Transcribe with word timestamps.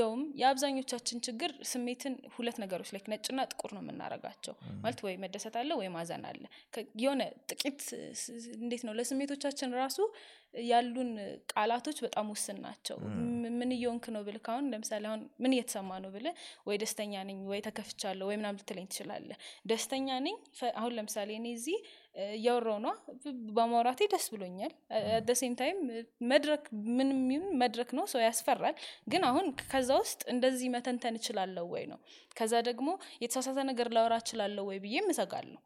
እንደውም 0.00 0.20
የአብዛኞቻችን 0.40 1.18
ችግር 1.24 1.50
ስሜትን 1.70 2.14
ሁለት 2.34 2.56
ነገሮች 2.62 2.90
ላይ 2.94 3.00
ነጭና 3.12 3.40
ጥቁር 3.50 3.70
ነው 3.76 3.82
የምናረጋቸው 3.82 4.54
ማለት 4.82 5.00
ወይ 5.06 5.14
መደሰት 5.22 5.54
አለ 5.60 5.70
ወይ 5.80 5.88
ማዘን 5.94 6.22
አለ። 6.30 6.42
የሆነ 7.02 7.22
ጥቂት 7.50 7.80
እንዴት 8.60 8.82
ነው 8.88 8.94
ለስሜቶቻችን 8.98 9.74
ራሱ 9.80 9.98
ያሉን 10.68 11.10
ቃላቶች 11.52 11.98
በጣም 12.04 12.28
ውስን 12.32 12.58
ናቸው። 12.64 12.96
ምን 13.58 13.70
እየሆንክ 13.76 14.06
ነው 14.14 14.22
ብልህ 14.26 14.42
ካሁን 14.46 14.70
ለምሳሌ 14.72 15.04
አሁን 15.10 15.20
ምን 15.42 15.54
እየተሰማ 15.56 15.98
ነው 16.04 16.12
ብልህ 16.14 16.34
ወይ 16.66 16.78
ደስተኛ 16.82 17.14
ነኝ 17.28 17.40
ወይ 17.52 17.62
ተከፍቻለሁ 17.68 18.28
ወይ 18.30 18.38
ምናምን 18.40 18.60
ልትለኝ 18.60 18.86
ትችላለህ። 18.90 19.38
ደስተኛ 19.70 20.08
ነኝ 20.26 20.36
አሁን 20.74 20.94
ለምሳሌ 20.98 21.30
እኔ 21.38 21.48
እዚህ 21.58 21.78
እ፣ 22.14 22.24
እያወራሁ 22.36 22.76
ነው። 22.84 22.94
በማውራቴ 23.54 24.00
ደስ 24.12 24.24
ብሎኛል። 24.32 24.72
at 25.12 25.28
same 25.40 25.52
time 25.58 25.78
መድረክ 26.30 26.64
ምንም 26.96 27.20
ይሁን 27.32 27.52
መድረክ 27.60 27.90
ነው 27.98 28.04
ሰው 28.12 28.20
ያስፈራል። 28.24 28.74
ግን 29.12 29.22
አሁን 29.28 29.44
ከዛ 29.64 29.90
ውስጥ 30.00 30.20
እንደዚህ 30.32 30.68
መተንተን 30.74 31.16
እችላለሁ 31.18 31.64
ወይ 31.72 31.84
ነው። 31.90 31.98
ከዛ 32.36 32.54
ደግሞ 32.68 32.88
የተሳሳተ 33.22 33.58
ነገር 33.68 33.88
ላወራ 33.94 34.16
እችላለሁ 34.22 34.64
ወይ 34.68 34.78
ብዬ 34.82 34.96
እሰጋለሁ 35.12 35.58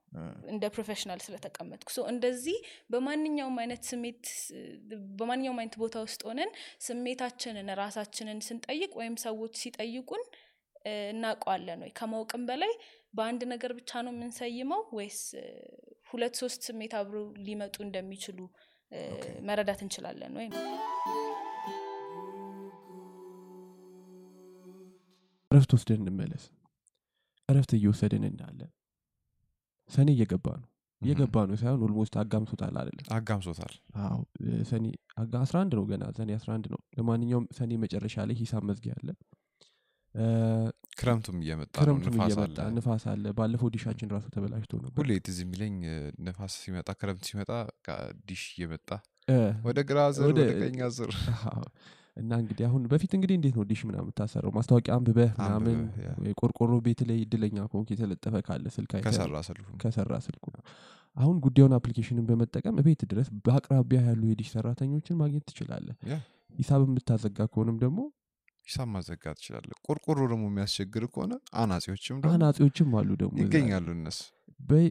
እንደ 0.51 0.65
professional 0.75 1.21
ስለተቀመጥኩ 1.25 1.91
እንደዚህ 2.11 2.59
በማንኛውም 2.93 3.57
አይነት 3.63 3.83
ስሜት 3.91 4.25
በማንኛውም 5.19 5.59
አይነት 5.61 5.77
ቦታ 5.81 5.97
ውስጥ 6.07 6.21
ሆነን 6.29 6.51
ስሜታችንን 6.89 7.71
ራሳችንን 7.81 8.41
ስንጠይቅ 8.47 8.93
ወይም 9.01 9.17
ሰዎች 9.25 9.55
ሲጠይቁን 9.63 10.25
እናውቀዋለን 11.11 11.81
ወይ? 11.83 11.91
ከማወቅም 11.99 12.43
በላይ 12.49 12.73
በአንድ 13.15 13.43
ነገር 13.51 13.73
ብቻ 13.77 13.91
ነው 14.05 14.13
የምንሰይመው 14.15 14.81
ወይስ 14.97 15.21
ሁለት 16.15 16.35
ሶስት 16.41 16.61
ስሜት 16.69 16.93
አብሮ 16.99 17.17
ሊመጡ 17.47 17.77
እንደሚችሉ 17.87 18.39
መረዳት 19.47 19.81
እንችላለን 19.85 20.35
ወይ 20.39 20.47
ነው? 20.51 20.61
እረፍት 25.51 25.73
ወስደን 25.77 26.01
እንመለስ። 26.05 26.45
እረፍት 27.49 27.73
እየወሰድን 27.77 28.25
እንዳለ 28.29 28.61
ሰኔ 29.91 30.09
እየገባ 30.15 30.47
ነው። 30.61 30.69
እየገባ 31.03 31.37
ነው 31.49 31.57
ሳይሆን 31.61 31.81
almost 31.87 32.15
አጋምሶታል 32.21 32.75
አይደለም? 32.81 33.07
አጋምሶታል። 33.17 33.75
አዎ። 34.03 34.19
ሰኔ 34.71 34.85
አጋ- 35.23 35.43
11 35.45 35.75
ነው 35.79 35.85
ገና። 35.91 36.05
ሰኔ 36.19 36.31
11 36.39 36.69
ነው። 36.75 36.81
ለማንኛውም 36.99 37.47
ሰኔ 37.59 37.71
መጨረሻ 37.85 38.17
ላይ 38.29 38.37
ሂሳብ 38.41 38.63
መዝጊያ 38.71 38.95
አለ 38.99 39.09
ክረምቱም 40.99 41.39
እየመጣ 41.43 41.73
ክረምቱም 41.79 42.17
እየመጣ 42.19 42.57
አለ። 42.59 42.73
ንፋስ 42.77 43.05
አለ። 43.13 43.25
ባለፈው 43.39 43.69
ዲሻችን 43.75 44.11
ራሱ 44.15 44.27
ተበላሽቶ 44.35 44.73
ነበር። 44.83 45.01
ሁሌ 45.01 45.13
ትዝ 45.27 45.39
የሚለኝ 45.45 45.77
ንፋስ 46.27 46.55
ሲመጣ 46.63 46.89
ክረምት 47.01 47.25
ሲመጣ 47.31 47.51
ዲሽ 48.29 48.45
እየመጣ 48.55 48.89
ወደ 49.67 49.79
ግራ 49.89 49.99
ዞር 50.17 50.27
ወደ- 50.31 50.47
ቀኝ 50.63 50.79
ዞር 50.97 51.13
እና 52.17 52.33
እንግዲህ 52.41 52.65
አሁን 52.67 52.83
በፊት 52.91 53.13
እንግዲህ 53.17 53.37
እንዴት 53.39 53.55
ነው 53.59 53.65
ዲሽ 53.69 53.81
ምናምን 53.87 54.05
የምታሰረው 54.05 54.51
ማስታወቂያ 54.57 54.93
አንብበህ 54.97 55.31
ምናምን 55.39 55.79
ቆርቆሮ 56.41 56.73
ቤት 56.85 57.01
ላይ 57.09 57.17
እድለኛ 57.23 57.57
ከሆንክ 57.71 57.89
የተለጠፈ 57.93 58.35
ካለ 58.47 58.67
ስልክ 58.75 58.93
ከሰራ 59.83 60.15
ስልኩ 60.27 60.47
አሁን 61.17 61.37
ጉዳዩን 61.45 61.75
application 61.77 62.19
ን 62.19 62.27
በመጠቀም 62.29 62.77
ቤት 62.87 63.03
ድረስ 63.11 63.29
በአቅራቢያ 63.41 64.01
ያሉ 64.07 64.23
የዲሽ 64.31 64.49
ሰራተኞችን 64.55 65.19
ማግኘት 65.21 65.45
ትችላለህ። 65.51 65.97
ሂሳብ 66.55 66.83
የምታዘጋ 66.87 67.39
ከሆንም 67.51 67.79
ደግሞ 67.83 68.01
ሂሳብ 68.69 68.89
ማዘጋት 68.93 69.37
ትችላለህ 69.39 69.77
ቆርቆሮ 69.87 70.19
ደግሞ 70.31 70.45
የሚያስቸግር 70.51 71.05
ከሆነ 71.13 71.33
አናጺዎችም 71.63 72.19
ደግሞ 72.19 72.33
አናጺዎችም 72.37 72.93
አሉ 73.01 73.11
ደግሞ 73.23 73.37
እዛ 73.39 73.47
ይገኛሉ 73.49 73.89
እነሱ። 73.97 74.21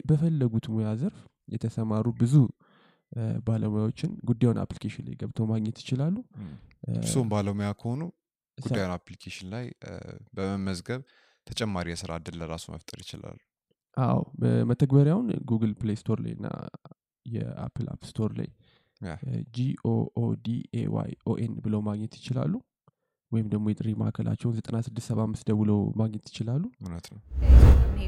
በፈለጉት 0.10 0.66
ሙያ 0.74 0.90
ዘርፍ 1.02 1.20
የተሰማሩ 1.50 2.08
ብዙ 2.20 2.36
ባለሙያዎችን 3.48 4.12
ጉዳዩን 4.30 4.60
application 4.64 5.06
ላይ 5.08 5.16
ገብተው 5.22 5.46
ማግኘት 5.52 5.78
ይችላሉ። 5.84 6.16
እሱም 7.02 7.28
ባለሙያ 7.34 7.70
ከሆኑ 7.82 8.02
ጉዳዩን 8.58 8.94
application 8.96 9.48
ላይ 9.54 9.66
በመመዝገብ 10.36 11.02
ተጨማሪ 11.48 11.88
የስራ 11.94 12.12
እድል 12.22 12.36
ለራሱ 12.42 12.66
መፍጠር 12.74 13.00
ይችላሉ። 13.04 13.38
አዎ 13.98 14.20
በመተግበሪያውን 14.42 15.28
Google 15.50 15.74
Play 15.80 15.98
Store 16.02 16.20
ላይ 16.26 16.34
እና 16.38 16.48
የ 17.26 17.44
Apple 17.44 17.88
App 17.94 18.02
Store 18.10 18.32
ላይ 18.40 18.50
GOODAY 19.58 21.12
ON 21.32 21.54
ብለው 21.64 21.82
ማግኘት 21.88 22.14
ይችላሉ 22.20 22.54
ወይም 23.34 23.48
ደግሞ 23.54 23.66
የጥሪ 23.72 23.90
ማዕከላቸውን 24.02 24.56
9675 24.58 25.48
ደውለው 25.50 25.80
ማግኘት 26.02 26.26
ይችላሉ? 26.32 26.64
እውነት 26.84 27.08
ነው። 27.14 27.22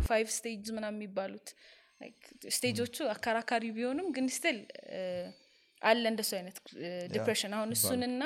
five 0.07 0.27
stage 0.35 0.65
ምናምን 0.75 0.97
የሚባሉት 0.99 1.47
stage 2.55 2.77
ኦቹ 2.77 2.95
አከራካሪ 3.13 3.65
ቢሆኑም 3.75 4.07
ግን 4.15 4.25
still 4.35 4.57
አለ 5.81 6.03
እንደሱ 6.11 6.31
አይነት 6.39 6.57
depression 7.13 7.53
አሁን 7.57 7.69
እሱንና 7.75 8.23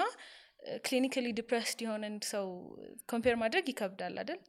clinically 0.85 1.27
depressed 1.37 1.79
የሆነን 1.85 2.15
ሰው 2.31 2.45
compare 3.11 3.35
ማድረግ 3.43 3.65
ይከብዳል 3.71 4.15
አይደል? 4.21 4.39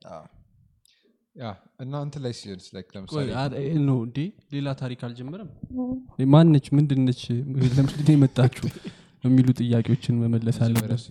እና 1.81 1.93
እንትን 2.07 2.23
ላይ 2.25 2.33
ሲሆንስ 2.39 2.67
ነው 3.89 3.99
እንዴ 4.07 4.19
ሌላ 4.55 4.69
ታሪክ 4.81 5.01
አልጀመረም? 5.09 5.51
ማነች 6.35 6.67
ምንድነች? 6.79 7.23
ለምስል 7.71 8.09
የመጣችሁ 8.15 8.67
የሚሉ 9.25 9.49
ጥያቄዎችን 9.61 10.19
መመለስ 10.23 10.59
አለበት 10.67 11.05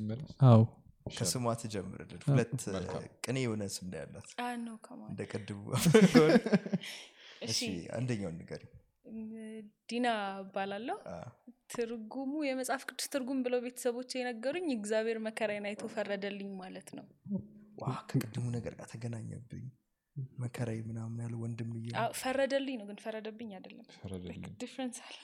አዎ 0.49 0.59
ከስሟ 1.11 1.53
ትጀምርልን። 1.61 2.21
ሁለት 2.27 2.51
ቅኔ 3.25 3.37
የሆነ 3.45 3.63
ስም 3.75 3.87
ነው 3.91 3.97
ያላት። 4.01 4.29
እንደ 5.07 5.21
ቅድቡ 5.31 5.63
አንደኛውን 7.97 8.35
ንገሪ 8.39 8.63
ዲና 9.89 10.07
እባላለሁ። 10.41 10.97
ትርጉሙ 11.73 12.33
የመጽሐፍ 12.47 12.83
ቅዱስ 12.89 13.07
ትርጉም 13.13 13.39
ብለው 13.45 13.59
ቤተሰቦች 13.65 14.09
የነገሩኝ 14.17 14.67
እግዚአብሔር 14.75 15.17
መከራዬን 15.27 15.65
አይቶ 15.69 15.83
ፈረደልኝ 15.95 16.51
ማለት 16.61 16.89
ነው። 16.97 17.05
ዋ 17.77 17.91
ከቅድሙ 18.09 18.45
ነገር 18.57 18.73
ጋር 18.79 18.87
ተገናኘብኝ። 18.93 19.65
መከራይ 20.39 20.79
ምናምን 20.87 21.19
ያለ 21.23 21.33
ወንድም 21.43 21.69
ፈረደልኝ 22.21 22.75
ነው 22.79 22.85
ግን 22.89 22.97
ፈረደብኝ 23.03 23.49
አይደለም። 23.57 23.85
ዲፍረንስ 24.61 24.97
አለ። 25.05 25.17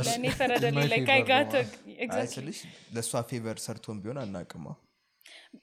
ለእኔ 0.00 0.24
ፈረደልኝ 0.38 0.78
My 0.78 0.88
ላይ 0.88 0.98
favor 0.98 1.06
ካይጋተ 1.10 1.52
ነው። 1.60 2.16
አይ 2.16 2.26
ስልሽ 2.32 2.58
ለእሷ 2.94 3.20
ፌቨር 3.30 3.58
ሰርቶን 3.64 4.00
ቢሆን 4.02 4.18
አናቅማ 4.24 4.66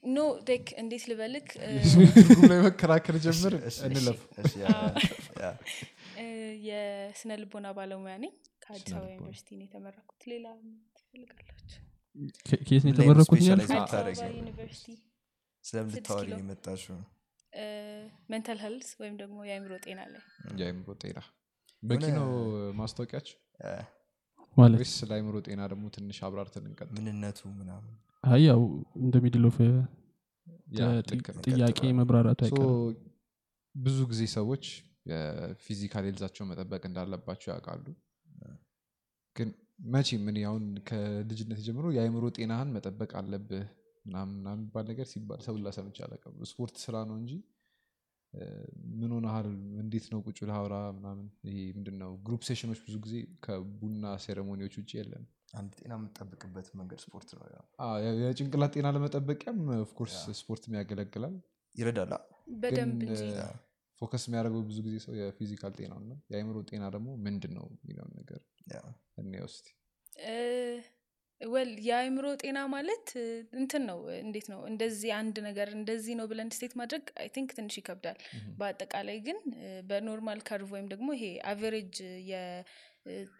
ኖ 0.09 0.17
ዴክ 0.47 0.67
እንዴት 0.79 1.03
ልበልክ? 1.09 1.47
ትርጉም 2.15 2.43
ላይ 2.51 2.59
መከራከር 2.65 3.15
ጀምር? 3.25 3.53
እንለፍ። 3.87 4.19
የስነ 6.67 7.31
ልቦና 7.41 7.67
ባለሙያ 7.77 8.15
ነኝ። 8.23 8.33
ከአዲስ 8.63 8.93
አበባ 8.93 9.09
ዩኒቨርሲቲ 9.11 9.49
ነው 9.55 9.65
የተመረኩት። 9.65 10.21
ሌላ 10.31 10.45
ትፈልጋላችሁ? 10.97 11.81
ከ- 12.45 12.61
ከየት 12.65 12.83
ነው 12.85 12.91
የተመረኩት? 12.93 13.41
ዩኒቨርሲቲ 14.35 14.87
ስለምልታወሪ 15.65 16.27
ኪሎ። 16.27 16.39
የመጣሽው? 16.41 16.97
mental 18.29 18.59
health 18.63 18.87
ወይም 18.99 19.15
ደግሞ 19.19 19.37
የአእምሮ 19.47 19.73
ጤና 19.83 19.99
ላይ። 20.07 20.23
የአይምሮ 20.59 20.87
ጤና። 21.01 21.19
በቂ 21.83 22.03
ነው 22.17 22.27
ማስታወቂያቸው 22.79 23.37
እ፣ 23.61 23.69
ማለት? 24.57 24.79
ወይስ 24.81 24.93
ስለ 24.99 25.11
አይምሮ 25.17 25.35
ጤና 25.45 25.61
ደግሞ 25.71 25.85
ትንሽ 25.95 26.17
አብራርተን 26.27 26.65
እንቀጥል? 26.69 26.93
ምንነቱ 26.97 27.39
ምናምን 27.55 27.93
አይ 28.25 28.41
ያው 28.47 28.61
እንደ 28.99 29.15
ያ 30.77 30.85
ልክ 31.09 31.27
ነው 31.35 31.41
ጥያቄ 31.47 31.79
መብራራቱ 31.97 32.39
አይቀርም። 32.45 32.73
ብዙ 33.75 33.97
ጊዜ 34.11 34.21
ሰዎች 34.35 34.65
የ 35.09 35.28
physical 35.28 36.03
health 36.07 36.24
ኣቸውን 36.24 36.49
መጠበቅ 36.51 36.81
እንዳለባቸው 36.89 37.49
ያውቃሉ። 37.53 37.85
ግን 39.35 39.49
መቼ 39.93 40.17
ምን 40.25 40.37
አሁን 40.43 40.65
ከልጅነት 40.89 41.59
ጀምሮ 41.65 41.85
የአእምሮ 41.95 42.25
ጤናህን 42.37 42.69
መጠበቅ 42.75 43.11
አለብህ 43.21 43.65
ምናምን 44.05 44.37
የሚባል 44.51 44.85
ነገር 44.91 45.07
ሲባል 45.11 45.39
ሰው 45.45 45.55
ሲል 45.63 45.76
ሰምቼ 45.76 45.97
አላውቅም። 46.05 46.35
ስፖርት 46.51 46.75
ስራ 46.85 46.95
ነው 47.09 47.15
እንጂ 47.21 47.31
ምን 48.95 49.11
ሆነሃል? 49.15 49.47
እንዴት 49.81 50.05
ነው 50.11 50.19
ቁጭ 50.25 50.37
ብለህ 50.47 50.60
አውራ 50.60 50.75
ምናምን? 50.97 51.25
ይሄ 51.47 51.57
ምንድን 51.75 51.97
ነው 52.01 52.11
group 52.25 52.41
session 52.47 52.68
ኦች 52.68 52.79
ብዙ 52.85 52.95
ጊዜ 53.05 53.15
ከቡና 53.45 54.05
ceremony 54.25 54.59
ዎች 54.59 54.75
ውጭ 54.79 54.91
የለም። 54.99 55.23
አንድ 55.53 55.73
ጤና 55.79 55.91
የምጠብቅበት 55.97 56.67
መንገድ 56.79 56.99
ስፖርት 57.03 57.29
ነው 57.37 57.45
ያው። 57.51 57.63
አዎ፣ 57.83 57.93
የ- 58.05 58.15
የጭንቅላት 58.23 58.73
ጤና 58.75 58.87
ለመጠበቂያም 58.95 59.59
of 59.79 59.89
course 59.89 60.17
ስፖርትም 60.39 60.75
ያገለግላል። 60.79 61.35
ይረዳላ 61.75 62.13
በደንብ 62.63 62.99
focus 64.01 64.23
የሚያደርገው 64.27 64.61
ብዙ 64.69 64.77
ጊዜ 64.85 64.95
ሰው 65.03 65.13
የ 65.17 65.28
physical 65.28 65.73
ጤናው 65.77 65.99
ነው። 66.05 66.17
የአእምሮ 66.31 66.57
ጤና 66.69 66.83
ደግሞ 66.95 67.09
ምንድን 67.25 67.53
ነው 67.57 67.65
የሚለውን 67.75 68.13
ነገር 68.17 68.41
ያው 68.73 68.87
እኔ 69.21 69.33
ውስጥ 69.45 69.65
well 71.45 71.71
የአእምሮ 71.87 72.25
ጤና 72.41 72.59
ማለት 72.73 73.07
እንትን 73.59 73.83
ነው 73.89 73.99
እንዴት 74.19 74.47
ነው 74.51 74.59
እንደዚህ 74.69 75.11
አንድ 75.17 75.35
ነገር 75.47 75.69
እንደዚህ 75.77 76.13
ነው 76.19 76.25
ብለን 76.31 76.49
state 76.55 76.73
ማድረግ 76.79 77.05
I 77.21 77.27
think 77.35 77.49
ትንሽ 77.57 77.75
ይከብዳል። 77.79 78.19
በአጠቃላይ 78.59 79.17
ግን 79.27 79.39
በ 79.89 80.02
normal 80.02 80.41
curve 80.47 80.69
ወይም 80.75 80.87
ደግሞ 80.93 81.09
ይሄ 81.17 81.25
average 81.51 81.95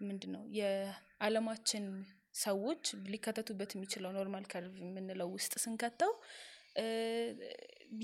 ምንድን 0.07 0.31
ነው 0.36 0.44
የአለማችን 0.60 1.86
ሰዎች 2.42 2.84
ሊከተቱበት 3.13 3.72
የሚችለው 3.75 4.12
normal 4.18 4.46
curve 4.52 4.75
የምንለው 4.84 5.30
ውስጥ 5.36 5.54
ስንከተው 5.63 6.12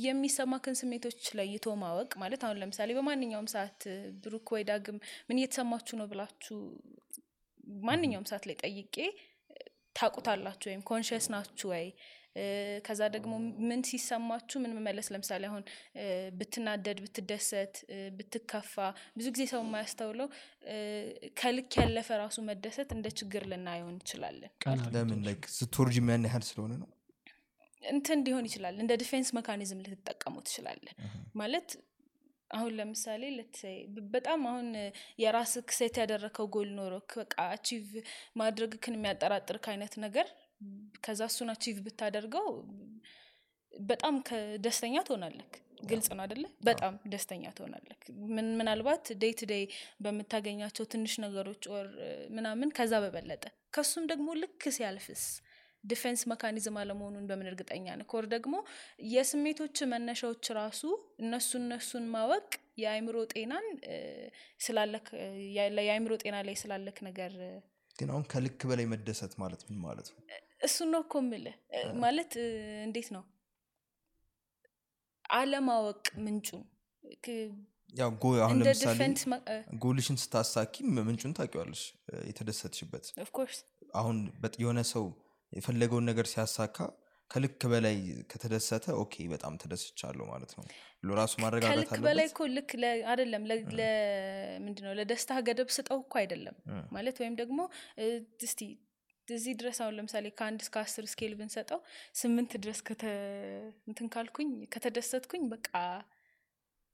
የሚሰማክን 0.01 0.75
ስሜቶች 0.80 1.21
ለይቶ 1.38 1.74
ማወቅ 1.81 2.12
ማለት 2.21 2.42
አሁን 2.45 2.59
ለምሳሌ 2.62 2.89
በማንኛውም 2.98 3.50
ሰዓት 3.53 3.81
ብሩክ 4.24 4.50
ወይ 4.56 4.63
ዳግም 4.69 4.98
ምን 5.27 5.39
እየተሰማችሁ 5.39 5.95
ነው 6.01 6.07
ብላችሁ 6.12 6.57
ማንኛውም 7.88 8.30
ሰዓት 8.30 8.45
ላይ 8.50 8.56
ጠይቄ 8.63 8.95
ታቁታላችሁ 9.95 10.67
ወይም 10.71 10.81
conscious 10.89 11.25
ናችሁ 11.33 11.69
ወይ? 11.73 11.85
ከዛ 12.85 13.01
ደግሞ 13.15 13.31
ምን 13.69 13.81
ሲሰማችሁ 13.89 14.57
ምን 14.63 14.71
መመለስ? 14.77 15.07
ለምሳሌ 15.13 15.43
አሁን 15.49 15.63
ብትናደድ 16.38 16.97
ብትደሰት 17.05 17.75
ብትከፋ 18.17 18.75
ብዙ 19.17 19.25
ጊዜ 19.35 19.43
ሰው 19.53 19.61
የማያስተውለው 19.65 20.27
ከልክ 21.41 21.71
ያለፈ 21.81 22.09
ራሱ 22.23 22.38
መደሰት 22.49 22.89
እንደ 22.97 23.07
ችግር 23.19 23.45
ልናየው 23.51 23.89
እንችላለን። 23.93 24.51
ለምን? 24.95 25.19
like 25.27 25.44
ስትወርጅ 25.57 25.97
ያን 26.03 26.27
ያህል 26.29 26.45
ስለሆነ 26.49 26.73
ነው? 26.81 26.89
እንትን 27.83 28.19
ሊሆን 28.25 28.45
ይችላል። 28.49 28.75
እንደ 28.81 28.93
defense 29.01 29.30
mechanism 29.38 29.80
ልትጠቀሙ 29.85 30.35
ትችላለን 30.47 30.95
ማለት 31.35 31.69
አሁን 32.51 32.71
ለምሳሌ 32.77 33.24
let's 33.36 33.62
say 33.62 33.77
በጣም 34.13 34.42
አሁን 34.50 34.68
የራስክ 35.24 35.53
set 35.77 35.98
ያደረከው 36.01 36.48
ጎል 36.56 36.69
ኖሮ 36.77 36.94
በቃ 37.13 37.36
achieve 37.48 37.89
ማድረግክን 38.42 38.98
የሚያጠራጥርክ 38.98 39.68
አይነት 39.71 39.95
ነገር 40.06 40.30
ከዛ 41.03 41.21
እሱን 41.31 41.51
achieve 41.53 41.77
ብታደርገው 41.86 42.48
በጣም 43.74 44.15
ደስተኛ 44.63 44.95
ትሆናለክ። 45.07 45.53
ግልጽ 45.89 46.07
ነው 46.12 46.24
አደለ 46.25 46.44
በጣም 46.68 46.95
ደስተኛ 47.12 47.44
ትሆናለክ። 47.57 48.01
ምን 48.36 48.48
ምናልባት 48.59 49.06
day 49.21 49.33
to 49.39 49.48
day 49.51 49.63
በምታገኛቸው 50.06 50.86
ትንሽ 50.92 51.13
ነገሮች 51.24 51.63
or 51.74 51.88
ምናምን 52.36 52.69
ከዛ 52.77 52.94
በበለጠ። 53.03 53.44
ከሱም 53.75 54.06
ደግሞ 54.12 54.27
ልክ 54.42 54.63
ሲያልፍስ 54.77 55.24
defense 55.83 56.21
mechanism 56.31 56.75
አለመሆኑን 56.81 57.25
በምን 57.30 57.48
እርግጠኛ 57.48 57.86
ነህ? 58.00 58.07
ደግሞ 58.28 58.56
የስሜቶች 59.12 59.78
መነሻዎች 59.94 60.45
ራሱ 60.60 60.81
እነሱ 61.19 61.51
እነሱን 61.62 62.06
ማወቅ 62.10 62.50
የአእምሮ 62.78 63.18
ጤናን 63.33 63.68
ስላለክ 64.60 65.07
የአእምሮ 65.56 66.13
ጤና 66.24 66.36
ላይ 66.48 66.56
ስላለክ 66.62 67.00
ነገር 67.10 67.33
ግን 67.95 68.10
አሁን 68.12 68.24
ከልክ 68.31 68.62
በላይ 68.69 68.86
መደሰት 68.86 69.33
ማለት 69.42 69.62
ምን 69.68 69.80
ማለት 69.86 70.07
ነው? 70.13 70.19
እሱን 70.63 70.89
ነው 70.94 71.01
እኮ 71.06 71.16
ምልህ 71.24 71.56
ማለት 72.04 72.31
እንዴት 72.86 73.10
ነው? 73.16 73.24
አለማወቅ 75.34 76.06
ምንጩን 76.25 76.63
ጎልሽን 79.81 80.18
ስታሳኪ 80.22 80.75
ምንጩን 81.00 81.34
ታውቂዋለሽ 81.38 81.81
የተደሰትሽበት። 82.27 83.06
አሁን 83.95 84.18
የሆነ 84.60 84.81
ሰው 84.92 85.06
የፈለገውን 85.51 86.06
ነገር 86.09 86.25
ሲያሳካ 86.31 86.77
ከልክ 87.31 87.62
በላይ 87.71 87.98
ከተደሰተ 88.31 88.86
okay 89.01 89.15
በጣም 89.31 89.53
ተደስቻለሁ 89.62 90.24
ማለት 90.31 90.51
ነው 90.57 90.63
ብሎ 91.01 91.12
ራሱ 91.19 91.33
ማረጋጋት 91.44 91.88
ከልክ 91.89 92.03
በላይ 92.06 92.25
እኮ 92.31 92.48
ልክ 92.56 92.71
አይደለም 93.12 93.44
ምንድነው 94.65 94.94
ለደስታ 95.00 95.39
ገደብ 95.48 95.69
ስጠው 95.75 96.00
እኮ 96.03 96.15
አይደለም 96.21 96.56
ማለት 96.92 97.19
ወይም 97.24 97.36
ደግሞ 97.42 97.59
እስቲ 98.42 98.62
እዚህ 99.27 99.53
ድረስ 99.59 99.77
አሁን 99.83 99.95
ለምሳሌ 99.98 100.25
ከአንድ 100.39 100.62
እስከ 100.65 100.75
አስር 100.81 101.06
scale 101.12 101.33
ብንሰጠው 101.39 101.80
ስምንት 102.21 102.51
ድረስ 102.63 102.80
እንትን 103.88 104.07
ካልኩኝ 104.15 104.50
ከተደሰትኩኝ 104.74 105.44
በቃ 105.53 105.69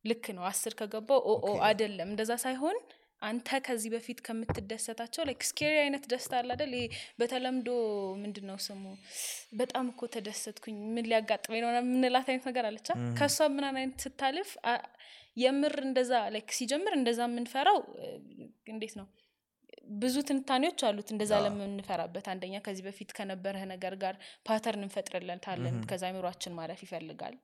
ልክ 0.06 0.26
ነው 0.36 0.44
አስር 0.50 0.74
ከገባው 0.80 1.20
ኦ 1.24 1.34
ኦ 1.34 1.50
okay። 1.50 1.60
አይደለም 1.68 2.10
እንደዛ 2.14 2.34
ሳይሆን 2.44 2.78
አንተ 3.22 3.60
ከዚህ 3.66 3.90
በፊት 3.94 4.20
ከምትደሰታቸው 4.26 5.24
like 5.28 5.42
scary 5.48 5.76
አይነት 5.84 6.04
ደስታ 6.12 6.34
አለ 6.40 6.50
አይደል? 6.56 6.74
ይሄ 6.78 6.86
በተለምዶ 7.20 7.70
ምንድን 8.24 8.46
ነው 8.50 8.58
ስሙ? 8.66 8.84
በጣም 9.60 9.86
እኮ 9.94 10.10
ተደሰትኩኝ 10.16 10.78
ምን 10.96 11.08
ሊያጋጥመኝ 11.12 11.62
ነው 11.64 11.70
ምናምን 11.72 11.92
የምንላት 11.92 12.28
አይነት 12.32 12.46
ነገር 12.50 12.66
አለቻ 12.70 12.88
ከእሷ 13.20 13.48
ምናን 13.56 13.78
አይነት 13.82 14.04
ስታልፍ 14.06 14.52
የምር 15.38 15.76
እንደዛ 15.88 16.14
like 16.34 16.52
ሲጀምር 16.58 16.94
እንደዛ 17.00 17.20
የምንፈራው 17.28 17.80
እንዴት 18.74 18.94
ነው 19.00 19.08
ብዙ 19.96 20.16
ትንታኔዎች 20.28 20.80
አሉት 20.88 21.10
እንደዛ 21.14 21.34
ለምንፈራበት። 21.44 22.26
አንደኛ 22.32 22.56
ከዚህ 22.66 22.84
በፊት 22.88 23.10
ከነበረህ 23.18 23.64
ነገር 23.72 23.94
ጋር 24.04 24.16
pattern 24.48 24.84
እንፈጥርለታለን 24.86 25.78
ከዛ 25.90 26.04
አይምሯችን 26.10 26.56
ማለፍ 26.58 26.82
ይፈልጋል። 26.86 27.36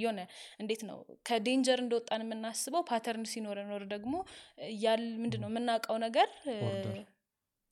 የሆነ 0.00 0.20
እንዴት 0.60 0.82
ነው 0.88 0.98
ከ 1.28 1.41
danger 1.41 1.80
እንደወጣን 1.84 2.24
የምናስበው 2.26 2.84
pattern 2.90 3.26
ሲኖረ 3.32 3.58
ኖር 3.70 3.84
ደግሞ 3.94 4.14
ያል 4.82 5.04
ምንድን 5.22 5.42
ነው 5.44 5.50
የምናውቀው 5.52 5.98
ነገር 6.06 6.28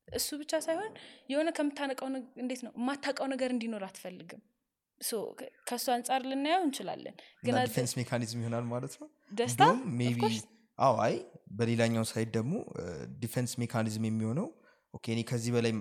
እሱ 0.07 0.29
ብቻ 0.41 0.53
ሳይሆን 0.65 0.93
የሆነ 1.31 1.49
ከምታውቀው 1.57 2.07
እንዴት 2.43 2.61
ነው 2.65 2.71
የማታውቀው 2.77 3.27
ነገር 3.33 3.49
እንዲኖር 3.55 3.83
አትፈልግም። 3.87 4.41
ከእሱ 5.67 5.85
አንጻር 5.93 6.21
ልናየው 6.29 6.63
እንችላለን። 6.65 7.15
ግን 7.43 7.55
defense 7.67 7.93
mechanism 7.99 8.41
ይሆናል 8.43 8.65
ማለት 8.71 8.93
ነው። 9.01 9.07
ደስታ? 9.31 9.61
አይ 11.01 11.15
በሌላኛው 11.59 12.05
side 12.11 12.29
ደግሞ 12.37 12.53
defense 13.21 13.53
mechanism 13.61 14.05
የሚሆነው 14.09 14.47
okay 14.93 15.05
እኔ 15.15 15.21
ከዚህ 15.31 15.51
በላይ 15.55 15.73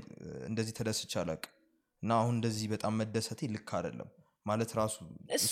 እንደዚህ 0.49 0.73
ተደስቼ 0.79 1.13
አላውቅም 1.23 1.55
እና 2.03 2.11
አሁን 2.23 2.35
እንደዚህ 2.39 2.67
በጣም 2.75 2.97
መደሰቴ 3.01 3.41
ልክ 3.55 3.71
አይደለም 3.79 4.11
ማለት 4.47 4.71
ራሱ 4.81 4.97
እሱ 5.37 5.51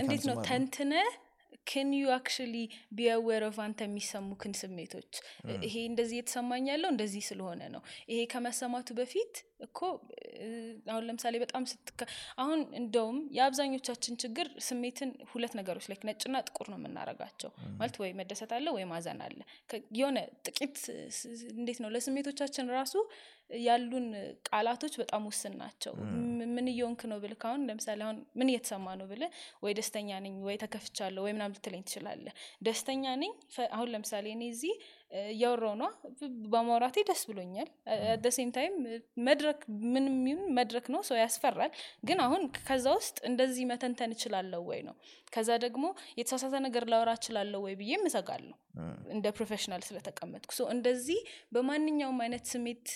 እንዴት 0.00 0.24
ነው 0.30 0.36
ተንትነ 0.48 0.94
can 1.66 1.90
you 1.96 2.06
actually 2.14 2.54
be 2.96 3.09
aware 3.09 3.42
of 3.46 3.58
አንተ 3.64 3.78
የሚሰሙክን 3.86 4.54
ስሜቶች? 4.58 5.10
ይሄ 5.66 5.74
እንደዚህ 5.90 6.16
የተሰማኝ 6.20 6.64
ያለው 6.72 6.90
እንደዚህ 6.92 7.22
ስለሆነ 7.28 7.62
ነው። 7.74 7.82
ይሄ 8.10 8.20
ከመሰማቱ 8.32 8.88
በፊት 8.98 9.32
እኮ 9.60 9.80
አሁን 10.90 11.04
ለምሳሌ 11.08 11.34
በጣም 11.42 11.64
ስትከ 11.70 12.00
አሁን 12.38 12.60
እንደውም 12.80 13.18
የአብዛኞቻችን 13.36 14.18
ችግር 14.22 14.46
ስሜትን 14.66 15.10
ሁለት 15.30 15.52
ነገሮች 15.58 15.86
ላይ 15.90 15.98
ነጭና 16.08 16.42
ጥቁር 16.48 16.68
ነው 16.72 16.78
የምናረጋቸው 16.80 17.50
ማለት 17.78 17.96
ወይ 18.02 18.10
መደሰት 18.20 18.52
አለ 18.56 18.66
ወይ 18.76 18.84
ማዘን 18.92 19.20
አለ። 19.26 19.38
የሆነ 19.98 20.18
ጥቂት 20.48 20.76
እንዴት 21.56 21.80
ነው 21.84 21.90
ለስሜቶቻችን 21.94 22.72
ራሱ 22.76 22.94
ያሉን 23.60 24.06
ቃላቶች 24.48 24.94
በጣም 25.00 25.22
ውስን 25.30 25.54
ናቸው። 25.62 25.94
ምን 26.54 26.66
እየሆንክ 26.72 27.00
ነው 27.10 27.18
ብልህ 27.22 27.42
አሁን 27.48 27.62
ለምሳሌ 27.68 28.00
አሁን 28.06 28.18
ምን 28.38 28.50
እየተሰማ 28.52 28.94
ነው 29.00 29.06
ብልህ 29.10 29.30
ወይ 29.64 29.72
ደስተኛ 29.78 30.20
ነኝ 30.24 30.36
ወይ 30.46 30.56
ተከፍቻለሁ 30.62 31.22
ወይ 31.26 31.34
ምናምን 31.36 31.56
ልትለኝ 31.56 31.82
ትችላለ 31.88 32.26
ደስተኛ 32.68 33.04
ነኝ 33.22 33.32
አሁን 33.70 33.90
ለምሳሌ 33.94 34.26
እኔ 34.36 34.44
እዚህ 34.54 34.74
እ፣ 35.14 35.22
እያወራሁ 35.32 35.72
ነዋ 35.80 35.88
ብ- 36.18 36.30
በማውራቴ 36.52 36.96
ደስ 37.08 37.22
ብሎኛል። 37.28 37.68
አደ 38.08 38.26
ሴም 38.36 38.50
ታይም 38.54 38.74
መድረክ 39.26 39.60
ምንም 39.92 40.16
ይሁን 40.28 40.48
መድረክ 40.56 40.86
ነው 40.94 41.02
ሰው 41.08 41.16
ያስፈራል። 41.20 41.72
ግን 42.08 42.18
አሁን 42.24 42.40
ከዛ 42.62 42.86
ውስጥ 42.96 43.16
እንደዚህ 43.28 43.64
መተንተን 43.70 44.14
እችላለሁ 44.16 44.60
ወይ 44.70 44.80
ነው። 44.88 44.96
ከዛ 45.32 45.50
ደግሞ 45.62 45.84
የተሳሳተ 46.18 46.54
ነገር 46.64 46.84
ላወራ 46.90 47.12
እችላለሁ 47.18 47.60
ወይ 47.64 47.74
ብዬ 47.78 47.92
እሰጋለሁ 48.04 48.54
እንደ 49.14 49.26
professional 49.36 49.82
ስለተቀመጥኩ 49.86 50.50
እንደዚህ 50.74 51.18
በማንኛውም 51.54 52.18
አይነት 52.24 52.44
ስሜት 52.52 52.86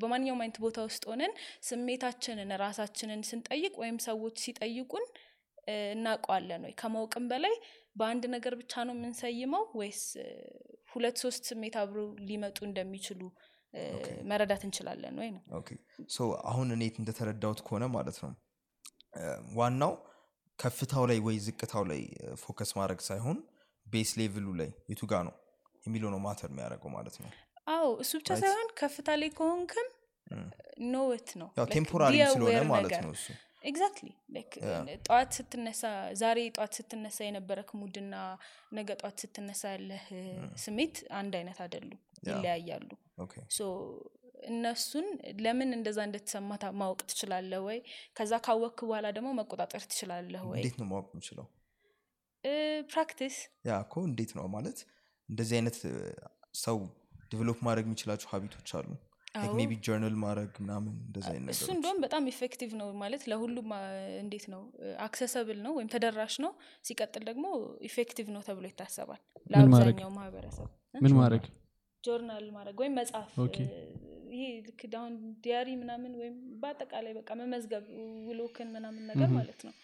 በማንኛውም 0.00 0.42
አይነት 0.42 0.58
ቦታ 0.64 0.78
ውስጥ 0.88 1.04
ሆነን 1.10 1.32
ስሜታችንን 1.68 2.52
ራሳችንን 2.62 3.22
ስንጠይቅ 3.28 3.74
ወይም 3.82 3.98
ሰዎች 4.06 4.36
ሲጠይቁን 4.44 5.06
እናውቀዋለን 5.92 6.62
ወይ? 6.66 6.72
ከማወቅም 6.80 7.26
በላይ 7.28 7.54
በአንድ 7.96 8.24
ነገር 8.32 8.54
ብቻ 8.60 8.72
ነው 8.86 8.94
የምንሰይመው 8.96 9.64
ወይስ 9.78 10.00
ሁለት 10.94 11.16
ሶስት 11.24 11.42
ስሜት 11.50 11.74
አብሮ 11.80 11.98
ሊመጡ 12.28 12.58
እንደሚችሉ 12.68 13.20
መረዳት 14.30 14.62
እንችላለን 14.66 15.14
ወይ 15.20 15.30
ነው? 15.36 15.42
አሁን 16.50 16.68
እኔ 16.74 16.82
እንደተረዳሁት 17.00 17.60
ከሆነ 17.66 17.84
ማለት 17.96 18.18
ነው 18.24 18.32
ዋናው 19.56 19.92
ከፍታው 20.58 21.04
ላይ 21.10 21.18
ወይ 21.26 21.36
ዝቅታው 21.46 21.84
ላይ 21.90 22.00
focus 22.42 22.70
ማድረግ 22.78 23.00
ሳይሆን 23.08 23.38
base 23.86 24.10
level 24.20 24.39
ኡ 24.39 24.46
ላይ 24.60 24.70
የቱ 24.90 25.02
ጋ 25.10 25.22
ነው 25.28 25.34
የሚለው 25.84 26.10
ነው 26.14 26.20
matter 26.26 26.50
የሚያደርገው 26.52 26.90
ማለት 26.96 27.16
ነው። 27.22 27.30
አዎ 27.68 27.88
እሱ 28.02 28.12
ብቻ 28.20 28.30
ሳይሆን 28.42 28.68
ከፍታ 28.80 29.08
ላይ 29.20 29.30
ከሆንክም 29.38 29.88
ኖወት 30.92 31.28
ነው። 31.40 31.48
temporary 31.74 32.14
ስለሆነ 32.34 32.60
ማለት 32.72 32.94
ነው 33.04 33.10
እሱ 33.16 33.26
exactly 33.64 34.08
ጠዋት 35.06 35.30
ስትነሳ 35.36 35.82
ዛሬ 36.22 36.38
ጠዋት 36.56 36.72
ስትነሳ 36.78 37.18
የነበረክ 37.26 37.70
mood 37.80 37.99
ና 37.99 38.14
ነገ 38.72 38.88
ጠዋት 39.00 39.16
ስትነሳ 39.22 39.62
ያለህ 39.74 40.04
ስሜት 40.64 40.96
አንድ 41.20 41.34
አይነት 41.40 41.58
አይደሉም 41.64 42.00
ይለያያሉ። 42.28 42.90
እነሱን 44.48 45.06
ለምን 45.44 45.70
እንደዛ 45.76 45.98
እንደተሰማ 46.08 46.48
ማወቅ 46.80 47.00
ትችላለህ 47.10 47.60
ወይ? 47.68 47.78
ከዛ 48.16 48.32
ካወቅክ 48.46 48.80
በኋላ 48.88 49.06
ደግሞ 49.16 49.28
መቆጣጠር 49.38 49.82
ትችላለህ 49.86 50.42
ወይ? 50.50 50.58
እንዴት 50.60 50.76
ነው 50.80 50.86
ማወቅ 50.90 51.06
የምችለው? 51.12 51.46
practice። 52.90 53.36
ያ 53.68 53.78
እኮ 53.84 53.94
እንዴት 54.08 54.32
ነው 54.38 54.46
ማለት? 54.56 54.78
እንደዚህ 55.28 55.54
አይነት 55.58 55.76
ሰው 56.64 56.78
develop 57.30 57.58
ማድረግ 57.66 57.84
የሚችላቸው 57.88 58.28
habit 58.32 58.53
ኦች 58.53 58.70
አሉ 58.78 58.88
maybe 59.54 59.72
journal 59.86 60.16
ማድረግ 60.22 60.52
ምናምን 60.62 60.92
እሱ 61.52 61.66
እንደውም 61.74 61.98
በጣም 62.04 62.24
effective 62.32 62.70
ነው 62.80 62.88
ማለት 63.00 63.22
ለሁሉም 63.30 63.68
እንዴት 64.20 64.44
ነው 64.52 64.62
accessible 65.06 65.58
ነው 65.64 65.72
ወይም 65.78 65.88
ተደራሽ 65.94 66.34
ነው። 66.44 66.52
ሲቀጥል 66.84 67.24
ደግሞ 67.30 67.46
effective 67.88 68.28
ነው 68.34 68.42
ተብሎ 68.48 68.64
ይታሰባል? 68.72 69.20
ለአብዛኛው 69.50 70.10
ማህበረሰብ። 70.18 70.68
ምን 71.04 71.14
ማድረግ? 71.20 71.44
ጆርናል 72.04 72.46
ማድረግ 72.56 72.76
ወይም 72.82 72.94
መጽሐፍ 73.00 73.28
ይሄ 74.34 74.44
ልክ 74.66 74.80
አሁን 74.98 75.12
diary 75.44 75.68
ምናምን 75.82 76.12
ወይም 76.20 76.36
በአጠቃላይ 76.62 77.12
በቃ 77.18 77.30
መመዝገብ 77.40 77.84
ውሎክን 78.28 78.68
ምናምን 78.76 79.02
ነገር 79.10 79.28
ማለት 79.36 79.60
ነው። 79.66 79.74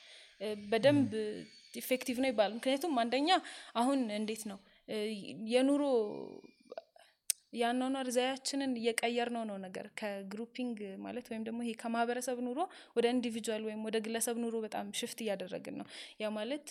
በደንብ 0.71 1.11
effective 1.75 2.17
ነው 2.23 2.29
ይባላል። 2.31 2.55
ምክንያቱም 2.59 2.95
አንደኛ 3.03 3.29
አሁን 3.75 4.01
እንዴት 4.19 4.43
ነው? 4.51 4.59
የኑሮ 5.53 5.83
የአኗኗር 7.53 8.09
ዘያችንን 8.15 8.73
እየቀየር 8.79 9.29
ነው 9.35 9.45
ነው 9.49 9.57
ነገር። 9.65 9.87
ከ 10.01 10.16
grouping 10.16 10.77
ማለት 11.05 11.27
ወይም 11.31 11.43
ደግሞ 11.49 11.61
ይሄ 11.65 11.73
ከማህበረሰብ 11.81 12.39
ኑሮ 12.47 12.59
ወደ 12.97 13.07
individual 13.15 13.63
ወይም 13.69 13.81
ወደ 13.89 13.97
ግለሰብ 14.07 14.37
ኑሮ 14.43 14.57
በጣም 14.67 14.87
shift 15.01 15.19
እያደረግን 15.25 15.77
ነው። 15.81 15.87
ያ 16.21 16.31
ማለት 16.37 16.67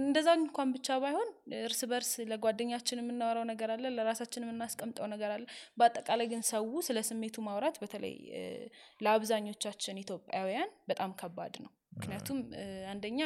እንደዛ 0.00 0.28
እንኳን 0.40 0.70
ብቻ 0.76 0.98
ባይሆን 1.04 1.30
እርስ 1.62 1.82
በርስ 1.90 2.12
ለጓደኛችን 2.30 3.02
የምናወራው 3.02 3.46
ነገር 3.50 3.72
አለ 3.74 3.92
ለራሳችን 3.96 4.46
የምናስቀምጠው 4.46 5.08
ነገር 5.14 5.32
አለ። 5.36 5.44
በአጠቃላይ 5.78 6.28
ግን 6.32 6.44
ሰው 6.50 6.66
ስለ 6.88 6.98
ስሜቱ 7.08 7.36
ማውራት 7.46 7.78
በተለይ 7.82 8.16
ለአብዛኞቻችን 9.00 10.02
ኢትዮጵያውያን 10.02 10.72
በጣም 10.90 11.12
ከባድ 11.20 11.54
ነው። 11.64 11.70
ምክንያቱም 11.94 12.38
አንደኛ 12.90 13.20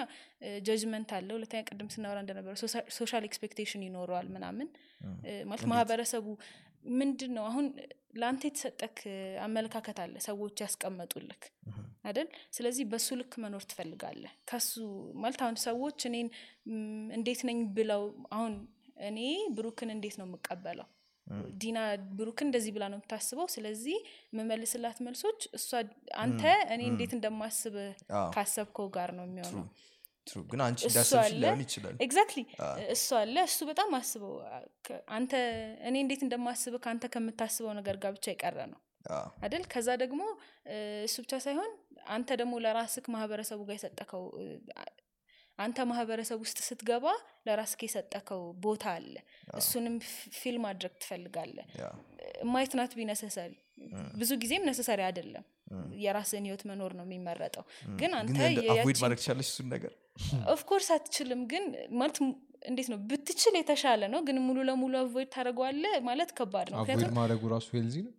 judgment 0.67 1.11
አለ 1.17 1.29
ሁለተኛ 1.37 1.61
ቅድም 1.69 1.89
ስናወራ 1.95 2.19
እንደነበረ 2.23 2.53
social 2.97 3.25
expectation 3.29 3.83
ይኖረዋል 3.87 4.29
ምናምን። 4.35 4.69
ማለት 5.47 5.65
ማህበረሰቡ 5.73 6.27
ምንድን 6.85 7.33
ነው 7.37 7.45
አሁን 7.45 7.67
ለአንተ 8.17 8.43
የተሰጠክ 8.49 8.99
አመለካከት 9.45 9.99
አለ 10.05 10.15
ሰዎች 10.27 10.57
ያስቀመጡልክ 10.65 11.43
አይደል? 12.05 12.29
ስለዚህ 12.53 12.85
በሱ 12.93 13.09
ልክ 13.21 13.33
መኖር 13.45 13.63
ትፈልጋለህ? 13.71 14.33
ከሱ 14.51 14.73
ማለት 15.23 15.41
አሁን 15.45 15.57
ሰዎች 15.65 15.99
እኔን 16.11 16.29
እንዴት 17.19 17.41
ነኝ 17.49 17.61
ብለው 17.77 18.03
አሁን 18.33 18.55
እኔ 19.09 19.19
ብሩክን 19.57 19.91
እንዴት 19.95 20.17
ነው 20.21 20.27
የምቀበለው? 20.29 20.89
ዲና 21.57 21.79
ብሩክን 22.19 22.49
እንደዚህ 22.49 22.73
ብላ 22.77 22.85
ነው 22.93 22.99
የምታስበው? 22.99 23.47
ስለዚህ 23.55 23.97
የምመልስላት 24.33 24.99
መልሶች 25.07 25.41
እሷ 25.59 25.71
አንተ 26.17 26.43
እኔ 26.75 26.83
እንዴት 26.93 27.13
እንደማስብ 27.19 27.77
ካሰብከው 28.37 28.89
ጋር 28.97 29.13
ነው 29.19 29.27
የሚሆነው 29.29 29.67
ግን 30.47 30.61
አንቺ 30.65 30.81
እንዳሰብሽ 30.89 31.31
ሊሆን 31.37 31.61
ይችላል። 31.65 31.97
exactly 32.05 32.41
እሱ 32.95 33.09
አለ። 33.19 33.37
እሱ 33.49 33.59
በጣም 33.71 33.91
አስበው። 33.99 34.35
አንተ 35.17 35.33
እኔ 35.89 35.95
እንዴት 36.05 36.23
እንደማስብ 36.27 36.75
ከአንተ 36.85 37.05
ከምታስበው 37.15 37.73
ነገር 37.81 37.97
ጋር 38.05 38.13
ብቻ 38.17 38.27
የቀረ 38.33 38.59
ነው። 38.73 38.81
አዎ። 39.13 39.27
አይደል? 39.45 39.65
ከዛ 39.73 39.89
ደግሞ 40.03 40.21
እሱ 41.07 41.17
ብቻ 41.25 41.35
ሳይሆን 41.47 41.73
አንተ 42.11 42.29
ደግሞ 42.41 42.55
ለራስክ 42.65 43.07
ማህበረሰቡ 43.15 43.61
ጋር 43.69 43.77
የሰጠከው 43.79 44.25
አንተ 45.59 45.79
ማህበረሰብ 45.91 46.39
ውስጥ 46.45 46.59
ስትገባ 46.69 47.07
ለራስክ 47.47 47.81
የሰጠከው 47.87 48.43
ቦታ 48.65 48.85
አለ። 48.97 49.15
እሱንም 49.59 49.97
fill 50.39 50.57
ማድረግ 50.65 50.95
ትፈልጋለህ። 51.03 51.67
ያ 51.81 51.89
might 52.53 52.73
not 52.79 52.93
be 52.99 53.05
necessary 53.11 53.53
ብዙ 54.19 54.31
ጊዜም 54.43 54.65
necessary 54.69 55.01
አይደለም 55.07 55.45
የራስን 56.05 56.47
ህይወት 56.49 56.63
መኖር 56.71 56.93
ነው 56.99 57.05
የሚመረጠው። 57.07 57.65
ግን 58.01 58.13
አንተ 58.21 58.39
ማድረግ 59.03 59.19
ትቻለሽ 59.21 59.49
እሱን 59.49 59.69
ነገር? 59.75 59.93
Of 60.55 60.63
course 60.63 60.89
አትችልም። 60.97 61.41
ግን 61.53 61.65
ማለት 62.01 62.19
እንዴት 62.69 62.89
ነው? 62.93 62.99
ብትችል 63.09 63.55
የተሻለ 63.59 64.03
ነው። 64.13 64.21
ግን 64.29 64.37
ሙሉ 64.47 64.59
ለሙሉ 64.69 64.95
avoid 65.03 65.31
ታደረገዋለ 65.35 65.85
ማለት 66.09 66.31
ከባድ 66.39 66.69
ነው። 66.73 66.79
avoid 66.83 67.11
ማድረጉ 67.19 67.43
ራሱ 67.55 67.69
healthy 67.77 67.97
ነው? 68.07 68.13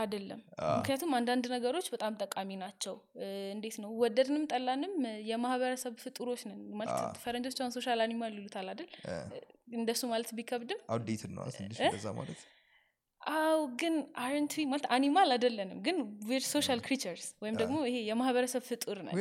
አይደለም። 0.00 0.40
ምክንያቱም 0.72 1.12
አንዳንድ 1.18 1.44
ነገሮች 1.54 1.86
በጣም 1.94 2.12
ጠቃሚ 2.22 2.50
ናቸው። 2.62 2.94
እንዴት 3.54 3.76
ነው? 3.82 3.90
ወደድንም 4.02 4.44
ጠላንም 4.52 4.92
የማህበረሰብ 5.30 5.94
ፍጡሮች 6.02 6.42
ነን። 6.48 6.60
ማለት 6.80 7.16
ፈረንጆች 7.24 7.60
አሁን 7.62 7.72
social 7.76 8.02
animal 8.06 8.34
ይሉታል 8.38 8.68
አይደል? 8.72 8.90
እንደሱ 9.76 10.02
ማለት 10.12 10.30
ቢከብድም 10.38 10.80
outdated 10.88 11.32
ነው። 11.32 11.42
ማለት 12.14 12.42
አው 13.26 13.60
ግን 13.80 13.94
አረንቲ 14.22 14.64
ማለት 14.70 14.86
animal 14.94 15.30
አይደለንም 15.34 15.78
ግን 15.86 15.96
we're 16.28 16.44
social 16.50 16.80
creatures 16.84 17.26
ወይም 17.42 17.54
ደግሞ 17.60 17.76
ይሄ 17.88 17.96
የማህበረሰብ 18.08 18.62
ፍጡር 18.68 18.98
ነን። 19.06 19.14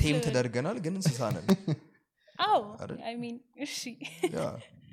tame 0.00 0.18
ተደርገናል 0.24 0.78
ግን 0.84 0.94
እንስሳ 0.98 1.20
ነን። 1.34 1.46
አዎ 2.38 2.60
አይደል? 2.76 2.98
I 3.06 3.14
mean 3.18 3.36
እሺ። 3.66 3.76
ያ 4.34 4.40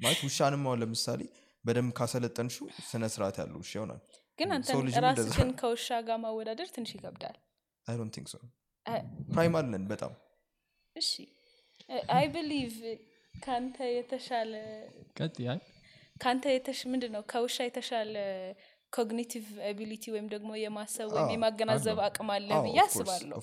ማለት 0.03 0.19
ውሻንም 0.25 0.63
አሁን 0.67 0.79
ለምሳሌ 0.81 1.21
በደንብ 1.65 1.91
ካሰለጠንሹ 1.97 2.57
ስነ 2.89 3.03
ስርዓት 3.13 3.35
ያለው 3.41 3.59
ውሻ 3.61 3.71
ይሆናል። 3.77 4.01
ግን 4.39 4.49
አንተ 4.55 4.69
ራስህን 5.05 5.49
ከውሻ 5.59 5.87
ጋር 6.07 6.17
ማወዳደር 6.23 6.67
ትንሽ 6.75 6.91
ይከብዳል። 6.95 7.37
I 7.85 7.95
don't 7.99 8.13
think 8.15 8.27
so 8.31 8.37
አ- 8.85 9.03
primal 9.31 9.65
ነን 9.71 9.83
በጣም። 9.91 10.13
እሺ። 10.95 11.11
I 12.15 12.25
believe 12.33 12.73
ከአንተ 13.35 13.77
የተሻለ 13.91 14.53
ቀጥ 15.19 15.35
ያል 15.45 15.59
ከአንተ 16.15 16.45
የተሽ 16.53 16.79
ምንድን 16.91 17.11
ነው 17.15 17.23
ከውሻ 17.31 17.57
የተሻለ 17.67 18.15
cognitive 18.93 19.45
ability 19.69 20.03
ወይም 20.15 20.27
ደግሞ 20.33 20.51
የማሰብ 20.61 21.09
ወይም 21.15 21.29
የማገናዘብ 21.35 21.99
አቅም 22.07 22.29
አለ 22.35 22.49
ብዬ 22.65 22.77
of 22.77 22.89
course, 22.89 22.99
አስባለሁ። 23.01 23.39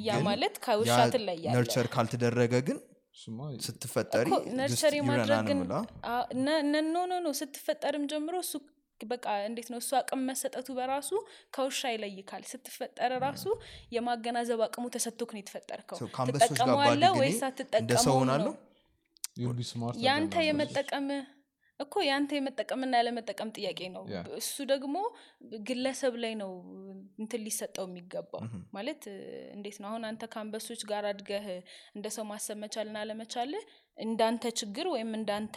ያ 0.00 0.12
ግን 0.16 0.24
ማለት 0.28 0.54
ከውሻ 0.66 0.96
ትለያለ 1.14 1.54
ነርቸር 1.56 1.86
ካልተደረገ 1.94 2.54
ግን 2.68 2.78
እሱማ 3.16 3.38
ስትፈጠሪ 3.66 4.28
ነርቸር 4.58 4.94
የማድረግ 4.98 5.40
ግን 5.48 5.60
ዩረናንምላ 5.60 5.78
ኖ 6.94 7.06
ኖ 7.06 7.20
ኖ 7.24 7.30
ስትፈጠርም 7.40 8.04
ጀምሮ 8.12 8.36
እሱ 8.44 8.52
በቃ 9.00 9.26
እንዴት 9.48 9.68
ነው? 9.72 9.78
እሱ 9.82 9.90
አቅም 9.98 10.22
መሰጠቱ 10.28 10.68
በራሱ 10.78 11.10
ከውሻ 11.54 11.90
ይለይካል። 11.94 12.42
ስትፈጠር 12.52 13.12
ራሱ 13.26 13.44
የማገናዘብ 13.96 14.60
አቅሙ 14.66 14.84
ተሰጥቶክ 14.96 15.30
ነው 15.34 15.40
የተፈጠርከው። 15.42 15.98
ትጠቀመዋለ 16.30 17.02
ወይስ 17.20 17.38
ነው? 17.42 17.50
smart 18.00 18.67
ያንተ. 20.06 20.34
የመጠቀም 20.48 21.08
እኮ 21.80 21.96
ያንተ 22.06 22.30
የመጠቀምና 22.36 22.92
ያለመጠቀም 22.98 23.50
ጥያቄ 23.56 23.80
ነው። 23.92 24.04
እሱ 24.38 24.54
ደግሞ 24.70 24.94
ግለሰብ 25.68 26.14
ላይ 26.22 26.32
ነው 26.40 26.50
እንትን 27.18 27.40
ሊሰጠው 27.44 27.84
የሚገባው። 27.88 28.40
ማለት 28.72 29.02
እ፣ 29.10 29.18
እንዴት 29.54 29.76
ነው? 29.82 29.88
አሁን 29.90 30.04
አንተ 30.08 30.22
ከአንበሶች 30.32 30.80
ጋር 30.90 31.04
አድገህ 31.10 31.46
እንደ 31.96 32.06
ሰው 32.16 32.24
ማሰብ 32.30 32.58
መቻልና 32.62 32.96
አለመቻል 33.02 33.52
እንዳንተ 33.98 34.44
ችግር 34.58 34.88
ወይም 34.92 35.12
እንዳንተ 35.18 35.56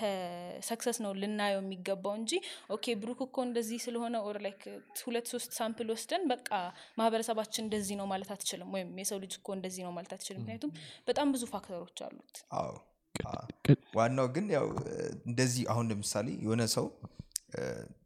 success 0.69 0.99
ነው 1.03 1.11
ልናየው 1.21 1.61
የሚገባው 1.63 2.15
እንጂ 2.19 2.31
okay 2.75 2.95
ብሩክ 3.01 3.19
እኮ 3.27 3.37
እንደዚህ 3.47 3.81
ስለሆነ 3.85 4.15
or 4.27 4.39
like 4.45 4.61
ሁለት 5.03 5.27
ሶስት 5.33 5.51
sample 5.59 5.89
ወስደን 5.93 6.23
በቃ 6.31 6.49
ማህበረሰባችን 6.99 7.65
እንደዚህ 7.65 7.97
ነው 7.99 8.07
ማለት 8.13 8.31
አትችልም። 8.35 8.71
ወይም 8.77 8.91
የሰው 9.03 9.19
ልጅ 9.25 9.35
እኮ 9.39 9.49
እንደዚህ 9.57 9.83
ነው 9.87 9.93
ማለት 9.97 10.13
አትችልም። 10.15 10.41
ምክንያቱም 10.43 10.73
በጣም 11.09 11.33
ብዙ 11.35 11.45
factor 11.51 11.80
ኦች 11.80 11.99
አሉት 12.07 12.37
ዋናው 13.95 14.27
ግን 14.35 14.45
ያው 14.55 14.65
እንደዚህ 15.29 15.63
አሁን 15.71 15.85
ለምሳሌ 15.91 16.27
የሆነ 16.43 16.63
ሰው 16.75 16.85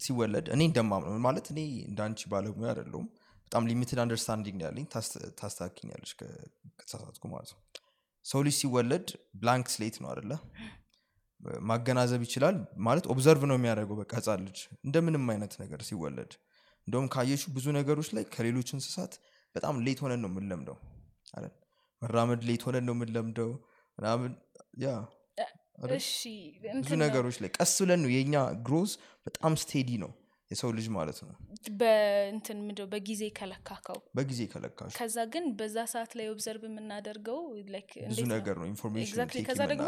ሲወለድ 0.03 0.47
እኔ 0.53 0.61
እንደማምነው 0.69 1.19
ማለት 1.25 1.47
እኔ 1.53 1.59
እንዳንቺ 1.89 2.21
ባለሙያ 2.31 2.69
አይደለሁም። 2.71 3.07
በጣም 3.45 3.67
limited 3.69 3.99
understanding 4.03 4.59
ያለኝ 4.65 4.85
ታስ- 4.93 5.11
ታስታክኛለች 5.39 6.11
ከተሳሳትኩ 6.19 7.23
ማለት 7.33 7.51
ነው። 7.53 7.59
ሰው 8.25 8.39
ልጅ 8.45 8.55
ሲወለድ 8.59 9.07
blank 9.39 9.67
slate 9.73 9.97
ነው 10.01 10.09
አደለ 10.13 10.31
ማገናዘብ 11.63 12.21
ይችላል 12.25 12.55
ማለት 12.85 13.05
observe 13.13 13.43
ነው 13.49 13.57
የሚያደርገው 13.57 13.97
በቃ 13.99 14.11
ህጻን 14.19 14.41
ልጅ 14.47 14.57
እንደምንም 14.85 15.25
አይነት 15.33 15.53
ነገር 15.63 15.79
ሲወለድ። 15.89 16.31
እንደውም 16.87 17.07
ካየሹ 17.13 17.43
ብዙ 17.53 17.65
ነገሮች 17.77 18.09
ላይ 18.15 18.23
ከሌሎች 18.33 18.69
እንስሳት 18.75 19.13
በጣም 19.55 19.75
late 19.85 19.99
ሆነን 20.03 20.21
ነው 20.23 20.29
የምንለምደው 20.31 20.77
መራመድ 22.01 22.41
late 22.49 22.63
ሆነን 22.67 22.85
ነው 22.87 22.95
የምንለምደው 22.95 23.51
ምናምን 23.97 24.31
ያ 24.77 24.89
ብዙ 26.77 26.91
ነገሮች 27.01 27.37
ላይ 27.43 27.49
ቀስ 27.57 27.73
ብለን 27.81 27.99
ነው 28.03 28.11
የእኛ 28.11 28.35
growth 28.67 28.91
በጣም 29.27 29.53
steady 29.63 29.89
ነው 30.03 30.11
የሰው 30.51 30.69
ልጅ 30.77 30.87
ማለት 30.95 31.19
ነው። 31.21 31.31
በእንትን 31.79 32.57
ምንድነው? 32.65 32.87
በጊዜ 32.91 33.21
ከለካከው። 33.37 33.97
በጊዜ 34.17 34.41
ከለካሽ። 34.51 34.91
ከዛ 34.99 35.17
ግን 35.33 35.45
በዛ 35.59 35.77
ሰዓት 35.93 36.11
ላይ 36.19 36.27
observe 36.33 36.63
የምናደርገው 36.67 37.39
ብዙ? 38.09 38.25
ነገር 38.33 38.55
ነው 38.61 38.67
information 38.71 39.17
ከዛ 39.49 39.61
ደግሞ 39.71 39.87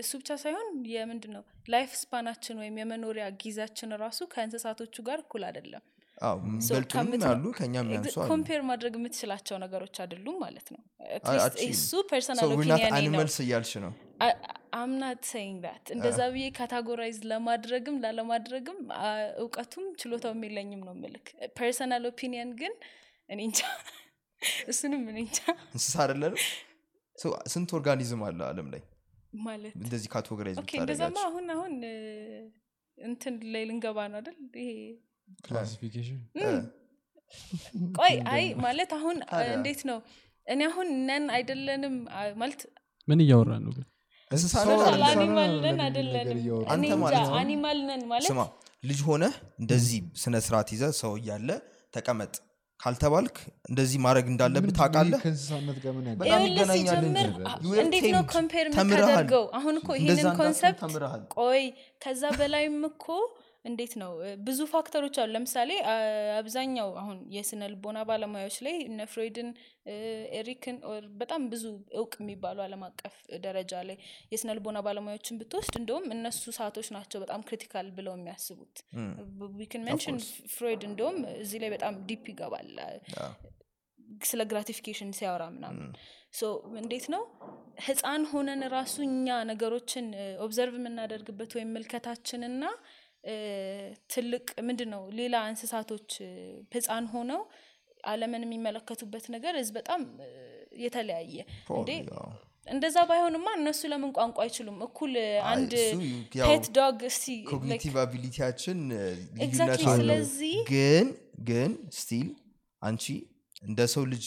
እሱ 0.00 0.12
ብቻ 0.20 0.30
ሳይሆን 0.44 0.68
የምንድን 0.92 1.34
ነው 1.36 1.44
life 1.68 1.90
span 2.02 2.23
ኣችን 2.23 2.60
ወይም 2.62 2.78
የመኖሪያ 2.82 3.26
ጊዜያችን 3.42 3.98
ራሱ 4.04 4.20
ከእንስሳቶቹ 4.34 4.96
ጋር 5.08 5.20
እኩል 5.24 5.44
አይደለም 5.50 5.84
በልጡንም 6.66 7.22
ያሉ 7.24 7.44
ከኛም 7.56 7.88
ያንሱ 7.94 8.14
compare 8.28 8.60
ማድረግ 8.68 8.94
የምትችላቸው 8.98 9.56
ነገሮች 9.62 9.96
አይደሉም 10.02 10.36
ማለት 10.44 10.68
ነው። 10.74 10.80
እሱ 11.66 11.90
personal 12.10 12.50
animals 12.92 13.36
እያልሽ 13.44 13.72
ነው? 13.84 13.92
I'm 14.76 14.99
not 14.99 15.22
saying 15.30 15.56
that 15.64 15.86
እንደዛ 15.94 16.20
ብዬ 16.32 16.44
categorize 16.56 17.18
ለማድረግም 17.30 17.96
ላለማድረግም 18.04 18.78
እውቀቱም 19.42 19.86
ችሎታውም 20.00 20.42
የለኝም 20.46 20.82
ነው 20.88 20.94
ምልክ 21.02 21.26
personal 21.58 22.06
opinion 22.10 22.52
ግን 22.60 22.74
እኔ 23.28 23.40
እንጃ። 23.48 23.60
እሱንም 24.68 25.02
እኔ 25.10 25.18
እንጃ። 25.26 25.40
እንስሳ 25.70 25.94
አይደለንም 26.04 26.40
So፣ 27.18 27.28
ስንት 27.52 27.70
organism 27.76 28.22
አለ 28.26 28.40
አለም 28.48 28.68
ላይ? 28.72 28.80
ማለት 29.40 29.74
እንደዚህ 29.78 30.08
categorize 30.12 30.56
እንደዛማ 30.78 31.18
አሁን 31.28 31.46
አሁን 31.54 31.74
እንትን 32.98 33.34
ላይ 33.52 33.62
ልንገባ 33.70 33.98
ነው 34.12 34.18
አይደል? 34.20 34.36
ይሄ 34.60 34.70
ቆይ 37.98 38.14
አይ 38.34 38.44
ማለት 38.64 38.90
አሁን? 38.98 39.16
እንዴት 39.56 39.80
ነው? 39.90 39.98
እኔ 40.46 40.60
አሁን 40.70 40.88
ነን 41.08 41.24
አይደለንም 41.36 41.94
ማለት 42.36 42.62
ምን 43.08 43.20
እያወራ 43.24 43.52
ነው 43.64 43.72
ግን? 43.76 43.86
ማለት 46.96 47.20
ልጅ 48.84 49.00
ሆነ 49.08 49.24
እንደዚህ 49.60 50.00
ስነ 50.22 50.34
ስርዓት 50.46 50.68
ይዘ 50.74 50.84
ሰው 51.02 51.12
እያለ 51.20 51.48
ተቀመጥ። 51.94 52.34
ካልተባልክ 52.80 53.36
እንደዚህ 53.70 53.98
ማድረግ 54.06 54.26
እንዳለብህ? 54.32 54.72
ታውቃለህ? 54.78 55.20
እንዴት 57.84 58.04
ነው. 58.14 58.22
compare 58.34 58.66
የምታደርገው? 58.68 59.44
አሁን 59.58 59.74
እኮ 59.80 59.88
ይህንን 60.00 60.28
concept 60.40 60.80
ቆይ 61.38 61.62
ከዛ 62.02 62.22
በላይም 62.40 62.78
እኮ 62.90 63.06
እንዴት 63.64 63.92
ነው? 63.96 64.10
ብዙ 64.46 64.58
factor 64.72 64.98
ኦች 64.98 65.16
አሉ። 65.20 65.30
ለምሳሌ 65.34 65.70
አብዛኛው 66.38 66.88
አሁን 67.00 67.18
የስነ 67.34 67.68
ልቦና 67.72 67.98
ባለሙያዎች 68.08 68.56
ላይ 68.66 68.76
እነ 68.88 69.06
ፍሮይድን 69.12 69.48
እ፣ 69.86 69.94
ኤሪክን 70.38 70.76
በጣም 71.20 71.42
ብዙ 71.52 71.64
እውቅ 71.96 72.12
የሚባሉ 72.20 72.58
አለም 72.64 72.82
አቀፍ 72.88 73.14
ደረጃ 73.44 73.72
ላይ 73.88 73.96
የስነ 74.32 74.56
ልቦና 74.58 74.80
ባለሙያዎችን 74.86 75.38
ብትወስድ 75.40 75.76
እንደውም 75.80 76.06
እነሱ 76.14 76.44
ሰዓቶች 76.58 76.90
ናቸው 76.96 77.20
በጣም 77.24 77.44
critical 77.48 77.88
ብለው 77.96 78.14
የሚያስቡት። 78.18 78.76
we 79.58 79.68
can 79.68 79.84
mention 79.88 80.18
ፍሮይድ 80.54 80.84
እንደውም 80.90 81.18
እዚህ 81.38 81.60
ላይ 81.64 81.72
በጣም 81.74 81.96
deep 82.08 82.26
ይገባል። 82.32 82.70
ስለ 84.24 84.42
gratification 84.50 85.10
ሲያወራ 85.16 85.44
ምናምን 85.54 85.86
so 86.34 86.42
እንዴት 86.80 87.06
ነው? 87.12 87.22
ህፃን 87.84 88.22
ሆነን 88.30 88.62
ራሱ 88.72 88.94
እኛ 89.06 89.28
ነገሮችን 89.48 90.06
observe 90.44 90.74
የምናደርግበት 90.78 91.50
ወይም 91.56 91.70
ምልከታችንና 91.74 92.62
ትልቅ 94.12 94.46
ምንድን 94.66 94.90
ነው 94.94 95.02
ሌላ 95.18 95.34
እንስሳቶች 95.50 96.10
ህፃን 96.74 97.06
ሆነው 97.12 97.40
አለምን 98.04 98.42
የሚመለከቱበት 98.46 99.26
ነገር 99.34 99.54
እዝ 99.60 99.68
በጣም 99.76 100.00
የተለያየ 100.78 101.36
እንዴ? 101.76 101.90
እንደዛ 102.66 102.96
ባይሆንማ 103.08 103.46
እነሱ 103.58 103.80
ለምን 103.92 104.10
ቋንቋ 104.16 104.38
አይችሉም? 104.44 104.76
እኩል 104.86 105.12
አንድ 105.50 105.72
pet 106.44 106.66
dog 106.78 107.00
cognitive 107.50 107.94
ability 108.04 108.41
ያችን 108.41 108.78
ስለዚህ- 110.00 110.62
ግን 110.70 111.06
ግን 111.44 111.70
still 111.98 112.28
አንቺ 112.82 113.04
እንደ 113.62 113.80
ሰው 113.94 114.04
ልጅ 114.12 114.24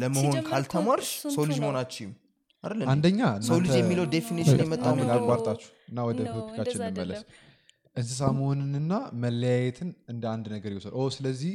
ለመሆን 0.00 0.36
ካልተማርሽ 0.48 1.10
ሰው 1.28 1.44
ልጅ 1.50 1.58
መሆናችም? 1.64 2.10
አንደኛ 2.92 3.20
ሰው 3.44 3.58
ልጅ 3.60 3.74
የሚለው 3.76 4.06
አንድ 4.06 5.10
ነው። 5.10 5.26
አቋርጣችሁ 5.26 5.70
እና 5.90 5.98
ወደ 6.08 6.18
እንደዛ 6.50 6.82
እንመለስ 6.88 7.22
እንስሳ 7.96 8.22
መሆንንና 8.36 8.92
መለያየትን 9.22 9.88
እንደ 10.12 10.24
አንድ 10.32 10.46
ነገር 10.54 10.70
ይወሰድ። 10.72 10.92
ኦ 10.94 11.04
ስለዚህ 11.14 11.52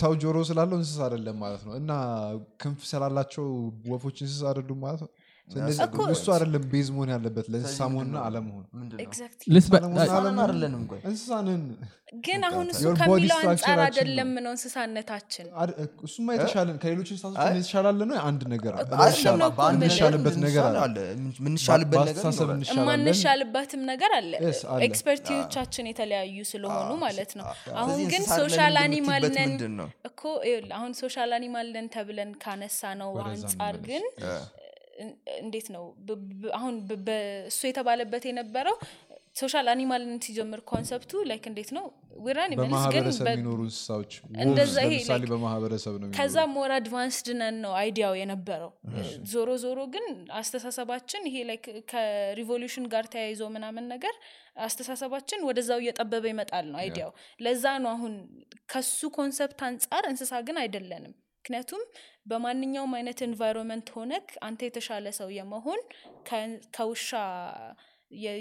ሰው 0.00 0.12
ጆሮ 0.22 0.36
ስላለው 0.50 0.76
እንስሳ 0.80 1.00
አይደለም 1.06 1.36
ማለት 1.44 1.62
ነው። 1.66 1.74
እና 1.80 1.92
ክንፍ 2.62 2.82
ስላላቸው 2.90 3.46
ወፎች 3.92 4.18
እንስሳ 4.24 4.42
አይደሉም 4.50 4.80
ማለት 4.84 5.00
ነው 5.04 5.10
እሱ 6.14 6.26
አይደለም 6.34 6.62
base 6.70 6.88
መሆን 6.94 7.10
ያለበት 7.14 7.46
ለእንስሳ 7.52 7.80
መሆንና? 7.92 8.16
አለመሆን። 8.26 8.64
ግን 12.24 12.40
አሁን 12.48 12.66
እሱ 12.72 12.82
ከሚለው 12.98 13.38
አንጻር 13.42 13.78
አይደለም 13.84 14.30
ነው። 14.36 14.50
እንስሳነታችን። 14.54 15.46
እሱማ 16.04 16.26
የተሻለን 16.36 16.76
ከሌሎች 16.82 17.08
እንስሳቶች 17.12 17.38
የተሻላለ 17.52 18.00
ነው? 18.10 18.16
አንድ 18.24 18.42
ነገር 18.52 18.72
አለ። 18.76 18.88
አይደለም 18.98 19.38
ነው 19.42 19.48
እኮ 19.48 19.58
በአንድ 19.60 19.82
የምልህ። 19.82 20.38
ነገር 20.40 20.64
የምንሻልበት 22.90 23.72
ነገር 23.84 24.12
አለ። 24.14 24.32
expertise 24.88 25.39
ዎቻችን 25.39 25.90
የተለያዩ 25.90 26.36
ስለሆኑ 26.52 26.90
ማለት 27.04 27.32
ነው። 27.40 27.46
አሁን 27.76 28.00
ግን 28.12 28.24
social 28.34 28.76
animal 28.84 29.26
ነን? 29.36 29.54
እኮ 30.10 30.22
አሁን 30.78 30.92
social 31.02 31.32
animal 31.38 31.70
ነን 31.76 31.88
ተብለን 31.96 32.32
ካነሳነው 32.44 33.12
አንጻር 33.26 33.76
ግን 33.88 34.04
እንዴት 35.40 35.68
ነው? 35.74 35.84
አሁን 36.54 36.74
እሱ 37.48 37.60
የተባለበት 37.70 38.24
የነበረው 38.28 38.76
social 39.38 39.66
animal 39.72 40.06
ን 40.06 40.18
ሲጀምር 40.24 40.60
concept 40.70 41.12
ኡ 41.30 41.35
like 41.35 41.44
እንዴት 41.50 41.70
ነው? 41.76 41.84
we 42.24 42.35
are 42.35 42.52
በማህበረሰብ 42.58 43.26
የሚኖሩ 43.30 43.60
እንስሳዎች 43.64 44.12
ለምሳሌ 44.82 45.22
በማህበረሰብ 45.32 45.94
ነው 46.02 46.10
ከዛ 46.18 46.36
more 46.52 46.72
advanced 46.76 47.28
ነን 47.40 47.56
ነው 47.64 47.72
idea 47.80 48.03
ው 48.03 48.14
የነበረው። 48.20 48.70
ዞሮ 49.32 49.48
ዞሮ 49.64 49.80
ግን 49.94 50.06
አስተሳሰባችን 50.40 51.26
ይሄ 51.30 51.42
like 51.50 51.64
ከ 51.92 52.08
revolution 52.08 52.86
ጋር 52.94 53.06
ተያይዞ 53.14 53.42
ምናምን 53.56 53.86
ነገር 53.94 54.14
አስተሳሰባችን 54.66 55.44
ወደዛው 55.48 55.82
እየጠበበ 55.82 56.24
ይመጣል 56.32 56.66
ነው 56.72 56.80
idea 56.82 57.02
ው 57.02 57.12
ለዛ 57.40 57.64
ነው 57.84 57.92
አሁን 57.96 58.14
ከሱ 58.72 59.10
concept 59.18 59.60
አንጻር 59.70 60.06
እንስሳ 60.12 60.34
ግን 60.48 60.58
አይደለንም። 60.64 61.14
ምክንያቱም 61.44 61.80
በማንኛውም 62.26 62.92
አይነት 62.98 63.18
environment 63.26 63.88
ሆነክ 63.96 64.28
አንተ 64.46 64.60
የተሻለ 64.68 65.06
ሰው 65.18 65.28
የመሆን 65.38 65.80
ከውሻ 66.76 67.10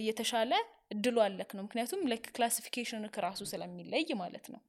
የተሻለ 0.08 0.52
እድሉ 0.96 1.18
አለክ 1.26 1.52
ነው። 1.58 1.64
ምክንያቱም 1.68 2.02
like 2.12 2.26
classification 2.36 3.06
ራሱ 3.26 3.42
ስለሚለይ 3.52 4.06
ማለት 4.24 4.46
ነው። 4.54 4.62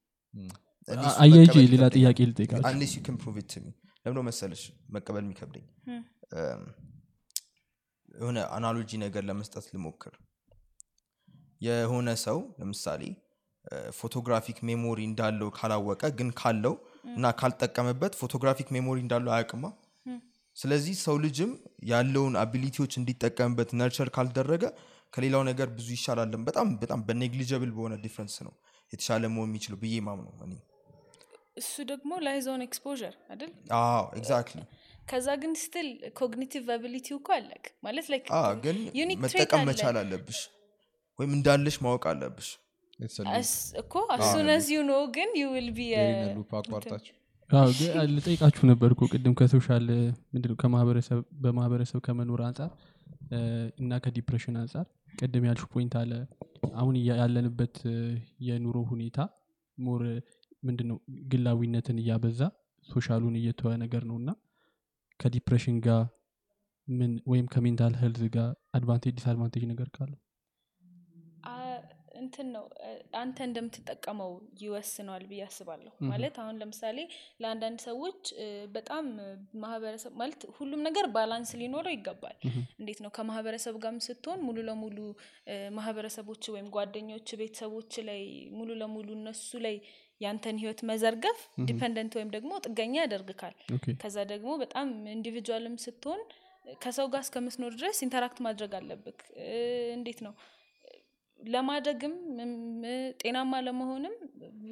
አያይጂ 1.21 1.53
መቀበል 1.53 1.67
ሌላ 1.73 1.83
ጥያቄ 1.95 2.17
ልጠይቃችሁ 2.31 2.71
unless 2.71 2.93
you 2.97 3.03
can 3.07 3.17
prove 3.23 3.37
it 3.41 3.47
to 3.53 3.59
me 3.65 3.71
ለምን 4.05 4.19
መሰለሽ? 4.27 4.63
መቀበል 4.95 5.23
የሚከብደኝ። 5.25 5.65
የሆነ 8.15 8.39
analogy 8.55 8.91
ነገር 9.05 9.23
ለመስጠት 9.29 9.65
ልሞክር። 9.75 10.13
የሆነ 11.65 12.09
ሰው 12.25 12.37
ለምሳሌ 12.59 13.01
photographic 13.99 14.57
memory 14.69 14.99
እንዳለው 15.09 15.49
ካላወቀ 15.57 16.03
ግን 16.19 16.29
ካለው 16.39 16.75
እና 17.05 17.31
ካልጠቀመበት 17.39 18.13
photographic 18.19 18.67
memory 18.75 18.99
እንዳለው 19.03 19.31
አያውቅማ። 19.33 19.65
ስለዚህ 20.57 20.95
ሰው 21.05 21.15
ልጅም 21.23 21.49
ያለውን 21.89 22.35
ability 22.41 22.74
ዎች 22.74 22.93
እንዲጠቀምበት 22.99 23.69
nurture 23.79 24.09
ካልደረገ 24.15 24.63
ከሌላው 25.13 25.43
ነገር 25.49 25.67
ብዙ 25.75 25.87
ይሻላለን 25.95 26.41
በጣም 26.47 26.67
በጣም 26.81 27.01
በ 27.07 27.18
negligible 27.18 27.71
በሆነ 27.75 27.93
difference 28.03 28.35
ነው 28.45 28.53
የተሻለ 28.91 29.23
መሆን 29.33 29.49
የሚችለው 29.49 29.77
ብዬ 29.81 29.95
ማምነው 30.07 30.33
እኔ። 30.47 30.53
እሱ 31.57 31.73
ደግሞ 31.91 32.11
lies 32.25 32.50
on 32.50 32.63
exposure 32.65 33.01
አይደል? 33.31 33.51
አዎ 33.77 34.01
exactly። 34.19 34.61
ከዛ 35.07 35.27
ግን 35.41 35.51
ስትል 35.61 35.87
cognitive 36.19 36.65
ability 36.75 37.08
ው 37.08 37.17
እኮ 37.19 37.29
አለክ 37.35 37.65
ማለት 37.85 38.05
ግን 38.63 38.77
መጠቀም 39.23 39.63
መቻል 39.69 39.97
አለብሽ 40.01 40.39
ወይም 41.19 41.33
እንዳለሽ 41.37 41.75
ማወቅ 41.85 42.03
አለብሽ 42.11 42.47
እኮ 43.81 43.93
as 44.15 44.28
soon 44.28 44.53
as 44.53 44.65
you 44.73 44.81
know 44.85 44.95
ግን 45.15 45.29
you 45.39 45.45
will 45.53 45.69
be 45.71 45.87
loop 46.37 46.51
አቋርጣችሁ. 46.59 47.13
አዎ፣ 47.49 47.69
ግን 47.79 48.11
ልጠይቃችሁ 48.13 48.63
ነበር 48.69 48.89
እኮ 48.95 49.01
ቅድም 49.11 49.33
ከ 49.39 49.51
social 49.51 49.85
ምንድነው 50.33 50.57
ከማህበረሰብ 50.61 51.19
በማህበረሰብ 51.43 51.99
ከመኖር 52.05 52.41
አንጻር 52.47 52.71
እና 53.79 53.91
ከ 54.03 54.12
depression 54.12 54.55
አንጻር 54.61 54.85
ቅድም 55.19 55.43
ያልሹ 55.49 55.65
point 55.73 55.93
አለ። 56.01 56.11
አሁን 56.73 56.95
ያለንበት 57.11 57.75
የኑሮ 58.47 58.77
ሁኔታ 58.91 59.17
more 59.77 60.01
ምንድነው 60.63 60.97
ግላዊነትን 61.31 61.97
እያበዛ 62.01 62.41
social 62.89 63.17
ኡን 63.17 63.35
እየተወ 63.39 63.71
ነገር 63.83 64.03
ነው 64.09 64.17
እና 64.21 64.29
ከ 65.19 65.29
depression 65.29 65.77
ጋር 65.85 66.03
ምን 66.87 67.11
ወይም 67.31 67.45
ከ 67.53 67.63
mental 67.63 67.93
health 68.01 68.23
ጋር 68.35 68.49
advantage 68.77 69.13
disadvantage 69.17 69.63
ነገር 69.69 69.87
ካለው 69.95 70.19
እንትን 72.25 72.47
ነው 72.55 72.65
አንተ 73.19 73.37
እንደምትጠቀመው 73.47 74.31
ይወስነዋል 74.61 75.23
ብዬ 75.29 75.41
አስባለሁ። 75.47 75.93
ማለት 76.11 76.35
አሁን 76.43 76.55
ለምሳሌ 76.61 76.97
ለአንዳንድ 77.41 77.79
ሰዎች 77.87 78.21
በጣም 78.75 79.05
ማህበረሰብ 79.63 80.13
ማለት 80.21 80.43
ሁሉም 80.57 80.81
ነገር 80.87 81.07
balance 81.15 81.51
ሊኖረው 81.61 81.93
ይገባል። 81.95 82.37
እንዴት 82.79 82.99
ነው? 83.03 83.11
ከማህበረሰብ 83.17 83.75
ጋርም 83.85 83.99
ስትሆን 84.07 84.39
ሙሉ 84.45 84.57
ለሙሉ 84.67 84.97
ማህበረሰቦች 85.77 86.43
ወይም 86.53 86.67
ጓደኞች 86.75 87.29
ቤተሰቦች 87.41 87.93
ላይ 88.07 88.21
ሙሉ 88.57 88.69
ለሙሉ 88.81 89.07
እነሱ 89.17 89.59
ላይ 89.65 89.75
ያንተን 90.21 90.57
ህይወት 90.61 90.81
መዘርገፍ 90.89 91.39
dependent 91.67 92.13
ወይም 92.17 92.29
ደግሞ 92.35 92.51
ጥገኛ 92.65 92.93
ያደርግካል። 93.01 93.55
ከዛ 94.01 94.17
ደግሞ 94.29 94.51
በጣም 94.61 94.87
individual 95.15 95.65
ም 95.65 95.75
ስትሆን 95.85 96.21
ከሰው 96.79 97.07
ጋር 97.13 97.21
እስከምትኖር 97.25 97.73
ድረስ 97.79 97.97
interact 98.05 98.39
ማድረግ 98.45 98.71
አለብክ። 98.77 99.19
እንዴት 99.97 100.19
ነው 100.25 100.33
ለማደግም 101.45 102.13
ጤናማ 103.21 103.53
ለመሆንም 103.65 104.15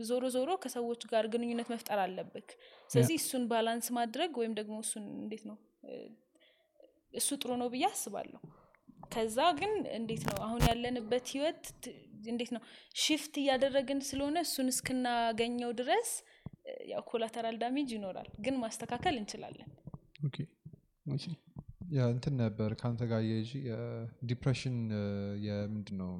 ዞሮ 0.09 0.23
ዞሮ 0.35 0.51
ከሰዎች 0.63 1.01
ጋር 1.11 1.25
ግንኙነት 1.33 1.67
መፍጠር 1.73 1.99
አለብክ 2.03 2.49
ስለዚህ 2.89 3.15
እሱን 3.21 3.43
balance 3.51 3.87
ማድረግ 3.97 4.31
ወይም 4.41 4.53
ደግሞ 4.59 4.75
እሱን 4.85 5.05
እንዴት 5.17 5.43
ነው? 5.49 5.57
እሱ 7.13 7.29
ጥሩ 7.41 7.51
ነው 7.61 7.67
ብዬ 7.73 7.85
አስባለሁ። 7.89 8.41
ከዛ 9.13 9.37
ግን 9.59 9.71
እንዴት 9.97 10.23
ነው? 10.29 10.37
አሁን 10.45 10.61
ያለንበት 10.69 11.25
ህይወት 11.33 11.63
እንዴት 12.31 12.51
ነው? 12.55 12.61
shift 12.95 13.33
እያደረግን 13.41 13.99
ስለሆነ 14.09 14.37
እሱን 14.47 14.67
እስክናገኘው 14.73 15.71
ድረስ 15.81 16.11
ያው 16.91 17.01
collateral 17.09 17.55
damage 17.63 17.89
ይኖራል። 17.95 18.29
ግን 18.45 18.55
ማስተካከል 18.63 19.15
እንችላለን። 19.21 19.69
እንትን 22.09 22.35
ነበር 22.41 22.69
ከአንተ 22.79 23.03
ጋር 23.09 23.21
የጂ 23.29 23.51
depression 24.29 24.77
የምንድን 25.47 25.97
ነው 26.01 26.11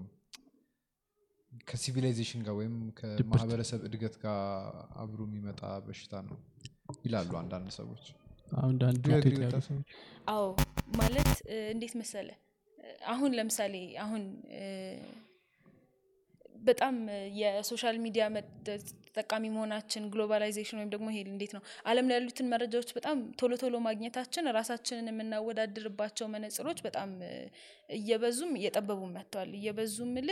ከ 1.68 1.79
civilization 1.79 2.42
ጋር 2.46 2.56
ወይም 2.60 2.76
ከማህበረሰብ 3.00 3.82
እድገት 3.88 4.16
ጋር 4.22 4.38
አብሮ 4.98 5.20
የሚመጣ 5.28 5.62
በሽታ 5.86 6.14
ነው 6.28 6.38
ይላሉ 7.06 7.32
አንዳንድ 7.42 7.70
ሰዎች? 7.74 8.04
ሰዎች 9.62 9.90
አዎ 10.30 10.44
ማለት 10.98 11.30
እንዴት 11.72 11.94
መሰለ 12.02 12.30
አሁን 13.08 13.32
ለምሳሌ 13.38 13.76
አሁን 14.04 14.24
በጣም 16.62 16.96
የ 17.40 17.54
social 17.54 17.98
media 18.04 18.24
መ- 18.34 18.46
ተጠቃሚ 19.16 19.44
መሆናችን 19.54 20.04
globalization 20.14 20.78
ወይም 20.80 20.92
ደግሞ 20.94 21.08
ይሄ 21.12 21.20
እንዴት 21.28 21.52
ነው? 21.56 21.62
አለም 21.90 22.08
ላይ 22.10 22.16
ያሉትን 22.18 22.48
መረጃዎች 22.54 22.90
በጣም 22.98 23.18
ቶሎ 23.40 23.54
ቶሎ 23.62 23.76
ማግኘታችን 23.86 24.50
ራሳችንን 24.58 25.10
የምናወዳድርባቸው 25.12 26.28
መነጽሮች 26.34 26.80
በጣም 26.86 27.10
እየበዙም 27.90 28.52
እየጠበቡም 28.60 29.12
መጥተዋል። 29.18 29.52
እየበዙ 29.58 29.96
ምል 30.14 30.30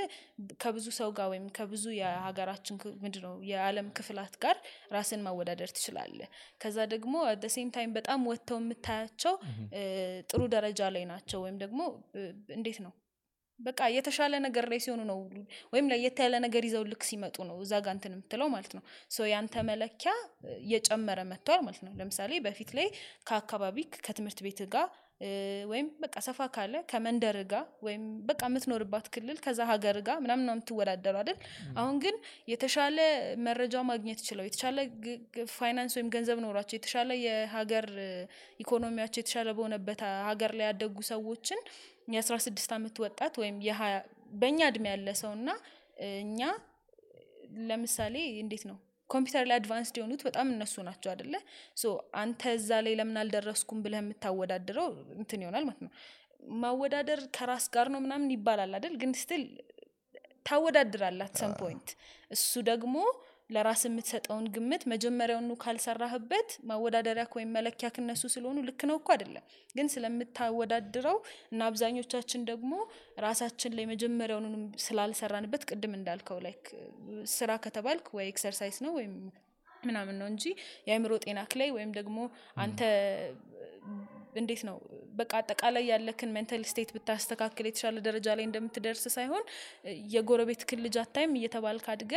ከብዙ 0.63 0.87
ሰው 0.99 1.09
ጋር 1.17 1.27
ወይም 1.33 1.45
ከብዙ 1.57 1.83
የሀገራችን 1.97 2.75
ምንድን 3.03 3.23
ነው 3.27 3.35
የዓለም 3.49 3.89
ክፍላት 3.97 4.35
ጋር 4.43 4.57
ራስን 4.95 5.23
ማወዳደር 5.27 5.71
ትችላለ 5.77 6.19
ከዛ 6.61 6.77
ደግሞ 6.93 7.15
ሴም 7.53 7.69
ታይም 7.75 7.93
በጣም 7.97 8.19
ወጥተው 8.29 8.59
የምታያቸው 8.61 9.35
ጥሩ 10.31 10.41
ደረጃ 10.55 10.81
ላይ 10.95 11.05
ናቸው። 11.11 11.39
ወይም 11.45 11.59
ደግሞ 11.63 11.79
እንዴት 12.55 12.79
ነው 12.85 12.91
በቃ 13.61 13.89
የተሻለ 13.95 14.33
ነገር 14.45 14.65
ላይ 14.71 14.79
ሲሆኑ 14.85 15.01
ነው 15.09 15.19
ወይም 15.73 15.89
ለየት 15.91 16.19
ያለ 16.23 16.35
ነገር 16.45 16.65
ይዘው 16.67 16.83
ልክ 16.91 17.03
ሲመጡ 17.09 17.37
ነው 17.49 17.57
እዛ 17.63 17.73
ጋ 17.85 17.89
እንትን 17.95 18.13
የምትለው 18.15 18.49
ማለት 18.55 18.73
ነው። 18.77 18.83
ያንተ 19.31 19.55
መለኪያ 19.69 20.11
እየጨመረ 20.61 21.19
መጥቷል 21.31 21.61
ማለት 21.65 21.81
ነው። 21.85 21.93
ለምሳሌ 21.99 22.31
በፊት 22.45 22.71
ላይ 22.77 22.87
ከአካባቢ 23.29 23.77
ከትምህርት 24.05 24.41
ቤት 24.45 24.61
ጋር 24.73 24.87
ወይም 25.71 25.87
በቃ 26.03 26.15
ሰፋ 26.25 26.39
ካለ 26.53 26.75
ከመንደር 26.91 27.37
ጋር 27.51 27.65
ወይም 27.85 28.03
በቃ 28.29 28.41
የምትኖርባት 28.49 29.07
ክልል 29.13 29.37
ከዛ 29.43 29.59
ሀገር 29.71 29.97
ጋር 30.07 30.17
ምናምን 30.23 30.45
ነው 30.47 30.53
የምትወዳደሩ 30.55 31.15
አይደል? 31.21 31.37
አሁን 31.79 31.95
ግን 32.03 32.15
የተሻለ 32.51 32.97
መረጃ 33.47 33.83
ማግኘት 33.91 34.21
ችለው 34.27 34.45
የተሻለ 34.47 34.77
ፋይናንስ 35.53 35.95
ወይም 35.97 36.09
ገንዘብ 36.15 36.39
ኖሯቸው 36.45 36.77
የተሻለ 36.77 37.11
የሀገር 37.25 37.87
ኢኮኖሚያቸው 38.59 39.21
የተሻለ 39.21 39.49
በሆነበት 39.57 40.01
ሀገር 40.29 40.53
ላይ 40.59 40.67
ያደጉ 40.69 40.97
ሰዎችን 41.11 41.61
የአስራ 42.07 42.35
ስድስት 42.45 42.71
አመት 42.75 42.95
ወጣት 43.03 43.33
ወይም 43.41 43.57
በእኛ 44.41 44.59
እድሜ 44.71 44.85
ያለ 44.91 45.09
ሰው 45.21 45.31
እና 45.37 45.49
እኛ 46.21 46.39
ለምሳሌ 47.69 48.15
እንዴት 48.43 48.63
ነው 48.69 48.77
ኮምፒውተር 49.09 49.45
ላይ 49.49 49.55
advanced 49.59 49.95
የሆኑት 49.99 50.21
በጣም 50.27 50.47
እነሱ 50.53 50.83
ናቸው 50.87 51.09
አደለ 51.13 51.33
አንተ 52.21 52.51
እዛ 52.57 52.79
ላይ 52.85 52.93
ለምን 52.99 53.17
አልደረስኩም 53.21 53.79
ብለህ 53.85 53.99
የምታወዳድረው 54.01 54.87
እንትን 55.17 55.41
ይሆናል 55.43 55.65
ማለት 55.69 55.81
ነው። 55.85 55.91
ማወዳደር 56.61 57.19
ከራስ 57.35 57.65
ጋር 57.73 57.87
ነው 57.93 57.99
ምናምን 58.05 58.29
ይባላል 58.35 58.71
አይደል? 58.77 58.93
ግን 59.01 59.11
ስትል 59.21 59.43
ታወዳድራለህ 60.45 61.24
at 61.24 61.33
some 61.41 61.51
point። 61.59 61.89
እሱ 62.31 62.51
ደግሞ 62.69 62.95
ለራስ 63.51 63.81
የምትሰጠውን 63.87 64.45
ግምት 64.55 64.83
መጀመሪያውኑ 64.91 65.51
ካልሰራህበት 65.63 66.49
ማወዳደሪያ 66.69 67.25
ወይም 67.35 67.51
መለኪያ 67.57 67.87
እነሱ 67.95 68.23
ስለሆኑ 68.35 68.57
ልክ 68.67 68.81
ነው 68.89 68.97
እኮ 68.99 69.09
አይደለም። 69.15 69.45
ግን 69.75 69.87
ስለምታወዳድረው 69.93 71.17
እና 71.51 71.61
አብዛኞቻችን 71.69 72.41
ደግሞ 72.51 72.73
ራሳችን 73.25 73.75
ላይ 73.77 73.87
መጀመሪያውኑንም 73.91 74.63
ስላልሰራንበት 74.85 75.63
ቅድም 75.69 75.95
እንዳልከው 75.99 76.39
like 76.47 76.65
ስራ 77.35 77.51
ከተባልክ 77.65 78.07
ወይ 78.17 78.27
exercise 78.31 78.79
ነው 78.85 78.93
ወይም 78.99 79.15
ምናምን 79.83 80.15
ነው 80.21 80.27
እንጂ 80.31 80.43
የአእምሮ 80.87 81.13
ጤናክ 81.23 81.53
ላይ 81.61 81.69
ወይም 81.77 81.91
ደግሞ 81.95 82.17
አንተ 82.63 82.81
እንዴት 84.33 84.61
ነው? 84.67 84.77
በቃ 85.13 85.31
አጠቃላይ 85.39 85.83
ያለክን 85.91 86.33
mental 86.35 86.63
state 86.69 86.89
ብታስተካክል 86.95 87.65
የተሻለ 87.67 87.97
ደረጃ 88.07 88.27
ላይ 88.37 88.45
እንደምትደርስ 88.47 89.03
ሳይሆን 89.15 89.43
የጎረቤትክን 90.13 90.81
ልጅ 90.85 90.97
አታይም 91.01 91.35
እየተባልክ 91.39 91.87
አድገህ 91.93 92.13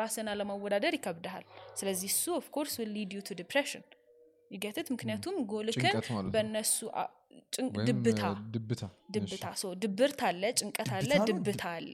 ራስን 0.00 0.30
አለማወዳደር 0.32 0.96
ይከብድሃል። 0.98 1.44
ስለዚህ 1.80 2.10
እሱ 2.12 2.24
of 2.40 2.49
course 2.49 2.76
lead 2.94 3.12
you 3.16 3.22
to 3.28 3.38
depression 3.40 3.84
ይገትት። 4.50 4.88
ምክንያቱም 4.94 5.36
ጎልክን 5.50 5.94
በእነሱ 6.34 6.76
ድብታ 7.88 8.22
ድብታ 8.54 8.82
ድብታ 9.14 9.46
so 9.60 9.72
ድብርት 9.82 10.20
አለ 10.28 10.42
ጭንቀት 10.58 10.90
አለ 10.96 11.10
ድብታ 11.30 11.64
አለ። 11.72 11.92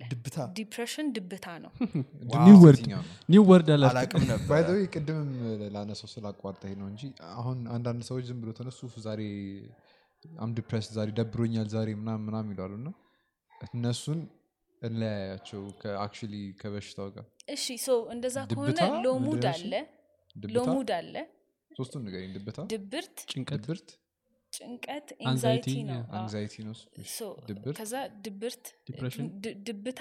depression 0.58 1.06
ድብታ 1.16 1.46
ነው። 1.64 1.70
new 3.32 3.42
word 3.50 3.68
አላቅም 3.76 4.24
ነበር። 4.32 4.62
ቅድምም 4.94 5.30
ላነሰው 5.74 6.10
ስላቋርጠኝ 6.14 6.74
ነው 6.80 6.86
እንጂ 6.92 7.02
አሁን 7.34 7.58
አንዳንድ 7.76 8.02
ሰዎች 8.10 8.24
ዝም 8.30 8.38
ብሎ 8.42 8.52
ተነሱ 8.60 8.80
ዛሬ 9.06 9.22
I'm 10.40 10.50
depressed 10.58 10.86
ዛሬ 10.96 11.08
ደብሮኛል 11.18 11.68
ዛሬ 11.72 11.88
ምናም 12.00 12.20
ምናም 12.26 12.48
ይላሉ 12.52 12.72
እና 12.80 12.88
እነሱን 13.68 14.20
እንለያያቸው 14.82 15.62
ከ 15.80 15.91
actually 15.91 16.32
ከበሽታው 16.60 17.08
ጋር። 17.16 17.26
እሺ 17.48 17.64
so 17.84 17.98
እንደዛ 18.14 18.36
ከሆነ? 18.50 18.78
low 19.04 19.19
mood? 19.19 19.44
አለ። 19.52 19.72
low 20.54 20.70
mood 20.70 20.90
አለ 20.96 21.14
ሶስቱን 21.76 22.02
ንገሪኝ። 22.06 22.30
ድብታ? 22.36 22.58
ድብርት? 22.72 23.16
ጭንቀት? 23.32 23.60
ድብርት? 23.64 23.88
ጭንቀት 24.52 25.06
anxiety፣ 25.22 25.66
anxiety 25.66 25.74
ነው። 25.82 26.00
አዎ። 26.00 26.16
anxiety 26.16 26.54
ነው። 26.64 26.74
ከዛ 27.78 27.94
ድብርት 28.24 28.64
ድብታ 29.66 30.00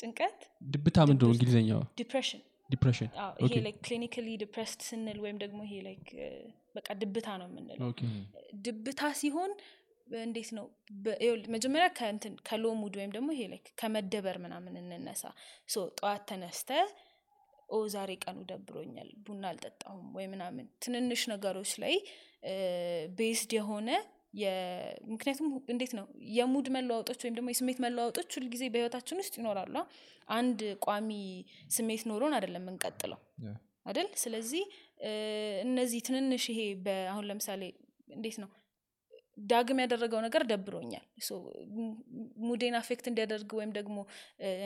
ጭንቀት? 0.00 0.38
ድብታ 0.72 0.96
ምንድን 1.02 1.18
ነው 1.18 1.28
ድብርት። 1.28 1.36
እንግሊዝኛው 1.36 1.80
depression። 2.00 2.42
depression። 2.70 3.08
አዎ፣ 3.22 3.32
ይሄ 3.44 3.54
like 3.64 3.76
clinically 3.86 4.28
depressed 4.42 4.80
ስንል 4.88 5.18
ወይም 5.24 5.38
ደግሞ 5.42 5.60
ይሄ 5.66 5.74
like 5.86 6.06
በቃ 6.76 6.88
ድብታ 7.00 7.28
ነው 7.40 7.46
የምንለው። 7.50 7.88
ድብታ 8.66 9.00
ሲሆን 9.20 9.52
እንዴት 10.20 10.48
ነው? 10.56 10.64
መጀመሪያ 11.54 11.88
ከእንትን 11.98 12.34
ከ 12.48 12.54
low 12.54 12.64
mood 12.78 12.94
ወይም 13.00 13.12
ደግሞ 13.16 13.28
ይሄ 13.34 13.42
like 13.52 13.66
ከመደበር 13.80 14.36
ምናምን 14.44 14.74
እንነሳ። 14.80 15.24
So 15.68 15.86
ጠዋት 15.98 16.22
ተነስተ 16.30 16.70
ኦ 17.70 17.80
ዛሬ 17.94 18.10
ቀኑ 18.24 18.38
ደብሮኛል 18.50 19.10
ቡና 19.26 19.44
አልጠጣሁም 19.50 20.06
ወይ 20.16 20.26
ምናምን 20.32 20.66
ትንንሽ 20.84 21.22
ነገሮች 21.32 21.72
ላይ 21.82 21.94
based 23.18 23.52
የሆነ 23.58 23.88
ምክንያቱም 25.12 25.46
እንዴት 25.72 25.92
ነው 25.98 26.04
የ 26.34 26.45
mood 26.45 26.66
መለዋወጦች 26.76 27.20
ወይም 27.24 27.34
ደግሞ 27.38 27.48
የስሜት 27.52 27.78
መለዋወጦች 27.84 28.30
ሁልጊዜ 28.38 28.64
በህይወታችን 28.74 29.20
ውስጥ 29.22 29.34
ይኖራሉ? 29.40 29.74
አንድ 30.36 30.60
ቋሚ 30.86 31.10
ስሜት 31.76 32.02
ኖሮን 32.10 32.34
አይደለም 32.36 32.62
የምንቀጥለው 32.64 33.20
አይደል 33.86 34.08
ስለዚህ 34.22 34.64
እነዚህ 35.64 36.00
ትንንሽ 36.08 36.44
ይሄ 36.52 36.60
አሁን 37.12 37.26
ለምሳሌ 37.30 37.62
እንዴት 38.16 38.36
ነው 38.42 38.50
ዳግም 39.50 39.78
ያደረገው 39.82 40.20
ነገር 40.26 40.42
ደብሮኛል 40.50 41.04
mood 42.48 42.60
ኤን 42.60 42.74
affect 42.80 43.06
እንዲያደርግ 43.10 43.50
ወይም 43.58 43.70
ደግሞ 43.78 43.98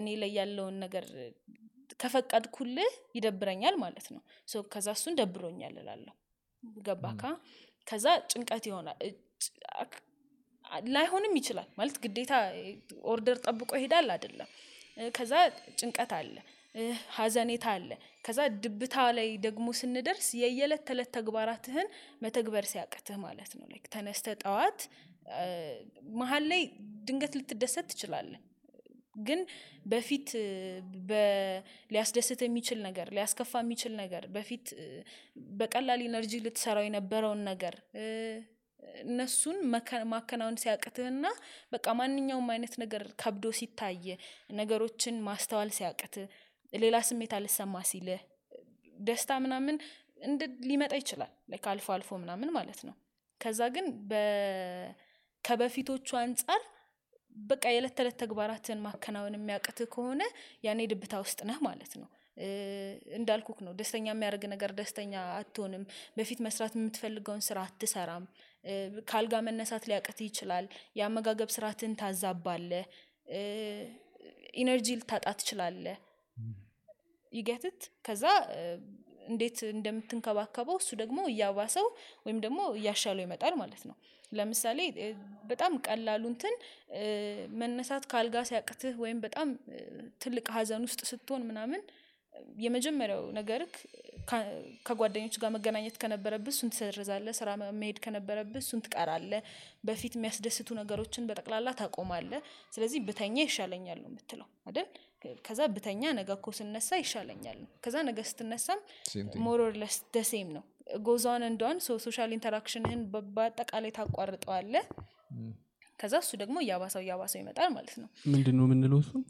እኔ 0.01 0.17
ላይ 0.23 0.31
ያለውን 0.39 0.77
ነገር 0.85 1.07
ከፈቀድኩልህ 2.01 2.93
ይደብረኛል 3.17 3.77
ማለት 3.85 4.07
ነው። 4.15 4.23
ከዛ 4.73 4.89
እሱን 4.97 5.17
ደብሮኛል 5.21 5.77
እላለሁ። 5.83 6.15
ገባካ 6.83 7.23
ከዛ 7.87 8.05
ጭንቀት 8.33 8.65
ይሆናል። 8.69 8.99
ላይሆንም 10.95 11.35
ይችላል 11.39 11.69
ማለት 11.79 11.97
ግዴታ 12.05 12.33
order 13.13 13.39
ጠብቆ 13.45 13.71
ይሄዳል 13.79 14.09
አይደለም። 14.15 14.49
ከዛ 15.15 15.33
ጭንቀት 15.79 16.13
አለ። 16.19 16.35
ሀዘኔታ 17.17 17.67
አለ። 17.75 17.91
ከዛ 18.25 18.39
ድብታ 18.63 18.97
ላይ 19.19 19.29
ደግሞ 19.45 19.67
ስንደርስ 19.81 20.29
የየዕለት 20.41 20.83
ተዕለት 20.89 21.11
ተግባራትህን 21.17 21.89
መተግበር 22.25 22.65
ሲያቅትህ 22.71 23.19
ማለት 23.25 23.53
ነው። 23.59 23.67
ተነስተ 23.95 24.35
ጠዋት 24.43 24.81
መሀል 26.21 26.45
ላይ 26.53 26.63
ድንገት 27.07 27.35
ልትደሰት 27.39 27.87
ትችላለህ 27.93 28.41
ግን 29.23 29.41
በፊት 29.87 30.29
ሊያስደስት 31.91 32.41
የሚችል 32.45 32.79
ነገር 32.87 33.09
ሊያስከፋ 33.17 33.63
የሚችል 33.63 33.93
ነገር 34.01 34.25
በፊት 34.37 34.67
በቀላል 35.61 36.03
ኢነርጂ 36.07 36.43
ልትሰራው 36.47 36.87
የነበረውን 36.87 37.43
ነገር 37.51 37.77
እነሱን 39.05 39.59
ማከናወን 40.13 40.57
ሲያቅትህና 40.63 41.27
በቃ 41.73 41.87
ማንኛውም 42.01 42.49
አይነት 42.55 42.75
ነገር 42.83 43.03
ከብዶ 43.23 43.53
ሲታይ 43.59 44.05
ነገሮችን 44.59 45.17
ማስተዋል 45.29 45.71
ሲያቅት 45.79 46.17
ሌላ 46.73 46.97
ስሜት 47.09 47.33
አልሰማ 47.39 47.83
ሲልህ 47.91 48.23
ደስታ 49.01 49.33
ምናምን 49.45 49.77
እንደ 50.27 50.43
ሊመጣ 50.69 50.93
ይችላል። 51.01 51.33
like 51.53 51.65
አልፎ 51.73 51.87
አልፎ 51.95 52.11
ምናምን 52.23 52.51
ማለት 52.57 52.81
ነው። 52.89 52.95
ከዛ 53.41 53.61
ግን 53.75 53.87
ከበፊቶቹ 55.45 56.09
አንጻር 56.21 56.63
በቃ 57.37 57.65
የዕለት 57.69 57.95
ተዕለት 57.97 58.17
ተግባራትን 58.21 58.79
ማከናወን 58.85 59.37
የሚያቅትህ 59.37 59.89
ከሆነ 59.95 60.23
ያኔ 60.65 60.81
ድብታ 60.93 61.15
ውስጥ 61.23 61.41
ነህ 61.49 61.59
ማለት 61.67 61.93
ነው። 62.01 62.09
እንዳልኩክ 63.17 63.59
ነው 63.65 63.73
ደስተኛ 63.79 64.07
የሚያደርግ 64.11 64.45
ነገር 64.53 64.71
ደስተኛ 64.79 65.13
አትሆንም። 65.35 65.85
በፊት 66.17 66.39
መስራት 66.47 66.73
የምትፈልገውን 66.77 67.43
ስራ 67.47 67.59
አትሰራም። 67.67 68.25
ከአልጋ 69.09 69.35
መነሳት 69.47 69.85
ሊያቅትህ 69.89 70.27
ይችላል። 70.29 70.67
የአመጋገብ 70.99 71.51
ስርዓትን 71.55 71.93
ታዛባለህ። 72.01 72.85
እ፣ 73.33 73.41
ኢነርጂ 74.55 74.89
ልታጣ 74.99 75.27
ትችላለህ። 75.39 75.99
ይገትት 77.33 77.79
ከዛ 78.07 78.25
እንዴት 79.29 79.59
እንደምትንከባከበው 79.71 80.77
እሱ 80.81 80.91
ደግሞ 81.01 81.19
እያባሰው 81.31 81.87
ወይም 82.25 82.39
ደግሞ 82.43 82.61
እያሻለው 82.79 83.23
ይመጣል 83.25 83.55
ማለት 83.61 83.83
ነው 83.89 83.97
ለምሳሌ 84.33 84.79
በጣም 85.51 85.73
ቀላሉ 85.87 86.25
እንትን 86.31 86.55
መነሳት 87.59 88.05
ከአልጋ 88.11 88.37
ሲያቅትህ 88.49 88.95
ወይም 89.03 89.19
በጣም 89.25 89.49
ትልቅ 90.21 90.47
ሀዘን 90.57 90.85
ውስጥ 90.89 91.01
ስትሆን 91.11 91.45
ምናምን 91.49 91.83
የመጀመሪያው 92.63 93.23
ነገርክ 93.37 93.75
ከ- 94.29 94.47
ከጓደኞች 94.87 95.35
ጋር 95.43 95.51
መገናኘት 95.55 95.97
ከነበረብህ 96.03 96.53
እሱን 96.53 96.71
ትሰርዛለህ 96.73 97.35
ስራ 97.39 97.49
መሄድ 97.75 97.99
ከነበረብህ 98.05 98.61
እሱን 98.63 98.81
ትቀራለህ 98.87 99.43
በፊት 99.85 100.15
የሚያስደስቱ 100.17 100.69
ነገሮችን 100.81 101.27
በጠቅላላ 101.29 101.75
ታቆማለህ። 101.81 102.41
ስለዚህ 102.73 103.01
ብተኛ 103.09 103.37
ይሻለኛል 103.47 103.99
ነው 104.03 104.11
የምትለው 104.11 104.49
አይደል? 104.67 104.89
ከዛ 105.45 105.61
ብተኛ 105.75 106.03
ነገ 106.17 106.31
እኮ 106.37 106.49
ስነሳ 106.57 106.91
ይሻለኛል 107.01 107.59
ነው። 107.61 107.69
ከዛ 107.85 107.97
ነገ 108.09 108.19
ስትነሳም. 108.31 108.81
ሞሮርለስ 109.45 109.97
ደሴም 110.15 110.49
ነው 110.57 110.65
ጎዛን 111.05 111.45
እንደዋን 111.49 111.79
ሶሻል 112.01 112.33
ኢንተራክሽንህን 112.37 113.03
በአጠቃላይ 113.37 113.93
ታቋርጠዋለ 113.99 114.75
ከዛ 116.01 116.15
እሱ 116.23 116.33
ደግሞ 116.41 116.57
እያባሰው 116.63 117.03
እያባሰው 117.05 117.41
ይመጣል 117.43 117.69
ማለት 117.75 117.97
ነው። 118.03 118.09
ምንድን 118.33 118.57
ነው 118.59 118.65
የምንለው 118.67 118.99
እሱን 119.05 119.23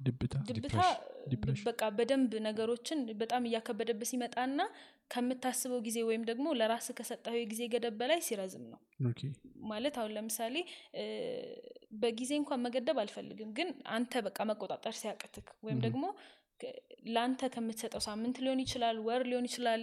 ድብታ 0.00 0.78
በቃ 1.66 1.82
በደንብ 1.96 2.32
ነገሮችን 2.46 3.00
በጣም 3.20 3.46
እያከበደብህ 3.48 4.08
ሲመጣና 4.10 4.60
ከምታስበው 5.10 5.80
ጊዜ 5.86 5.98
ወይም 6.08 6.22
ደግሞ 6.28 6.46
ለራስ 6.58 6.86
ከሰጠው 6.98 7.34
የጊዜ 7.38 7.62
ገደብ 7.72 7.94
በላይ 8.00 8.20
ሲረዝም 8.26 8.64
ነው። 8.72 8.78
ማለት 9.70 9.94
አሁን 10.00 10.14
ለምሳሌ 10.16 10.56
በጊዜ 12.02 12.32
እንኳን 12.40 12.62
መገደብ 12.66 12.98
አልፈልግም 13.02 13.50
ግን 13.58 13.68
አንተ 13.96 14.22
በቃ 14.26 14.40
መቆጣጠር 14.50 14.94
ሲያቅትክ 15.00 15.48
ወይም 15.66 15.80
ደግሞ 15.86 16.04
ለአንተ 17.08 17.42
ከምትሰጠው 17.52 18.00
ሳምንት 18.06 18.36
ሊሆን 18.44 18.60
ይችላል 18.64 18.96
ወር 19.04 19.22
ሊሆን 19.28 19.46
ይችላል 19.48 19.82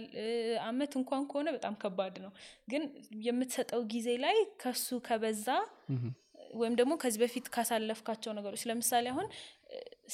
አመት 0.66 0.92
እንኳን 0.98 1.22
ከሆነ 1.30 1.48
በጣም 1.56 1.74
ከባድ 1.80 2.16
ነው። 2.24 2.32
ግን 2.70 2.82
የምትሰጠው 3.26 3.80
ጊዜ 3.92 4.08
ላይ 4.24 4.36
ከሱ 4.62 4.88
ከበዛ 5.06 5.46
ወይም 6.54 6.74
ደግሞ 6.78 6.92
ከዚህ 7.00 7.20
በፊት 7.22 7.46
ካሳለፍካቸው 7.54 8.32
ነገሮች 8.36 8.62
ለምሳሌ 8.68 9.06
አሁን 9.10 9.26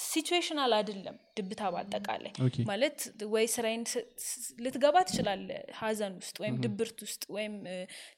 ሲቹዌሽናል 0.02 0.72
አይደለም 0.76 1.16
ድብታ 1.36 1.62
በአጠቃላይ 1.72 2.32
ማለት 2.70 2.98
ወይ 3.34 3.44
ስራዬን 3.52 3.84
ስ- 3.90 4.02
ስ- 4.24 4.54
ልትገባ 4.64 4.96
ትችላለ 5.08 5.48
ሀዘን 5.80 6.14
ውስጥ 6.20 6.36
ወይም 6.42 6.56
ድብርት 6.64 6.98
ውስጥ 7.06 7.22
ወይም 7.36 7.54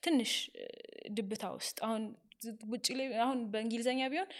ትንሽ 0.04 0.32
ድብታ 1.16 1.44
ውስጥ 1.56 1.76
አሁን 1.86 2.04
ውጭ 2.72 2.86
ላይ 2.98 3.08
አሁን 3.24 3.38
በእንግሊዝኛ 3.52 4.00
ቢሆን 4.12 4.30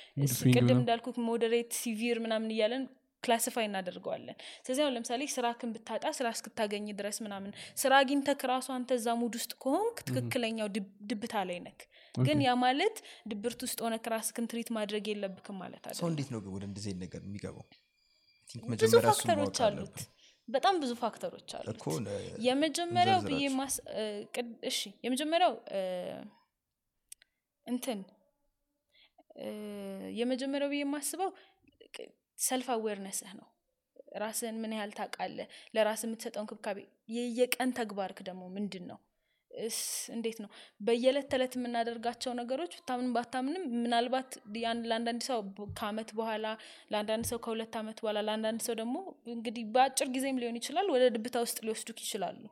ቅድም 0.56 0.78
እንዳልኩት 0.78 1.18
moderate 1.28 1.70
severe 1.80 2.18
ምናምን 2.24 2.50
እያለን 2.54 2.84
classify 3.26 3.66
እናደርገዋለን። 3.68 4.36
ስለዚህ 4.64 4.82
አሁን 4.84 4.94
ለምሳሌ 4.96 5.22
ስራክን 5.34 5.70
ብታጣ 5.74 6.04
ስራ 6.18 6.26
እስክታገኝ 6.36 6.88
ድረስ 6.98 7.18
ምናምን 7.24 7.52
ስራ 7.82 7.92
አግኝተክ 8.00 8.42
ራሱ 8.50 8.68
አንተ 8.76 8.98
እዛ 8.98 9.08
mood 9.20 9.36
ውስጥ 9.38 9.52
ከሆንክ 9.62 9.96
ትክክለኛው 10.08 10.68
ድብ- 10.74 10.92
ድብታ 11.10 11.44
ላይ 11.48 11.58
ነክ። 11.64 11.80
ግን 12.24 12.38
ያ 12.42 12.52
ማለት 12.60 12.96
ድብርት 13.30 13.62
ውስጥ 13.64 13.78
ሆነ 13.84 13.96
ራስክን 14.12 14.46
treat 14.50 14.68
ማድረግ 14.76 15.06
የለብክም 15.10 15.58
ማለት 15.62 15.82
አለ 15.86 15.96
ሰው 15.98 16.08
እንዴት 16.10 16.28
ነው 16.32 16.40
ወደ 16.54 16.64
እንደዚህ 16.68 16.94
ነገር 17.00 17.22
የሚገባው? 17.26 17.66
ብዙ 18.74 18.92
ፋክተሮች 19.06 19.58
አሉት። 19.66 19.96
በጣም 20.48 20.74
ብዙ 20.82 20.92
ፋክተሮች 21.00 21.48
አሉት። 21.56 21.80
የመጀመሪያው 22.44 23.20
ብዬ 23.26 23.42
እሺ 24.70 24.78
የመጀመሪያው 25.04 25.54
እንትን 27.66 28.00
የመጀመሪያው 30.18 30.70
ብዬ 30.72 30.80
የማስበው 30.82 31.30
ሰልፍ 32.38 32.68
አዌርነስህ 32.74 33.32
ነው። 33.38 33.48
ራስህን 34.18 34.56
ምን 34.62 34.72
ያህል 34.74 34.92
ታውቃለህ? 34.96 35.46
ለራስ 35.74 36.02
የምትሰጠው 36.04 36.42
እንክብካቤ። 36.42 36.78
የየቀን 37.14 37.70
ተግባርክ 37.78 38.18
ደግሞ 38.28 38.42
ምንድን 38.56 38.86
ነው 38.90 38.98
እንዴት 40.14 40.38
ነው? 40.42 40.48
በየዕለት 40.80 41.26
ተዕለት 41.30 41.52
የምናደርጋቸው 41.56 42.32
ነገሮች 42.40 42.72
ብታምን 42.78 43.06
ባታምንም 43.14 43.62
ምናልባት 43.76 44.30
ለአንዳንድ 44.82 45.22
ሰው 45.28 45.38
ከአመት 45.78 46.10
በኋላ 46.18 46.46
ለአንዳንድ 46.90 47.24
ሰው 47.30 47.38
ከሁለት 47.44 47.74
አመት 47.80 47.98
በኋላ 48.02 48.20
ለአንዳንድ 48.26 48.60
ሰው 48.66 48.74
ደግሞ 48.80 48.96
እንግዲህ 49.34 49.64
በአጭር 49.74 50.08
ጊዜም 50.14 50.40
ሊሆን 50.42 50.58
ይችላል 50.60 50.88
ወደ 50.94 51.04
ድብታ 51.14 51.36
ውስጥ 51.44 51.58
ሊወስዱክ 51.66 52.00
ይችላሉ። 52.04 52.42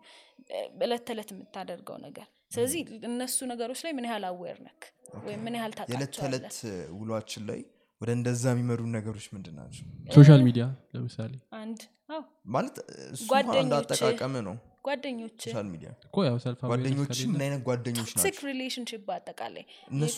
እ፣ 0.50 0.56
እለት 0.80 1.04
ተዕለት 1.08 1.30
የምታደርገው 1.34 1.98
ነገር። 2.06 2.26
ስለዚህ 2.52 2.80
እነሱ 3.08 3.38
ነገሮች 3.52 3.82
ላይ 3.84 3.94
ምን 3.94 4.06
ያህል 4.08 4.26
aware 4.30 4.58
ነክ? 4.66 4.82
ወይም 5.22 5.42
ምን 5.44 5.56
ያህል 5.58 5.72
የዕለት 5.74 5.90
ታውቃቸዋለህ? 6.12 6.40
ተዕለት 6.40 6.58
ውሏችን 6.98 7.44
ላይ 7.50 7.60
ወደ 8.00 8.11
እንደዛ 8.16 8.44
የሚመሩ 8.52 8.80
ነገሮች 8.94 9.26
ምንድን 9.35 9.54
ናቸው? 9.59 9.85
social 10.10 10.40
media 10.46 10.64
ለምሳሌ። 10.94 11.33
አንድ 11.59 11.80
አዎ። 12.11 12.22
ማለት 12.54 12.76
እሱ 13.12 13.28
አንድ 13.59 13.74
አጠቃቀም 13.78 14.35
ነው። 14.48 14.57
ጓደኞች 14.87 15.37
social 15.44 15.66
media 15.72 15.90
እኮ 16.07 16.16
ያው 16.26 16.35
ሰልፍ 16.42 16.62
ጓደኞች 16.70 17.18
ምን 17.30 17.42
አይነት 17.44 17.61
ጓደኞች 17.68 18.11
ናቸው? 18.16 18.42
relationship 18.48 19.02
በአጠቃላይ 19.07 19.64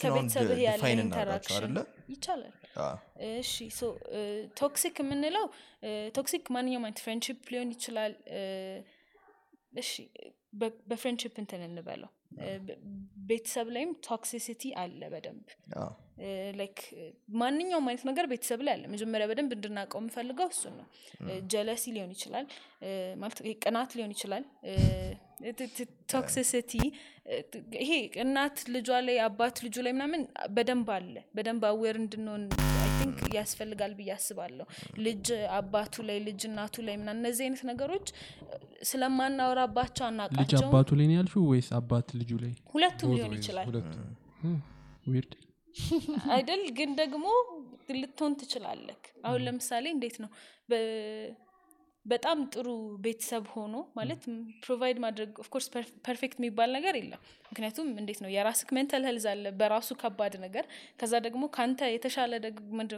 ከቤተሰብህ 0.01 0.61
ያለ 0.65 0.81
interaction 0.97 1.77
ይቻላል። 2.15 2.55
እሺ 3.35 3.53
so 3.79 3.93
toxic 4.61 4.97
የምንለው 5.03 5.47
toxic 6.17 6.51
ማንኛውም 6.57 6.87
አይነት 6.89 7.03
friendship 7.07 7.45
ሊሆን 7.55 7.71
ይችላል። 7.77 8.15
እሺ 9.79 9.93
በ 10.89 10.97
friendship 10.97 11.35
እንትን 11.43 11.63
እንበለው 11.67 12.11
ቤተሰብ 13.29 13.69
ላይም 13.75 13.91
toxicity 14.07 14.63
አለ 14.81 15.01
በደንብ። 15.13 15.47
like 16.59 16.79
ማንኛውም 17.41 17.87
አይነት 17.91 18.05
ነገር 18.11 18.27
ቤተሰብ 18.33 18.61
ላይ 18.67 18.73
አለ። 18.77 18.85
መጀመሪያ 18.93 19.27
በደንብ 19.31 19.51
እንድናውቀው 19.57 20.01
የምፈልገው 20.03 20.49
እሱን 20.53 20.75
ነው። 20.81 20.87
ጀለሲ 21.53 21.85
ሊሆን 21.97 22.13
ይችላል። 22.17 22.47
ማለት 23.23 23.39
ቅናት 23.63 23.91
ሊሆን 23.99 24.13
ይችላል። 24.17 24.45
toxicity 26.13 26.73
ይሄ 27.81 27.91
እናት 28.23 28.59
ልጇ 28.75 28.89
ላይ 29.07 29.19
አባት 29.27 29.57
ልጁ 29.67 29.77
ላይ 29.87 29.95
ምናምን 29.97 30.23
በደንብ 30.57 30.91
አለ። 30.97 31.15
በደንብ 31.37 31.65
aware 31.71 31.97
እንድንሆን 32.03 32.45
think 32.97 33.19
ያስፈልጋል 33.37 33.93
ብዬ 33.99 34.11
አስባለሁ። 34.15 34.67
ልጅ 35.01 35.27
አባቱ 35.57 36.05
ላይ 36.09 36.19
ልጅ 36.27 36.41
እናቱ 36.49 36.85
ላይ 36.87 36.97
ምናምን 37.01 37.21
እነዚህ 37.23 37.45
አይነት 37.47 37.63
ነገሮች 37.71 38.07
ስለማናወራባቸው 38.91 40.03
ልጅ 40.03 40.11
አናቃቸው 40.11 40.59
አባቱ 40.63 40.91
ላይ 40.99 41.07
ነው 41.07 41.17
ያልሽው 41.19 41.45
ወይስ 41.51 41.69
አባት 41.79 42.09
ልጁ 42.21 42.31
ላይ? 42.43 42.53
ሁለቱም 42.75 43.13
ሊሆን 43.17 43.35
ይችላል። 43.39 43.67
weird 45.09 45.33
አይደል? 46.35 46.63
ግን 46.77 46.91
ደግሞ 47.01 47.25
ልትሆን 47.97 48.33
ትችላለክ 48.41 49.03
አሁን 49.27 49.41
ለምሳሌ 49.47 49.85
እንዴት 49.95 50.17
ነው? 50.23 50.31
በ- 50.69 51.29
በጣም 52.07 52.39
ጥሩ 52.53 52.67
ቤተሰብ 53.05 53.45
ሆኖ 53.53 53.77
ማለት 53.97 54.23
provide 54.65 54.99
ማድረግ 55.05 55.31
of 55.43 55.49
course 55.49 55.67
perfect 56.07 56.37
የሚባል 56.39 56.71
ነገር 56.77 56.95
የለም። 56.99 57.21
ምክንያቱም 57.49 57.89
እንዴት 58.01 58.21
ነው 58.25 58.31
የራስክ 58.35 58.69
mental 58.77 59.05
health 59.09 59.27
አለ 59.33 59.53
በራሱ 59.61 59.89
ከባድ 60.03 60.35
ነገር። 60.45 60.65
ከዛ 61.01 61.15
ደግሞ 61.27 61.45
ካንተ 61.57 61.91
የተሻለ 61.95 62.33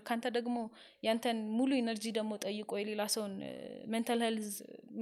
ካንተ 0.09 0.27
ደግሞ 0.39 0.57
ያንተን 1.03 1.41
ሙሉ 1.59 1.71
energy 1.81 2.07
ደግሞ 2.19 2.35
ጠይቆ 2.45 2.71
የሌላ 2.81 3.05
ሰውን 3.15 3.35
mental 3.87 4.23
health 4.27 4.51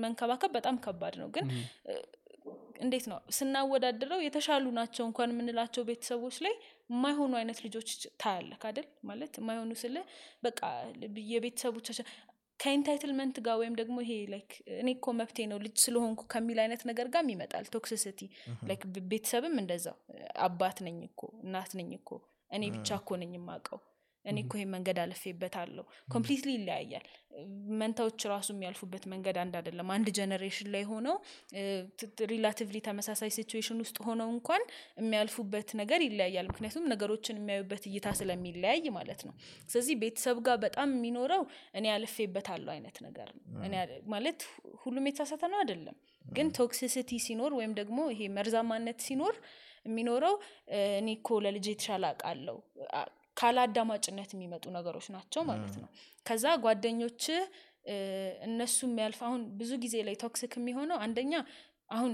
መንከባከብ 0.04 0.52
በጣም 0.58 0.78
ከባድ 0.86 1.16
ነው። 1.22 1.30
ግን 1.36 1.48
እንዴት 2.82 3.04
ነው 3.10 3.18
ስናወዳድረው 3.36 4.20
የተሻሉ 4.24 4.64
ናቸው 4.78 5.04
እንኳን 5.08 5.30
የምንላቸው 5.32 5.82
ቤተሰቦች 5.88 6.36
ላይ 6.44 6.54
የማይሆኑ 6.90 7.32
አይነት 7.38 7.58
ልጆች 7.64 7.88
ታያለክ 8.22 8.62
አይደል? 8.68 8.86
ማለት 9.08 9.32
የማይሆኑ 9.40 9.70
ስለ 9.80 9.96
በቃ 10.42 10.60
የቤተሰቦቻችን 11.32 12.06
ከ 12.60 12.72
entitlement 12.72 13.36
ጋር 13.46 13.56
ወይም 13.60 13.74
ደግሞ 13.80 13.96
ይሄ 14.04 14.12
like 14.32 14.50
እኔ 14.76 14.88
እኮ 14.96 15.12
መብቴ 15.18 15.46
ነው 15.50 15.58
ልጅ 15.64 15.76
ስለሆንኩ 15.84 16.22
ከሚል 16.32 16.58
አይነት 16.62 16.82
ነገር 16.90 17.08
ጋር 17.14 17.24
ይመጣል 17.32 17.66
toxicity 17.74 18.20
like 18.68 18.82
ቤተሰብም 19.12 19.56
እንደዛው። 19.62 19.96
አባት 20.46 20.78
ነኝ 20.86 20.98
እኮ 21.08 21.22
እናት 21.44 21.72
ነኝ 21.80 21.90
እኮ 21.98 22.10
እኔ 22.50 22.64
ብቻ 22.74 22.88
እኮ 23.00 23.16
ነኝ 23.22 23.32
የማውቀው 23.36 23.80
እኔ 24.26 24.36
እኮ 24.44 24.52
ይሄን 24.58 24.70
መንገድ 24.74 24.98
አለፌበታለሁ 25.02 25.84
completely 26.12 26.50
ይለያያል። 26.56 27.06
መንታዎች 27.80 28.20
ራሱ 28.30 28.48
የሚያልፉበት 28.52 29.04
መንገድ 29.12 29.36
አንድ 29.42 29.54
አይደለም። 29.58 29.88
አንድ 29.94 30.06
generation 30.18 30.68
ላይ 30.74 30.84
ሆነው 30.90 31.16
relatively 32.30 32.78
ተመሳሳይ 32.86 33.30
situation 33.36 33.78
ውስጥ 33.84 33.96
ሆነው 34.06 34.28
እንኳን 34.34 34.62
የሚያልፉበት 35.00 35.70
ነገር 35.80 36.00
ይለያያል። 36.06 36.48
ምክንያቱም 36.52 36.88
ነገሮችን 36.92 37.38
የሚያዩበት 37.40 37.84
እይታ 37.90 38.14
ስለሚለያይ 38.20 38.88
ማለት 38.96 39.22
ነው። 39.28 39.34
ስለዚህ 39.68 39.96
ቤተሰብ 40.02 40.38
ጋር 40.46 40.58
በጣም 40.64 40.88
የሚኖረው 40.96 41.44
እኔ 41.74 41.86
አልፌበታለሁ 41.94 42.72
አይነት 42.72 42.98
ነገር 43.06 43.30
ነው። 43.36 43.44
ማለት 44.14 44.40
ሁሉም 44.82 45.06
የተሳሳተ 45.08 45.44
ነው 45.52 45.60
አይደለም። 45.62 45.96
ግን 46.30 46.48
toxicity 46.56 47.18
ሲኖር 47.24 47.52
ወይም 47.58 47.72
ደግሞ 47.78 47.98
ይሄ 48.12 48.22
መርዛማነት 48.36 49.00
ሲኖር 49.06 49.34
የሚኖረው 49.86 50.34
እኔ 50.98 51.08
እኮ 51.16 51.38
ለልጅ 51.44 51.66
የተሻለ 51.70 52.04
አውቃለሁ 52.08 52.56
አዳማጭነት 53.62 54.30
የሚመጡ 54.34 54.64
ነገሮች 54.76 55.06
ናቸው 55.16 55.42
ማለት 55.50 55.74
ነው። 55.82 55.88
ከዛ 56.26 56.44
ጓደኞች 56.64 57.24
እነሱ 58.46 58.78
የሚያልፍ 58.88 59.20
አሁን 59.26 59.42
ብዙ 59.58 59.72
ጊዜ 59.84 59.96
ላይ 60.06 60.14
toxic 60.22 60.54
የሚሆነው 60.58 60.98
አንደኛ 61.04 61.32
አሁን 61.90 62.12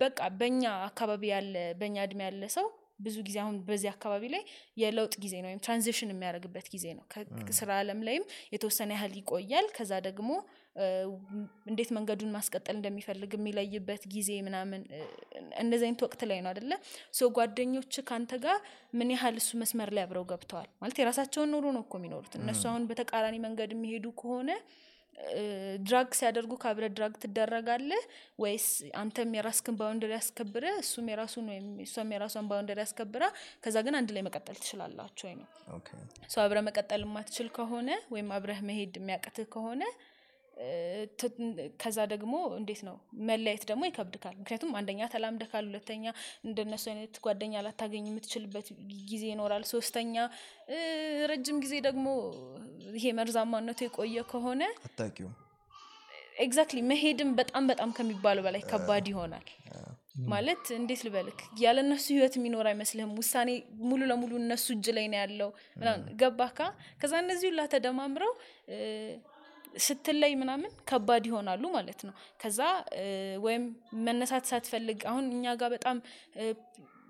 በቃ 0.00 0.20
በኛ 0.38 0.62
አካባቢ 0.88 1.22
ያለ 1.32 1.56
በኛ 1.80 1.96
እድሜ 2.06 2.20
ያለ 2.26 2.44
ሰው 2.56 2.66
ብዙ 3.04 3.16
ጊዜ 3.26 3.36
አሁን 3.42 3.56
በዚህ 3.68 3.88
አካባቢ 3.92 4.24
ላይ 4.34 4.42
የለውጥ 4.80 5.14
ጊዜ 5.22 5.34
ነው 5.42 5.48
ወይም 5.50 5.62
transition 5.64 6.10
የሚያደርግበት 6.12 6.66
ጊዜ 6.74 6.86
ነው። 6.98 7.04
ከስራ 7.48 7.70
አለም 7.80 8.00
ላይም 8.08 8.24
የተወሰነ 8.54 8.90
ያህል 8.96 9.14
ይቆያል። 9.20 9.66
ከዛ 9.76 9.92
ደግሞ 10.06 10.30
እንዴት 11.68 11.90
መንገዱን 11.96 12.30
ማስቀጠል 12.36 12.74
እንደሚፈልግ 12.76 13.32
የሚለይበት 13.36 14.02
ጊዜ 14.14 14.30
ምናምን 14.46 14.80
እንደዚህ 15.62 15.86
አይነት 15.88 16.00
ወቅት 16.06 16.22
ላይ 16.30 16.38
ነው 16.44 16.50
አደለ 16.52 16.72
so 17.14 17.28
ጓደኞች 17.36 17.94
ከአንተ 18.08 18.34
ጋር 18.44 18.58
ምን 18.98 19.10
ያህል 19.14 19.36
እሱ 19.42 19.50
መስመር 19.62 19.90
ላይ 19.96 20.04
አብረው 20.06 20.24
ገብተዋል? 20.32 20.68
ማለት 20.80 20.98
የራሳቸውን 21.00 21.52
ኑሮ 21.54 21.66
ነው 21.76 21.84
እኮ 21.86 21.94
የሚኖሩት። 22.00 22.34
እነሱ 22.40 22.62
አሁን 22.70 22.88
በተቃራኒ 22.90 23.36
መንገድ 23.46 23.72
የሚሄዱ 23.76 24.06
ከሆነ 24.20 24.50
drag 25.84 26.08
ሲያደርጉ 26.18 26.52
ከአብረ 26.62 26.84
drag 26.94 27.12
ትደረጋለህ? 27.22 28.00
ወይስ 28.42 28.66
አንተም 29.00 29.34
የራስክን 29.36 29.76
ባውንደሪ 29.80 30.12
ያስከብረ 30.16 30.64
እሱም 30.80 31.06
የራሱን 31.12 31.46
ወይም 31.52 31.68
እሷም 31.84 32.10
የራሷን 32.14 32.48
ባውንደሪ 32.50 32.80
ያስከብራ 32.84 33.24
ከዛ 33.64 33.76
ግን 33.86 33.96
አንድ 34.00 34.10
ላይ 34.16 34.24
መቀጠል 34.28 34.56
ትችላላችሁ 34.62 35.26
ወይ 35.28 35.36
ነው? 35.40 35.46
አብረ 36.44 36.58
መቀጠል 36.68 37.04
የማትችል 37.06 37.48
ከሆነ 37.56 37.88
ወይም 38.14 38.28
አብረህ 38.36 38.62
መሄድ 38.70 38.98
የሚያቅትህ 39.00 39.48
ከሆነ 39.54 39.82
ከዛ 41.82 41.98
ደግሞ 42.12 42.34
እንዴት 42.58 42.80
ነው? 42.88 42.96
መለየት 43.28 43.62
ደግሞ 43.70 43.82
ይከብድካል። 43.88 44.34
ምክንያቱም 44.40 44.74
አንደኛ 44.78 45.08
ተላምደካል 45.14 45.64
ሁለተኛ 45.70 46.04
እንደነሱ 46.44 46.84
አይነት 46.92 47.16
ጓደኛ 47.24 47.62
ላታገኝ 47.66 48.04
የምትችልበት 48.10 48.68
ጊዜ 49.10 49.24
ይኖራል። 49.32 49.64
ሶስተኛ 49.72 50.14
ረጅም 51.30 51.58
ጊዜ 51.64 51.74
ደግሞ 51.88 52.06
ይሄ 52.96 53.06
መርዛማነቱ 53.18 53.80
የቆየ 53.84 54.22
ከሆነ 54.30 54.62
አታውቂውም። 54.88 55.34
exactly 56.44 56.78
መሄድም 56.88 57.30
በጣም 57.38 57.64
በጣም 57.70 57.90
ከሚባለው 57.96 58.42
በላይ 58.46 58.62
ከባድ 58.70 59.06
ይሆናል። 59.10 59.46
ማለት 60.30 60.64
እንዴት 60.76 61.00
ልበልህ? 61.06 61.38
ያለ 61.62 61.78
እነሱ 61.84 62.04
ህይወት 62.14 62.34
የሚኖር 62.38 62.66
አይመስልህም። 62.70 63.12
ውሳኔ 63.20 63.50
ሙሉ 63.82 64.00
ለሙሉ 64.10 64.32
እነሱ 64.42 64.66
እጅ 64.74 64.86
ላይ 64.96 65.06
ነው 65.12 65.18
ያለው። 65.22 65.50
ገባካ 66.20 66.58
ከዛ 67.00 67.12
እነዚህ 67.24 67.48
ሁላ 67.50 67.62
ተደማምረው 67.72 68.32
ስትለይ 69.74 70.32
ምናምን 70.40 70.72
ከባድ 70.90 71.24
ይሆናሉ 71.30 71.64
ማለት 71.76 72.00
ነው። 72.08 72.14
ከዛ 72.42 72.60
ወይም 73.44 73.64
መነሳት 74.06 74.44
ሳትፈልግ 74.50 75.00
አሁን 75.10 75.24
እኛ 75.32 75.54
ጋር 75.62 75.70
በጣም 75.74 75.96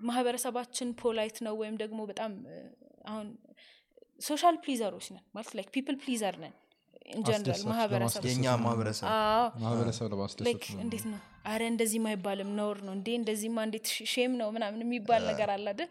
ማህበረሰባችን 0.01 0.89
polite 1.01 1.37
ነው 1.45 1.55
ወይም 1.61 1.75
ደግሞ 1.83 1.99
በጣም 2.11 2.31
አሁን 3.05 3.27
social 4.21 4.55
pleaser 4.65 4.92
ኦች 4.92 5.07
ነን 5.13 5.23
ማለት 5.35 5.51
like 5.57 5.69
people 5.75 5.95
pleaser 6.03 6.35
ነን 6.43 6.53
in 7.15 7.25
general 7.25 7.61
ማህበረሰብ 7.71 8.21
ነው። 10.73 10.81
እንዴት 10.83 11.03
አረ 11.45 11.61
እንደዚህም 11.71 12.05
አይባልም 12.11 12.51
ነውር 12.59 12.77
ነው 12.87 12.93
እንዴ 12.97 13.09
እንደዚህማ 13.19 13.57
እንዴት 13.67 13.87
shame 14.13 14.31
ነው 14.41 14.47
ምናምን 14.55 14.81
የሚባል 14.85 15.23
ነገር 15.31 15.49
አለ 15.55 15.67
አይደል? 15.73 15.89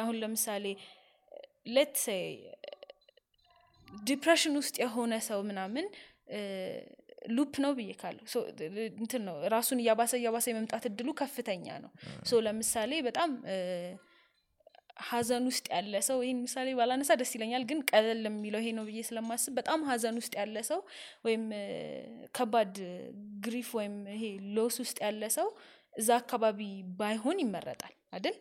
አሁን 0.00 0.16
ለምሳሌ 0.22 0.64
like 1.68 1.98
depression 4.08 4.54
ውስጥ 4.60 4.76
የሆነ 4.82 5.14
ሰው 5.28 5.40
ምናምን 5.48 5.86
loop 7.30 7.54
ነው 7.64 7.72
ብዬ 7.78 7.92
ካለሁ 8.00 8.24
እንትን 9.00 9.22
ነው 9.28 9.36
ራሱን 9.54 9.78
እያባሰ 9.82 10.12
እያባሰ 10.20 10.46
የመምጣት 10.50 10.84
እድሉ 10.90 11.08
ከፍተኛ 11.20 11.66
ነው። 11.84 11.90
so 12.28 12.40
ለምሳሌ 12.46 12.92
በጣም 13.08 13.30
ሀዘን 15.08 15.44
ውስጥ 15.50 15.66
ያለ 15.74 15.94
ሰው 16.06 16.18
ይህን 16.24 16.38
ምሳሌ 16.44 16.68
ባላነሳ 16.78 17.12
ደስ 17.20 17.32
ይለኛል 17.36 17.64
ግን 17.70 17.80
ቀለል 17.90 18.22
የሚለው 18.28 18.60
ይሄ 18.62 18.70
ነው 18.78 18.84
ብዬ 18.88 19.00
ስለማስብ 19.08 19.52
በጣም 19.58 19.80
ሀዘን 19.90 20.16
ውስጥ 20.20 20.32
ያለ 20.40 20.56
ሰው 20.70 20.80
ወይም 21.26 21.44
ከባድ 22.38 22.74
grief 23.44 23.68
ወይም 23.78 23.94
ይሄ 24.14 24.24
loss 24.56 24.78
ውስጥ 24.84 24.98
ያለ 25.06 25.24
ሰው 25.38 25.48
እዛ 25.94 26.10
አካባቢ 26.22 26.60
ባይሆን 26.98 27.38
ይመረጣል 27.44 27.94
አይደል 28.12 28.36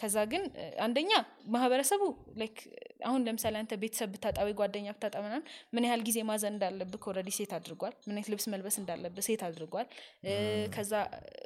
ከዛ 0.00 0.16
ግን 0.30 0.42
አንደኛ 0.84 1.10
ማህበረሰቡ 1.54 2.02
like 2.40 2.56
አሁን 3.04 3.20
ለምሳሌ 3.26 3.54
አንተ 3.60 3.72
ቤተሰብ 3.82 4.08
ብታጣ 4.14 4.38
ወይ 4.46 4.54
ጓደኛ 4.58 4.88
ብታጣ 4.94 5.14
ምናምን 5.22 5.44
ምን 5.74 5.86
ያህል 5.86 6.02
ጊዜ 6.08 6.18
ማዘን 6.28 6.54
እንዳለብህ 6.54 7.06
already 7.10 7.30
set 7.36 7.52
አድርጓል። 7.56 7.94
ምን 8.02 8.14
አይነት 8.14 8.30
ልብስ 8.32 8.46
መልበስ 8.52 8.76
እንዳለብህ 8.82 9.26
set 9.28 9.42
አድርጓል። 9.48 9.86
እ፣ 10.24 10.32
ከዛ 10.74 10.92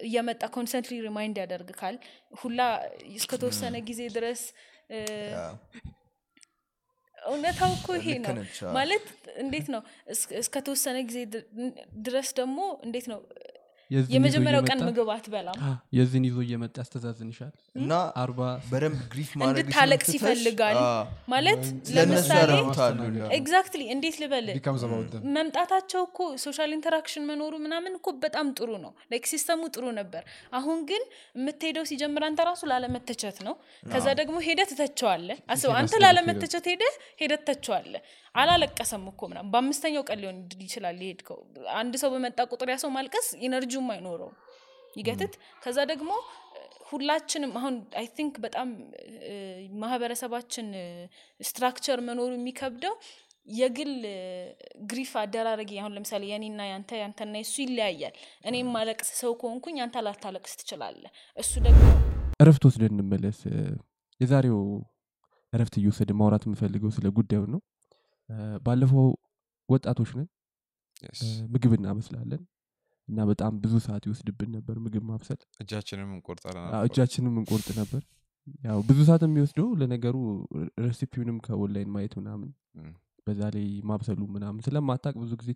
እየመጣ 0.07 0.43
constantly 0.57 0.97
remind 1.07 1.39
ያደርግካል 1.43 1.99
ሁላ 2.41 2.61
እስከተወሰነ 3.17 3.77
ጊዜ 3.89 4.03
ድረስ 4.17 4.43
እውነታው 7.19 7.71
እኮ 7.77 7.89
ይሄ 7.99 8.09
ነው 8.19 8.35
ማለት 8.77 9.07
እንዴት 9.43 9.67
ነው? 9.73 9.81
እስ- 10.13 10.35
እስከተወሰነ 10.41 10.97
ጊዜ 11.09 11.19
ድረስ 12.05 12.29
ደግሞ 12.37 12.59
እንዴት 12.87 13.07
ነው 13.13 13.21
የመጀመሪያው 13.91 14.63
ቀን 14.69 14.79
ምግብ 14.87 15.09
አትበላም። 15.15 15.59
የዚህን 15.97 16.25
ይዞ 16.29 16.39
እየመጣ 16.45 16.75
ያስተዛዝንሻል 16.83 17.51
እና 17.77 17.93
አርባ 18.23 18.41
በደንብ 18.71 19.01
grief 19.13 19.31
ማድረግ 19.41 19.65
እንድታለቅስ 19.65 20.11
ይፈልጋል። 20.17 20.79
ማለት 21.35 21.63
ለምሳሌ 21.97 22.51
exactly 23.39 23.83
እንዴት 23.95 24.17
ልበል 24.23 24.49
መምጣታቸው 25.37 26.03
እኮ 26.09 26.19
social 26.45 26.71
interaction 26.77 27.27
መኖሩ 27.31 27.53
ምናምን 27.67 27.93
እኮ 27.99 28.09
በጣም 28.25 28.47
ጥሩ 28.59 28.71
ነው። 28.85 28.93
like 29.13 29.25
system 29.33 29.55
ኡ 29.55 29.63
ጥሩ 29.75 29.85
ነበር። 30.01 30.23
አሁን 30.57 30.79
ግን 30.91 31.03
የምትሄደው 31.39 31.87
ሲጀምር 31.91 32.25
አንተ 32.29 32.41
ራሱ 32.51 32.63
ላለመተቸት 32.73 33.39
ነው። 33.47 33.57
ከዛ 33.87 34.07
ደግሞ 34.21 34.37
ሄደ 34.49 34.61
ትተቸዋለ 34.71 35.29
አስብ 35.53 35.73
አንተ 35.81 35.95
ላለመተቸት 36.05 36.67
ሄደ 36.73 36.85
ሄደ 37.23 37.33
ትተቸዋለ 37.43 37.95
አላለቀሰም 38.35 39.05
እኮ 39.11 39.21
ምናምን። 39.31 39.51
በአምስተኛው 39.53 40.03
ቀን 40.09 40.19
ሊሆን 40.23 40.39
ይችላል 40.65 40.99
የሄድከው። 41.03 41.39
አንድ 41.79 41.95
ሰው 42.03 42.11
በመጣ 42.15 42.39
ቁጥር 42.53 42.69
ያ 42.73 42.77
ሰው 42.83 42.91
ማልቀስ 42.97 43.27
energy 43.79 43.86
ውም 43.86 43.91
አይኖረውም 43.95 44.35
ይገትት። 44.97 45.33
ከዛ 45.63 45.79
ደግሞ 45.91 46.11
ሁላችንም 46.91 47.53
አሁን 47.59 47.75
I 48.01 48.07
think 48.17 48.35
በጣም 48.45 48.69
ማህበረሰባችን 49.83 50.67
structure 51.41 51.99
መኖሩ 52.09 52.31
የሚከብደው 52.37 52.95
የግል 53.49 53.93
grief 54.89 55.11
አደራረግ 55.23 55.73
አሁን 55.81 55.93
ለምሳሌ 55.97 56.23
የኔና 56.31 56.61
ያንተ 56.71 56.91
ያንተና 57.03 57.35
የሱ 57.43 57.55
ይለያያል። 57.65 58.15
እኔም 58.49 58.71
ማለቅስ 58.77 59.11
ሰው 59.21 59.33
ከሆንኩኝ 59.41 59.77
አንተ 59.85 60.03
ላታለቅስ 60.07 60.55
ትችላለ 60.61 61.03
እሱ 61.37 61.53
ደግሞ 61.67 61.83
እረፍት 62.41 62.65
ወስደን 62.69 62.95
እንመለስ 62.97 63.39
የዛሬው 64.21 64.59
እረፍት 65.53 65.75
እየወሰደ 65.81 66.11
ማውራት 66.21 66.45
የምፈልገው 66.47 66.91
ስለ 66.97 67.09
ጉዳዩ 67.19 67.43
ነው። 67.55 67.61
ባለፈው 68.65 69.07
ወጣቶች 69.69 70.11
ነን። 70.19 70.29
ምግብ 71.53 71.73
እናበስላለን 71.77 72.43
እና 73.09 73.19
በጣም 73.31 73.53
ብዙ 73.63 73.75
ሰዓት 73.85 74.05
ይወስድብን 74.09 74.51
ነበር 74.57 74.77
ምግብ 74.85 75.05
ማብሰል። 75.11 75.41
እጃችንም 75.63 76.11
እንቆርጣለን 76.17 76.65
እጃችንም 76.87 77.35
እንቆርጥ 77.41 77.69
ነበር። 77.81 78.03
ያው 78.65 78.79
ብዙ 78.89 78.99
ሰዓት 79.09 79.23
የሚወስደው 79.27 79.69
ለነገሩ 79.81 80.17
recipe 80.85 81.12
ውንም 81.12 81.39
ከኦንላይን 81.47 81.91
ማየት 81.95 82.15
ምናምን 82.21 82.51
በዛ 83.27 83.41
ላይ 83.55 83.67
ማብሰሉ 83.91 84.21
ምናምን 84.35 84.61
ስለማታቅ 84.67 85.15
ብዙ 85.23 85.33
ጊዜ 85.41 85.51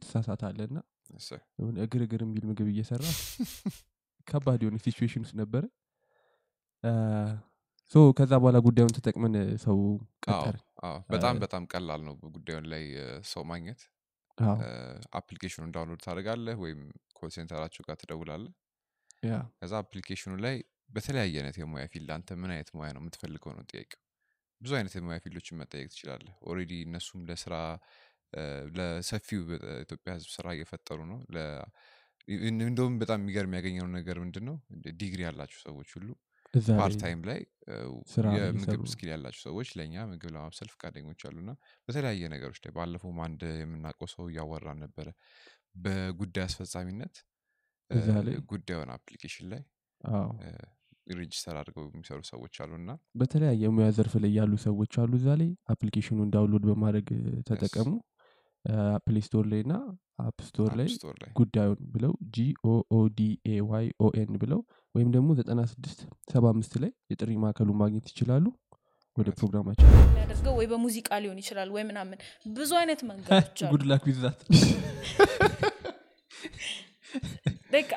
yes, 1.11 1.25
sir. 1.29 1.39
የሆነ 1.59 1.77
እግር 1.87 2.03
እግር 2.07 2.21
የሚል 2.25 2.45
ምግብ 2.51 2.69
እየሰራ 2.73 3.03
ከባድ 4.27 4.61
የሆነ 4.65 4.77
situation 4.85 5.23
ውስጥ 5.25 5.35
ነበረ 5.41 5.63
so 7.95 8.03
ከዛ 8.19 8.33
በኋላ 8.43 8.59
ጉዳዩን 8.67 8.93
ተጠቅመን 8.97 9.35
ሰው 9.65 9.79
አዎ፣ 9.79 9.97
ቀጠር 10.27 10.57
አዎ፣ 10.83 10.99
በጣም 11.15 11.39
በጣም 11.45 11.63
ቀላል 11.73 12.03
ነው 12.09 12.15
ጉዳዩን 12.37 12.67
ላይ 12.73 12.85
ሰው 13.33 13.43
ማግኘት 13.51 13.81
application 15.21 15.57
ኡን 15.57 15.71
download 15.75 16.01
ታደርጋለህ 16.05 16.57
ወይም 16.65 16.81
call 17.19 17.31
center 17.37 17.58
ኣቸው 17.58 17.83
ጋር 17.89 17.97
ትደውላለህ? 18.03 18.53
yeah። 19.25 19.35
ከዛ 19.59 19.73
application 19.85 20.25
ኡ 20.25 20.33
ላይ 20.45 20.57
በተለያየ 20.91 21.35
አይነት 21.41 21.57
የሙያ 21.61 21.85
field 21.93 22.11
አንተ 22.15 22.37
ምን 22.41 22.51
አይነት 22.55 22.71
ሙያ 22.77 22.89
ነው 22.95 23.03
የምትፈልገው 23.03 23.53
ነው 23.57 23.65
ጥያቄው? 23.71 24.01
ብዙ 24.61 24.73
አይነት 24.79 24.95
የሙያ 24.97 25.19
field 25.25 25.40
ኦችን 25.40 25.59
መጠየቅ 25.61 25.89
ትችላለህ። 25.93 26.35
already 26.49 26.73
እነሱም 26.87 27.21
ለስራ 27.29 27.55
ለሰፊው 28.77 29.41
በኢትዮጵያ 29.49 30.11
ህዝብ 30.17 30.29
ስራ 30.35 30.47
እየፈጠሩ 30.57 30.99
ነው። 31.13 31.21
ለ- 31.35 31.65
እንደውም 32.67 32.95
በጣም 33.03 33.19
የሚገርም 33.23 33.55
ያገኘው 33.59 33.87
ነገር 33.97 34.17
ምንድን 34.25 34.45
ነው 34.49 34.57
ዲግሪ 35.01 35.21
ያላቸው 35.27 35.59
ሰዎች 35.65 35.89
ሁሉ 35.97 36.09
part 36.55 36.95
ላይ 36.95 37.01
time 37.03 37.21
ላይ 37.29 37.41
የምግብ 38.37 38.85
skill 38.93 39.09
ያላቸው 39.13 39.41
ሰዎች 39.47 39.69
ለእኛ 39.79 40.05
ምግብ 40.11 40.31
ለማብሰል 40.35 40.69
ፈቃደኞች 40.73 41.21
አሉና 41.29 41.51
በተለያየ 41.89 42.31
ነገሮች 42.35 42.59
ላይ 42.65 42.73
ባለፈው 42.77 43.13
አንድ 43.27 43.43
የምናውቀው 43.61 44.09
ሰው 44.15 44.25
እያወራን 44.31 44.81
ነበረ። 44.85 45.09
በጉዳይ 45.77 46.45
አስፈጻሚነት 46.47 47.15
እዛ 47.91 48.09
ላይ? 48.27 48.35
ጉዳዩን 48.51 48.91
application 48.97 49.47
ላይ 49.53 49.63
አዎ። 50.01 50.29
register 51.17 51.55
አድርገው 51.61 51.85
የሚሰሩ 51.89 52.21
ሰዎች 52.29 52.55
አሉና 52.63 52.91
በተለያየ 53.21 53.71
ሙያ 53.77 53.87
ዘርፍ 53.97 54.13
ላይ 54.23 54.31
ያሉ 54.37 54.53
ሰዎች 54.65 54.93
አሉ 55.03 55.13
እዛ 55.19 55.29
ላይ 55.41 55.51
application 55.73 56.14
ኡን 56.14 56.29
download 56.35 56.65
በማድረግ 56.69 57.09
ተጠቀሙ። 57.49 57.91
Play 59.05 59.23
Store 59.27 59.45
ላይ 59.53 59.61
እና 59.65 59.75
App 60.23 60.39
Store 60.47 60.71
ላይ 60.79 60.89
Store 60.95 61.15
ላይ 61.21 61.31
ጉዳዩን 61.39 61.79
ብለው 61.95 62.13
ጂኦኦዲኤዋይ 62.37 63.87
ኦኤን 64.07 64.33
ብለው 64.43 64.61
ወይም 64.95 65.09
ደግሞ 65.15 65.29
ዘጠና 65.39 65.61
ስድስት 65.73 66.01
ሰባ 66.33 66.45
አምስት 66.53 66.73
ላይ 66.83 66.91
የጥሪ 67.13 67.37
ማዕከሉን 67.43 67.79
ማግኘት 67.83 68.07
ይችላሉ። 68.13 68.47
ወደ 69.17 69.29
ፕሮግራማችን 69.39 69.87
የሚያደርገው 70.01 70.55
ወይ 70.59 70.67
በሙዚቃ 70.71 71.09
ሊሆን 71.23 71.39
ይችላል 71.43 71.71
ወይ 71.77 71.85
ምናምን 71.89 72.19
ብዙ 72.53 72.71
አይነት 72.81 73.01
መንገዶች 73.11 73.61
አሉ። 73.63 73.71
good 73.73 73.85
like 73.91 74.05
with 74.11 74.26
that 74.26 74.41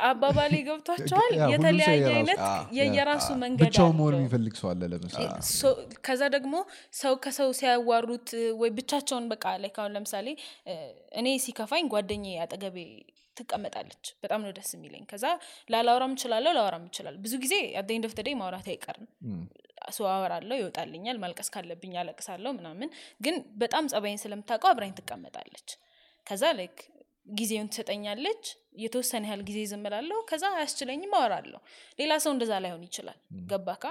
አባባሌ 0.08 0.54
ገብቷቸዋል? 0.68 1.32
የተለያየ 1.54 2.00
የራሱ- 2.00 2.14
አይነት 2.14 2.40
የየራሱ 2.78 3.28
መንገድ 3.44 3.66
ብቻውን 3.66 3.96
መሆን 4.00 4.16
የሚፈልግ 4.18 4.54
ሰው 4.60 4.68
አለ 4.72 4.82
ለምሳሌ። 4.92 5.28
ከዛ 6.06 6.22
ደግሞ 6.36 6.54
ሰው 6.94 7.14
ከሰው 7.24 7.50
ሲያዋሩት 7.60 8.30
ወይ 8.62 8.72
ብቻቸውን 8.78 9.26
በቃ 9.34 9.46
like 9.64 9.72
አሁን 9.76 9.94
ለምሳሌ 9.98 10.28
እኔ 11.20 11.28
ሲከፋኝ 11.46 11.88
ጓደኛ 11.94 12.26
አጠገቤ 12.46 12.78
ትቀመጣለች። 13.38 14.06
በጣም 14.24 14.42
ነው 14.44 14.52
ደስ 14.58 14.72
የሚለኝ። 14.76 15.04
ከዛ 15.12 15.26
ላላውራም 15.70 16.16
እችላለሁ 16.18 16.52
ላወራም 16.58 16.86
ይችላል 16.90 17.18
ብዙ 17.24 17.34
ጊዜ 17.44 17.56
at 17.82 17.89
the 17.89 18.00
end 18.04 18.10
of 18.10 18.14
the 18.20 18.28
day 18.28 18.36
ማውራት 18.42 18.68
አይቀርም። 18.74 19.08
ሰው 19.92 20.06
አወራለሁ 20.10 20.58
ይወጣልኛል 20.60 21.18
ማልቀስ 21.24 21.50
ካለብኝ 21.54 21.94
አለቅሳለሁ 22.02 22.52
ምናምን። 22.58 22.90
ግን 23.22 23.36
በጣም 23.62 23.90
ጸባይን 23.94 24.22
ስለምታውቀው 24.22 24.72
አብራኝ 24.72 24.94
ትቀመጣለች። 25.00 25.70
ከዛ 26.28 26.44
like 26.60 26.78
ጊዜውን 27.34 27.70
ትሰጠኛለች። 27.72 28.44
የተወሰነ 28.84 29.24
ያህል 29.28 29.42
ጊዜ 29.50 29.60
ዝምላለሁ 29.72 30.18
ከዛ 30.30 30.44
አያስችለኝም 30.54 31.14
አወራለሁ። 31.18 31.60
ሌላ 32.00 32.14
ሰው 32.24 32.32
እንደዛ 32.36 32.54
ላይሆን 32.64 32.84
ይችላል። 32.88 33.18
ገባካ 33.52 33.84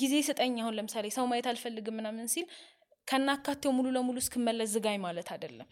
ጊዜ 0.00 0.14
ስጠኝ 0.26 0.54
አሁን 0.62 0.74
ለምሳሌ 0.78 1.06
ሰው 1.14 1.24
ማየት 1.30 1.46
አልፈልግም 1.50 1.94
ምናምን 1.98 2.26
ሲል 2.28 2.46
ከናካቴው 3.08 3.72
ሙሉ 3.76 3.86
ለሙሉ 3.94 4.16
እስክመለስ 4.22 4.68
ዝጋኝ 4.74 4.98
ማለት 5.04 5.28
አይደለም። 5.34 5.68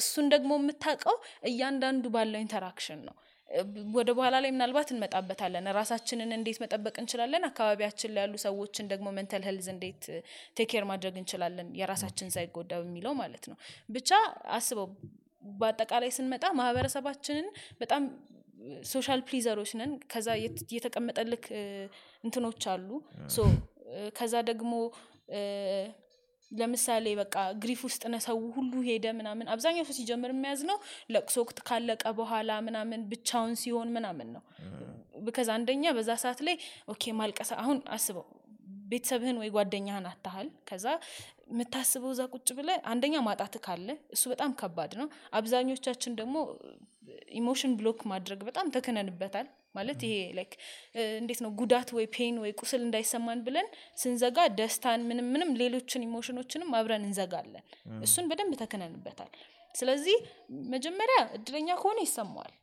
እሱን 0.00 0.26
ደግሞ 0.34 0.50
የምታውቀው 0.60 1.16
እያንዳንዱ 1.50 2.04
ባለው 2.14 2.40
interaction 2.44 3.00
ነው። 3.08 3.16
ወደ 3.94 4.08
በኋላ 4.16 4.36
ላይ 4.44 4.50
ምናልባት 4.54 4.88
እንመጣበታለን። 4.94 5.68
ራሳችንን 5.78 6.30
እንዴት 6.36 6.58
መጠበቅ 6.62 6.94
እንችላለን? 7.02 7.42
አካባቢያችን 7.48 8.10
ላይ 8.14 8.22
ያሉ 8.24 8.34
ሰዎችን 8.44 8.88
ደግሞ 8.90 9.08
mental 9.16 9.44
health 9.48 9.68
እንዴት 9.74 10.02
take 10.58 10.71
care 10.71 10.84
ማድረግ 10.90 11.14
እንችላለን? 11.20 11.68
የራሳችን 11.80 12.32
ሳይጎዳ 12.34 12.72
በሚለው 12.82 13.14
ማለት 13.22 13.46
ነው። 13.50 13.56
ብቻ 13.88 14.10
አስበው 14.58 14.88
በአጠቃላይ 15.54 16.10
ስንመጣ 16.16 16.44
ማህበረሰባችንን 16.58 17.46
በጣም 17.80 18.02
social 18.90 19.20
pleaser 19.26 19.54
ኦች 19.54 19.70
ነን። 19.80 19.92
ከዛ 20.12 20.28
የተቀመጠልክ 20.74 21.44
እንትኖች 22.24 22.62
አሉ። 22.72 22.88
ከዛ 24.18 24.34
ደግሞ 24.50 24.72
ለምሳሌ 26.50 27.06
በቃ 27.18 27.34
grief 27.62 27.80
ውስጥ 27.86 28.02
ነ 28.12 28.18
ሰው 28.26 28.38
ሁሉ 28.56 28.72
ሄደ 28.86 29.06
ምናምን። 29.18 29.50
አብዛኛው 29.54 29.86
ሰው 29.88 29.96
ሲጀምር 29.98 30.32
የሚያዝ 30.34 30.60
ነው 30.70 30.78
ለቅሶ 31.14 31.36
ወቅት 31.42 31.58
ካለቀ 31.68 32.04
በኋላ 32.18 32.50
ምናምን 32.68 33.00
ብቻውን 33.10 33.54
ሲሆን 33.62 33.90
ምናምን 33.96 34.30
ነው። 34.36 34.42
ከዛ 35.36 35.50
አንደኛ 35.56 35.84
በዛ 35.96 36.10
ሰዓት 36.22 36.40
ላይ 36.46 36.56
okay 36.92 37.12
ማልቀስ 37.18 37.50
አሁን 37.56 37.78
አስበው 37.94 38.26
ቤተሰብህን 38.90 39.38
ወይ 39.40 39.50
ጓደኛህን 39.56 40.06
አታሃል 40.10 40.48
ከዛ 40.68 40.86
የምታስበው 41.48 42.10
እዛ 42.14 42.22
ቁጭ 42.34 42.48
ብለ 42.58 42.70
አንደኛ 42.90 43.16
ማጣት 43.26 43.54
ካለ 43.64 43.88
እሱ 44.14 44.24
በጣም 44.32 44.50
ከባድ 44.60 44.92
ነው። 45.00 45.08
አብዛኞቻችን 45.38 46.12
ደግሞ 46.20 46.36
emotion 47.38 47.72
block 47.78 48.00
ማድረግ 48.10 48.40
በጣም 48.48 48.66
ተክነንበታል። 48.74 49.46
ማለት 49.74 50.00
ይሄ 50.06 50.14
like 50.36 50.52
እንዴት 51.18 51.40
ነው 51.44 51.50
ጉዳት 51.60 51.88
ወይ 51.96 52.06
pain 52.14 52.36
ወይ 52.42 52.52
ቁስል 52.60 52.80
እንዳይሰማን 52.84 53.40
ብለን 53.46 53.66
ስንዘጋ 53.98 54.46
ደስታን 54.58 55.02
ምንም 55.08 55.26
ምንም 55.34 55.50
ሌሎችን 55.60 56.04
emotion 56.06 56.36
ኦችንም 56.36 56.70
አብረን 56.78 57.04
እንዘጋለን። 57.08 57.64
እሱን 58.02 58.28
በደንብ 58.30 58.54
ተክነንበታል። 58.62 59.30
ስለዚህ 59.74 60.16
መጀመሪያ 60.72 61.18
እድለኛ 61.38 61.68
ከሆነ 61.80 61.98
ይሰማዋል። 62.06 62.54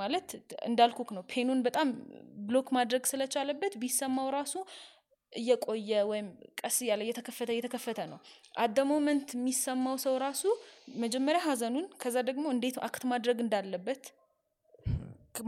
ማለት 0.00 0.28
እንዳልኩክ 0.68 1.08
ነው 1.16 1.22
pain 1.30 1.45
ኡን 1.45 1.60
በጣም 1.66 1.88
block 2.46 2.68
ማድረግ 2.76 3.02
ስለቻለበት 3.10 3.72
ቢሰማው 3.82 4.28
ራሱ 4.36 4.54
እየቆየ 5.32 5.90
ወይም 6.10 6.26
ቀስ 6.60 6.76
እያለ 6.84 7.00
እየተከፈተ 7.06 7.50
እየተከፈተ 7.54 8.00
ነው። 8.10 8.18
at 8.54 8.64
the 8.64 8.78
moment 8.90 9.28
የሚሰማው 9.36 9.96
ሰው 10.04 10.14
ራሱ 10.24 10.42
መጀመሪያ 11.02 11.40
ሀዘኑን 11.46 11.86
ከዛ 12.02 12.16
ደግሞ 12.28 12.44
እንዴት 12.54 12.76
act 12.86 13.04
ማድረግ 13.12 13.38
እንዳለበት 13.44 14.02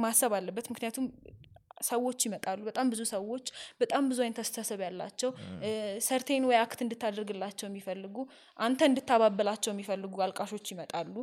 ማሰብ 0.01 0.33
አለበት። 0.39 0.67
ምክንያቱም 0.73 1.07
ሰዎች 1.85 2.21
ይመጣሉ 2.27 2.61
በጣም 2.69 2.87
ብዙ 2.93 3.03
ሰዎች 3.13 3.47
በጣም 3.81 4.03
ብዙ 4.11 4.19
አይነት 4.25 4.39
አስተሳሰብ 4.43 4.81
ያላቸው 4.85 5.31
certain 6.07 6.45
way 6.49 6.57
act 6.61 6.81
እንድታደርግላቸው 6.85 7.67
የሚፈልጉ 7.69 8.17
አንተ 8.59 8.81
እንድታባበላቸው 8.91 9.73
የሚፈልጉ 9.75 10.15
አልቃሾች 10.27 10.67
ይመጣሉ። 10.75 11.15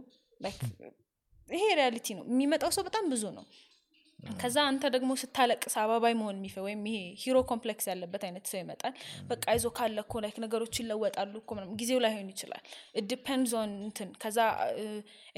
ይሄ 1.49 1.63
reality 1.79 2.07
ነው። 2.17 2.23
የሚመጣው 2.31 2.71
ሰው 2.75 2.83
በጣም 2.87 3.05
ብዙ 3.13 3.23
ነው 3.37 3.45
ከዛ 4.41 4.57
አንተ 4.69 4.83
ደግሞ 4.93 5.11
ስታለቅስ 5.21 5.75
አባባይ 5.81 6.13
መሆን 6.19 6.35
የሚፈ 6.39 6.55
ወይም 6.65 6.81
ይሄ 6.89 6.97
hero 7.23 7.37
complex 7.51 7.85
ያለበት 7.91 8.23
አይነት 8.27 8.45
ሰው 8.51 8.59
ይመጣል። 8.61 8.93
በቃ 9.29 9.45
ይዞ 9.55 9.67
ካለ 9.77 9.97
እኮ 10.05 10.21
like 10.23 10.37
ነገሮች 10.45 10.75
ይለወጣሉ 10.81 11.33
እኮ 11.41 11.49
ምናምን 11.57 11.79
ጊዜው 11.81 12.01
ላይሆን 12.05 12.29
ይችላል። 12.33 12.63
depends 13.11 13.55
on 13.59 13.73
እንትን 13.85 14.11
ከዛ 14.23 14.39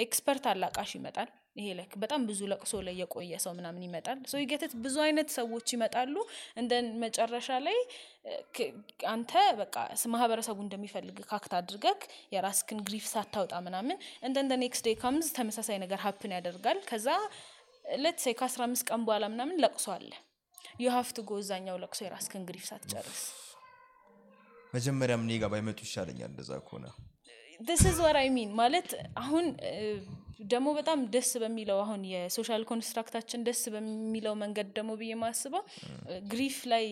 expert 0.06 0.46
አላቃሽ 0.52 0.92
ይመጣል። 1.00 1.32
ይሄ 1.56 1.68
like 1.78 1.92
በጣም 2.02 2.22
ብዙ 2.30 2.40
ለቅሶ 2.52 2.74
ላይ 2.86 2.96
የቆየ 3.00 3.40
ሰው 3.44 3.52
ምናምን 3.58 3.84
ይመጣል። 3.86 4.20
so 4.30 4.40
you 4.42 4.53
get 4.53 4.64
it 4.64 4.72
ብዙ 4.84 4.96
አይነት 5.04 5.28
ሰዎች 5.36 5.68
ይመጣሉ። 5.76 6.16
and 6.60 6.71
then 6.71 6.86
መጨረሻ 7.04 7.58
ላይ 7.68 7.78
አንተ 9.12 9.32
በቃ 9.60 9.76
ማህበረሰቡ 10.14 10.58
እንደሚፈልግ 10.66 11.18
act 11.30 11.54
አድርገክ 11.60 12.02
የራስክን 12.34 12.80
grief 12.88 13.06
ሳታውጣ 13.12 13.54
ምናምን 13.68 13.98
and 14.28 14.38
then 14.38 14.52
next 14.64 14.86
day 14.88 14.96
comes 15.04 15.30
ተመሳሳይ 15.38 15.80
ነገር 15.84 16.02
happen 16.06 16.34
ያደርጋል። 16.38 16.80
ከዛ 16.90 17.08
ለት 17.86 18.22
ከአስራ 18.36 18.62
አምስት 18.68 18.86
ቀን 18.90 19.02
በኋላ 19.08 19.26
ምናምን 19.34 19.58
ለቅሶ 19.64 19.88
አለ። 19.96 20.12
you 20.80 20.90
have 20.94 21.10
to 21.10 21.18
go 21.26 21.40
እዛኛው 21.42 21.78
ለቅሶ 21.82 22.00
የራስክን 22.06 22.44
grief 22.48 22.64
ሳትጨርስ። 22.70 23.24
መጀመሪያም 24.74 25.24
እኔ 25.26 25.34
ጋር 25.42 25.50
ባይመጡ 25.54 25.80
ይሻለኛል 25.86 26.30
እንደዛ 26.32 26.52
ከሆነ። 26.66 26.86
so 27.76 28.00
what 28.00 28.18
I 28.36 28.39
mean 28.39 28.50
ማለት 28.60 28.88
አሁን 29.20 29.46
ደግሞ 30.52 30.68
በጣም 30.78 31.00
ደስ 31.14 31.30
በሚለው 31.42 31.78
አሁን 31.84 32.02
የ 32.12 32.25
social 32.25 32.64
construct 32.70 33.12
ኣችን 33.12 33.44
ደስ 33.48 33.62
በሚለው 33.74 34.34
መንገድ 34.42 34.70
ደግሞ 34.78 34.92
ብዬ 35.00 35.14
ማስበው 35.22 35.64
grief 36.32 36.58
ላይ 36.72 36.86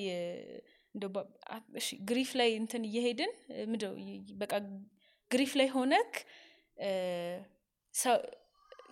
grief 2.08 2.32
ላይ 2.40 2.50
እንትን 2.60 2.84
እየሄድን 2.88 3.32
ይ- 4.04 4.22
በቃ 4.42 4.54
grief 5.32 5.52
ላይ 5.60 5.68
ሆነክ 5.74 6.14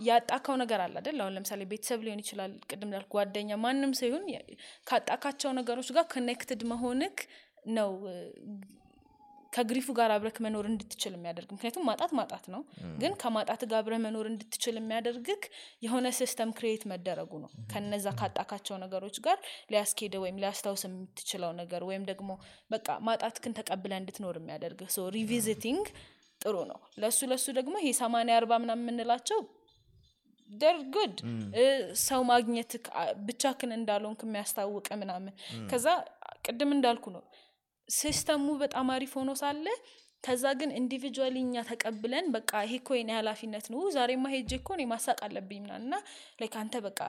ያጣካው 0.08 0.56
ነገር 0.62 0.80
አለ 0.84 0.95
አይደል? 1.00 1.18
አሁን 1.22 1.34
ለምሳሌ 1.38 1.62
ቤተሰብ 1.72 2.00
ሊሆን 2.06 2.22
ይችላል 2.24 2.52
ቅድም 2.70 2.88
እንዳልኩ 2.88 3.12
ጓደኛ 3.18 3.52
ማንም 3.64 3.93
ሰው 4.00 4.08
ይሁን 4.10 4.26
ካጣካቸው 4.89 5.52
ነገሮች 5.60 5.89
ጋር 5.97 6.06
connected 6.14 6.64
መሆንክ 6.72 7.18
ነው 7.78 7.91
ከ 9.53 9.61
grief 9.61 9.80
ኡ 9.80 9.88
ጋር 9.97 10.10
አብረክ 10.16 10.38
መኖር 10.45 10.66
እንድትችል 10.70 11.14
የሚያደርግ። 11.16 11.50
ምክንያቱም 11.56 11.86
ማጣት 11.89 12.12
ማጣት 12.18 12.43
ነው። 12.54 12.62
ግን 13.02 13.14
ከማጣት 13.22 13.62
ጋር 13.66 13.78
አብረህ 13.80 14.00
መኖር 14.04 14.26
እንድትችል 14.32 14.76
የሚያደርግክ 14.80 15.43
የሆነ 15.86 16.08
system 16.18 16.49
create 16.57 16.84
መደረጉ 16.91 17.32
ነው። 17.43 17.52
ከነዛ 17.72 18.08
ካጣካቸው 18.20 18.78
ነገሮች 18.84 19.18
ጋር 19.26 19.38
ሊያስኬደ 19.74 20.16
ወይም 20.24 20.39
ሊያስታውስ 20.43 20.84
የምትችለው 20.88 21.54
ነገር 21.62 21.84
ወይም 21.89 22.06
ደግሞ 22.12 22.30
በቃ 22.72 23.00
ማጣትክን 23.10 23.56
ተቀብለ 23.60 23.93
እንድትኖር 24.02 24.38
የሚያደርግ 24.41 24.82
so 24.95 25.10
revisiting 25.18 25.86
ጥሩ 26.41 26.56
ነው። 26.70 26.80
ለሱ 27.02 27.20
ለሱ 27.32 27.47
ደግሞ 27.58 27.76
ይሄ 27.82 27.89
ሰማንያ 28.00 28.36
አርባ 28.39 28.54
ምናምን 28.64 28.86
የምንላቸው 28.86 29.39
they're 30.49 30.78
good 30.93 31.16
ሰው 32.04 32.22
ማግኘት 32.30 32.72
ብቻክን 33.28 33.72
እንዳልሆንክ 33.78 34.22
የሚያስታውቅ 34.26 34.88
ምናምን። 35.02 35.34
ከዛ 35.72 35.88
ቅድም 36.45 36.72
እንዳልኩ 36.76 37.06
ነው። 37.16 37.24
system 37.89 38.33
ኡ 38.33 38.47
በጣም 38.62 38.88
አሪፍ 38.95 39.14
ሆኖ 39.20 39.32
ሳለ 39.41 39.68
ከዛ 40.24 40.45
ግን 40.60 40.70
individually 40.80 41.36
እኛ 41.43 41.62
ተቀብለን 41.70 42.26
በቃ 42.34 42.52
ይሄ 42.66 42.74
እኮ 42.80 42.89
የኔ 42.97 43.12
ኃላፊነት 43.18 43.66
ነው 43.74 43.82
ዛሬማ 43.95 44.26
ሄጄ 44.34 44.52
እኮ 44.58 44.70
እኔ 44.78 44.84
ማሳቅ 44.91 45.18
አለብኝ 45.28 45.60
ምናምን 45.66 45.86
እና 45.88 45.95
like 46.41 46.55
አንተ 46.62 46.76
በቃ 46.88 47.00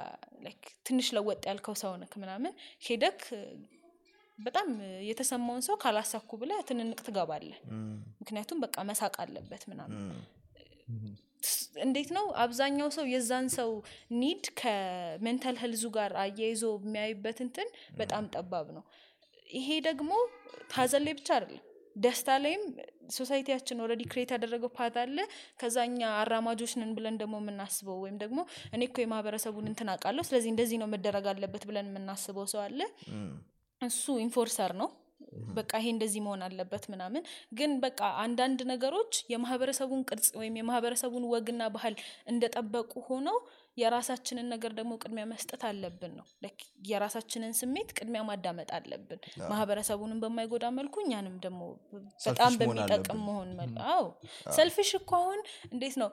like 0.45 0.61
ትንሽ 0.89 1.09
ለወጥ 1.17 1.41
ያልከው 1.51 1.77
ሰው 1.83 1.95
ነክ 2.03 2.15
ምናምን 2.23 2.53
ሄደክ 2.87 3.21
በጣም 4.39 4.69
የተሰማውን 5.09 5.65
ሰው 5.67 5.77
ካላሳኩ 5.83 6.31
ብለ 6.43 6.53
ትንቅንቅ 6.69 7.01
ትገባለ 7.09 7.49
ምክንያቱም 8.21 8.61
በቃ 8.65 8.85
መሳቅ 8.91 9.15
አለበት 9.25 9.65
ምናምን 9.73 9.99
እንዴት 11.85 12.11
ነው? 12.17 12.25
አብዛኛው 12.43 12.89
ሰው 12.97 13.07
የዛን 13.13 13.47
ሰው 13.57 13.71
need 14.21 14.45
ከ 14.61 14.85
mental 14.85 15.57
health 15.63 15.79
ኡ 15.79 15.85
ጋር 15.97 16.13
አያይዞ 16.23 16.63
የሚያይበት 16.81 17.39
እንትን 17.47 17.69
በጣም 18.01 18.25
ጠባብ 18.35 18.69
ነው። 18.77 18.85
ይሄ 19.51 19.69
ደግሞ 19.89 20.11
ሀዘን 20.75 21.05
ላይ 21.07 21.15
ብቻ 21.19 21.29
አይደለም። 21.37 21.65
ደስታ 21.97 22.37
ላይም 22.43 22.63
society 23.15 23.48
ያችን 23.48 23.81
already 23.85 24.03
create 24.11 24.31
ያደረገው 24.35 24.71
path 24.77 24.97
አለ። 25.03 25.17
ከዛ 25.61 25.77
እኛ 25.89 26.01
አራማጆች 26.21 26.73
ነን 26.81 26.93
ብለን 26.97 27.17
ደግሞ 27.23 27.35
የምናስበው 27.41 27.99
ወይም 28.05 28.17
ደግሞ 28.23 28.39
እኔ 28.75 28.83
እኮ 28.89 28.99
የማህበረሰቡን 29.03 29.67
እንትን 29.71 29.91
አውቃለሁ 29.95 30.25
ስለዚህ 30.29 30.51
እንደዚህ 30.53 30.79
ነው 30.83 30.89
መደረግ 30.95 31.27
አለበት 31.33 31.65
ብለን 31.71 31.89
የምናስበው 31.91 32.47
ሰው 32.53 32.61
አለ። 32.67 32.81
እሱ 33.81 34.05
enforcer 34.25 34.73
ነው 34.81 34.89
በቃ 35.57 35.73
ይሄ 35.81 35.89
እንደዚህ 35.95 36.21
መሆን 36.25 36.43
አለበት 36.47 36.85
ምናምን። 36.93 37.23
ግን 37.59 37.73
በቃ 37.83 38.01
አንዳንድ 38.23 38.61
ነገሮች 38.71 39.13
የማህበረሰቡን 39.33 40.03
ቅርጽ 40.09 40.29
ወይም 40.41 40.57
የማህበረሰቡን 40.61 41.27
ወግና 41.33 41.63
ባህል 41.75 41.97
እንደጠበቁ 42.31 42.93
ሆነው 43.09 43.39
የራሳችንን 43.77 44.47
ነገር 44.53 44.73
ደግሞ 44.79 44.93
ቅድሚያ 45.03 45.25
መስጠት 45.31 45.63
አለብን 45.69 46.13
ነው። 46.19 46.27
የራሳችንን 46.91 47.53
ስሜት 47.61 47.91
ቅድሚያ 47.99 48.23
ማዳመጥ 48.29 48.69
አለብን። 48.79 49.21
ማህበረሰቡንም 49.51 50.21
በማይጎዳ 50.25 50.67
መልኩ 50.79 50.95
እኛንም 51.05 51.37
ደግሞ 51.45 51.61
በጣም 52.27 52.53
በሚጠቅም 52.61 53.21
መሆን 53.29 53.53
አዎ። 53.91 54.05
selfish 54.57 54.91
እኮ 55.01 55.13
አሁን 55.21 55.41
እንዴት 55.71 55.97
ነው? 56.03 56.11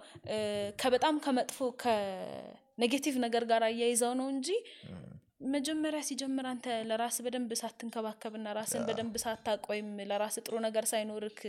ከበጣም 0.80 1.18
ከመጥፎ 1.26 1.59
ከ 1.83 2.10
negative 2.10 3.15
ነገር 3.26 3.45
ጋር 3.51 3.63
አያይዘው 3.68 4.13
ነው 4.20 4.30
እንጂ 4.36 4.49
መጀመሪያ 5.41 5.99
ሲጀምር 6.07 6.45
አንተ 6.51 6.67
ለራስ 6.89 7.17
በደንብ 7.25 7.51
ሳትንከባከብና 7.61 8.53
ራስን 8.57 8.83
በደንብ 8.88 9.15
ሳታቅ 9.23 9.61
ወይም 9.71 9.89
ለራስ 10.09 10.35
ጥሩ 10.45 10.55
ነገር 10.65 10.85
ሳይኖርክ 10.91 11.39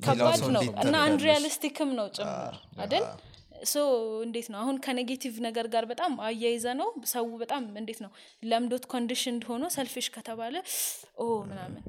ከባድ 0.00 0.42
ነው 0.56 0.62
እና? 0.82 0.94
unrealistic 1.06 1.77
ም 1.77 1.90
ነው 1.98 2.06
ጭምር 2.16 2.54
አይደል? 2.82 3.04
so 3.64 3.78
እንዴት 4.26 4.46
ነው? 4.52 4.58
አሁን 4.62 4.76
ከ 4.84 4.94
negative 4.94 5.34
ነገር 5.46 5.66
ጋር 5.74 5.84
በጣም 5.90 6.12
አያይዘ 6.28 6.66
ነው? 6.80 6.88
ሰው 7.14 7.26
በጣም 7.42 7.64
እንዴት 7.76 8.00
ነው? 8.04 8.10
ለምዶት 8.44 8.84
condition 8.94 9.38
ሆኖ 9.48 9.64
selfish 9.76 10.08
ከተባለ 10.16 10.54
ኦ 11.18 11.26
ምናምን 11.50 11.82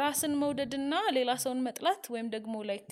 ራስን 0.00 0.32
መውደድና 0.40 0.94
ሌላ 1.16 1.30
ሰውን 1.42 1.60
መጥላት 1.66 2.02
ወይም 2.14 2.26
ደግሞ 2.34 2.54
like 2.70 2.90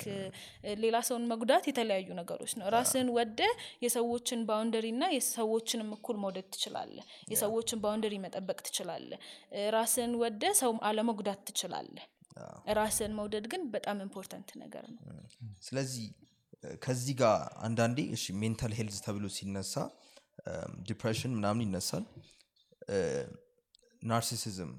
ሌላ 0.83 0.97
ሰውን 1.09 1.25
መጉዳት 1.33 1.65
የተለያዩ 1.71 2.09
ነገሮች 2.21 2.53
ነው። 2.59 2.67
ራስን 2.75 3.09
ወደ 3.17 3.41
የሰዎችን 3.85 4.41
boundary 4.49 4.89
እና 4.95 5.05
የሰዎችንም 5.15 5.91
እኩል 5.97 6.19
መውደድ 6.23 6.49
ትችላለ 6.55 6.97
የሰዎችን 7.33 7.83
boundary 7.85 8.17
መጠበቅ 8.25 8.59
ትችላለ 8.69 9.11
ራስን 9.77 10.15
ወደ 10.23 10.53
ሰው 10.63 10.73
አለመጉዳት 10.89 11.43
ትችላለ 11.51 11.97
ራስን 12.79 13.13
መውደድ 13.19 13.47
ግን 13.53 13.63
በጣም 13.73 13.99
important 14.05 14.51
ነገር 14.63 14.85
ነው። 14.93 15.01
ስለዚህ 15.63 16.07
ከዚህ 16.83 17.15
ጋር 17.21 17.37
አንዳንዴ 17.67 18.01
እሺ 18.17 18.25
mental 18.41 18.73
health 18.79 18.99
ተብሎ 19.07 19.27
ሲነሳ 19.37 19.75
ዲፕሬሽን 20.89 21.33
ምናምን 21.39 21.65
ይነሳል። 21.67 22.05
ናርሲሲዝም 24.03 24.71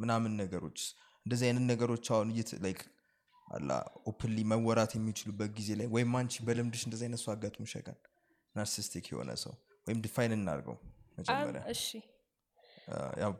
ምናምን 0.00 0.32
ነገሮች 0.40 0.78
እንደዚህ 1.26 1.46
አይነት 1.48 1.64
ነገሮች 1.70 2.04
አሁን 2.14 2.28
እየት 2.34 2.50
ላይክ 2.64 2.80
አላ 3.48 3.70
ኦፕንሊ 4.06 4.38
መወራት 4.50 4.92
የሚችሉበት 4.96 5.50
ጊዜ 5.56 5.70
ላይ 5.78 5.88
ወይም 5.94 6.12
አንቺ 6.18 6.34
በልምድሽ 6.46 6.82
እንደዚህ 6.86 7.06
አይነት 7.06 7.20
ሰው 7.22 7.32
አጋጥሞሽ 7.34 7.72
ያውቃል? 7.76 7.98
ናርሲስቲክ 8.54 9.06
የሆነ 9.12 9.30
ሰው 9.42 9.52
ወይም 9.86 9.98
ዲፋይን 10.04 10.32
እናድርገው 10.36 10.76
መጀመሪያ። 11.18 11.62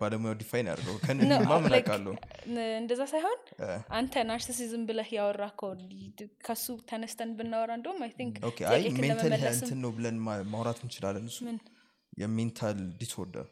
ባለሙያው 0.01 0.35
ዲፋይን 0.41 0.67
ያድርገው 0.71 0.97
No, 0.97 1.01
ከንማ 1.05 1.31
ምን 1.57 1.71
like, 1.73 1.79
አውቃለሁ። 1.79 2.13
ን- 2.51 2.75
እንደዛ 2.81 3.03
ሳይሆን 3.13 3.39
አንተ 3.93 4.23
ናርሲሲዝም 4.29 4.83
ብለህ 4.89 5.09
ያወራ 5.17 5.43
ከሱ 6.47 6.67
ተነስተን 6.91 7.31
ብናወራ 7.39 7.71
እንደውም 7.79 7.99
mental 8.99 9.33
እንትን 9.55 9.81
ነው 9.85 9.93
ብለን 9.97 10.19
ማውራት 10.53 10.81
እንችላለን 10.85 11.27
እሱ? 11.31 11.39
የ 12.21 12.35
mental 12.35 12.79
disorder 13.01 13.49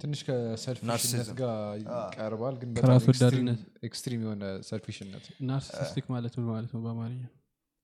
ትንሽ 0.00 0.20
ከ 0.26 0.42
selfish 0.42 0.98
ነት 0.98 1.30
ጋር 1.40 1.56
ይቀርባል 1.80 2.54
ግን 2.60 2.70
ከራስ 2.74 2.84
በጣም 2.98 3.08
extreme- 3.08 3.48
ወዳድነት። 3.48 3.60
extreme 3.88 4.22
የሆነ 4.24 4.44
selfish 4.68 5.01
ነት። 5.01 5.24
narcissistic 5.48 6.06
ማለት 6.14 6.34
ምን 6.38 6.46
ማለት 6.50 6.70
ነው 6.74 6.82
በአማርኛ? 6.84 7.22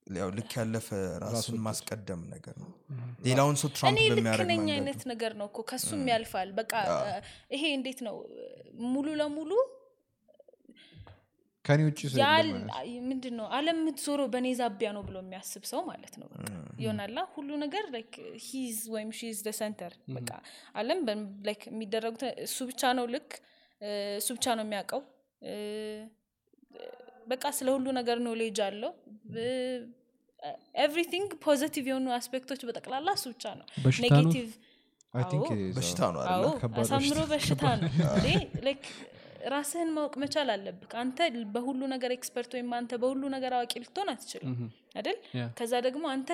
ያው 0.06 0.30
ልክ 0.36 0.52
ያለፈ 0.56 0.88
ራስን 1.24 1.58
ማስቀደም 1.64 2.22
ነገር 2.30 2.54
ነው። 2.62 2.70
ሌላውን 3.26 3.56
ሰው 3.60 3.68
ትራምፕ 3.74 3.92
እኔ 3.94 4.06
ልክ 4.06 4.14
በሚያደርግ 4.14 4.48
ነኝ 4.48 4.58
መንገድ 4.60 4.74
አይነት 4.76 5.02
ነገር 5.10 5.32
ነው 5.40 5.46
እኮ 5.50 5.60
ከሱም 5.68 6.02
ያልፋል። 6.10 6.48
በቃ 6.58 6.72
ይሄ 7.52 7.62
እንዴት 7.76 8.00
ነው? 8.06 8.16
ሙሉ 8.88 9.06
ለሙሉ 9.20 9.52
ከኔ 11.64 11.80
ውጭ 11.88 12.00
ምንድን 13.08 13.34
ነው። 13.38 13.46
አለም 13.56 13.76
የምትዞረው 13.80 14.28
በእኔ 14.32 14.48
ዛቢያ 14.60 14.88
ነው 14.96 15.02
ብሎ 15.08 15.16
የሚያስብ 15.22 15.64
ሰው 15.70 15.80
ማለት 15.90 16.14
ነው። 16.20 16.28
በቃ 16.34 16.48
ይሆናላ 16.82 17.18
ሁሉ 17.34 17.50
ነገር 17.64 17.84
he's 18.46 18.78
ወይም 18.94 19.10
she's 19.18 19.38
the 19.46 19.52
center 19.60 19.92
በቃ 20.16 20.30
አለም 20.80 21.00
የሚደረጉት 21.68 22.24
እሱ 22.46 22.58
ብቻ 22.70 22.92
ነው 22.98 23.06
ልክ 23.14 23.30
እሱ 24.18 24.28
ብቻ 24.38 24.46
ነው 24.58 24.64
የሚያውቀው 24.66 25.02
በቃ 27.32 27.44
ስለ 27.56 27.68
ሁሉ 27.76 27.86
ነገር 28.00 28.18
knowledge 28.26 28.58
አለው 28.66 28.92
everything 30.84 31.30
positive 31.44 31.84
የሆኑ 31.90 32.06
aspect 32.16 32.43
ኦች 32.43 32.60
በጠቅላላ 32.68 33.08
እሱ 33.18 33.26
ብቻ 33.34 33.44
ነው? 33.58 33.66
negative 34.04 34.48
በሽታ 35.76 36.00
ነው 36.14 36.20
አዎ 36.24 36.28
አይደለ? 36.34 36.52
ከባድ 36.62 36.80
አሳምሮ 36.84 37.18
በሽታ 37.32 37.64
ነው 37.76 37.88
ራስህን 39.50 39.90
ማወቅ 39.94 40.14
መቻል 40.22 40.48
አለብህ። 40.54 40.92
አንተ 41.00 41.18
በሁሉ 41.54 41.80
ነገር 41.92 42.10
expert 42.16 42.50
ወይም 42.56 42.70
አንተ 42.78 42.92
በሁሉ 43.02 43.22
ነገር 43.34 43.52
አዋቂ 43.56 43.72
ልትሆን 43.82 44.10
አትችልም። 44.12 44.54
አይደል? 44.96 45.18
ከዛ 45.58 45.72
ደግሞ 45.86 46.04
አንተ 46.14 46.28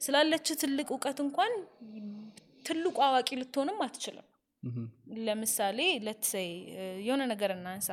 ስላለች 0.00 0.48
ትልቅ 0.62 0.88
እውቀት 0.94 1.20
እንኳን 1.24 1.52
ትልቁ 2.66 2.96
አዋቂ 3.06 3.30
ልትሆንም 3.40 3.80
አትችልም። 3.86 4.26
ለምሳሌ 5.26 5.78
let's 6.04 6.33
say 6.33 6.50
የሆነ 7.06 7.22
ነገር 7.32 7.50
እናንሳ። 7.56 7.88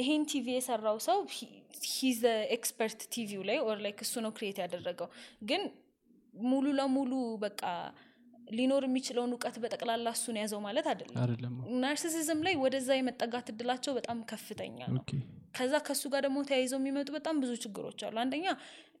ይሄን 0.00 0.22
ቲቪ 0.30 0.46
የሰራው 0.54 0.96
ሰው 1.06 1.18
he's 1.92 2.20
expert 2.56 3.00
ቲቪው 3.12 3.42
ላይ 3.48 3.58
or 3.66 3.78
like 3.84 3.98
እሱ 4.04 4.14
ነው 4.24 4.32
create 4.36 4.58
ያደረገው። 4.62 5.08
ግን 5.50 5.62
ሙሉ 6.34 6.66
ለሙሉ 6.78 7.12
በቃ 7.44 7.62
ሊኖር 8.48 8.82
የሚችለውን 8.86 9.32
እውቀት 9.34 9.56
በጠቅላላ 9.62 10.08
እሱን 10.16 10.36
ያዘው 10.40 10.60
ማለት 10.64 10.86
አይደለም። 10.90 11.16
ናርሲሲዝም 11.82 12.40
ላይ 12.46 12.54
ወደዛ 12.62 12.90
የመጠጋት 12.98 13.48
እድላቸው 13.52 13.92
በጣም 13.98 14.18
ከፍተኛ 14.30 14.78
ነው። 14.90 15.02
ከዛ 15.54 15.74
ከሱ 15.86 16.02
ጋር 16.12 16.22
ደግሞ 16.26 16.38
ተያይዘው 16.48 16.78
የሚመጡ 16.80 17.08
በጣም 17.16 17.36
ብዙ 17.42 17.52
ችግሮች 17.62 18.00
አሉ። 18.06 18.16
አንደኛ 18.22 18.46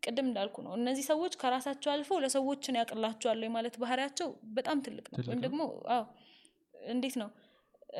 ቅድም 0.02 0.26
እንዳልኩ 0.28 0.56
ነው 0.66 0.72
እነዚህ 0.78 1.04
ሰዎች 1.10 1.32
ከራሳቸው 1.40 1.90
አልፈው 1.94 2.18
ለሰዎችን 2.24 2.78
ያቅላቸዋል 2.80 3.42
ማለት 3.56 3.74
ባህሪያቸው 3.82 4.28
በጣም 4.58 4.78
ትልቅ 4.86 5.06
ነው። 5.12 5.18
ወይም 5.30 5.42
ደግሞ 5.46 5.60
አዎ። 5.94 6.04
እንዴት 6.90 7.16
ነው? 7.22 7.30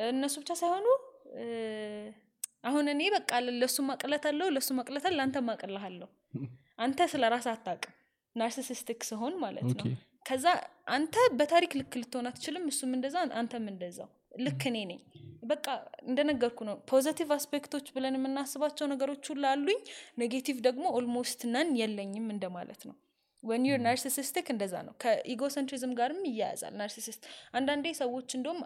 እነሱ 0.09 0.35
ብቻ 0.41 0.51
ሳይሆኑ 0.59 0.87
አሁን 2.63 2.85
እኔ 2.93 3.01
በቃ 3.13 3.31
ለሱ 3.59 3.77
ማቅለት 3.89 4.23
አለው 4.29 4.47
ለሱ 4.55 4.69
ማቅለት 4.77 5.03
አለ 5.07 5.15
ለአንተ 5.19 5.37
ማቅልሃለሁ 5.47 6.07
አንተ 6.79 7.07
ስለ 7.11 7.23
ራስ 7.33 7.47
አታቅም 7.51 7.93
narcissistic 8.35 9.01
ሲሆን 9.07 9.33
ማለት 9.43 9.63
ነው 9.71 9.85
ከዛ 10.25 10.45
አንተ 10.89 11.15
በታሪክ 11.37 11.71
ልክ 11.79 11.93
ልትሆን 11.99 12.27
አትችልም። 12.29 12.65
እሱም 12.71 12.91
እንደዛ 12.97 13.15
አንተም 13.39 13.65
እንደዛው። 13.71 14.09
ልክ 14.39 14.63
እኔ 14.69 14.77
ነኝ። 14.89 14.99
በቃ 15.43 15.65
እንደነገርኩ 16.03 16.59
ነው። 16.67 16.75
positive 16.89 17.29
aspect 17.35 17.65
ኦች 17.65 17.85
ብለን 17.95 18.17
የምናስባቸው 18.17 18.87
ነገሮች 18.91 19.23
ሁሉ 19.31 19.43
አሉኝ። 19.51 19.79
negative 20.19 20.57
ደግሞ 20.67 20.85
almost 20.97 21.43
none 21.53 21.69
የለኝም 21.79 22.27
እንደማለት 22.35 22.81
ነው። 22.89 22.95
when 23.43 23.65
you're 23.67 23.79
narcissistic 23.85 24.47
እንደዛ 24.53 24.75
ነው። 24.87 24.93
ከ 25.03 25.17
egocentrism 25.17 25.93
ጋርም 25.99 26.21
ይያያዛል። 26.29 26.73
narcissist 26.79 27.23
አንዳንዴ 27.53 27.85
ሰዎች 28.01 28.29
እንደም 28.37 28.59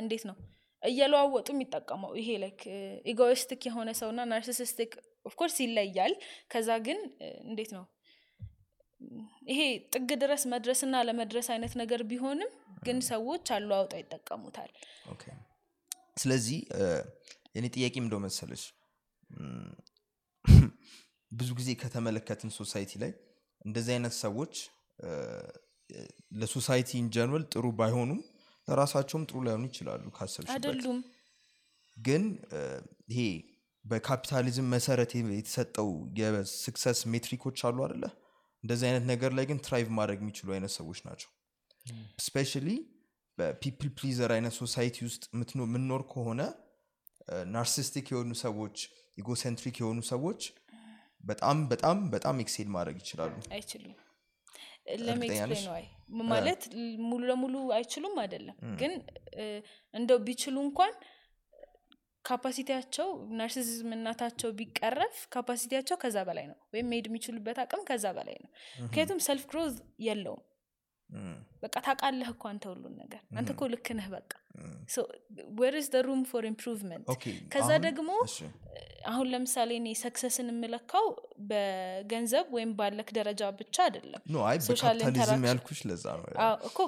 እንዴት 0.00 0.24
ነው? 0.28 0.36
እየለዋወጡ 0.82 1.48
የሚጠቀመው 1.54 2.12
ይሄ 2.18 2.28
like 2.42 2.60
egoistic 3.06 3.62
የሆነ 3.68 3.90
ሰውና 3.98 4.20
narcissistic 4.30 4.92
of 5.26 5.34
course 5.34 5.56
ይለያል። 5.64 6.12
ከዛ 6.50 6.68
ግን 6.86 6.98
እንዴት 7.44 7.72
ነው 7.76 7.84
ይሄ 9.50 9.60
ጥግ 9.92 10.10
ድረስ 10.22 10.42
መድረስና 10.52 10.96
ለመድረስ 11.08 11.46
አይነት 11.54 11.72
ነገር 11.80 12.00
ቢሆንም 12.10 12.50
ግን 12.84 12.98
ሰዎች 13.08 13.46
አለዋውጠው 13.56 14.00
ይጠቀሙታል። 14.02 14.70
okay። 15.12 15.24
ስለዚህ 16.20 16.58
የኔ 17.56 17.66
ጥያቄ 17.76 17.94
እንደው 18.02 18.20
መሰለች 18.24 18.62
ብዙ 21.30 21.48
ጊዜ 21.58 21.70
ከተመለከትን 21.80 22.50
society 22.58 22.92
ላይ 23.02 23.12
እንደዚህ 23.64 23.92
አይነት 23.96 24.14
ሰዎች 24.24 24.54
ለ 26.40 26.51
society 26.51 26.90
in 27.00 27.10
general 27.10 27.44
ጥሩ 27.52 27.66
ባይሆኑም 27.78 28.20
ለራሳቸውም 28.68 29.24
ጥሩ 29.30 29.38
ላይሆኑ 29.46 29.64
ይችላሉ 29.70 30.04
ካሰብሽበት። 30.16 30.52
አይደሉም። 30.56 30.98
ግን 31.96 32.24
ይሄ 33.10 33.20
በካፒታሊዝም 33.84 34.66
መሰረት 34.74 35.10
የተሰጠው 35.16 35.88
የ 36.20 36.38
success 36.38 37.00
metric 37.12 37.41
ኦች 37.41 37.60
አሉ 37.68 37.78
አደለ 37.86 38.04
እንደዚህ 38.64 38.86
አይነት 38.88 39.04
ነገር 39.12 39.30
ላይ 39.38 39.44
ግን 39.50 39.58
thrive 39.66 39.88
ማድረግ 39.98 40.18
የሚችሉ 40.22 40.48
አይነት 40.52 40.72
ሰዎች 40.78 40.98
ናቸው። 41.06 41.30
specially 42.20 42.68
በ 43.38 43.51
people 43.51 43.90
pleaser 43.98 44.30
አይነት 44.32 44.54
society 44.60 44.96
ውስጥ 45.06 45.22
የምንኖር 45.62 46.02
ከሆነ 46.12 46.40
narcissistic 47.54 48.06
የሆኑ 48.12 48.32
ሰዎች 48.42 48.76
egocentric 49.18 49.76
የሆኑ 49.80 50.00
ሰዎች 50.10 50.42
በጣም 51.24 51.58
በጣም 51.68 51.96
በጣም 52.10 52.36
excel 52.44 52.68
ማድረግ 52.76 52.96
ይችላሉ። 53.02 53.32
አይችሉም? 53.52 53.94
let 55.00 55.16
me 55.16 55.28
explain 55.28 55.66
why 55.72 55.84
ማለት 56.30 56.62
ሙሉ 57.08 57.20
ለሙሉ 57.30 57.56
አይችሉም 57.76 58.14
አይደለም። 58.22 58.56
ግን 58.80 58.92
እንደው 59.94 60.18
ቢችሉ 60.26 60.56
እንኳን 60.66 60.94
capacity 62.24 62.69
ያቸው 62.69 63.08
narcissism 63.38 63.92
ነታቸው 63.96 64.50
ቢቀረፍ 64.58 65.16
capacity 65.32 65.66
ያቸው 65.66 65.96
ከዛ 66.02 66.16
በላይ 66.28 66.46
ነው 66.50 66.58
ወይም 66.72 66.88
መሄድ 66.90 67.06
የሚችሉበት 67.10 67.58
አቅም 67.62 67.82
ከዛ 67.88 68.06
በላይ 68.16 68.36
ነው። 68.44 68.50
ምክንያቱም 68.84 69.20
self 69.26 69.44
growth 69.50 69.74
የለውም 70.06 70.42
በቃ 71.62 71.74
ታውቃለህ 71.86 72.28
እኮ 72.32 72.44
አንተ 72.50 72.64
ሁሉን 72.70 72.94
ነገር። 73.00 73.22
አንተ 73.38 73.48
እኮ 73.54 73.62
ልክ 73.72 73.88
ነህ 73.98 74.06
በቃ 74.12 74.30
where's 75.60 76.02
room 76.06 76.22
for 76.30 76.44
improvement 76.50 77.06
ከዛ 77.54 77.70
ደግሞ 77.86 78.10
አሁን 79.10 79.26
ለምሳሌ 79.32 79.70
እኔ 79.80 79.88
success 80.00 80.37
ን 80.37 80.48
የምለካው 80.50 81.06
በገንዘብ 81.50 82.46
ወይም 82.56 82.72
ባለክ 82.80 83.08
ደረጃ 83.18 83.42
ብቻ 83.60 83.76
አይደለም። 83.86 84.22
በካፒታሊዝም 84.32 85.44
ያልኩሽ 85.48 85.80
ለዛ 85.90 86.04
ነው 86.18 86.26
እኮ 86.68 86.78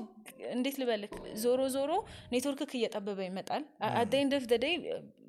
እንዴት 0.52 0.76
ልበልክ? 0.80 1.12
ዞሮ 1.42 1.60
ዞሮ 1.74 1.90
ኔትወርክክ 2.32 2.72
እየጠበበ 2.78 3.18
ይመጣል። 3.26 3.62
at 4.00 4.08
the 4.08 4.20
end 4.20 4.32
of 4.38 4.44
day 4.54 4.74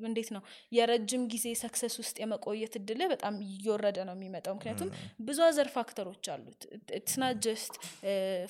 እንዴት 0.08 0.30
ነው? 0.36 0.42
የረጅም 0.78 1.24
ጊዜ 1.34 1.46
success 1.62 1.96
ውስጥ 2.02 2.16
የመቆየት 2.22 2.74
እድልህ 2.80 3.08
በጣም 3.14 3.36
እየወረደ 3.48 3.98
ነው 4.10 4.16
የሚመጣው። 4.18 4.56
ምክንያቱም 4.58 4.90
ብዙ 5.28 5.40
other 5.48 5.70
factor 5.76 6.06
ኦች 6.06 6.26
አሉት። 6.34 6.62
it's 7.00 7.13
not 7.13 7.24
just 7.46 7.74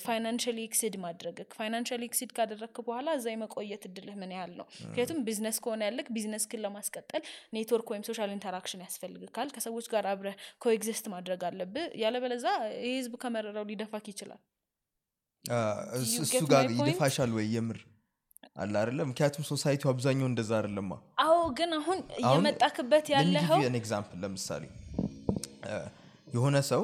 financially 0.06 0.58
exceed 0.68 0.96
ማድረግክ። 1.04 1.50
financially 1.58 2.02
exceed 2.10 2.32
ካደረግክ 2.38 2.78
በኋላ 2.88 3.08
እዛ 3.18 3.28
የመቆየት 3.34 3.83
እድልህ 3.86 4.16
ምን 4.20 4.32
ያህል 4.36 4.52
ነው? 4.58 4.66
ምክንያቱም 4.84 5.18
ቢዝነስ 5.26 5.58
ከሆነ 5.64 5.80
ያለክ 5.88 6.08
ቢዝነስ 6.16 6.44
ክን 6.50 6.62
ለማስቀጠል 6.64 7.22
ኔትወርክ 7.54 7.88
ወይም 7.92 8.04
social 8.08 8.30
interaction 8.36 8.82
ያስፈልግካል። 8.86 9.48
ከሰዎች 9.56 9.88
ጋር 9.92 10.06
አብረህ 10.12 10.36
coexist 10.64 11.06
ማድረግ 11.14 11.42
አለብህ። 11.48 11.86
ያለበለዛ 12.02 12.46
ይህ 12.82 12.94
ህዝብ 12.98 13.14
ከመረረው 13.24 13.66
ሊደፋክ 13.70 14.06
ይችላል። 14.12 14.40
እሱ 16.22 16.44
ጋር? 16.52 16.64
ይደፋሻል 16.78 17.32
ወይ? 17.36 17.46
የምር 17.54 17.80
አለ 18.56 18.74
አይደለ? 18.80 19.00
ምክንያቱም 19.10 19.44
society 19.48 19.79
ው 19.79 19.88
አብዛኛው 19.92 20.26
እንደዛ 20.30 20.50
አይደለማ። 20.58 20.92
አዎ 21.24 21.38
ግን 21.58 21.70
አሁን 21.78 21.98
እየመጣክበት 22.20 23.06
ያለኸው 23.14 23.60
example 23.74 24.18
ለምሳሌ 24.24 24.62
የሆነ 26.34 26.56
ሰው 26.68 26.82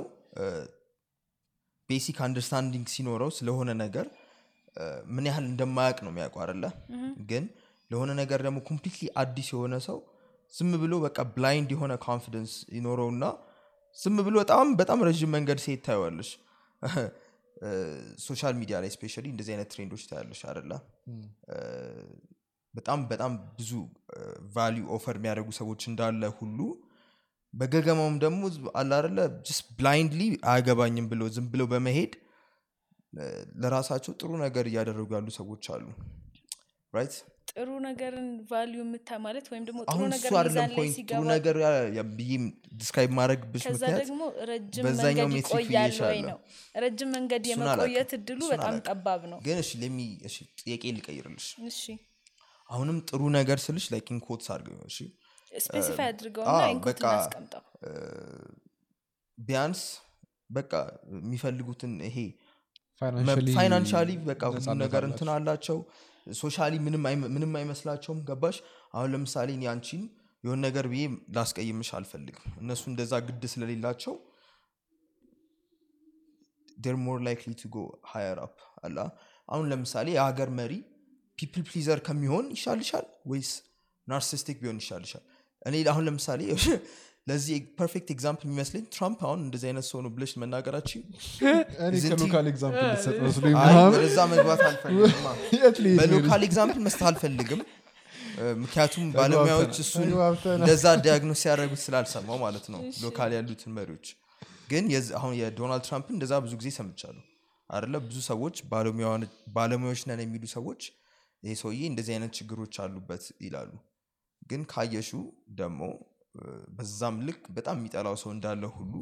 basic 1.89 2.18
understanding 2.26 2.87
ሲኖረው 2.94 3.30
ስለሆነ 3.38 3.70
ነገር 3.80 4.07
ምን 5.14 5.25
ያህል 5.29 5.45
እንደማያውቅ 5.51 5.99
ነው 6.05 6.11
የሚያውቁ 6.12 6.37
አለ 6.45 6.64
ግን 7.31 7.45
ለሆነ 7.91 8.11
ነገር 8.21 8.41
ደግሞ 8.47 8.59
completely 8.68 9.09
አዲስ 9.23 9.49
የሆነ 9.55 9.77
ሰው 9.87 9.99
ዝም 10.53 10.71
ብሎ 10.83 10.95
በቃ 11.05 11.18
blind 11.35 11.70
የሆነ 11.75 11.93
confidence 12.05 12.53
ይኖረውና 12.77 13.25
ዝም 13.99 14.16
ብሎ 14.27 14.35
በጣም 14.43 14.68
በጣም 14.81 14.99
ረዥም 15.09 15.33
መንገድ 15.37 15.59
ሲሄድ 15.64 15.81
ታየዋለሽ። 15.87 16.31
social 18.24 18.55
media 18.61 18.76
ላይ 18.83 18.91
specially 18.95 19.26
እንደዚህ 19.33 19.53
አይነት 19.55 19.68
trend 19.72 19.89
ኦች 19.89 20.03
ታያለሽ 20.11 20.41
አደለ 20.51 20.71
በጣም 22.75 23.01
በጣም 23.11 23.33
ብዙ 23.57 23.71
value 24.55 24.85
offer 24.97 25.16
የሚያደርጉ 25.18 25.51
ሰዎች 25.59 25.83
እንዳለ 25.91 26.23
ሁሉ 26.39 26.59
በገገማውም 27.55 28.16
ደግሞ 28.25 28.41
አለ 28.81 28.91
አደለ 28.99 29.18
just 29.47 29.66
blindly 29.78 30.22
አያገባኝም 30.51 31.07
ብሎ 31.12 31.23
ዝም 31.37 31.47
ብለው 31.53 31.66
በመሄድ 31.73 32.12
ለራሳቸው 33.61 34.13
ጥሩ 34.19 34.31
ነገር 34.43 34.65
እያደረጉ 34.71 35.09
ያሉ 35.17 35.29
ሰዎች 35.37 35.65
አሉ። 35.75 35.87
right 36.93 37.14
ጥሩ 37.51 37.69
ነገርን 37.85 38.27
value 38.51 38.81
የምታ 38.83 39.09
ማለት 39.23 39.47
ወይም 39.53 39.65
ደግሞ 39.69 39.81
ጥሩ 39.85 39.93
አሁን 39.95 40.09
ነገር 40.13 40.29
እሱ 40.29 40.37
አይደለም 40.41 40.61
ሚዛን 40.63 40.75
ላይ 40.79 40.89
ሲገባ 40.97 41.23
ነገር 41.31 41.57
ያ- 41.63 41.71
ያ 41.97 42.03
ብዬ 42.13 42.33
describe 42.74 43.12
ማድረግብሽ 43.19 43.65
ከዛ 43.67 43.81
ምክንያት 43.83 44.03
ደግሞ 44.03 44.21
ረጅም 44.51 44.85
መንገድ 45.01 45.33
ይቆያል 45.39 45.95
ወይ 46.05 46.21
ነው? 46.27 46.39
ረጅም 46.75 47.11
መንገድ 47.17 47.43
የመቆየት 47.51 48.13
እድሉ 48.19 48.41
በጣም 48.53 48.77
ጠባብ 48.87 49.23
ነው። 49.33 49.41
ግን 49.47 49.59
እሺ 49.65 49.71
let 49.83 49.92
me 49.92 49.99
እሺ 50.29 50.37
ጥያቄ 50.61 50.83
ልቀይርልሽ። 50.99 51.49
እሺ። 51.71 51.83
አሁንም 52.71 52.99
ጥሩ 53.09 53.23
ነገር 53.37 53.59
ስልሽ 53.65 53.87
like 53.93 54.09
in 54.14 54.23
quotes 54.23 54.49
አድርገው 54.55 54.87
እሺ? 54.91 54.99
specify 55.62 56.07
አድርገውና 56.09 56.59
in 56.72 56.80
quote 56.80 56.99
እናስቀምጠው። 57.03 57.65
ቢያንስ 59.39 59.83
በቃ 60.51 60.73
የሚፈልጉትን 61.17 61.93
ይሄ 62.07 62.17
financially 63.59 64.11
በቃ 64.26 64.40
ሁሉ 64.51 64.57
ነገር 64.82 65.03
እንትን 65.09 65.28
አላቸው። 65.34 65.78
socially 66.37 66.74
ምንም 66.86 67.05
አይመ- 67.09 67.30
ምንም 67.34 67.53
አይመስላቸውም። 67.59 68.18
ገባሽ? 68.28 68.57
አሁን 68.94 69.09
ለምሳሌ 69.14 69.48
እኔ 69.57 69.64
አንቺን 69.72 70.03
የሆነ 70.44 70.59
ነገር 70.66 70.84
ብዬ 70.92 71.03
ላስቀይምሽ 71.36 71.90
አልፈልግም። 71.96 72.44
እነሱ 72.62 72.82
እንደዛ 72.90 73.12
ግድ 73.26 73.42
ስለሌላቸው 73.53 74.14
are 76.87 76.99
more 77.01 77.18
likely 77.26 77.51
to 77.59 77.68
go 77.68 77.78
higher 78.11 78.39
up 78.45 78.55
አላ። 78.82 78.98
አሁን 79.48 79.66
ለምሳሌ 79.72 80.07
የሀገር 80.14 80.51
መሪ 80.59 80.72
people 81.39 81.62
pleaser 81.68 81.99
ከሚሆን 82.07 82.46
ይሻልሻል 82.55 83.07
ወይስ 83.30 83.51
narcissistic 84.09 84.57
ቢሆን 84.62 84.78
ይሻልሻል? 84.82 85.24
እኔ 85.66 85.74
አሁን 85.92 86.05
ለምሳሌ 86.09 86.40
ለዚህ 87.27 87.57
perfect 87.78 88.09
example 88.14 88.47
የሚመስለኝ 88.47 88.85
ትራምፕ 88.95 89.18
አሁን 89.27 89.41
እንደዚህ 89.47 89.66
አይነት 89.71 89.87
ሰው 89.89 89.99
ነው 90.05 90.11
ብለሽ 90.14 90.33
መናገራችን? 90.43 91.01
ከ 92.11 92.21
local 92.21 92.47
example 92.47 92.87
መግባት 94.33 94.62
መስጠት 96.87 97.07
አልፈልግም። 97.11 97.61
ምክንያቱም 98.62 99.07
ባለሙያዎች 99.14 99.75
እሱን 99.85 100.09
እንደዛ 100.57 100.85
diagnose 101.05 101.41
ሲያደርጉት 101.45 101.81
ስላልሰማው 101.85 102.39
ማለት 102.45 102.66
ነው 102.75 102.81
local 103.05 103.33
ያሉትን 103.39 103.75
መሪዎች። 103.79 104.07
ግን 104.71 104.85
አሁን 105.18 105.33
የዶናልድ 105.41 105.85
ትራምፕን 105.89 106.14
እንደዛ 106.16 106.35
ብዙ 106.45 106.55
ጊዜ 106.61 106.71
ሰምቻለሁ። 106.79 107.25
አደለ 107.71 107.97
ብዙ 108.07 108.18
ሰዎች 108.31 108.57
ባለሙያዎች 109.57 110.01
ነን 110.11 110.21
የሚሉ 110.25 110.45
ሰዎች 110.57 110.83
ይህ 111.43 111.57
ሰውዬ 111.62 111.83
እንደዚህ 111.91 112.12
አይነት 112.16 112.33
ችግሮች 112.39 112.75
አሉበት 112.85 113.25
ይላሉ። 113.45 113.71
ግን 114.51 114.62
ካየሹ 114.73 115.11
ደግሞ 115.61 115.81
በዛም 116.74 117.16
ልክ 117.26 117.41
በጣም 117.57 117.76
የሚጠላው 117.78 118.16
ሰው 118.20 118.31
እንዳለ 118.35 118.64
ሁሉ 118.74 118.93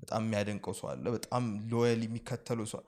በጣም 0.00 0.22
የሚያደንቀው 0.24 0.74
ሰው 0.78 0.88
አለ 0.90 1.04
በጣም 1.14 1.44
loyal 1.70 2.02
የሚከተለው 2.04 2.66
ሰው 2.72 2.80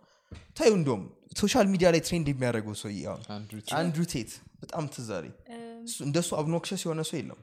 ታዩ 0.57 0.71
እንደውም 0.79 1.03
social 1.41 1.67
media 1.73 1.89
ላይ 1.95 2.01
trend 2.07 2.27
የሚያደርገው 2.33 2.75
ሰውዬ 2.81 3.01
አሁን 3.09 3.23
አንድሩ 3.79 4.01
ቴት? 4.13 4.31
በጣም 4.63 4.85
bizarre። 4.95 5.27
እንደሱ 6.05 6.29
obnoxious 6.39 6.83
የሆነ 6.85 7.01
ሰው 7.09 7.17
የለም። 7.19 7.41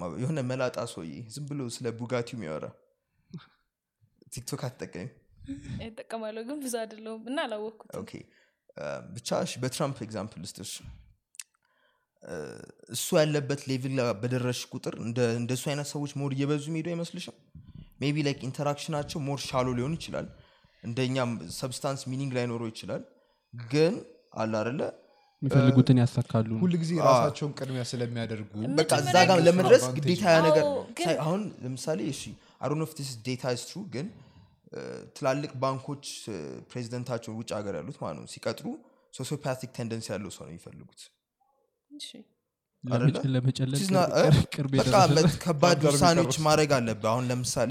አበ- 0.00 0.18
የሆነ 0.20 0.38
መላጣ 0.48 0.76
ሰውዬ 0.90 1.12
ዝም 1.34 1.44
ብሎ 1.48 1.60
ስለ 1.74 1.86
ቡጋቲው 1.98 2.36
የሚያወራ። 2.36 2.66
ቲክቶክ 4.32 4.62
አትጠቀሚ 4.66 5.06
እጠቀማለሁ 5.86 6.42
ግን 6.48 6.58
ብዙ 6.62 6.74
አይደለሁም 6.80 7.22
እና 7.30 7.38
እ፣ 8.76 8.86
ብቻ 9.14 9.28
በትራምፕ 9.60 9.98
example 10.06 10.42
እ፣ 10.42 10.72
እሱ 12.94 13.06
ያለበት 13.18 13.60
level 13.68 13.92
ላይ 13.98 14.08
በደረሽ 14.22 14.60
ቁጥር 14.72 14.94
እንደ- 15.02 15.32
እንደሱ 15.40 15.64
አይነት 15.72 15.88
ሰዎች 15.92 16.12
more 16.20 16.30
እየበዙ 16.36 16.64
የሚሄዱ 16.70 16.88
አይመስልሽም? 16.92 17.34
maybe 18.02 18.16
like 18.26 18.40
interaction 18.48 18.91
ኣቸው 18.91 19.18
more 19.26 19.38
shallow 19.44 19.66
ሊሆን 19.78 19.94
ይችላል። 19.98 20.26
እንደኛም 20.82 21.30
substance 21.58 22.00
meaning 22.10 22.30
ላይኖረው 22.36 22.68
ይችላል። 22.72 23.02
ግን 23.54 23.94
አለ 24.34 24.52
አደለ 24.60 24.80
የሚፈልጉትን 25.42 25.98
ያሳካሉ። 26.02 26.50
ሁል 26.60 26.74
ጊዜ 26.82 26.90
ራሳቸውን 27.06 27.52
ቅድሚያ 27.58 27.82
ስለሚያደርጉ 27.90 28.50
በቃ 28.78 28.92
እዛ 29.02 29.14
ጋር 29.30 29.38
ለመድረስ 29.46 29.82
ግዴታ 29.96 30.24
ያ 30.30 30.38
ነገር 30.46 30.64
አሁን 31.24 31.42
ለምሳሌ 31.64 32.00
እሺ 32.12 32.22
I 32.62 32.64
don't 32.64 32.77
know 32.77 32.87
if 32.87 32.92
this 33.00 33.16
data 33.26 33.44
is 33.54 33.66
true 33.68 33.80
ግን 33.94 34.06
ትላልቅ 35.16 35.50
ባንኮች 35.62 36.04
ፕሬዚደንታቸውን 36.70 37.36
ውጭ 37.40 37.50
ሀገር 37.58 37.74
ያሉት 37.78 37.98
ማለት 38.02 38.18
ነው 38.18 38.28
ሲቀጥሩ 38.32 38.66
sociopathic 39.14 39.70
tendency 39.76 40.06
ያለው 40.12 40.30
ሰው 40.36 40.44
ነው 40.46 40.52
የሚፈልጉት 40.52 41.02
ከባድ 45.44 45.80
ውሳኔዎች 45.88 46.36
ማድረግ 46.46 46.70
አለብህ። 46.76 47.08
አሁን 47.12 47.24
ለምሳሌ 47.30 47.70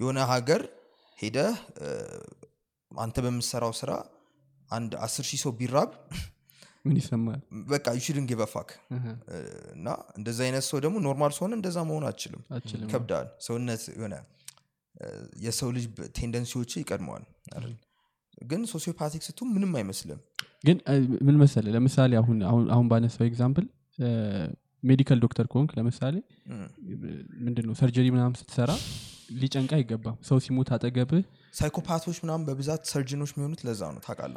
የሆነ 0.00 0.18
ሀገር 0.30 0.62
ሄደህ 1.18 1.56
አንተ 2.90 3.16
በምሰራው 3.24 3.72
ስራ 3.80 3.90
አንድ 4.70 4.92
አስር 5.04 5.24
ሺህ 5.28 5.40
ሰው 5.42 5.52
ቢራብ 5.58 5.90
ምን 6.86 6.96
ይሰማል? 7.00 7.38
በቃ 7.68 7.86
you 7.96 8.03
shouldn't 8.03 8.24
give 8.30 8.40
a 8.52 8.56
fuck 8.56 8.70
እህ፣ 8.94 9.04
እና 9.74 9.86
እንደዚ 10.18 10.38
አይነት 10.46 10.64
ሰው 10.68 10.78
ደግሞ 10.84 10.96
normal 11.06 11.32
ከሆነ 11.38 11.52
እንደዛ 11.58 11.76
መሆን 11.90 12.04
አችልም 12.08 12.42
ይከብዳል። 12.82 13.28
ሰውነት 13.46 13.82
የሆነ 13.94 14.14
የሰው 15.44 15.68
ልጅ 15.76 15.84
tendency 16.18 16.54
ዎች 16.54 16.72
ይቀድመዋል? 16.80 17.24
ግን 18.44 18.60
sociopathic 18.70 19.22
ስትሆን 19.26 19.40
ምንም 19.50 19.72
አይመስልም 19.80 20.20
ግን 20.64 20.76
ምን 21.26 21.36
መሰለ 21.40 21.66
ለምሳሌ 21.74 22.12
አሁን 22.20 22.38
አሁን 22.70 22.86
ባነሳው 22.90 23.26
example 23.28 23.66
medical 24.82 25.18
doctor 25.24 25.46
ከሆንክ 25.52 25.70
ለምሳሌ 25.78 26.14
እም። 26.50 26.64
ምንድን 27.44 27.64
ነው 27.68 27.74
surgery 27.80 28.06
ምናምን 28.14 28.34
ስትሰራ 28.40 28.70
ሊጨንቃ 29.36 29.72
አይገባም። 29.78 30.16
ሰው 30.28 30.38
ሲሞት 30.44 30.70
አጠገብህ 30.74 31.22
psychopath 31.54 32.00
ኦች 32.00 32.18
ምናምን 32.24 32.44
በብዛት 32.48 32.82
surgeon 32.90 33.16
ኦች 33.16 33.30
የሚሆኑት 33.34 33.62
ለዛ 33.66 33.82
ነው። 33.94 34.02
ታውቃላ 34.06 34.36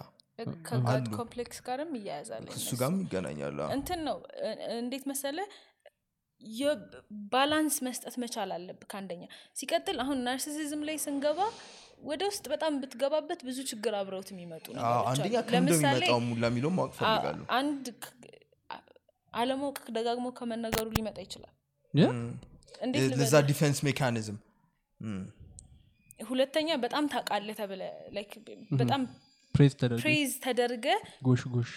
ከ 0.68 0.83
God 0.83 1.06
complex 1.16 1.60
ጋርም 1.68 1.92
ይያያዛል 1.98 2.44
ከሱ 2.48 2.58
እነሱ። 2.62 2.78
ጋርም 2.82 3.00
ይገናኛሉ። 3.04 3.58
አዎ። 3.66 3.70
እንትን 3.78 4.00
ነው 4.08 4.18
እንዴት 4.78 5.06
መሰለ 5.12 5.38
balance 7.32 7.76
መስጠት 7.86 8.16
መቻል 8.24 8.50
አለብ 8.56 8.80
ከአንደኛ። 8.92 9.24
ሲቀጥል 9.56 9.98
አሁን 10.04 10.18
narcissism 10.26 10.82
ላይ 10.88 10.98
ስንገባ 11.04 11.40
ወደ 12.00 12.22
ውስጥ 12.30 12.46
በጣም 12.54 12.74
ብትገባበት 12.82 13.40
ብዙ 13.48 13.60
ችግር 13.72 13.94
አብረውት 14.00 14.30
የሚመጡ 14.34 14.66
አንደኛ 15.12 15.36
ሙላ 16.28 16.44
የሚለው 16.52 16.72
ማወቅ 16.78 16.92
ፈልጋሉ 17.00 17.40
አንድ 17.60 17.86
አለማወቅ 19.34 19.80
ደጋግሞ 19.98 20.28
ከመነገሩ 20.38 20.88
ሊመጣ 20.98 21.18
ይችላል። 21.26 21.54
ለዛ? 23.14 23.36
defense 23.50 23.80
mechanism። 23.88 24.38
ሁለተኛ 26.28 26.70
በጣም 26.84 27.06
ታውቃለህ 27.14 27.56
ተብለ 27.60 27.82
like 28.12 28.36
በጣም 28.82 29.02
praise 29.56 30.32
ተደርገ 30.46 30.88
ጎሽ 31.26 31.72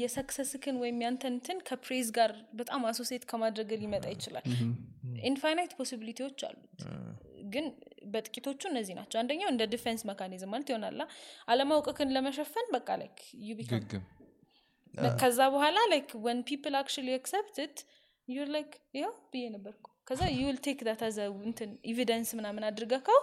የ 0.00 0.12
success 0.12 0.53
ክን 0.53 0.76
ወይም 0.82 0.98
ያንተንትን 1.04 1.58
ከ 1.68 1.78
praise 1.78 2.08
ጋር 2.18 2.30
በጣም 2.60 2.82
associate 2.90 3.24
ከማድረግ 3.30 3.70
ሊመጣ 3.82 4.06
ይችላል። 4.14 4.46
infinite 5.30 5.72
possibility 5.80 6.24
ዎች 6.24 6.40
አሉት። 6.48 6.82
ግን 7.54 7.66
በጥቂቶቹ 8.12 8.60
እነዚህ 8.70 8.94
ናቸው። 8.98 9.18
አንደኛው 9.20 9.48
እንደ 9.52 9.64
defense 9.72 10.02
mechanism 10.10 10.50
ማለት 10.54 10.68
ይሆናላ 10.72 11.02
አለማውቅክን 11.48 12.12
ለመሸፈን 12.16 12.68
በቃ 12.74 12.88
like 13.00 13.18
ግግም። 13.72 14.04
ከዛ 15.20 15.40
በኋላ 15.54 15.78
like 15.92 16.10
when 16.26 16.40
people 16.48 16.74
actually 16.80 17.08
accepted 17.16 17.76
your 18.28 18.48
like 18.54 18.70
ይኸው 18.96 19.14
ብዬ 19.32 19.44
ነበርኩ። 19.54 19.86
ከዛ 20.08 20.22
you'll 20.36 20.56
take 20.64 20.80
that 20.86 21.02
as 21.06 21.14
a 21.14 21.18
እንትን 21.46 21.70
evidence 21.90 22.30
ምናምን 22.38 22.64
አድርገከው 22.68 23.20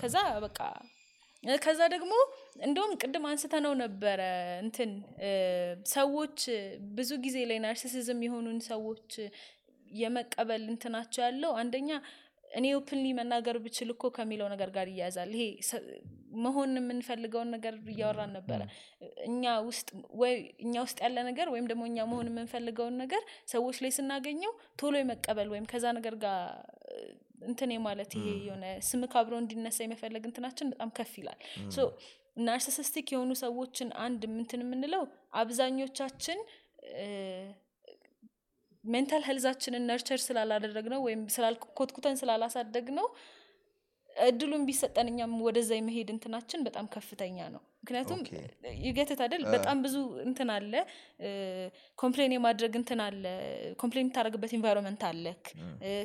ከዛ 0.00 0.16
በቃ 0.44 0.58
ከዛ 1.62 1.80
ደግሞ 1.92 2.12
እንደውም 2.66 2.92
ቅድም 3.00 3.24
አንስተነው 3.28 3.74
ነበረ 3.82 4.20
እንትን 4.62 4.90
ሰዎች 5.92 6.38
ብዙ 6.96 7.10
ጊዜ 7.24 7.36
ላይ 7.50 7.58
narcissism 7.64 8.20
የሆኑን 8.26 8.58
ሰዎች 8.68 9.10
የመቀበል 9.98 10.62
እንትናቸው 10.72 11.22
ያለው 11.26 11.52
አንደኛ 11.60 11.90
እኔ 12.50 12.66
openly 12.76 13.06
መናገር 13.18 13.56
ብችል 13.64 13.88
እኮ 13.94 14.10
ከሚለው 14.16 14.48
ነገር 14.52 14.70
ጋር 14.76 14.86
ይያያዛል። 14.92 15.30
ይሄ 15.36 15.44
መሆን 16.38 16.72
የምንፈልገውን 16.78 17.50
ነገር 17.54 17.74
እያወራን 17.92 18.32
ነበረ። 18.36 18.60
እኛ 19.28 19.54
ውስጥ 19.68 19.88
ወይ 20.20 20.34
እኛ 20.64 20.74
ውስጥ 20.86 20.98
ያለ 21.04 21.18
ነገር 21.28 21.48
ወይም 21.54 21.66
ደግሞ 21.70 21.84
እኛ 21.90 21.98
መሆን 22.10 22.28
የምንፈልገውን 22.30 22.96
ነገር 23.02 23.22
ሰዎች 23.52 23.78
ላይ 23.84 23.92
ስናገኘው 23.98 24.52
ቶሎ 24.80 24.94
የመቀበል 25.00 25.50
ወይም 25.54 25.66
ከዛ 25.72 25.86
ነገር 25.98 26.16
ጋር 26.24 26.38
እንትን 27.48 27.72
ማለት 27.84 28.12
ይሄ 28.18 28.28
የሆነ 28.46 28.64
ስምክ 28.86 29.12
አብሮ 29.20 29.34
እንዲነሳ 29.42 29.78
የመፈለግ 29.84 30.24
እንትናችን 30.28 30.70
በጣም 30.72 30.90
ከፍ 30.96 31.12
ይላል። 31.20 31.38
narcissistic 32.46 33.06
የሆኑ 33.12 33.30
ሰዎችን 33.40 33.88
አንድ 34.02 34.22
ምንትን 34.32 34.60
የምንለው 34.64 35.02
አብዛኞቻችን 35.40 36.38
mental 38.84 39.22
health 39.28 39.51
ኣችንን 39.51 39.86
nurture 39.90 40.20
ስላላደረግ 40.24 40.86
ነው 40.92 41.00
ወይም 41.06 41.22
ኮትኩተን 41.78 42.18
ስላላሳደግ 42.20 42.86
ነው 42.98 43.06
እድሉን 44.26 44.62
ቢሰጠን 44.68 45.08
እኛም 45.10 45.34
ወደዛ 45.46 45.70
የመሄድ 45.78 46.08
እንትናችን 46.14 46.64
በጣም 46.66 46.86
ከፍተኛ 46.94 47.36
ነው። 47.54 47.62
ምክንያቱም 47.82 48.20
you 48.86 48.99
get 48.99 49.11
it 49.11 49.20
አይደል? 49.24 49.42
በጣም 49.54 49.76
ብዙ 49.84 49.94
እንትን 50.24 50.48
አለ። 50.54 50.72
complain 51.98 52.32
የማድረግ 52.36 52.72
እንትን 52.80 53.00
አለ። 53.06 53.24
complain 53.82 54.04
የምታደረግበት 54.04 54.52
environment 54.58 55.02
አለክ 55.10 55.44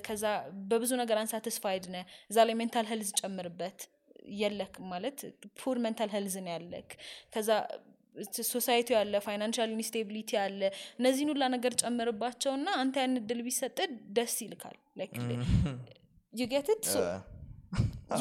ከዛ 0.07 0.23
በብዙ 0.69 0.91
ነገር 1.01 1.19
unsatisfied 1.23 1.87
ነ 1.93 1.99
እዛ 2.29 2.45
ላይ 2.49 2.57
mental 2.61 2.87
health 2.91 3.11
ጨምርበት 3.21 3.79
የለክ 4.41 4.75
ማለት 4.91 5.17
poor 5.59 5.77
mental 5.85 6.11
health 6.15 6.35
ነው 6.43 6.53
ያለክ 6.55 6.91
ከዛ 7.33 7.49
society 8.47 8.89
ያለ 8.95 9.21
financial 9.25 9.71
instability 9.75 10.31
አለ 10.41 10.61
እነዚህን 10.99 11.31
ሁላ 11.33 11.43
ነገር 11.55 11.73
ጨምርባቸውና 11.81 12.67
አንተ 12.81 12.95
ያን 13.03 13.15
እድል 13.21 13.41
ቢሰጥ 13.47 13.77
ደስ 14.17 14.35
ይልካል። 14.45 14.77
you 16.33 16.53
get 16.53 16.72
it 16.72 16.85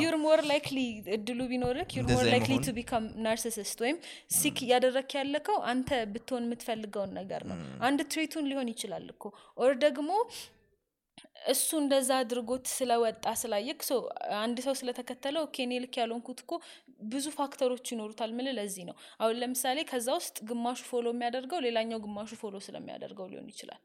you're 0.01 0.15
more 0.23 0.41
likely 0.51 0.79
እድሉ 1.15 1.41
ቢኖርክ 1.51 1.91
you're 1.97 2.07
more 2.11 2.25
likely 2.33 2.55
to 2.67 2.73
become 2.77 3.05
narcissist 3.25 3.79
ወይም 3.85 3.97
seek 4.37 4.59
እያደረክ 4.67 5.11
ያለከው 5.19 5.59
አንተ 5.73 5.91
ብትሆን 6.13 6.47
የምትፈልገውን 6.47 7.13
ነገር 7.19 7.43
ነው። 7.51 7.57
አንድ 7.89 8.01
trait 8.13 8.33
ኡን 8.33 8.49
ሊሆን 8.51 8.71
ይችላል 8.73 9.07
እኮ። 9.15 9.25
or 9.59 9.73
ደግሞ 9.85 10.11
እሱ 11.53 11.69
እንደዛ 11.81 12.11
አድርጎት 12.23 12.67
ስለወጣ 12.73 13.25
ስላየክ 13.41 13.81
so 13.87 13.93
አንድ 14.41 14.59
ሰው 14.67 14.75
ስለተከተለው 14.81 15.43
okay 15.47 15.57
እኔ 15.65 15.79
ልክ 15.85 15.95
ያልሆንኩት 16.01 16.41
እኮ 16.45 16.53
ብዙ 17.11 17.27
factor 17.37 17.67
ኦች 17.67 17.87
ይኖሩታል 17.93 18.31
ምል 18.37 18.49
ለዚህ 18.59 18.85
ነው። 18.89 18.95
አሁን 19.21 19.37
ለምሳሌ 19.43 19.79
ከዛ 19.91 20.09
ውስጥ 20.19 20.37
ግማሹ 20.51 20.81
follow 20.91 21.07
የሚያደርገው 21.15 21.61
ሌላኛው 21.67 22.01
ግማሹ 22.05 22.31
follow 22.43 22.57
ስለሚያደርገው 22.67 23.27
ሊሆን 23.33 23.49
ይችላል። 23.53 23.81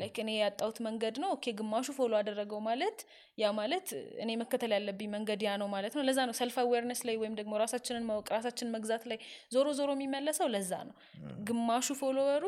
like 0.00 0.18
እኔ 0.24 0.30
ያጣሁት 0.38 0.78
መንገድ 0.86 1.18
ነው 1.24 1.30
okay 1.36 1.54
ግማሹ 1.60 1.86
follow 1.98 2.12
አደረገው 2.20 2.62
ማለት 2.68 2.98
ያ 3.38 3.52
ማለት 3.58 3.86
እኔ 4.24 4.30
መከተል 4.42 4.74
ያለብኝ 4.76 5.10
መንገድ 5.16 5.42
ያ 5.48 5.52
ነው 5.62 5.70
ማለት 5.74 5.94
ነው። 5.98 6.04
ለዛ 6.08 6.20
ነው 6.28 6.36
self 6.40 6.56
awareness 6.62 7.02
ላይ 7.08 7.18
ወይም 7.22 7.36
ደግሞ 7.40 7.52
ራሳችንን 7.64 8.06
ማወቅ 8.08 8.26
ራሳችንን 8.36 8.74
መግዛት 8.76 9.04
ላይ 9.12 9.20
ዞሮ 9.52 9.68
ዞሮ 9.78 9.90
የሚመለሰው 9.96 10.50
ለዛ 10.54 10.72
ነው። 10.88 10.96
ግማሹ 11.48 11.88
follower 12.00 12.44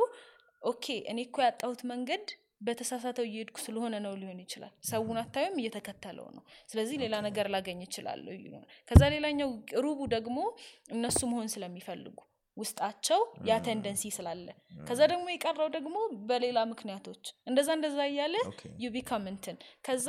ኡ 0.63 0.70
okay 0.70 0.85
እኔ 1.11 1.19
እኮ 1.27 1.37
ያጣሁት 1.45 1.81
መንገድ 1.91 2.27
በተሳሳተው 2.61 3.25
እየሄድኩ 3.27 3.57
ስለሆነ 3.65 3.95
ነው 4.05 4.13
ሊሆን 4.21 4.39
ይችላል። 4.45 4.73
ሰውን 4.91 5.19
አታዩም 5.23 5.59
እየተከተለው 5.61 6.29
ነው። 6.37 6.43
ስለዚህ 6.71 6.97
ሌላ 7.03 7.17
ነገር 7.27 7.49
ላገኝ 7.55 7.81
ይችላለሁ 7.87 8.33
ይሉን 8.37 8.65
ከዛ 8.91 9.03
ሌላኛው 9.15 9.51
ሩቡ 9.85 10.01
ደግሞ 10.15 10.39
እነሱ 10.97 11.21
መሆን 11.33 11.51
ስለሚፈልጉ 11.55 12.17
ውስጣቸው 12.57 13.21
ያ 13.49 13.57
tendency 13.65 14.11
ስላለ። 14.17 14.47
ከዛ 14.85 15.01
ደግሞ 15.13 15.27
የቀረው 15.33 15.69
ደግሞ 15.75 15.97
በሌላ 16.29 16.59
ምክንያቶች። 16.71 17.25
እንደዛ 17.47 17.69
እንደዛ 17.79 17.99
እያለ 18.11 18.37
you 18.83 18.89
become 18.95 19.27
እንትን። 19.33 19.57
ከዛ 19.85 20.09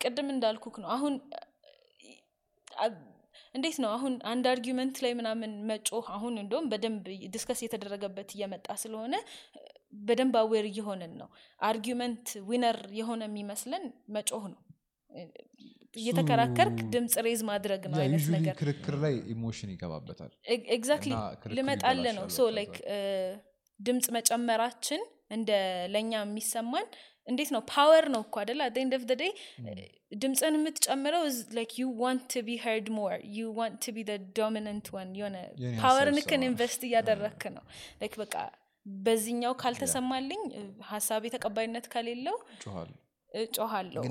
ቅድም 0.00 0.28
እንዳልኩክ 0.34 0.76
ነው። 0.82 0.90
አሁን 0.96 1.14
እንዴት 3.54 3.76
ነው? 3.82 3.90
አሁን 3.96 4.12
አንድ 4.30 4.44
argument 4.50 4.96
ላይ 5.04 5.12
ምናምን 5.18 5.52
መጮህ 5.70 6.06
አሁን 6.16 6.34
እንደውም 6.42 6.66
በደንብ 6.72 7.04
discuss 7.34 7.60
የተደረገበት 7.64 8.28
እየመጣ 8.34 8.66
ስለሆነ 8.82 9.14
በደንብ 9.92 10.34
aware 10.40 10.66
እየሆንን 10.70 11.12
ነው። 11.20 11.28
argument 11.60 12.26
winner 12.48 12.78
የሆነ 12.98 13.22
የሚመስለን 13.28 13.84
መጮህ 14.16 14.44
ነው። 14.52 14.60
እየተከራከርክ 15.96 16.78
ድምፅ 16.92 17.14
raise 17.26 17.40
ማድረግ 17.48 17.82
ነው 17.92 17.98
አይነት 18.02 18.26
ነገር። 18.34 18.54
ክርክር 18.60 18.96
ላይ 19.04 19.14
emotion 19.32 19.70
ይገባበታል። 19.74 20.30
Exactly 20.76 21.12
ልመጣለ 21.56 22.04
ነው። 22.18 22.26
so 22.36 22.46
like 22.58 22.74
ድምፅ 23.80 24.06
መጨመራችን 24.16 25.02
እንደ 25.30 25.50
ለእኛ 25.92 26.12
የሚሰማን 26.22 26.86
እንዴት 27.26 27.50
ነው? 27.54 27.60
power 27.70 28.04
ነው 28.14 28.22
እኮ 28.24 28.36
አደለ 28.42 28.60
at 28.66 28.76
end 28.80 28.94
of 28.96 29.02
day 29.12 29.32
ድምፅን 30.22 30.54
የምትጨምረው 30.58 31.24
like 31.58 31.72
you 31.80 31.86
want 32.00 32.24
to 32.32 32.42
be 32.46 32.56
heard 32.64 32.88
more 32.96 33.12
you 33.36 33.50
want 33.58 33.76
to 33.84 33.92
be 33.96 33.98
dominant 34.38 34.86
ወን 34.96 35.10
የሆነ 35.18 35.36
power 35.82 35.98
ንክን 35.98 36.18
ይሰማል። 36.34 36.46
invest 36.48 36.82
እያደረግክ 36.88 37.42
ነው። 37.56 37.64
like 38.00 38.14
በቃ 38.22 38.34
በዚህኛው 38.86 39.52
ካልተሰማልኝ 39.62 40.42
ሀሳቤ 40.88 41.24
ተቀባይነት 41.34 41.86
ከሌለው 41.92 42.36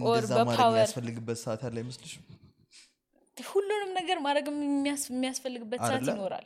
or 0.09 0.23
በ 0.49 0.49
power 0.49 0.49
የሚያስፈልግበት 0.73 1.37
ሰዓት 1.43 1.61
ያለ 1.65 1.77
አይመስልሽም? 1.77 2.23
ሁሉንም 3.37 3.91
ነገር 3.97 4.17
ማድረግ 4.19 4.45
የሚያስ- 4.53 5.09
የሚያስፈልግበት 5.11 5.79
ሰዓት? 5.81 5.91
ይኖራል 6.11 6.45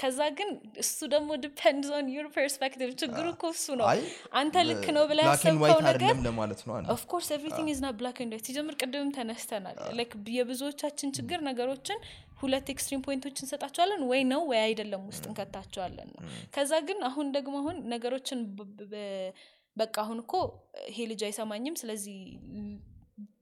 ከዛ 0.00 0.20
ግን 0.38 0.50
እሱ 0.82 0.98
ደግሞ 1.12 1.28
depends 1.42 1.90
on 1.96 2.06
your 2.14 2.26
perspective 2.34 2.90
ችግሩ 3.02 3.24
እኮ 3.32 3.50
እሱ 3.54 3.66
ነው። 3.80 3.86
አንተ 4.40 4.64
ልክ 4.68 4.86
ነው 4.96 5.04
ብላ 5.10 5.20
ያሰብከው 5.26 5.80
ነገር 5.88 6.12
of 6.94 7.03
course 7.03 7.28
everything 7.36 7.70
is 7.72 7.80
not 7.84 7.96
black 8.00 8.18
white 8.24 8.44
ሲጀምር 8.48 8.76
ቅድምም 8.80 9.10
ተነስተናል። 9.16 9.78
like 9.98 10.12
የብዙዎቻችን 10.36 11.14
ችግር 11.18 11.40
ነገሮችን 11.48 12.00
ሁለት 12.42 12.68
extreme 12.72 13.02
point 13.06 13.23
ኦች 13.23 13.36
እንሰጣቸዋለን 13.42 14.02
ወይ 14.08 14.22
ነው 14.30 14.40
ወይ 14.50 14.60
አይደለም 14.62 15.02
ውስጥ 15.10 15.24
እንከታቸዋለን 15.28 16.08
ነው። 16.14 16.22
ከዛ 16.54 16.72
ግን 16.88 16.98
አሁን 17.08 17.26
ደግሞ 17.36 17.54
አሁን 17.60 17.76
ነገሮችን 17.92 18.40
በቃ 19.76 19.94
አሁን 20.02 20.18
እኮ 20.22 20.34
ይሄ 20.88 21.06
ልጅ 21.10 21.20
አይሰማኝም 21.26 21.76
ስለዚህ 21.80 22.16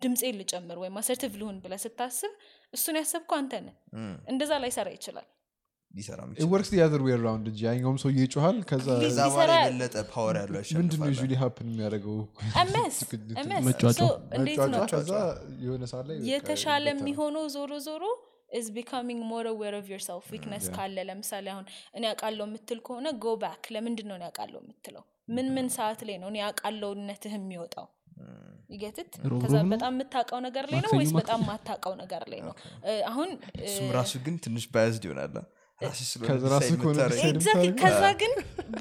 ድምፄን 0.03 0.37
ልጨምር 0.41 0.77
ወይም 0.81 0.97
assertive 1.01 1.33
ልሁን 1.41 1.57
ብለ 1.65 1.75
ስታስብ 1.83 2.33
እሱን 2.73 2.97
ያሰብከው 2.99 3.37
አንተ 3.39 3.53
ነህ። 3.65 3.75
እንደዛ 4.33 4.53
ላይሰራ 4.63 4.89
ይችላል 4.95 5.27
ሊሰራ 5.95 6.21
works 6.51 6.69
the 6.73 6.83
other 6.83 7.01
way 7.05 7.15
round 7.23 7.47
እንጂ 7.51 7.61
ያኛውም 7.67 7.97
ሰው 8.03 8.11
ይጮኋል 8.17 8.57
ከዛ 8.69 8.87
ከዛ 9.03 9.17
በኋላ 9.27 9.47
ሊሰራ- 9.47 9.63
የበለጠ 9.63 9.95
power 10.13 10.37
ያለው 10.41 10.61
ምንድን 10.79 11.01
usually 11.11 11.33
happen 11.41 11.67
የሚያደርገው? 11.71 12.19
የሆነ 15.65 15.85
ላይ 16.09 16.17
የተሻለ 16.31 16.87
የሚሆነው 16.95 17.45
ዞሮ 17.57 17.73
ዞሮ 17.87 18.05
is 18.59 18.67
becoming 18.77 19.21
more 19.31 19.47
aware 19.51 19.75
of 19.79 19.87
yourself 19.93 20.27
weakness 20.35 20.65
ካለ 20.77 20.97
ለምሳሌ 21.09 21.47
አሁን 21.55 21.65
እኔ 21.97 22.03
ያውቃለው 22.09 22.45
የምትል 22.49 22.79
ከሆነ 22.87 23.09
go 23.25 23.35
back 23.43 23.65
ለምንድን 23.75 24.07
ነው 24.11 24.17
እኔ 24.19 24.25
ያውቃለው 24.29 24.61
የምትለው? 24.63 25.03
ምን 25.35 25.47
ምን 25.57 25.67
ሰዓት 25.77 26.01
ላይ 26.09 26.17
ነው 26.23 26.29
እኔ 26.33 26.39
ያውቃለውነትህ 26.45 27.35
የሚወጣው? 27.39 27.87
ይገትት 28.71 29.13
ሮብ 29.31 29.41
ከዛ? 29.45 29.55
በጣም 29.73 29.93
የምታውቀው 29.95 30.41
ነገር 30.47 30.65
ላይ 30.73 30.81
ነው 30.85 30.93
ወይስ? 30.99 31.13
በጣም 31.17 31.41
ማታውቀው 31.49 31.95
ነገር 32.03 32.23
ላይ 32.33 32.41
ነው? 32.49 32.55
አሁን 33.11 33.31
ራሱ 33.97 34.13
ግን 34.27 34.35
ትንሽ 34.45 34.65
ባያዝድ 34.75 35.05
ስለሆነ 35.09 35.37
ከዛ 37.81 38.03
ግን 38.21 38.33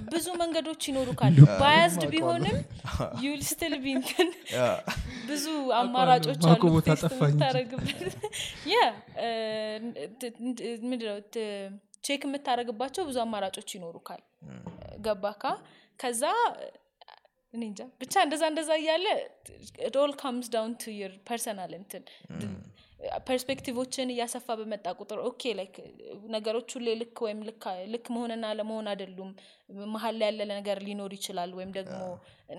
ብዙ 0.09 0.27
መንገዶች 0.41 0.81
ይኖሩ 0.89 1.09
ካሉ 1.19 1.37
ባያዝድ 1.61 2.03
ቢሆንም 2.13 2.57
ዩል 3.23 3.41
ስቲል 3.49 3.73
ቢንትን 3.83 4.29
ብዙ 5.29 5.45
አማራጮች 5.79 6.41
አሉ 6.41 6.51
ማቆ 6.53 6.63
ቦታ 6.75 6.87
ቴስት 6.91 7.05
ጠፋኝ። 7.05 7.31
እንጂ። 7.31 7.37
የምታደርግበት 7.37 8.15
ያ 8.73 8.77
ምንድነው? 10.85 11.17
check 12.03 12.21
የምታደረግባቸው 12.27 13.03
ብዙ 13.09 13.17
አማራጮች 13.25 13.69
ይኖሩካል። 13.77 14.21
ገባካ? 15.05 15.43
ከዛ 15.99 16.23
እኔ 17.53 17.61
እንጃ። 17.69 17.81
ብቻ 18.01 18.13
እንደዛ 18.25 18.43
እንደዛ 18.51 18.71
እያለ 18.81 19.05
all 19.99 20.13
comes 20.21 20.47
down 20.53 20.73
to 20.81 20.91
your 20.97 21.13
personal 21.29 21.71
እንትን 21.79 22.03
perspective 23.27 23.80
ኦችን 23.80 24.09
እያሰፋ 24.13 24.47
በመጣ 24.59 24.85
ቁጥር 24.99 25.19
okay 25.27 25.51
like 25.57 25.75
ነገሮች 26.33 26.69
ሁሌ 26.75 26.87
ልክ 26.99 27.17
ወይም 27.25 27.39
ልክ- 27.93 28.09
መሆንና 28.13 28.45
ለመሆን 28.57 28.87
አይደሉም። 28.91 29.29
መሀል 29.93 30.15
ላይ 30.19 30.27
ያለ 30.31 30.41
ነገር 30.51 30.77
ሊኖር 30.85 31.11
ይችላል 31.17 31.51
ወይም 31.57 31.71
ደግሞ 31.77 31.99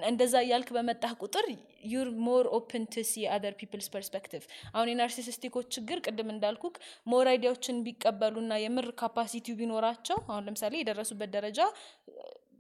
እንደዛ 0.05 0.35
እያልክ 0.45 0.69
በመጣህ 0.77 1.13
ቁጥር 1.23 1.47
you're 1.91 2.09
more 2.27 2.47
open 2.57 2.85
to 2.93 3.05
see 3.09 3.25
other 3.35 3.55
people's 3.61 3.89
perspective። 3.95 4.45
አሁን 4.73 4.91
የ 4.91 5.00
narcissistic 5.00 5.52
ኦች 5.52 5.69
ችግር 5.77 6.01
ቅድም 6.07 6.31
እንዳልኩክ 6.35 6.77
more 7.07 7.29
idea 7.33 7.53
ዎችን 7.53 7.83
ቢቀበሉና 7.87 8.61
የምር 8.63 8.89
capacity 9.01 9.47
ው 9.47 9.59
ቢኖራቸው 9.61 10.19
አሁን 10.29 10.47
ለምሳሌ 10.49 10.75
የደረሱበት 10.81 11.33
ደረጃ 11.37 11.61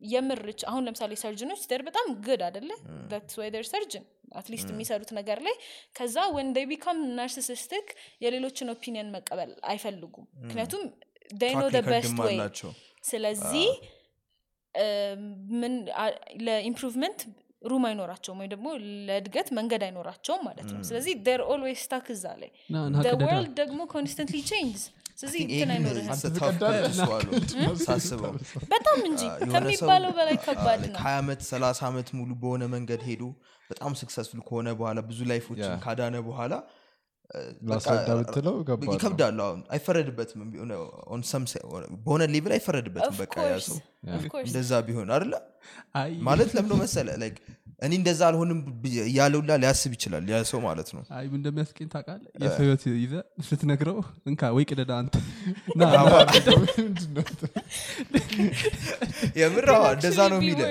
የምር 0.08 0.40
ች- 0.52 0.66
አሁን 0.68 0.82
ለምሳሌ 0.86 1.12
surgeon 1.22 1.48
ኦች 1.48 1.62
they're 1.70 1.82
በጣም 1.86 2.06
ግድ 2.24 2.42
አደለ 2.46 2.70
ር 3.56 3.66
surgeon 3.68 4.04
at 4.36 4.45
least 4.45 4.68
የሚሰሩት 4.72 5.10
ነገር 5.16 5.38
ላይ 5.46 5.54
ከዛ 5.96 6.16
when 6.34 6.48
they 6.56 6.66
become 6.70 6.98
narcissistic 7.16 7.86
የሌሎችን 8.24 8.70
opinion 8.74 9.10
መቀበል 9.14 9.52
አይፈልጉም። 9.70 10.26
ምክንያቱም 10.42 10.82
no 11.54 11.64
room 11.78 11.90
ወይ 12.22 12.36
ስለዚህ 13.04 13.68
ምን 15.60 15.74
ለ 16.46 16.58
improvement 16.58 17.20
room 17.62 17.84
አይኖራቸውም 17.86 18.38
ወይ 18.42 18.48
ደግሞ 18.52 18.66
ለእድገት 19.08 19.48
መንገድ 19.56 19.82
አይኖራቸውም 19.86 20.42
ማለት 20.46 20.68
ነው። 20.70 20.82
ስለዚህ 20.88 21.12
they're 21.30 21.44
always 21.50 21.82
stuck 21.84 22.06
እዛ 22.14 22.24
ላይ. 22.40 22.50
world 23.28 23.52
ደግሞ 23.60 23.80
constantly 23.92 24.38
change 24.50 24.78
ስለዚህ 25.20 25.40
እንትን 25.42 25.54
ይህን 25.54 25.70
አይኖርህም። 25.72 26.10
ሳስበው። 27.86 28.32
በጣም 28.70 28.98
እንጂ 29.08 29.22
ከሚባለው 29.52 30.12
በላይ 30.18 30.36
ከባድ 30.44 30.82
ነው። 30.86 30.98
ሀያ 31.04 31.16
ዓመት 31.22 31.40
ሰላሳ 31.50 31.80
ዓመት 31.90 32.08
ሙሉ 32.18 32.30
በሆነ 32.42 32.62
መንገድ 32.74 33.02
ሄዶ 33.08 33.22
በጣም 33.70 33.92
successful 34.00 34.40
ከሆነ 34.46 34.68
በኋላ 34.78 35.00
ብዙ 35.08 35.18
life 35.30 35.48
ኦችን 35.48 35.74
ካዳነ 35.84 36.16
በኋላ 36.28 36.52
ይከብዳል። 38.88 39.36
አሁን 39.42 39.60
አይፈረድበትም። 39.74 40.40
በሆነ 42.00 42.22
level 42.32 42.52
አይፈረድበትም። 42.56 43.14
በቃ 43.20 43.34
ያ 43.46 43.58
ሰው 43.66 43.76
እንደዛ 44.42 44.80
ቢሆን 44.88 45.10
አይደለ? 45.16 45.34
አይ 45.96 46.10
ማለት 46.26 46.50
ለምዶ 46.56 46.72
መሰለ 46.82 47.08
እኔ 47.80 47.92
እንደዛ 47.98 48.20
አልሆንም 48.28 48.58
ብ- 48.80 49.04
እያለውላ 49.04 49.52
ሊያስብ 49.62 49.92
ይችላል 49.96 50.24
ያ 50.30 50.40
ሰው 50.48 50.60
ማለት 50.64 50.88
ነው። 50.94 51.02
አይ 51.16 51.24
እንደሚያስቀኝ 51.32 51.88
ታውቃለህ? 51.92 52.30
የሰው 52.42 52.62
ህይወት 52.64 52.82
ይዘ 52.96 53.14
ስትነግረው 53.46 53.98
እንካ 54.28 54.50
ወይ 54.56 54.64
ቅደዳ 54.70 54.90
አንተ 55.00 55.14
አዎ፣ 59.76 59.88
እንደዛ 59.96 60.18
ነው 60.32 60.38
የሚለ 60.40 60.62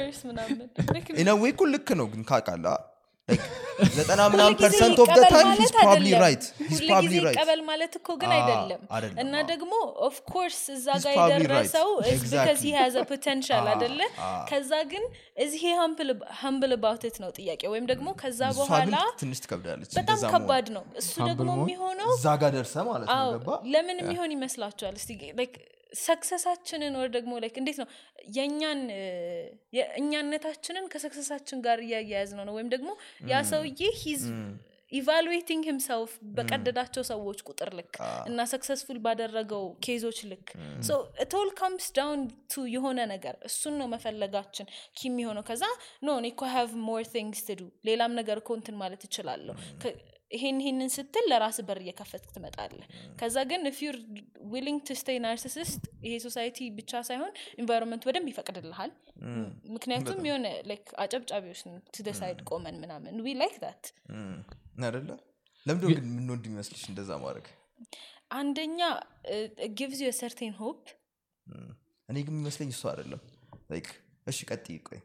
ኢነዌ 1.17 1.43
እኮ 1.51 1.61
ልክ 1.73 1.89
ነው 1.99 2.07
ግን 2.11 2.21
ካቃላ 2.29 2.65
ዘጠና 3.97 4.21
ምናምን 4.31 4.55
ፐርሰንት 4.61 4.97
ኦፍ 5.01 5.09
ታይም 5.25 5.33
ማለት 5.41 5.59
ሂስ 5.61 5.71
ፕሮባብሊ 5.75 6.05
አይደለም። 6.05 6.21
ራይት 6.23 6.43
ሂስ 6.61 6.71
ሁል 6.71 6.79
ፕሮባብሊ 6.81 7.05
ጊዜ 7.07 7.19
ራይት 7.25 7.35
ይቀበል 7.35 7.61
ማለት 7.69 7.93
እኮ 7.99 8.07
ግን 8.21 8.31
አዎ፣ 8.31 8.41
አይደለም. 8.41 8.81
እና 9.23 9.33
አዎ። 9.37 9.45
ደግሞ 9.51 9.71
ኦፍኮርስ 10.07 10.59
እዛ 10.75 10.87
He's 10.97 11.05
ጋር 11.07 11.31
የደረሰው 11.33 11.87
right. 11.97 12.11
is 12.13 12.19
because 12.25 12.59
he 12.59 12.71
Exactly. 12.71 12.73
has 12.73 12.95
a 12.95 13.05
potential 13.13 13.61
አዎ፣ 13.61 13.71
አደለ 13.73 13.99
አዎ። 14.25 14.41
ከዛ 14.49 14.71
ግን 14.91 15.05
እዚህ 15.45 15.63
ሀምብል 16.41 16.73
about 16.77 17.05
it 17.05 17.17
ነው 17.23 17.31
ጥያቄ 17.39 17.61
ወይም 17.73 17.87
ደግሞ 17.93 18.07
ከዛ 18.21 18.41
በኋላ 18.59 18.95
ትንሽ 19.21 19.41
ትከብዳለች 19.45 19.93
በጣም 19.99 20.19
ከባድ 20.33 20.67
ነው። 20.77 20.85
እሱ 21.01 21.13
Humble 21.19 21.31
ደግሞ? 21.33 21.51
የሚሆነው 21.61 22.11
እዛ 22.17 22.27
ጋር 22.43 22.53
ደርሰ 22.57 22.75
ማለት 22.89 23.07
ነው። 23.47 23.57
ለምን 23.73 23.97
የሚሆን 24.03 24.31
ይመስላችኋል? 24.37 24.95
እስቲ 25.01 25.11
ላይክ 25.39 25.55
ሰክሰሳችንን 25.91 26.93
ወር 26.97 27.09
ደግሞ 27.13 27.31
ላይክ 27.41 27.55
እንዴት 27.57 27.77
ነው? 27.81 27.87
የእኛን 28.35 28.81
እ፣ 28.93 29.03
የእኛነታችንን 29.79 30.85
ከሰክሰሳችን 30.91 31.59
ጋር 31.65 31.79
እያያያዝ 31.85 32.31
ነው። 32.33 32.45
ነው 32.45 32.55
ወይም 32.57 32.69
ደግሞ 32.73 32.89
ያ 33.29 33.41
ሰውዬ 33.49 33.81
ሂዝ 34.01 34.23
evaluating 34.91 35.63
himself 35.69 36.11
በቀደዳቸው 36.37 37.03
ሰዎች 37.09 37.39
ቁጥር 37.47 37.69
ልክ 37.77 37.91
እና 38.29 38.45
successful 38.53 38.97
ባደረገው 39.03 39.65
case 39.85 40.02
ኦች 40.02 40.19
ልክ 40.31 40.47
it 41.31 41.39
all 41.39 41.49
comes 41.59 41.87
down 41.97 42.21
to 42.51 42.65
የሆነ 42.73 42.99
ነገር 43.11 43.35
እሱን 43.49 43.75
ነው 43.79 43.87
መፈለጋችን 43.91 44.67
key 44.95 45.09
የሚሆነው። 45.09 45.45
ከዛ 45.49 45.63
no 46.01 46.17
እኔ 46.19 46.27
እኮ 46.33 46.43
have 46.53 46.71
more 46.87 47.03
things 47.13 47.43
to 47.47 47.54
do 47.54 47.61
ሌላም 47.85 48.13
ነገር 48.19 48.39
እኮ 48.41 48.51
እንትን 48.59 48.77
ማለት 48.81 49.03
እችላለሁ 49.07 49.55
ይሄን 50.31 50.57
ይሄንን 50.61 50.89
ስትል 50.95 51.25
ለራስ 51.31 51.57
በር 51.67 51.79
እየከፈትክ 51.83 52.31
ትመጣለህ። 52.35 52.87
ከዛ 53.19 53.35
ግን 53.51 53.61
you're 53.79 53.99
willing 54.53 54.79
to 54.87 54.93
stay 55.01 55.15
narcissist 55.25 55.81
ይሄ 56.05 56.13
society 56.25 56.67
ብቻ 56.79 57.01
ሳይሆን 57.09 57.31
environment 57.61 58.03
በደንብ 58.07 58.27
ይፈቅድልሃል። 58.31 58.91
ምክንያቱም 59.75 60.21
የሆነ 60.29 60.47
like 60.71 60.85
አጨብጫቢዎች 61.03 61.61
to 61.95 62.13
side 62.21 62.41
ቆመን 62.51 62.77
ምናምን 62.83 63.15
we 63.25 63.35
like 63.41 63.55
that 63.65 63.83
አደለ 64.89 65.09
ለምዶ 65.65 65.83
ግን 65.89 66.05
የምንወድ 66.09 66.43
የሚመስልሽ 66.47 66.83
እንደዛ 66.91 67.11
ማድረግ? 67.23 67.47
አንደኛ 68.39 68.79
gives 69.79 69.99
you 70.05 70.11
certain 70.21 70.53
hope 70.61 70.81
እኔ 72.09 72.17
ግን 72.27 72.33
የሚመስለኝ 72.35 72.69
እሱ 72.75 72.83
አይደለም። 72.91 73.21
like 73.71 73.87
እሺ 74.27 74.39
ቀጥይ 74.51 74.77
ቆይ 74.87 74.99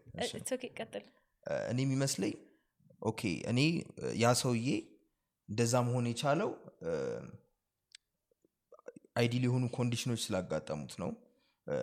ቀጥል። 0.81 1.05
እኔ 1.71 1.79
የሚመስለኝ 1.87 2.35
okay 3.03 3.21
እኔ 3.51 3.61
ያ 4.23 4.27
ሰውዬ 4.43 4.69
እንደዛ 5.49 5.75
መሆን 5.87 6.07
የቻለው 6.11 6.51
ideal 9.17 9.45
የሆኑ 9.47 9.65
condition 9.77 10.07
ኦች 10.07 10.21
ስላጋጠሙት 10.25 10.95
ነው። 11.03 11.11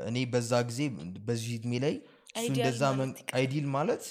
እኔ 0.05 0.17
በዛ 0.31 0.53
ጊዜ 0.69 0.79
በዚህ 1.27 1.53
እድሜ 1.59 1.73
ላይ 1.83 1.93
እንደዛ 2.43 2.81
አይዲል 3.35 3.67
ማለት 3.75 4.03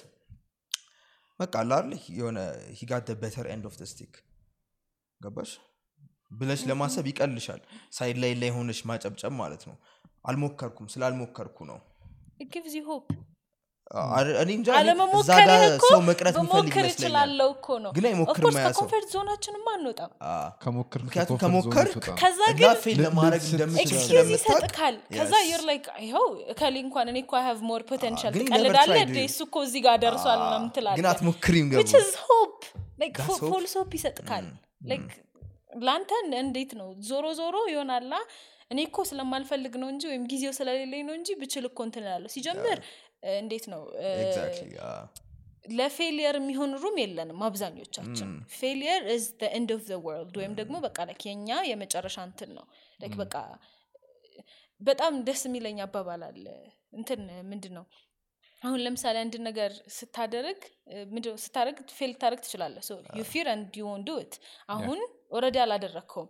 በቃ 1.40 1.54
ላል 1.68 1.86
የሆነ 2.16 2.38
ሂጋት 2.78 3.08
በተር 3.20 3.46
ኤንድ 3.52 3.66
ኦፍ 3.68 3.74
ስቲክ 3.84 4.14
ገባሽ? 5.20 5.50
ብለሽ 6.30 6.60
ለማሰብ 6.68 7.06
ይቀልሻል። 7.10 7.60
ሳይድ 7.92 8.16
ላይ 8.22 8.32
ላይ 8.40 8.50
ሆነሽ 8.56 8.80
ማጨብጨብ 8.88 9.32
ማለት 9.40 9.62
ነው። 9.68 9.76
አልሞከርኩም። 10.24 10.88
ስላልሞከርኩ 10.94 11.58
ነው። 11.70 11.78
ጊቭዝ 12.52 12.74
ሆፕ 12.88 13.06
ሰው 15.84 16.00
መቅረት 16.02 16.34
ይመስለኛል። 16.36 16.90
እችላለሁ 16.90 17.48
እኮ 17.54 17.68
ነው። 17.84 17.90
ግን 17.96 18.04
ሰው። 18.06 18.26
ከኮንፈርት 18.68 19.08
ዞናችንም 19.14 19.64
አንወጣም። 19.72 20.10
ምክንያቱም 21.00 21.38
ከሞከርክ 21.42 22.06
ከዛ 22.20 22.40
ግን 22.52 22.70
ለማድረግ 23.00 23.42
እንደምችል 23.50 23.96
ይሰጥካል 24.34 24.94
ከዛ. 25.16 25.32
you're 25.50 25.64
like 25.70 25.86
ይኸው 26.06 26.28
እከሌ 26.54 26.76
እንኳን 26.84 27.08
እኔ 27.12 27.18
እኮ 27.24 27.34
have 27.46 27.58
more 27.70 27.84
potential 27.90 28.32
ትቀልዳለ. 28.38 28.94
እሱ 29.24 29.40
እኮ 29.48 29.56
እዚህ 29.66 29.82
ጋር 29.86 29.96
ደርሷል 30.04 30.38
አ፣ 30.38 30.46
ምናምን 30.46 30.68
ግን 30.68 30.74
ትላለ 30.76 31.06
አትሞክሪም 31.12 31.66
which 31.72 31.92
ገቡ 31.92 32.02
is 32.02 32.12
hope. 32.24 32.62
Like 33.00 33.16
That's 33.18 33.34
hope. 33.34 33.50
false 33.50 33.74
hope 33.80 33.92
ይሰጥካል 33.98 34.46
like 34.84 35.10
ለአንተ 35.82 36.10
እንዴት 36.38 36.72
ነው? 36.78 36.88
ዞሮ 37.08 37.26
ዞሮ 37.38 37.56
ይሆናላ 37.72 38.14
እኔ 38.70 38.80
እኮ 38.88 38.98
ስለማልፈልግ 39.08 39.74
ነው 39.82 39.88
እንጂ 39.92 40.02
ወይም 40.10 40.24
ጊዜው 40.32 40.52
ስለሌለኝ 40.56 41.02
ነው 41.06 41.14
እንጂ 41.16 41.28
ብችል 41.40 41.64
እኮ 41.68 41.78
እንትን 41.86 42.02
እላለሁ። 42.04 42.30
ሲጀምር 42.34 42.78
እንዴት 43.38 43.64
ነው? 43.72 43.82
ለ 45.72 45.86
failure 45.86 46.36
የሚሆን 46.38 46.70
room 46.82 46.96
የለንም 47.00 47.40
አብዛኞቻችን። 47.46 48.30
failure 48.56 49.02
is 49.14 49.24
end 49.50 49.70
of 49.74 49.82
world 50.06 50.36
ወይም 50.40 50.52
ደግሞ 50.60 50.76
በቃ 50.86 50.98
like 51.08 51.22
የኛ 51.28 51.58
የመጨረሻ 51.70 52.18
እንትን 52.28 52.50
ነው። 52.58 52.64
like 53.00 53.14
በቃ 53.20 53.34
በጣም 54.80 55.14
ደስ 55.26 55.42
የሚለኝ 55.48 55.80
አባባል 55.86 56.22
አለ። 56.28 56.46
እንትን 56.92 57.20
ምንድን 57.50 57.74
ነው 57.78 57.84
አሁን 58.62 58.80
ለምሳሌ 58.84 59.16
አንድ 59.22 59.34
ነገር 59.46 59.70
ስታደርግ 59.96 60.60
ስታደርግ 61.44 61.78
fail 61.98 62.12
ታደርግ 62.22 62.40
ትችላለህ። 62.44 62.82
you 63.18 63.24
fear 63.30 63.46
and 63.52 63.76
you 63.80 63.86
won't 63.88 64.02
do 64.08 64.20
it 64.20 64.32
አሁን 64.68 64.98
already 65.32 65.58
አላደረግከውም 65.64 66.28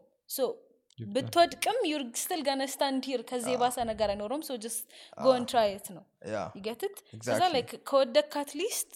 ብትወድቅም 1.14 1.78
you're 1.88 2.02
still 2.20 2.40
gonna 2.46 2.62
stand 2.72 3.04
here 3.10 3.22
ከዚህ 3.30 3.52
የባሰ 3.54 3.76
ነገር 3.90 4.08
አይኖረውም 4.12 4.42
so 4.48 4.56
just 4.64 4.84
go 5.24 5.34
on 5.34 5.44
try 5.50 5.72
it 5.72 5.86
ነው። 5.96 6.04
you 6.58 6.72
get 6.72 6.87
it 6.87 6.96
ከዛ. 7.20 7.40
like 7.54 7.70
ከወደክ 7.90 8.34
at 8.40 8.54
least 8.54 8.90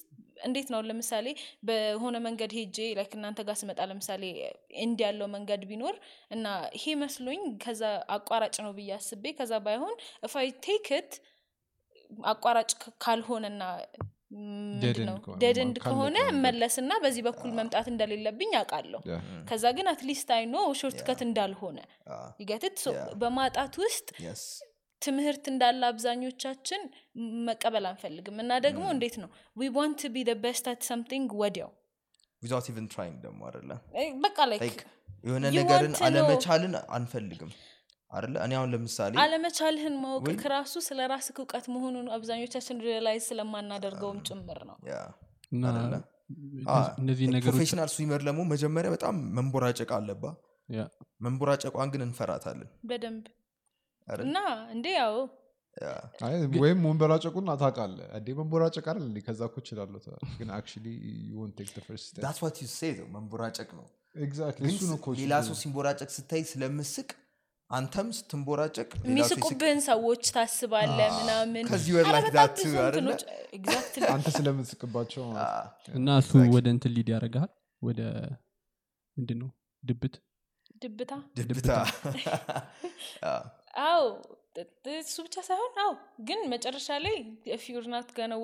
እንዴት 0.46 0.68
ነው? 0.72 0.80
ለምሳሌ 0.88 1.26
በሆነ 1.68 2.16
መንገድ 2.24 2.52
ሄጄ 2.56 2.78
like 2.98 3.12
እናንተ 3.18 3.40
ጋር 3.48 3.56
ስመጣ 3.60 3.80
ለምሳሌ 3.90 4.22
እንዲ 4.84 4.98
ያለው 5.06 5.28
መንገድ 5.34 5.62
ቢኖር 5.70 5.94
እና 6.30 6.46
ይሄ 6.76 6.94
መስሎኝ 7.02 7.42
ከዛ 7.64 7.82
አቋራጭ 8.16 8.56
ነው 8.64 8.72
ብዬ 8.78 8.90
አስቤ 8.98 9.32
ከዛ 9.38 9.52
ባይሆን 9.66 9.94
if 10.28 10.50
I 10.66 10.73
take 10.73 10.99
it 10.99 11.12
አቋራጭ 12.28 12.70
ካልሆነና 13.04 13.62
ነው 15.04 15.16
ከሆነ 15.84 16.16
መለስና 16.44 16.92
በዚህ 17.02 17.22
በኩል 17.26 17.50
መምጣት 17.58 17.86
እንደሌለብኝ 17.92 18.52
አውቃለሁ። 18.60 19.00
ከዛ 19.48 19.64
ግን 19.76 19.86
at 19.92 20.03
least 20.03 20.30
I 20.36 20.40
know 20.40 20.54
shortcut 20.80 21.20
እንዳልሆነ 21.26 21.78
you 22.40 22.54
get 22.54 22.67
it. 22.67 22.80
በማጣት 23.22 23.74
ውስጥ 23.82 24.08
ትምህርት 25.02 25.44
እንዳለ 25.50 25.80
አብዛኞቻችን 25.88 26.82
መቀበል 27.46 27.86
አንፈልግም። 27.88 28.36
እና 28.42 28.52
ደግሞ 28.64 28.84
እንዴት 28.92 29.16
ነው? 29.22 29.30
we 29.56 29.68
want 29.74 30.02
be 30.12 30.18
best 30.44 30.66
at 30.70 30.82
something 30.88 31.30
ወዲያው 31.40 31.70
without 32.42 32.66
even 32.70 32.86
trying 32.92 33.16
ደግሞ 33.24 33.40
አደለ 33.48 33.70
እ፣ 33.96 34.04
በቃ 34.24 34.38
like 34.52 34.80
የሆነ 35.24 35.44
ነገርን. 35.58 35.94
አለመቻልን 36.06 36.74
አንፈልግም 36.96 37.50
አደለ 38.14 38.34
እኔ 38.44 38.52
አሁን 38.58 38.70
ለምሳሌ 38.72 39.14
አለመቻልህን 39.22 39.94
ማወቅ 40.02 40.26
ከራሱ 40.42 40.74
ስለ 40.86 41.06
ራስህ 41.12 41.36
እውቀት 41.36 41.66
መሆኑን 41.74 42.08
አብዛኞቻችን 42.16 42.82
realize 42.86 43.22
ስለማናደርገውም 43.30 44.18
ጭምር 44.28 44.60
ነው? 44.70 44.76
እነዚህ 46.98 47.24
professional 47.46 47.88
swimmer 47.94 48.20
ደግሞ 48.28 48.42
መጀመሪያ 48.52 48.90
በጣም 48.94 49.16
መንቦራጨቅ 49.38 49.90
አለባ። 49.98 50.24
መንቦራጨቋን 51.20 51.88
ግን 51.94 52.02
እንፈራታለን። 52.06 52.68
በደንብ? 52.84 53.24
እና 54.08 54.38
እንዴ 54.74 54.86
ያው 54.96 55.16
ወይም 56.62 56.78
መንበራጨቁን 56.84 57.46
አታቃለ 57.52 57.98
እንዴ 58.18 58.28
መንቦራጨቅ 58.40 58.84
አይደል 58.90 59.04
እንዴ? 59.08 59.18
ከዛ 59.26 59.40
እኮ 59.48 59.56
እችላለሁ 59.62 59.98
ትላለህ። 60.04 60.32
ግን 60.38 60.50
ቴክ 61.58 61.70
መንቦራጨቅ 63.14 63.68
ነው። 63.78 63.86
ሌላ 65.20 65.34
ሰው 65.46 65.54
ሲንቦራጨቅ 65.60 66.08
ስታይ 66.16 66.42
ስለምስቅ 66.50 67.08
አንተም 67.70 68.08
ስትንቦራጨቅ 68.16 68.88
የሚስቁብህን 69.06 69.78
ሰዎች 69.86 70.24
ታስባለ 70.36 70.98
ምናምን። 71.18 71.64
አንተ 74.14 74.28
ስለምትስቅባቸው 74.36 75.24
እና 75.94 76.16
እሱ 76.22 76.32
ወደ 76.56 76.66
እንትን 76.74 76.92
lead 76.96 77.08
ያደርግሃል? 77.14 77.50
ወደ 77.82 78.00
ምንድን 79.16 79.38
ነው 79.42 79.50
ድብት? 79.82 80.14
ድብታ? 80.82 81.12
ድብታ። 81.40 81.70
አዎ። 83.86 84.04
እሱ 85.00 85.16
ብቻ 85.26 85.36
ሳይሆን 85.48 85.72
አዎ። 85.84 85.92
ግን 86.28 86.40
መጨረሻ 86.52 86.88
ላይ 87.04 87.16
if 87.56 87.62
you're 87.70 87.88
not 87.88 88.08
gonna 88.18 88.38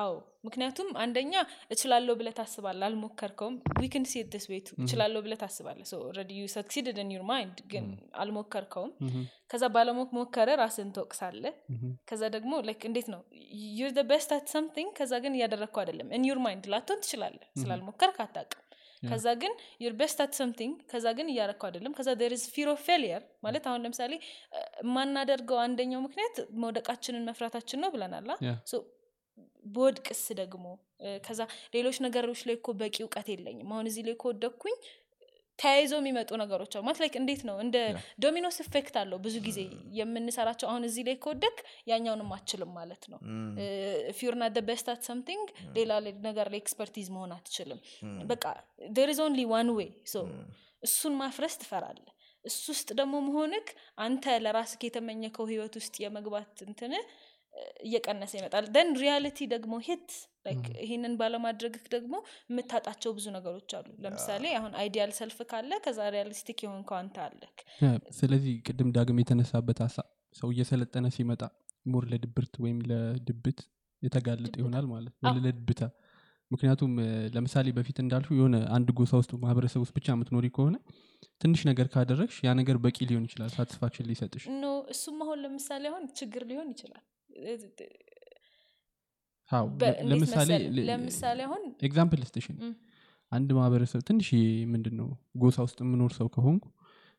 አዎ 0.00 0.10
ምክንያቱም 0.44 0.88
አንደኛ 1.02 1.32
እችላለሁ 1.70 2.14
ብለ 2.20 2.28
ታስባለ 2.36 2.80
አልሞከርከውም። 2.88 3.54
ዊክን 3.82 4.04
ሴት 4.12 4.34
ስ 4.36 4.48
ቤቱ 4.52 4.68
እችላለሁ 4.82 5.20
ብለ 5.26 5.34
ታስባለ 5.42 5.78
already 6.00 6.32
you 6.38 6.44
succeeded 6.54 6.98
your 7.14 7.24
mind 7.30 7.58
ግን 7.72 7.86
አልሞከርከውም። 8.22 8.92
ከዛ 9.50 9.64
ባለሞከረ 9.74 10.48
ራስን 10.62 10.90
ትወቅሳለ 10.96 11.44
ከዛ 12.10 12.22
ደግሞ 12.36 12.52
like 12.68 12.82
እንዴት 12.88 13.08
ነው? 13.14 13.20
you're 13.78 13.92
the 13.96 14.04
best 14.10 14.32
at 14.36 14.48
something 14.54 14.90
ከዛ 14.98 15.12
ግን 15.24 15.34
እያደረግከው 15.38 15.82
አይደለም። 15.84 16.10
in 16.16 16.24
your 16.30 16.40
mind 16.46 16.66
ላትሆን 16.72 17.02
ትችላለ 17.04 17.38
ስላልሞከርክ 17.62 18.18
አታቅም 18.24 18.62
ከዛ 19.02 19.26
ግን 19.42 19.52
you're 19.82 19.94
best 19.98 20.18
at 20.24 20.32
something 20.38 20.76
ከዛ 20.92 21.06
ግን 21.18 21.26
እያረግከው 21.32 21.66
አይደለም። 21.68 21.92
ከዛ 21.98 22.08
there 22.24 22.36
is 22.36 22.46
fear 22.54 22.68
of 22.72 22.80
failure 22.86 23.22
ማለት 23.44 23.64
አሁን 23.70 23.82
ለምሳሌ 23.84 24.12
የማናደርገው 24.82 25.58
አንደኛው 25.64 26.00
ምክንያት 26.06 26.36
መውደቃችንን 26.62 27.26
መፍራታችን 27.28 27.80
ነው 27.84 27.90
ብለናላ 27.94 28.30
በወድቅስ 29.68 30.22
ደግሞ። 30.40 30.66
ከዛ 31.26 31.40
ሌሎች 31.74 31.96
ነገሮች 32.04 32.40
ላይ 32.48 32.56
እኮ 32.58 32.70
በቂ 32.80 32.96
እውቀት 33.04 33.28
የለኝም። 33.32 33.68
አሁን 33.74 33.86
እዚህ 33.90 34.02
ላይ 34.08 34.16
ከወደቅኩኝ 34.22 34.76
ተያይዘው 35.58 35.98
የሚመጡ 36.00 36.30
ነገሮች 36.42 36.72
አሉ። 36.74 36.82
ማለት 36.86 37.00
like 37.02 37.14
እንዴት 37.20 37.40
ነው? 37.48 37.56
እንደ 37.64 37.76
dominos 38.24 38.56
effect 38.64 38.96
አለው 39.00 39.18
ብዙ 39.24 39.36
ጊዜ 39.46 39.58
የምንሰራቸው። 39.98 40.66
አሁን 40.70 40.82
እዚህ 40.88 41.02
ላይ 41.08 41.16
ከወደቅ 41.24 41.56
ያኛውንም 41.90 42.30
አችልም 42.36 42.70
ማለት 42.78 43.02
ነው። 43.12 43.20
if 44.18 44.23
you're 44.23 44.37
not 44.37 44.44
good 44.50 44.62
at 44.92 45.02
something 45.08 45.48
ሌላ 45.76 45.90
ነገር 46.28 46.48
ላይ 46.52 46.60
expertise 46.62 47.08
መሆን 47.16 47.32
አትችልም። 47.36 47.80
በቃ 48.30 48.44
there 48.92 49.10
is 49.14 49.20
only 49.26 49.44
one 49.54 49.70
way 49.78 49.90
እሱን 50.82 51.14
ማፍረስ 51.20 51.54
ትፈራለ 51.60 52.00
እሱ 52.44 52.64
ውስጥ 52.72 52.88
ደግሞ 52.98 53.14
መሆንክ 53.24 53.68
አንተ 53.98 54.34
ለራስክ 54.44 54.80
የተመኘከው 54.86 55.46
ህይወት 55.50 55.74
ውስጥ 55.80 55.94
የመግባት 56.02 56.56
እንትን 56.66 56.92
እየቀነሰ 57.86 58.32
ይመጣል። 58.38 58.66
then 58.74 58.90
reality 59.00 59.38
ደግሞ 59.54 59.74
hit 59.86 60.08
ይህንን 60.82 61.14
ባለማድረግክ 61.20 61.86
ደግሞ 61.94 62.14
የምታጣቸው 62.50 63.10
ብዙ 63.16 63.26
ነገሮች 63.36 63.70
አሉ። 63.78 63.88
ለምሳሌ 64.04 64.44
አሁን 64.58 64.72
ideal 64.82 65.12
self 65.18 65.38
ካለ 65.50 65.72
ከዛ 65.84 66.08
realistic 66.14 66.60
የሆንከው 66.64 66.96
አንተ 67.00 67.16
አለክ 67.26 67.58
ስለዚህ 68.18 68.54
ቅድም 68.66 68.90
ዳግም 68.96 69.20
የተነሳበት 69.22 69.80
ሀሳብ 69.86 70.08
ሰው 70.36 70.48
እየሰለጠነ 70.54 71.06
ሲመጣ 71.16 71.42
more 71.92 72.04
ለድብርት 72.12 72.54
ወይም 72.64 72.78
ለድብት 72.90 73.60
የተጋለጠ 74.02 74.54
ይሆናል 74.60 74.86
ማለት 74.90 75.14
ነው። 75.24 75.38
ለድብታ። 75.46 75.82
ምክንያቱም 76.50 76.92
ለምሳሌ 77.34 77.68
በፊት 77.76 77.96
እንዳልሹ 78.02 78.28
የሆነ 78.36 78.56
አንድ 78.76 78.88
ጎሳ 78.98 79.12
ውስጥ 79.20 79.32
ማህበረሰብ 79.42 79.80
ውስጥ 79.84 79.94
ብቻ 79.96 80.06
የምትኖሪ 80.14 80.46
ከሆነ 80.56 80.76
ትንሽ 81.42 81.60
ነገር 81.70 81.86
ካደረግሽ 81.94 82.36
ያ 82.46 82.52
ነገር 82.60 82.76
በቂ 82.84 82.98
ሊሆን 83.10 83.26
ይችላል 83.28 83.50
satisfaction 83.56 84.08
ሊሰጥሽ። 84.10 84.44
no 84.56 84.66
እሱም 84.94 85.18
አሁን 85.24 85.40
ለምሳሌ 85.44 85.84
አሁን 85.90 86.04
ችግር 86.20 86.44
ሊሆን 86.50 86.70
ይችላል 86.74 87.04
ለምሳሌ 90.10 90.50
ለምሳሌ 90.88 91.38
አሁን 91.46 91.62
example 91.88 92.22
station 92.30 92.56
አንድ 93.32 93.48
ማህበረሰብ 93.58 94.00
ትንሽ 94.08 94.28
ምንድን 94.72 94.94
ነው 95.00 95.08
ጎሳ 95.40 95.58
ውስጥ 95.66 95.78
የምኖር 95.84 96.12
ሰው 96.18 96.28
ከሆንኩ 96.34 96.64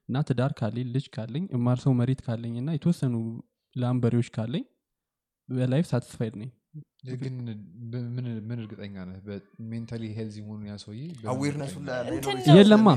እና 0.10 0.22
ትዳር 0.28 0.52
ካለኝ 0.60 0.88
ልጅ 0.96 1.06
ካለኝ 1.16 1.44
እማርሰው 1.58 1.94
መሬት 2.00 2.22
ካለኝ 2.28 2.54
እና 2.62 2.70
የተወሰኑ 2.76 3.16
ላምበሬዎች 3.76 4.30
ካለኝ 4.38 4.64
በ 5.50 5.62
life 5.62 5.86
satisfied 5.92 6.34
ነኝ። 6.42 6.50
ግን 7.22 7.36
ምን 8.48 8.58
እርግጠኛ 8.58 8.96
ነህ? 9.10 9.20
mentally 9.70 10.04
healthy 10.18 10.36
መሆኑን 10.46 10.66
ያ 10.70 10.76
ሰውዬ 10.78 11.02
የለማ። 12.58 12.88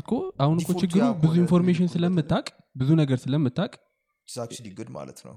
እኮ 0.00 0.12
አሁን 0.44 0.56
እኮ 0.62 0.70
ችግሩ 0.82 1.02
ብዙ 1.22 1.34
information 1.44 1.90
ስለምታቅ 1.94 2.46
ብዙ 2.76 2.90
ነገር 3.02 3.18
ስለምታቅ 3.18 3.72
actually 4.38 4.66
good 4.78 4.90
ማለት 4.96 5.20
ነው. 5.26 5.36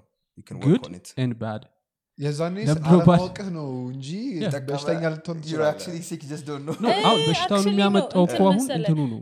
የዛኔ 2.19 2.55
አለማወቅህ 2.63 3.47
እንጂ 3.91 4.07
በሽተኛ 4.67 5.03
ልትሆን 5.13 5.37
actually 5.69 6.01
እ፣ 6.71 6.91
በሽታውን 7.21 7.61
actually 7.61 7.71
የሚያመጣው 7.71 8.21
ነው፣ 8.21 8.27
እኮ 8.29 8.39
አሁን 8.43 8.59
እንትኑ 8.77 8.99
ነው. 9.13 9.21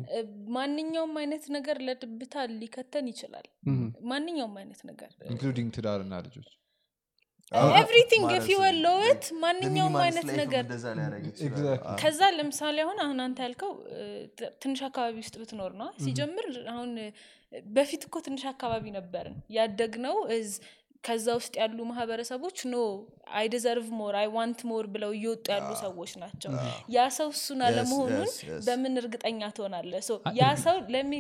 ማንኛውም 0.56 1.14
አይነት 1.22 1.46
ነገር 1.56 1.78
ለድብታ 1.88 2.34
ሊከተን 2.56 3.06
ይችላል። 3.12 3.46
ማንኛውም 4.12 4.56
አይነት 4.62 4.82
ነገር። 4.90 5.12
including 5.30 5.70
ትዳርና 5.78 6.14
ልጆች. 6.26 6.50
everything 7.78 8.26
the 8.26 9.24
ማንኛውም 9.42 9.96
አይነት 10.04 10.28
ነገር 10.36 10.64
ከዛ 12.02 12.22
ለምሳሌ 12.36 12.78
አሁን 12.86 13.00
አሁን 13.06 13.18
አንተ 13.26 13.40
ያልከው 13.46 13.72
ትንሽ 14.62 14.82
አካባቢ 14.88 15.16
ውስጥ 15.24 15.36
ብትኖር 15.42 15.74
ነው። 15.82 15.90
ሲጀምር 16.04 16.46
አሁን 16.74 16.92
በፊት 17.76 18.02
እኮ 18.08 18.16
ትንሽ 18.26 18.44
አካባቢ 18.52 18.86
ነበርን። 18.98 19.36
ያደግነው 19.56 20.18
እዝ 20.36 20.52
ከዛ 21.04 21.28
ውስጥ 21.38 21.54
ያሉ 21.62 21.78
ማህበረሰቦች 21.90 22.58
no 22.72 22.78
I 23.38 23.46
deserve 23.54 23.88
more 24.00 24.16
I 24.20 24.28
want 24.36 24.60
more 24.72 24.86
ብለው 24.96 25.12
እየወጡ 25.18 25.46
ያሉ 25.54 25.70
ሰዎች 25.82 26.12
ናቸው። 26.24 26.52
ያ 26.96 27.06
ሰው 27.18 27.30
እሱን 27.36 27.62
አለመሆኑን 27.68 28.28
yes, 28.28 28.36
yes. 28.50 28.62
በምን 28.68 29.00
እርግጠኛ 29.02 29.50
ትሆናለ 29.58 29.94
ያ 30.40 30.50
ሰው 30.66 30.78
let 30.94 31.12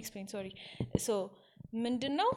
me 0.00 0.06
explain 0.06 0.28
sorry 0.34 0.48
so 1.06 1.18
ምንድን 1.84 2.14
ነው 2.20 2.30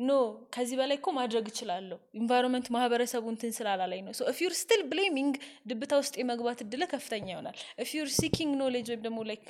no 0.00 0.10
ከዚህ 0.54 0.76
በላይ 0.78 0.96
እኮ 0.98 1.08
ማድረግ 1.16 1.46
እችላለሁ። 1.50 1.96
environment 2.20 2.66
ማህበረሰቡ 2.74 3.24
እንትን 3.32 3.50
ስላላለኝ 3.56 4.00
ነው። 4.06 4.12
you're 4.40 4.54
still 4.60 4.82
blaming 4.90 5.34
ድብታ 5.70 5.92
ውስጥ 6.00 6.14
የመግባት 6.20 6.60
እድለ 6.64 6.82
ከፍተኛ 6.92 7.26
ይሆናል። 7.32 7.56
you're 7.92 8.10
seeking 8.16 8.52
knowledge 8.62 8.86
ወይም 8.92 9.02
ደግሞ 9.06 9.18
like 9.30 9.44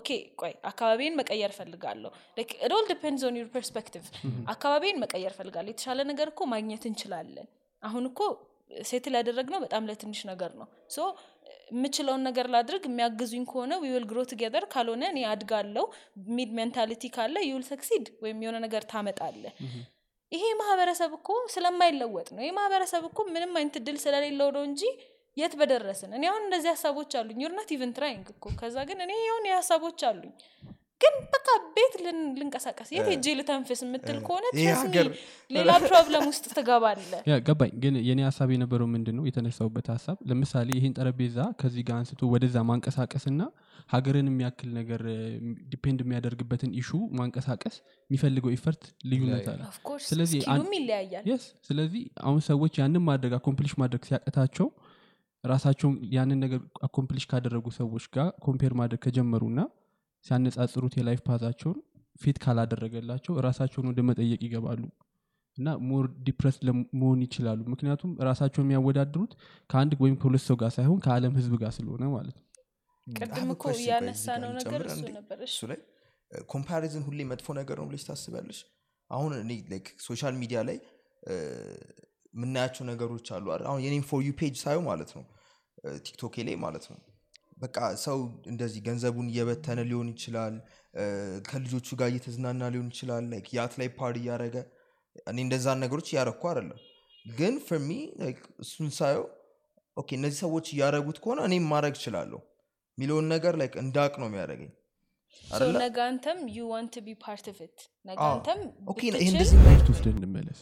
okay 0.00 0.08
ቆይ 0.42 0.52
አካባቢን 0.70 1.16
መቀየር 1.20 1.54
ፈልጋለሁ 1.58 2.12
all 2.72 2.86
depends 2.92 3.24
on 3.28 3.38
your 3.40 3.48
perspective 3.54 4.04
አካባቢን 4.54 5.00
መቀየር 5.04 5.34
ፈልጋለሁ 5.38 5.72
የተሻለ 5.74 6.00
ነገር 6.10 6.28
እኮ 6.32 6.44
ማግኘት 6.52 6.86
እንችላለን። 6.90 7.48
አሁን 7.82 8.06
እኮ 8.10 8.20
settle 8.84 9.14
ያደረግነው 9.18 9.60
በጣም 9.62 9.86
ለትንሽ 9.88 10.20
ነገር 10.28 10.50
ነው። 10.58 10.66
so 10.90 10.98
የምችለውን 11.70 12.24
ነገር 12.28 12.46
ላድርግ። 12.54 12.84
የሚያግዙኝ 12.88 13.44
ከሆነ 13.50 13.72
we'll 13.84 14.04
grow 14.10 14.20
together 14.30 14.64
ካልሆነ 14.72 15.04
እኔ 15.12 15.20
አድጋለው 15.30 15.86
mid 16.36 16.50
mentality 16.58 17.12
ካለ 17.14 17.36
you'll 17.46 17.64
succeed 17.70 18.06
ወይም 18.24 18.42
የሆነ 18.44 18.58
ነገር 18.66 18.84
ታመጣለ 18.92 19.42
ይሄ 20.32 20.44
ማህበረሰብ 20.58 21.12
እኮ 21.16 21.28
ስለማይለወጥ 21.54 22.28
ነው። 22.34 22.42
ይህ 22.44 22.52
ማህበረሰብ 22.58 23.04
እኮ 23.08 23.20
ምንም 23.30 23.54
አይነት 23.58 23.76
እድል 23.80 23.96
ስለሌለው 24.02 24.50
ነው 24.56 24.62
እንጂ 24.68 24.82
የት 25.36 25.54
በደረስን? 25.58 26.10
እኔ 26.16 26.24
አሁን 26.30 26.42
እንደዚህ 26.46 26.70
ሀሳቦች 26.72 27.12
አሉኝ። 27.18 27.38
you're 27.44 27.52
not 27.56 27.70
even 27.74 27.92
trying 27.96 28.26
እኮ። 28.32 28.44
ከዛ 28.60 28.76
ግን 28.88 28.98
እኔ 29.04 29.12
የሆነ 29.20 29.46
ሀሳቦች 29.56 30.00
አሉኝ 30.08 30.32
ግን 31.00 31.14
በቃ 31.34 31.46
ቤት 31.76 31.94
ልን- 32.04 32.32
ልንቀሳቀስ 32.38 32.88
የት 32.94 33.06
ሄጄ 33.10 33.26
ልተንፍስ 33.38 33.80
የምትል 33.84 34.18
ከሆነ 34.26 34.44
ሌላ 35.50 35.70
problem 35.86 36.24
ውስጥ 36.30 36.44
ትገባለ 36.56 36.98
ገባኝ። 37.46 37.72
ግን 37.82 37.94
የኔ 38.08 38.20
ሀሳብ 38.26 38.50
የነበረው 38.54 38.88
ምንድን 38.92 39.16
ነው 39.18 39.24
የተነሳውበት 39.28 39.88
ሀሳብ 39.94 40.18
ለምሳሌ 40.30 40.68
ይህን 40.78 40.94
ጠረጴዛ 40.98 41.38
ከዚህ 41.60 41.84
ጋር 41.88 41.96
አንስቶ 41.98 42.30
ወደዛ 42.32 42.56
ማንቀሳቀስና 42.70 43.40
ሀገርን 43.94 44.28
የሚያክል 44.30 44.70
ነገር 44.78 45.02
depend 45.70 46.00
የሚያደርግበትን 46.04 46.70
issue 46.80 46.90
ማንቀሳቀስ 47.18 47.76
የሚፈልገው 48.10 48.52
effort 48.56 48.82
ልዩነት 49.10 49.48
አለ። 49.52 49.60
ስለዚህ 50.10 50.40
ስለዚህ 51.68 52.02
አሁን 52.24 52.40
ሰዎች 52.50 52.72
ያንን 52.80 53.04
ማድረግ 53.08 53.34
accomplish 53.38 53.74
ማድረግ 53.80 54.04
ሲያቀታቸው 54.08 54.68
ራሳቸውን 55.44 55.94
ያንን 56.14 56.38
ነገር 56.42 56.58
accomplish 56.86 57.24
ካደረጉ 57.28 57.66
ሰዎች 57.76 58.06
ጋር 58.14 58.26
compare 58.44 58.72
ማድረግ 58.80 59.00
ከጀመሩና 59.04 59.60
ሲያነጻጽሩት 60.24 60.94
የ 60.98 61.05
life 61.05 61.20
path 61.28 61.43
ኣቸውን 61.43 61.78
fit 62.20 62.38
ካላደረገላቸው 62.42 63.34
ራሳቸውን 63.46 63.86
ወደ 63.90 64.00
መጠየቅ 64.08 64.40
ይገባሉ። 64.46 64.82
እና 65.58 65.68
more 65.88 66.04
depressed 66.26 66.56
መሆን 67.00 67.20
ይችላሉ። 67.26 67.60
ምክንያቱም 67.72 68.10
ራሳቸውን 68.28 68.66
የሚያወዳድሩት 68.66 69.32
ከአንድ 69.70 69.92
ወይም 70.02 70.16
ከሁለት 70.20 70.44
ሰው 70.46 70.56
ጋር 70.62 70.70
ሳይሆን 70.76 70.98
ከአለም 71.06 71.34
ህዝብ 71.38 71.54
ጋር 71.62 71.72
ስለሆነ 71.78 72.04
ማለት 72.14 72.36
ነው። 72.36 72.46
I 73.06 73.14
ቅድም 73.20 73.48
እኮ 73.54 73.64
ነው 74.42 74.50
ነገር 74.58 74.82
እሱ? 74.88 75.00
ነበር። 75.10 75.38
like 75.70 75.78
comparison 76.48 77.02
ሁሌ 77.06 77.20
መጥፎ 77.30 77.46
ነገር 77.60 77.76
ነው 77.80 77.86
ብለሽ 77.88 78.02
ታስቢያለሽ 78.08 78.58
አሁን 79.10 79.32
እኔ 79.40 79.52
social 80.00 80.34
media 80.42 80.58
ላይ 80.68 80.76
የምናያቸው 82.34 82.84
ነገሮች 82.90 83.26
አሉ 83.36 83.46
አይደል? 83.52 83.66
አሁን 83.70 83.80
የኔም 83.84 84.04
for 84.10 84.20
you 84.26 84.32
page 84.38 84.54
ሳየው 84.62 84.82
ማለት 84.90 85.10
ነው። 85.16 85.24
ቲክቶኬ 86.06 86.44
ላይ 86.48 86.56
ማለት 86.64 86.84
ነው 86.90 86.98
በቃ 87.60 87.76
ሰው 88.04 88.18
እንደዚህ 88.50 88.80
ገንዘቡን 88.86 89.26
እየበተነ 89.30 89.80
ሊሆን 89.88 90.08
ይችላል 90.12 90.54
ከልጆቹ 91.48 91.88
ጋር 92.00 92.08
እየተዝናና 92.12 92.70
ሊሆን 92.74 92.88
ይችላል 92.92 93.24
like 93.32 93.48
yacht 93.56 93.74
ላይ 93.80 93.88
ፓርቲ 93.98 94.18
እያደረገ 94.22 94.56
እኔ 95.26 95.38
እንደዛን 95.46 95.80
ነገሮች 95.84 96.08
እያረግኩ 96.12 96.42
አይደለም። 96.50 96.80
ግን 97.34 97.54
for 97.66 97.80
me 97.80 97.90
እሱን 98.64 98.90
ሳየው 98.98 99.24
okay 99.96 100.10
እነዚህ 100.18 100.38
ሰዎች 100.44 100.66
እያደረጉት 100.74 101.18
ከሆነ 101.22 101.40
እኔም 101.48 101.66
ማድረግ 101.72 101.94
እችላለሁ 101.98 102.40
የሚለውን 102.98 103.26
ነገር 103.34 103.54
like 103.60 103.74
እንዳቅ 103.82 104.12
ነው 104.20 104.28
የሚያደርገኝ? 104.28 104.70
ነገ 105.82 105.98
አንተም 106.06 106.38
you 106.54 106.60
want 106.72 106.94
be 107.04 107.14
part 107.22 107.46
of 107.52 107.58
it 107.66 107.78
ነገ 108.06 108.18
አንተም 108.28 108.60
ብትችል 108.88 110.14
እንመለስ። 110.14 110.60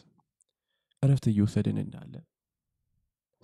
እረፍት 1.02 1.26
እየወሰድን 1.32 1.78
እንዳለ 1.82 2.14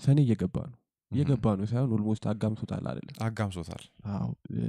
ሰኔ 0.00 0.18
እየገባ 0.24 0.56
ነው 0.70 0.78
እየገባ 1.14 1.54
ነው 1.58 1.66
ሳይሆን 1.70 1.90
almost 1.96 2.24
አጋምሶታል 2.30 2.84
አይደለም 2.90 3.16
አጋምሶታል። 3.26 3.84
አዎ 4.12 4.28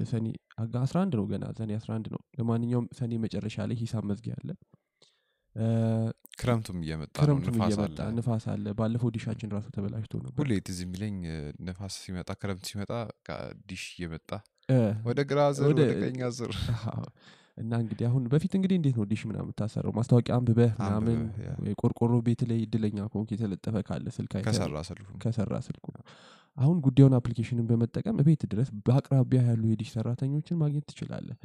ሰኔ 0.09 0.25
አጋ- 0.61 0.83
11 0.85 1.17
ነው 1.19 1.25
ገና 1.31 1.45
ሰኔ 1.59 1.71
11 1.79 2.09
ነው። 2.13 2.21
ለማንኛውም 2.39 2.87
ሰኔ 2.99 3.11
መጨረሻ 3.23 3.57
ላይ 3.69 3.77
ሂሳብ 3.81 4.05
መዝጊያ 4.09 4.35
አለ። 4.39 4.49
ክረምቱም 6.39 6.77
እየመጣ 6.83 7.11
ክረምቱም 7.19 7.53
ንፋስ 7.53 7.67
እየመጣ 7.69 7.97
አለ። 8.01 8.13
ንፋስ 8.17 8.45
አለ። 8.53 8.65
ባለፈው 8.79 9.09
ዲሻችን 9.15 9.51
ራሱ 9.53 9.67
ተበላሽቶ 9.75 10.13
ነበር። 10.23 10.39
ሁሌ 10.41 10.53
ትዝ 10.65 10.79
የሚለኝ 10.85 11.17
ንፋስ 11.67 11.95
ሲመጣ 12.03 12.29
ክረምት 12.41 12.65
ሲመጣ 12.71 12.91
ዲሽ 13.69 13.83
እየመጣ 13.95 14.29
ወደ 15.07 15.19
ግራ 15.29 15.39
ዝር 15.57 15.67
ወደ- 15.69 15.87
ቀኝ 16.01 16.19
ዝር 16.37 16.53
እና 17.57 17.73
እንግዲህ 17.81 18.05
አሁን 18.07 18.23
በፊት 18.31 18.53
እንግዲህ 18.57 18.77
እንዴት 18.79 18.95
ነው 18.99 19.05
ዲሽ 19.09 19.21
ምናምን 19.27 19.45
የምታሰረው 19.45 19.91
ማስታወቂያ 19.97 20.33
አንብበህ 20.37 20.71
ምናምን 20.79 21.19
ቆርቆሮ 21.81 22.13
ቤት 22.25 22.41
ላይ 22.49 22.57
እድለኛ 22.65 22.97
ከሆንክ 23.07 23.29
የተለጠፈ 23.33 23.75
ካለ 23.87 24.07
ስልክ 24.15 24.33
ከሰራ 25.23 25.55
ስልኩ 25.67 25.85
አሁን 26.57 26.77
ጉዳዩን 26.85 27.13
application 27.17 27.58
ን 27.58 27.65
በመጠቀም 27.69 28.17
ቤት 28.27 28.43
ድረስ 28.51 28.69
በአቅራቢያ 28.85 29.39
ያሉ 29.47 29.63
የዲሽ 29.71 29.89
ሰራተኞችን 29.95 30.59
ማግኘት 30.61 30.85
ትችላለህ። 30.89 31.37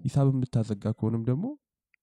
ሂሳብ 0.00 0.26
የምታዘጋ 0.32 0.84
ከሆነም 0.98 1.24
ደግሞ 1.28 1.46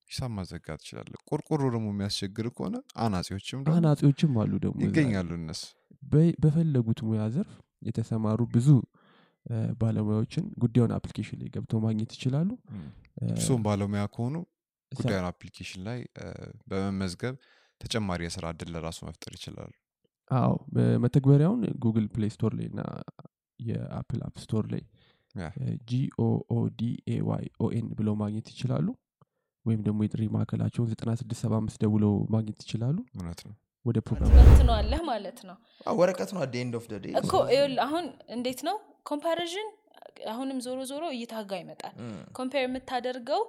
ሂሳብ 0.09 0.31
ማዘጋት 0.35 0.79
ትችላለህ። 0.81 1.19
ቆርቆሮ 1.29 1.61
ደግሞ 1.73 1.87
የሚያስቸግር 1.93 2.47
ከሆነ 2.55 2.75
አናጺዎችም 3.03 3.61
አናጺዎችም 3.73 4.35
አሉ 4.43 4.51
ደግሞ 4.65 4.79
ይገኛሉ 4.87 5.29
እነሱ። 5.39 5.63
በፈለጉት 6.43 6.99
ሙያ 7.07 7.23
ዘርፍ 7.35 7.53
የተሰማሩ 7.81 8.41
ብዙ 8.53 8.67
ባለሙያዎችን 9.81 10.45
ጉዳዩን 10.63 10.93
application 10.95 11.37
ላይ 11.41 11.49
ገብተው 11.53 11.79
ማግኘት 11.85 12.11
ይችላሉ። 12.17 12.49
እሱም 13.35 13.61
ባለሙያ 13.67 14.03
ከሆኑ 14.15 14.35
ጉዳዩን 14.91 15.27
application 15.29 15.81
ላይ 15.87 15.99
በመመዝገብ 16.69 17.35
ተጨማሪ 17.81 18.21
የስራ 18.25 18.45
እድል 18.53 18.69
ለራሱ 18.75 18.99
መፍጠር 19.07 19.33
ይችላሉ 19.37 19.71
አዎ 20.31 20.53
በመተግበሪያውን 20.75 21.61
Google 21.83 22.07
Play 22.13 22.31
Store 22.33 22.53
ላይ 22.57 22.67
እና 22.71 22.81
የ 23.59 23.77
Apple 23.77 24.21
App 24.25 24.35
Store 24.43 24.65
ላይ 24.73 24.83
G-O-O-D-A-Y 25.91 27.45
O-N 27.65 27.87
ብለው 27.97 28.15
ማግኘት 28.21 28.47
ይችላሉ። 28.53 28.87
ወይም 29.65 29.81
ደግሞ 29.85 29.99
የጥሪ 30.05 30.23
ማዕከላቸውን 30.35 30.89
9675 30.93 31.81
ደውለው 31.83 32.13
ማግኘት 32.35 32.59
ይችላሉ። 32.63 32.97
እውነት 33.15 33.41
ነው። 33.47 33.55
ወደ 33.85 33.97
ፕሮግራም 34.05 34.31
ማለት 35.09 35.39
ነው። 35.47 35.55
አዎ፣ 35.85 35.95
ወረቀት 35.99 36.29
ነው 36.35 36.41
end 36.57 36.75
of 36.79 36.85
the 36.91 36.95
እኮ 37.21 37.33
ይኸውልህ 37.51 37.81
አሁን 37.85 38.05
እንዴት 38.35 38.61
ነው? 38.67 38.77
comparison 39.05 39.67
አሁንም 40.31 40.57
ዞሮ 40.65 40.79
ዞሮ 40.91 41.03
እይታ 41.15 41.33
ጋር 41.49 41.59
ይመጣል 41.63 41.93
compare 42.37 42.61
የምታደርገው 42.63 43.41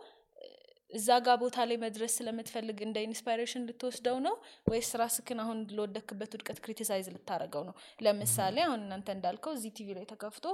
እዛ 0.91 1.09
ጋር 1.25 1.37
ቦታ 1.43 1.67
ላይ 1.69 1.77
መድረስ 1.83 2.13
ስለምትፈልግ 2.19 2.79
እንደ 2.87 2.99
inspiration 3.07 3.65
ልትወስደው 3.69 4.17
ነው? 4.27 4.35
ወይስ 4.67 4.91
ራስክን 5.01 5.41
አሁን 5.43 5.59
ለወደክበት 5.77 6.31
ውድቀት 6.37 6.59
criticize 6.65 7.09
ልታደረገው 7.15 7.65
ነው? 7.69 7.75
ለምሳሌ 8.05 8.57
አሁን 8.67 8.81
እናንተ 8.87 9.09
እንዳልከው 9.17 9.53
እዚህ 9.59 9.73
ቲቪ 9.79 9.89
ላይ 9.99 10.07
ተከፍቶ 10.13 10.47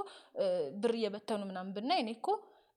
ብር 0.81 0.93
እየበተኑ 0.99 1.41
ምናምን 1.49 1.71
ብናይ 1.77 2.01
እኔ 2.03 2.11
እኮ 2.17 2.27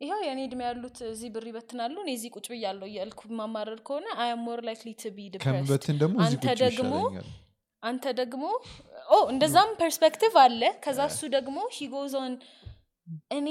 ይኸው 0.00 0.20
የእኔ 0.24 0.40
እድሜ 0.48 0.60
ያሉት 0.66 0.98
እዚህ 1.08 1.28
ብር 1.34 1.44
ይበትናሉ 1.50 1.96
እኔ 2.02 2.10
እዚህ 2.18 2.30
ቁጭ 2.36 2.46
ብያለሁ 2.52 2.86
እያልኩ 2.90 3.20
ማማረር 3.38 3.80
ከሆነ 3.88 4.06
I 4.22 4.30
am 4.34 4.42
more 4.46 4.60
likely 4.68 4.90
to 5.00 5.10
be 5.16 5.26
depressed 5.32 5.48
ከምበትን 5.48 5.96
ደግሞ 6.02 6.16
አንተ 6.26 6.44
ደግሞ 6.62 6.92
ይሻለኛል 6.98 7.28
አንተ 7.82 8.04
ደግሞ 8.20 8.44
ኦ 9.08 9.18
እንደዛም 9.32 9.70
ፐርስፔክቲቭ 9.80 10.34
አለ። 10.44 10.62
ከዛ 10.84 11.00
እሱ 11.10 11.20
ደግሞ 11.34 11.58
ሂጎዞን 11.76 12.32
እኔ 13.36 13.48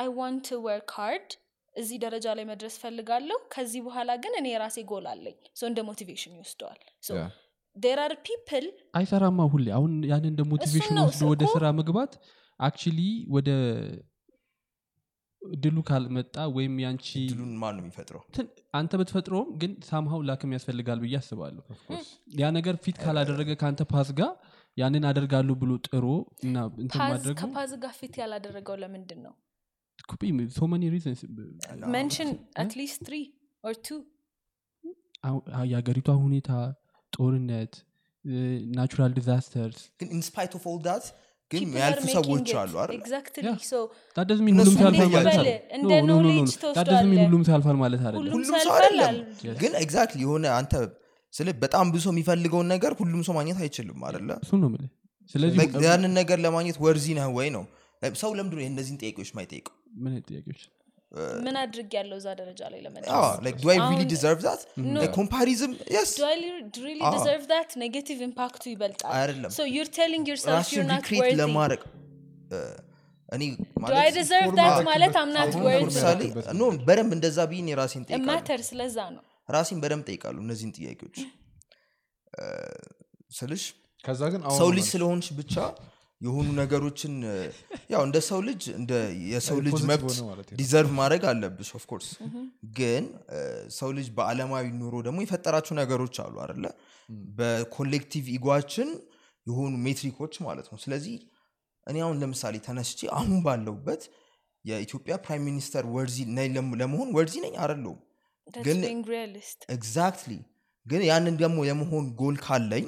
አይ 0.00 0.08
ዋንት 0.18 0.48
ወርክ 0.64 0.90
ሃርድ 0.98 1.30
እዚህ 1.78 1.96
ደረጃ 2.04 2.26
ላይ 2.36 2.44
መድረስ 2.50 2.74
ፈልጋለሁ 2.82 3.38
ከዚህ 3.54 3.80
በኋላ 3.86 4.10
ግን 4.22 4.34
እኔ 4.38 4.46
የራሴ 4.52 4.78
ጎል 4.90 5.06
አለኝ። 5.12 5.36
ሶ 5.56 5.64
እንደ 5.70 5.80
ሞቲቬሽን 5.88 6.34
ይወስደዋል። 6.36 6.80
ዴር 7.76 7.98
አር 8.04 8.12
ፒፕል 8.26 8.64
አይሰራማ 8.98 9.40
ሁሌ 9.52 9.66
አሁን 9.76 9.92
ያንን 10.10 10.30
እንደ 10.32 10.42
ሞቲቬሽን 10.52 10.96
ወስዶ 11.02 11.26
ወደ 11.32 11.44
ስራ 11.52 11.64
መግባት 11.78 12.12
አክቹሊ 12.60 13.00
ወደ 13.30 13.50
ድሉ 15.58 15.78
ካልመጣ 15.88 16.36
ወይም 16.56 16.74
ያንቺ 16.82 17.08
ድሉን 17.30 17.52
ማን 17.60 17.74
ነው 17.76 17.82
የሚፈጥረው? 17.82 18.22
እንትን 18.24 18.46
አንተ 18.78 18.92
ብትፈጥረውም 19.00 19.50
ግን 19.60 19.72
ሳምሃው 19.88 20.20
ላክም 20.28 20.54
ያስፈልጋል 20.56 20.98
ብዬ 21.04 21.14
አስባለሁ። 21.20 21.64
ያ 22.40 22.50
ነገር 22.56 22.76
fit 22.84 22.96
ካላደረገ 23.04 23.50
ከአንተ 23.60 23.82
path 23.92 24.10
ጋር 24.20 24.32
ያንን 24.76 25.04
አደርጋለሁ 25.10 25.54
ብሎ 25.62 25.70
ጥሮ 25.88 26.04
እና 26.46 26.56
ከ 27.38 27.49
path 27.49 27.72
ጋር 27.84 27.94
fit 28.00 28.16
ያላደረገው 28.22 28.76
ለምንድን 28.82 29.20
ነው 29.26 29.34
so 30.54 30.66
many 30.72 30.84
reasons 30.94 31.20
mention 31.96 32.30
at 32.62 32.73
least 32.73 33.00
three 33.06 33.16
or 33.64 33.74
two 33.86 33.98
የሀገሪቷ 35.70 36.10
ሁኔታ 36.24 36.50
ጦርነት 37.12 37.72
natural 38.76 39.12
disasters 39.18 39.80
ግን 40.00 40.08
in 40.18 40.28
spite 40.28 40.52
of 40.58 40.64
all 40.72 40.78
that 40.86 41.06
ግን 41.50 41.62
ያልፉ 41.80 42.02
ሰዎች 42.14 42.48
አሉ 42.60 42.72
ሁሉም 44.50 44.72
እንደ 45.76 45.92
ማለት 47.82 48.02
አይደለም 48.08 48.42
ሰው 48.58 48.72
አይደለም። 48.76 49.14
ግን 49.62 49.72
ኤግዛክትሊ 49.82 50.20
የሆነ 50.26 50.46
አንተ 50.58 50.74
ስለ 51.32 51.48
በጣም 51.64 51.86
ብዙ 51.94 52.02
ሰው 52.06 52.12
የሚፈልገውን 52.14 52.68
ነገር 52.74 52.92
ሁሉም 53.00 53.22
ሰው 53.26 53.34
ማግኘት 53.38 53.58
አይችልም 53.64 53.98
አይደለ? 54.08 54.30
እሱ 54.44 54.52
ነው 54.62 54.70
ስለዚህ 55.34 55.58
ያንን 55.86 56.12
ነገር 56.20 56.38
ለማግኘት 56.44 56.76
ወርዚ 56.84 57.06
ነህ 57.18 57.26
ወይ 57.38 57.48
ነው? 57.56 57.64
ሰው 58.22 58.30
ነው 58.38 58.44
እነዚህን 58.66 58.98
ጥያቄዎች 59.02 59.30
ማይጠይቀው 59.36 59.74
ምን 59.96 60.14
ጥያቄዎች? 60.28 60.60
ምን 61.44 61.56
አድርግ 61.60 61.92
ያለው 61.98 62.16
እዛ 62.20 62.28
ደረጃ 62.40 62.60
ላይ 62.72 62.80
ለመድረስ? 62.86 63.12
ዱ 63.62 63.68
አይ 63.72 63.76
ሪሊ 63.76 63.84
አሁን- 63.84 64.08
ዲዘርቭ 64.10 64.40
ዛት 64.46 64.62
ኮምፓሪዝም 65.16 65.72
የስ 65.94 66.10
do 66.18 66.26
I 66.26 66.36
li- 66.42 66.50
really 66.78 67.06
deserve 67.16 67.44
that? 67.52 67.70
Negative 67.76 68.20
impact 68.28 68.64
ይበልጣል. 68.72 69.12
አይደለም. 69.18 69.50
So 69.50 69.64
you're 69.74 69.92
telling 70.00 70.24
yourself 70.30 70.66
you're 70.68 70.84
ራስን 70.84 70.90
not 70.92 71.02
ሪክሬት 71.06 71.22
worthy. 71.22 71.38
ለማድረግ. 71.42 71.80
እ፣ 72.52 72.58
እኔ 73.28 73.42
do 73.86 73.94
I 74.02 74.10
deserve 74.18 74.50
that 74.60 74.76
ማለት 74.90 75.14
I'm 75.22 75.32
not 75.38 75.48
አሁን 75.48 75.64
worthy? 75.68 75.82
ለምሳሌ 75.84 76.20
ኖ 76.60 76.70
በደንብ 76.88 77.12
እንደዛ 77.18 77.38
ብዬ 77.52 77.74
ራሴን 77.80 78.04
it 78.04 78.08
ጠይቃለሁ 78.10 78.28
matters 78.30 78.66
ስለዛ 78.70 78.98
ነው። 79.16 79.24
ራሴን 79.48 79.80
በደንብ 79.84 80.04
ጠይቃሉ 80.10 80.36
እነዚህን 80.46 80.72
ጥያቄዎች። 80.78 81.18
እ፣ 82.34 82.44
ስልሽ 83.32 83.64
ሰው 84.58 84.68
ልጅ 84.76 84.86
ስለሆንሽ 84.92 85.28
ብቻ 85.38 85.54
የሆኑ 86.20 86.46
ነገሮችን 86.58 87.12
ያው 87.92 88.00
እንደ 88.06 88.18
ሰው 88.28 88.40
ልጅ 88.46 88.62
እንደ 88.78 88.92
የሰው 89.28 89.58
ልጅ 89.66 89.72
መብት 89.90 90.02
ዲዘርቭ 90.60 90.90
ማድረግ 90.98 91.22
አለብሽ 91.30 91.68
ኦፍኮርስ 91.78 92.08
ግን 92.78 93.04
ሰው 93.76 93.90
ልጅ 93.98 94.08
በአለማዊ 94.16 94.64
ኑሮ 94.80 94.94
ደግሞ 95.06 95.18
የፈጠራቸው 95.24 95.74
ነገሮች 95.80 96.16
አሉ 96.24 96.34
አደለ 96.44 96.64
በኮሌክቲቭ 97.38 98.26
ኢጓችን 98.34 98.88
የሆኑ 99.46 99.72
ሜትሪኮች 99.84 100.34
ማለት 100.46 100.66
ነው። 100.72 100.78
ስለዚህ 100.82 101.14
እኔ 101.86 101.96
አሁን 102.04 102.16
ለምሳሌ 102.22 102.54
ተነስቼ 102.64 103.00
አሁን 103.14 103.38
ባለውበት 103.44 104.02
የኢትዮጵያ 104.64 105.14
prime 105.24 105.44
minister 105.48 105.84
worthy 105.94 106.16
ለመሆን 106.80 107.10
worthy 107.16 107.34
ነኝ 107.44 107.54
አደለውም 107.64 108.00
ግን- 108.66 108.82
exactly 109.74 110.32
ግን 110.86 111.02
ያንን 111.08 111.36
ደግሞ 111.40 111.58
የመሆን 111.66 112.04
ጎል 112.20 112.36
ካለኝ 112.44 112.86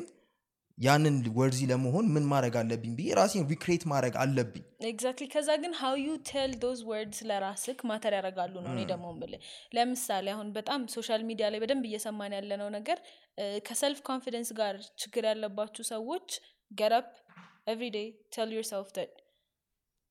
ያንን 0.80 1.16
worthy 1.38 1.60
ለመሆን 1.70 2.06
ምን 2.14 2.24
ማድረግ 2.30 2.54
አለብኝ 2.60 2.92
ብዬ 2.98 3.08
ራሴን 3.18 3.44
recreate 3.50 3.82
ማድረግ 3.92 4.14
አለብኝ። 4.22 4.62
exactly 4.90 5.26
ከዛ 5.34 5.48
ግን 5.62 5.72
how 5.80 5.94
you 6.04 6.10
tell 6.30 6.52
those 6.62 6.80
words 6.90 7.20
ለራስክ 7.30 7.80
matter 7.90 8.14
ያደርጋሉ 8.18 8.54
ነው 8.64 8.70
እኔ 8.74 8.82
ደግሞ 8.92 9.06
ምል 9.18 9.34
ለምሳሌ 9.76 10.26
አሁን 10.34 10.50
በጣም 10.58 10.82
social 10.96 11.24
media 11.30 11.48
ላይ 11.54 11.60
በደንብ 11.64 11.86
እየሰማን 11.90 12.36
ያለነው 12.38 12.70
ነገር 12.78 13.00
ከ 13.68 13.79
self 13.79 14.00
confidence 14.08 14.52
ጋር 14.60 14.74
ችግር 15.02 15.26
ያለባችሁ 15.30 15.84
ሰዎች 15.92 16.28
get 16.70 16.94
up 16.94 17.10
every 17.68 17.88
day 17.96 18.06
tell 18.34 18.50
yourself 18.56 18.90
that 18.96 19.08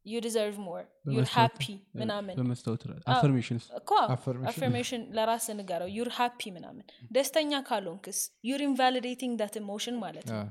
you 0.09 0.19
deserve 0.25 0.57
more 0.65 0.83
you're 1.15 1.25
happy 1.35 1.61
ምናምን. 2.01 2.33
affirmation 4.51 5.01
ለራስ 5.17 5.45
ንገረው። 5.59 5.89
you're 5.97 6.09
happy 6.17 6.41
ምናምን። 6.57 6.85
ደስተኛ 7.11 7.61
ካልሆንክስ 7.69 8.19
you're 8.49 8.63
invalidating 8.67 9.33
that 9.41 9.57
emotion 9.61 9.97
ማለት 10.05 10.27
ነው 10.31 10.41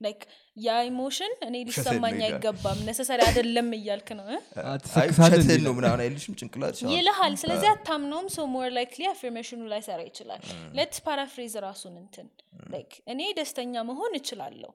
like 0.00 0.20
ያ 0.56 0.74
emotion 0.86 1.32
እኔ 1.46 1.56
ሊሰማኝ 1.68 2.18
አይገባም። 2.26 2.78
necessary 2.86 3.20
አይደለም 3.26 3.68
እያልክ 3.76 4.08
ነው? 4.18 4.26
እንዴ? 4.26 5.56
ነው 5.66 5.72
ምናምን 5.78 6.00
አይልሽም? 6.04 6.34
ጭንቅላት 6.40 6.76
ይልሃል። 6.92 7.34
ስለዚህ 7.42 7.68
አታምነውም። 7.72 8.28
so 8.34 8.46
more 8.54 8.68
likely 8.76 9.04
affirmation 9.10 9.52
ኑ 9.52 9.60
ላይ 9.72 9.82
ሰራ 9.88 10.00
ይችላል 10.08 10.42
let's 10.78 11.00
paraphrase 11.06 11.54
ራሱን 11.66 11.94
እንትን 12.02 12.28
like 12.70 12.92
እኔ 13.12 13.20
ደስተኛ 13.38 13.82
መሆን 13.88 14.12
እችላለሁ። 14.18 14.70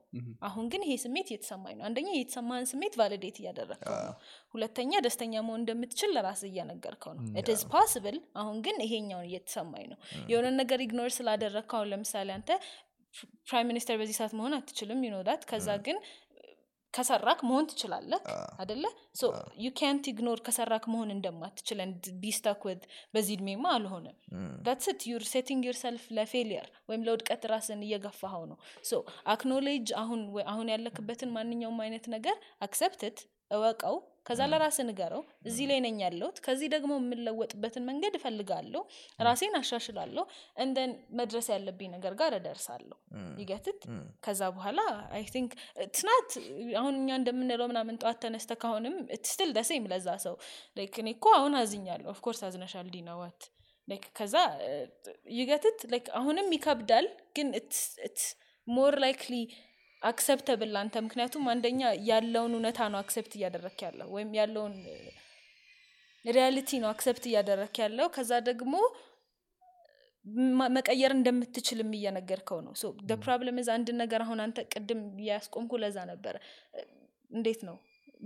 አሁን 0.48 0.64
ግን 0.72 0.82
ይሄ 0.86 0.94
ስሜት 1.04 1.28
እየተሰማኝ 1.32 1.74
ነው። 1.78 1.84
አንደኛ 1.88 2.08
የተሰማህን 2.14 2.68
ስሜት 2.72 2.94
validate 3.00 3.36
እያደረግከው 3.42 3.98
ነው። 4.02 4.14
ሁለተኛ 4.54 4.92
ደስተኛ 5.06 5.34
መሆን 5.46 5.60
እንደምትችል 5.62 6.10
ለራስ 6.16 6.42
እያነገርከው 6.48 7.12
ነው። 7.18 7.24
it's 7.40 7.62
possible 7.72 8.16
አሁን 8.42 8.56
ግን 8.66 8.78
ይሄኛውን 8.86 9.28
እየተሰማኝ 9.30 9.86
ነው። 9.92 9.98
የሆነ 10.32 10.48
ነገር 10.60 10.80
ignore 10.86 11.10
ስላደረግከው 11.16 11.78
አሁን 11.80 11.90
ለምሳሌ 11.92 12.30
አንተ 12.36 12.50
prime 13.48 13.68
minister 13.70 13.96
በዚህ 14.00 14.16
ሰዓት 14.18 14.32
መሆን 14.38 14.56
አትችልም 14.58 15.02
you 15.06 15.16
know 15.16 15.29
that 15.29 15.42
ከዛ 15.50 15.68
ግን 15.86 15.98
ከሰራክ 16.94 17.40
መሆን 17.46 17.68
ትችላለህ 17.70 18.20
አደለ 18.62 18.84
ዩ 19.58 19.70
ካንት 19.78 20.04
ኢግኖር 20.10 20.38
ከሰራክ 20.46 20.84
መሆን 20.92 21.10
እንደማትችል 21.14 21.78
ቢስተክ 22.22 22.62
would 22.68 22.82
በዚህ 23.14 23.34
እድሜማ 23.36 23.64
አልሆነም። 23.76 24.16
that's 24.66 25.00
you're 25.10 25.24
setting 25.32 25.62
yourself 25.68 26.04
ለ 26.18 26.29
failure 26.29 26.68
ወይም 26.88 27.04
ለውድቀት 27.06 27.44
ራስን 27.52 27.82
እየገፋኸው 27.86 28.44
ነው። 28.50 28.58
so 28.84 29.02
acknowledge 29.34 29.88
አሁን 30.02 30.20
አሁን 30.52 30.70
ያለክበትን 30.74 31.34
ማንኛውም 31.36 31.80
አይነት 31.86 32.06
ነገር 32.14 32.36
accept 32.60 33.18
እወቀው። 33.54 33.96
ከዛ 34.26 34.40
ለራስ 34.50 34.76
ንገረው። 34.88 35.20
እዚህ 35.48 35.64
ላይ 35.70 35.78
ነኝ 35.84 35.96
ያለሁት። 36.04 36.36
ከዚህ 36.44 36.68
ደግሞ 36.74 36.92
የምለወጥበትን 36.98 37.84
መንገድ 37.88 38.14
እፈልጋለሁ። 38.18 38.82
ራሴን 39.20 39.54
አሻሽላለሁ። 39.58 40.24
እንደን 40.64 40.90
መድረስ 41.18 41.46
ያለብኝ 41.52 41.88
ነገር 41.94 42.14
ጋር 42.20 42.34
እደርሳለሁ። 42.38 42.96
you 43.42 43.55
get 43.55 43.67
it? 43.67 43.80
ከዛ 44.24 44.40
በኋላ 44.56 44.78
አይ 45.16 45.24
ቲንክ 45.34 45.52
ትናት 45.96 46.30
አሁን 46.80 46.94
እኛ 47.00 47.10
እንደምንለው 47.20 47.68
ምናምን 47.72 47.98
ጠዋት 48.02 48.20
ተነስተ 48.24 48.56
ካሁንም 48.62 48.96
ስትል 49.24 49.52
ደሴም 49.58 49.90
ለዛ 49.92 50.08
ሰው። 50.26 50.36
ላይክ 50.76 50.96
እኔ 51.02 51.10
እኮ 51.16 51.26
አሁን 51.38 51.54
አዝኛለሁ። 51.60 52.08
ኦፍኮርስ 52.14 52.42
አዝነሻል 52.48 52.88
ዲናዋት 52.94 53.42
ላይክ 53.88 54.04
ከዛ 54.18 54.34
ይገትት? 55.34 55.78
ላይክ 55.92 56.06
አሁንም 56.18 56.48
ይከብዳል። 56.56 57.06
ግን 57.36 57.48
ሞር 58.66 58.94
ላይክሊ 59.02 59.34
አክሰፕተብል 60.04 60.72
አንተ 60.80 61.02
ምክንያቱም 61.04 61.44
አንደኛ 61.52 61.80
ያለውን 62.08 62.54
እውነታ 62.56 62.88
ነው 62.92 62.98
አክሰፕት 63.00 63.32
እያደረክ 63.38 63.78
ያለው 63.86 64.08
ወይም 64.16 64.30
ያለውን 64.38 64.74
ሪያሊቲ 66.24 66.70
ነው 66.82 66.88
አክሰፕት 66.90 67.24
እያደረክ 67.30 67.74
ያለው። 67.82 68.06
ከዛ 68.14 68.32
ደግሞ 68.48 68.74
መቀየር 70.74 71.12
እንደምትችልም 71.16 71.90
እየነገርከው 71.96 72.60
ነው። 72.66 72.74
problem 73.24 73.56
አንድ 73.74 73.88
ነገር 74.02 74.20
አሁን 74.26 74.38
አንተ 74.44 74.60
ቅድም 74.72 75.00
ያስቆምኩ 75.26 75.80
ለዛ 75.82 75.98
ነበረ 76.12 76.36
እንዴት 77.30 77.60
ነው 77.68 77.76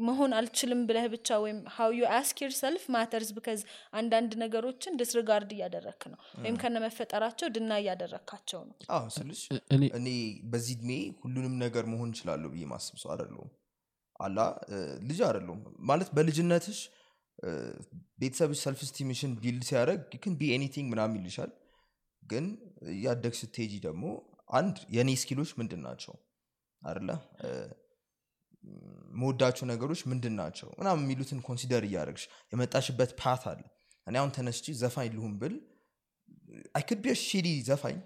መሆን 0.07 0.33
አልችልም 0.39 0.81
ብለህ 0.89 1.07
ብቻ 1.13 1.39
ወይም 1.45 1.59
how 1.75 1.91
you 1.97 2.03
ask 2.17 2.39
yourself 2.45 2.85
matters 2.95 3.31
because 3.37 3.61
አንዳንድ 4.01 4.33
ነገሮችን 4.43 4.99
disregard 5.01 5.51
እያደረክ 5.57 6.03
ነው 6.13 6.19
ወይም 6.43 6.57
ከነ 6.63 6.77
መፈጠራቸው 6.85 7.49
deny 7.57 7.73
እያደረካቸው 7.83 8.61
ነው። 8.69 8.77
ስልሽ 9.17 9.43
እኔ 9.77 9.83
እኔ 9.99 10.09
በዚህ 10.53 10.77
እድሜ 10.79 10.93
ሁሉንም 11.23 11.57
ነገር 11.65 11.87
መሆን 11.93 12.13
እችላለሁ 12.15 12.51
ብዬ 12.55 12.67
ማስብ 12.73 12.99
ሰው 13.03 13.11
አይደለሁም። 13.15 13.51
አላ 14.21 14.39
ልጅ 15.09 15.19
አይደለሁም 15.27 15.61
ማለት 15.89 16.09
በልጅነትሽ 16.17 16.79
ቤተሰብሽ 18.21 18.61
ሰልፍ 18.65 18.81
ስቲምሽን 18.89 19.33
ቢልድ 19.43 19.65
ሲያደረግ 19.69 20.01
ክን 20.23 20.35
ቢ 20.41 20.49
ኤኒቲንግ 20.55 20.87
ምናምን 20.93 21.19
ይልሻል። 21.21 21.51
ግን 22.23 22.47
እያደግ 22.93 23.35
ስትሄጂ 23.41 23.75
ደግሞ 23.85 24.05
አንድ 24.53 24.77
የእኔ 24.95 25.11
ስኪሎች 25.21 25.51
ምንድን 25.59 25.81
ናቸው? 25.87 26.15
አደለ 26.83 27.11
መወዳቸው 29.15 29.65
ነገሮች 29.71 30.01
ምንድን 30.11 30.35
ናቸው 30.41 30.69
ምናምን 30.79 31.03
የሚሉትን 31.05 31.39
ኮንሲደር 31.47 31.83
እያደረግሽ 31.89 32.25
የመጣሽበት 32.53 33.11
ፓት 33.21 33.45
አለ 33.51 33.61
እኔ 34.07 34.17
አሁን 34.21 34.31
ተነስቺ 34.37 34.75
ዘፋኝ 34.81 35.09
ልሁን 35.17 35.33
ብል 35.41 35.55
አይክድ 36.79 37.01
ቢ 37.05 37.15
ሺዲ 37.23 37.49
ዘፋኝ 37.69 37.97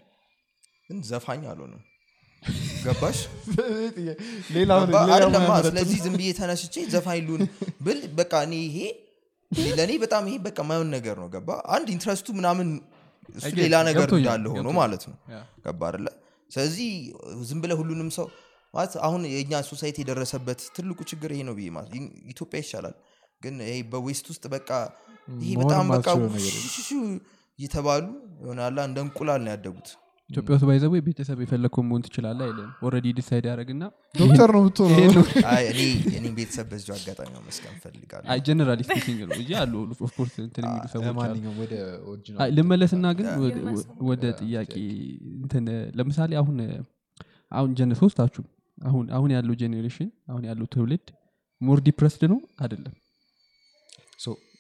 ግን 0.89 0.99
ዘፋኝ 1.11 1.43
አልሆንም 1.53 1.83
ገባሽ 2.85 3.19
ሌላውን 4.55 4.89
ገባ? 4.93 5.01
ሌላ 5.01 5.13
አይደለማ 5.17 5.43
ሙያ 5.43 5.51
መረጥን። 5.51 5.69
ስለዚህ 5.71 5.99
ዝም 6.05 6.15
ብዬ 6.21 6.31
ተነስቼ 6.39 6.75
ዘፋኝ 6.95 7.21
ልሁን 7.27 7.43
ብል 7.87 8.01
በቃ 8.19 8.33
እኔ 8.47 8.55
ይሄ 8.67 8.79
ለእኔ 9.79 9.93
በጣም 10.05 10.25
ይሄ 10.29 10.37
በቃ 10.47 10.59
ማየውን 10.69 10.91
ነገር 10.97 11.17
ነው 11.23 11.29
ገባ 11.35 11.49
አንድ 11.77 11.89
ኢንትረስቱ 11.95 12.27
ምናምን 12.39 12.69
እሱ 13.37 13.53
ሌላ. 13.61 13.75
ነገር 13.89 14.09
እንዳለ 14.17 14.45
ሆኖ 14.55 14.69
ማለት 14.79 15.03
ነው. 15.09 15.17
ገባ 15.67 15.81
አይደለ 15.89 16.09
ስለዚህ 16.51 16.89
ዝም 17.49 17.61
ብለ 17.63 17.73
ሁሉንም 17.81 18.09
ሰው 18.17 18.27
ማለት 18.75 18.93
አሁን 19.07 19.23
የእኛ 19.31 19.55
ሶሳይቲ 19.69 19.97
የደረሰበት 20.03 20.61
ትልቁ 20.77 20.99
ችግር 21.11 21.31
ይሄ 21.35 21.43
ነው 21.49 21.55
ብዬ 21.59 21.71
ማለት 21.77 21.91
ኢትዮጵያ 22.33 22.61
ይሻላል። 22.65 22.95
ግን 23.43 23.55
ይሄ 23.65 23.79
በዌስት 23.93 24.27
ውስጥ 24.33 24.45
በቃ 24.55 24.69
ይሄ 25.39 25.53
በጣም 25.63 25.85
በቃ 25.95 26.07
እየተባሉ 27.59 28.05
ይሆናላ 28.43 28.79
እንደ 28.89 28.99
እንቁላል 29.05 29.41
ነው 29.45 29.51
ያደጉት። 29.55 29.89
ኢትዮጵያ 30.31 30.53
ውስጥ 30.57 30.67
ባይዘው 30.69 30.91
ቤተሰብ 31.07 31.39
የፈለግከው 31.45 31.83
መሆን 31.89 32.03
ትችላለ 32.07 32.39
አይለም 32.47 32.69
ኦረዲ 32.87 33.07
ዲሳይድ 33.19 33.45
ያደረግና 33.49 33.83
ዶክተር 34.15 34.49
ነው 34.55 34.61
የምትሆነው? 34.63 35.25
አይ 35.51 35.65
እኔ 35.73 35.81
እኔም 36.19 36.35
ቤተሰብ 36.39 36.67
በዚሁ 36.73 36.93
አጋጣሚ 36.97 37.29
ማመስገን 37.37 37.75
ፈልጋለሁ። 37.85 38.29
አይ 38.33 38.41
generally 38.47 38.81
speaking 38.89 39.21
ነው 39.25 39.37
እንጂ 39.39 39.51
አሉ 39.63 39.75
of 40.01 40.10
course 40.10 40.37
እንትን 40.47 40.65
የሚሉ 40.67 40.87
ሰዎች 40.95 42.31
ልመለስና 42.57 43.07
ግን 43.19 43.29
ወደ 44.11 44.25
ጥያቄ 44.41 44.73
እንትን 45.37 45.67
ለምሳሌ 46.01 46.33
አሁን 46.43 46.59
አሁን 47.53 47.71
ጀነ 47.79 47.93
ሶስታችሁ 48.03 48.43
አሁን 48.79 49.07
አሁን 49.13 49.31
ያለው 49.35 49.55
generation 49.61 50.09
አሁን 50.29 50.43
ያለው 50.49 50.67
ትውልድ 50.75 51.07
more 51.61 51.81
depressed 51.87 52.23
ነው 52.33 52.41
አይደለም? 52.63 52.95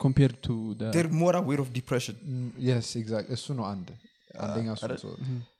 ኮምፔር 0.00 0.30
ቱ 0.44 0.54
ር 0.98 1.08
ሞር 1.18 1.34
አዌር 1.40 1.60
ኦፍ 1.64 1.68
ዲፕሬሽን 1.74 2.16
የስ 2.64 2.88
ኤግዛክት 3.00 3.28
እሱ 3.36 3.46
ነው 3.58 3.64
አንድ 3.64 3.88
አንደኛ 4.42 4.68
እሱ 4.94 5.04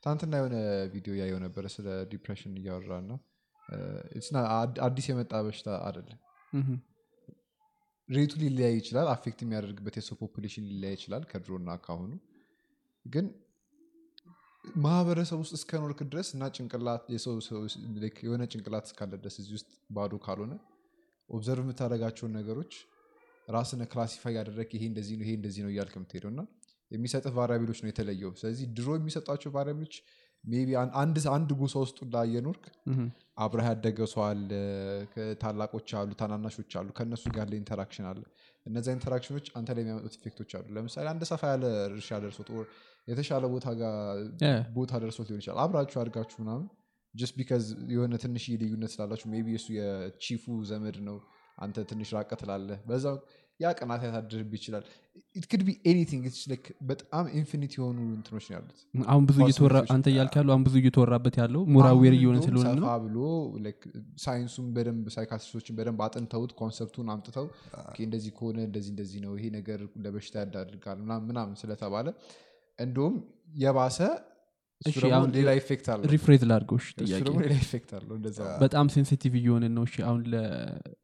ትናንትና 0.01 0.33
የሆነ 0.39 0.55
ቪዲዮ 0.93 1.13
ያየው 1.19 1.39
ነበረ 1.43 1.65
ስለ 1.75 1.87
depression 2.11 2.53
እያወራ 2.61 2.93
ና 3.05 3.13
አዲስ 4.87 5.05
የመጣ 5.11 5.33
በሽታ 5.45 5.69
አይደለም። 5.87 6.19
rate 8.09 8.25
ኡ 8.25 8.33
ሊለያይ 8.41 8.73
ይችላል 8.79 9.07
affect 9.13 9.39
የሚያደርግበት 9.43 9.95
የሰው 9.99 10.15
population 10.21 10.65
ሊለያይ 10.69 10.95
ይችላል 10.97 11.23
ከድሮና 11.29 11.77
ካሁኑ 11.85 12.11
ግን 13.05 13.25
ማህበረሰብ 14.83 15.37
ውስጥ 15.41 15.53
እስከኖርክ 15.57 15.99
ድረስ 16.11 16.27
እና 16.35 16.43
ጭንቅላት 16.55 17.03
የሆነ 18.23 18.43
ጭንቅላት 18.51 18.85
እስካለ 18.89 19.11
ድረስ 19.21 19.35
እዚህ 19.41 19.53
ውስጥ 19.57 19.67
ባዶ 19.89 20.19
ካልሆነ 20.25 20.53
observe 21.29 21.63
የምታደርጋቸውን 21.65 22.33
ነገሮች 22.39 22.73
ራስን 23.47 23.81
classify 23.91 24.33
ያደረግ 24.39 24.69
ይሄ 24.77 24.83
እንደዚህ 24.91 25.15
ነው 25.17 25.25
ይሄ 25.25 25.33
እንደዚህ 25.39 25.61
ነው 25.65 25.71
እያልክ 25.73 25.95
የምትሄደው 25.97 26.31
እና 26.33 26.41
የሚሰጥህ 26.91 27.33
variable 27.37 27.65
ኦች 27.65 27.79
ነው 27.83 27.89
የተለየው። 27.91 28.31
ስለዚህ 28.39 28.65
ድሮ 28.77 28.89
የሚሰጧቸው 28.97 29.51
variable 29.55 29.95
ኦች 30.43 30.63
maybe 30.67 30.71
አንድ 31.01 31.17
አንድ 31.33 31.49
ጎሳ 31.59 31.75
ውስጥ 31.83 31.97
ሁላ 32.03 32.23
እየኖርክ 32.27 32.63
አብረህ 33.43 33.67
ያደገ 33.69 33.99
ሰው 34.11 34.21
አለ 34.25 34.49
ታላቆች 35.43 35.89
አሉ 35.99 36.09
ታናናሾች 36.19 36.73
አሉ 36.79 36.87
ከእነሱ 36.97 37.23
ጋር 37.29 37.41
ያለ 37.43 37.53
interaction 37.59 38.07
አለ። 38.09 38.21
እነዚ 38.65 38.87
interaction 38.95 39.32
ኦች 39.32 39.45
አንተ 39.59 39.69
ላይ 39.75 39.81
የሚያመጡት 39.83 40.15
effect 40.19 40.38
ኦች 40.38 40.51
አሉ። 40.57 40.67
ለምሳሌ 40.75 41.05
አንድ 41.13 41.23
ሰፋ 41.31 41.41
ያለ 41.53 41.63
እርሻ 41.89 42.19
ደርሶት 42.23 42.49
የተሻለ 43.07 43.43
ቦታ 43.53 43.67
ጋር. 43.79 43.95
ቦታ 44.75 44.91
ደርሶት 45.03 45.27
ሊሆን 45.29 45.41
ይችላል። 45.41 45.61
አብራችሁ 45.63 45.99
አድጋችሁ 46.03 46.37
ምናምን 46.43 46.67
just 47.13 47.35
because 47.39 47.63
የሆነ 47.93 48.13
ትንሽ 48.23 48.43
ልዩነት 48.61 48.91
ስላላችሁ 48.93 49.27
maybe 49.33 49.55
እሱ 49.57 49.67
የ 49.77 49.92
chief 49.92 50.28
ኡ 50.28 50.43
ዘመድ 50.69 50.97
ነው 51.07 51.17
አንተ 51.57 51.77
ትንሽ 51.89 52.09
ራቀ 52.17 52.31
ትላለህ። 52.39 52.79
በዛ 52.87 53.05
ያ 53.59 53.71
ቅናት 53.77 54.01
ያሳድርብ 54.05 54.51
ይችላል። 54.57 54.85
it 55.35 55.45
could 55.49 55.61
be 55.65 55.71
anything 55.89 56.23
በጣም 56.89 57.25
infinite 57.39 57.73
የሆኑ 57.77 57.97
እንትኖች 58.09 58.45
ነው 58.45 58.55
ያሉት። 58.55 58.79
አሁን 59.07 59.23
ብዙ 59.29 59.37
እየተወራ 59.45 59.77
አንተ 59.93 60.05
እያልክ 60.11 60.35
ያለው 60.39 60.53
አሁን 60.55 60.63
ብዙ 60.67 60.75
እየተወራበት 60.81 61.35
ያለው 61.41 61.61
more 61.75 61.93
aware 61.93 62.15
እየሆነ 62.17 62.37
ስለሆነ 62.45 62.69
ነው? 62.75 62.87
ብሎ 63.05 63.17
ሳይንሱን 64.23 64.67
በደንብ 64.75 65.05
psychiatrist 65.15 65.56
ኦችን 65.56 65.77
በደንብ 65.77 66.01
አጥንተውት 66.07 66.53
concept 66.59 66.91
ኡን 66.91 67.09
አምጥተው 67.13 67.47
እንደዚህ 68.05 68.33
ከሆነ 68.37 68.59
እንደዚህ 68.67 68.91
እንደዚህ 68.93 69.21
ነው 69.25 69.33
ይሄ 69.37 69.47
ነገር 69.57 69.81
ለበሽታ 70.05 70.35
ይዳርጋል 70.43 70.99
ምናምን 71.27 71.55
ስለተባለ 71.61 72.07
እንደውም 72.79 73.17
የባሰ 73.61 73.99
ሌላ 75.35 75.49
effect 75.59 75.85
አለው። 75.91 76.07
rephrase 76.13 76.41
ላድርገው 76.49 76.77
ሌላ 77.43 77.53
effect 77.61 77.91
አለው። 77.97 78.15
በጣም 78.63 78.87
sensitive 78.93 79.33
እየሆንን 79.41 79.73
ነው። 79.77 79.83
እሺ 79.87 79.95
አሁን 80.07 80.21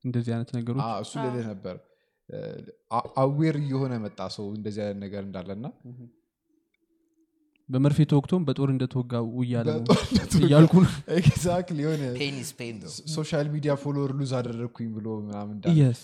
እንደዚህ 0.06 0.32
አይነት 0.36 0.52
ነገሮች 0.58 0.84
አዎ፣ 0.88 0.98
እሱ 1.06 1.14
ልልህ 1.24 1.46
ነበር 1.52 1.76
aware 3.18 3.58
እየሆነ 3.62 3.94
መጣ 4.04 4.20
ሰው 4.36 4.48
እንደዚህ 4.56 4.82
አይነት 4.84 5.00
ነገር 5.06 5.22
እንዳለና 5.28 5.66
በመርፌ 7.70 8.00
ተወግቶም 8.12 8.44
በጦር 8.48 8.70
እንደተወጋ 8.74 9.14
ውያለ 9.34 9.68
ነው 9.76 9.82
በጦርነቱ 9.82 10.32
እያልኩ 10.40 10.74
ነው። 10.84 10.94
exactly 11.20 11.78
የሆነ 11.84 12.04
pain 12.18 12.38
is 12.42 12.50
pain 12.60 12.76
ነው 12.82 12.92
social 13.14 13.48
media 13.54 13.74
follower 13.82 14.12
lose 14.20 14.32
አደረግኩኝ 14.40 14.88
ብሎ 14.96 15.08
ምናምን 15.22 15.54
እንዳለ 15.56 15.76
yes 15.82 16.02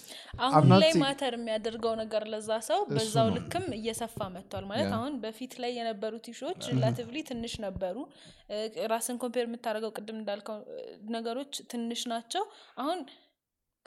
አሁን 0.48 0.70
ላይ 0.84 0.92
matter 1.02 1.36
የሚያደርገው 1.38 1.94
ነገር 2.02 2.26
ለዛ 2.34 2.60
ሰው 2.70 2.82
በዛው 2.92 3.30
ልክም 3.38 3.66
እየሰፋ 3.80 4.20
መጥቷል። 4.36 4.66
ማለት. 4.70 4.92
አሁን 4.98 5.14
በፊት 5.24 5.56
ላይ 5.64 5.74
የነበሩት 5.80 6.28
issue 6.34 6.49
ዎች 6.49 6.62
relatively 6.72 7.18
ትንሽ 7.32 7.56
ነበሩ። 7.66 7.98
ራስን 8.92 9.20
compare 9.24 9.46
የምታደርገው 9.48 9.94
ቅድም 9.98 10.18
እንዳልከው 10.22 10.60
ነገሮች 11.16 11.54
ትንሽ 11.72 12.04
ናቸው። 12.14 12.46
አሁን 12.78 13.00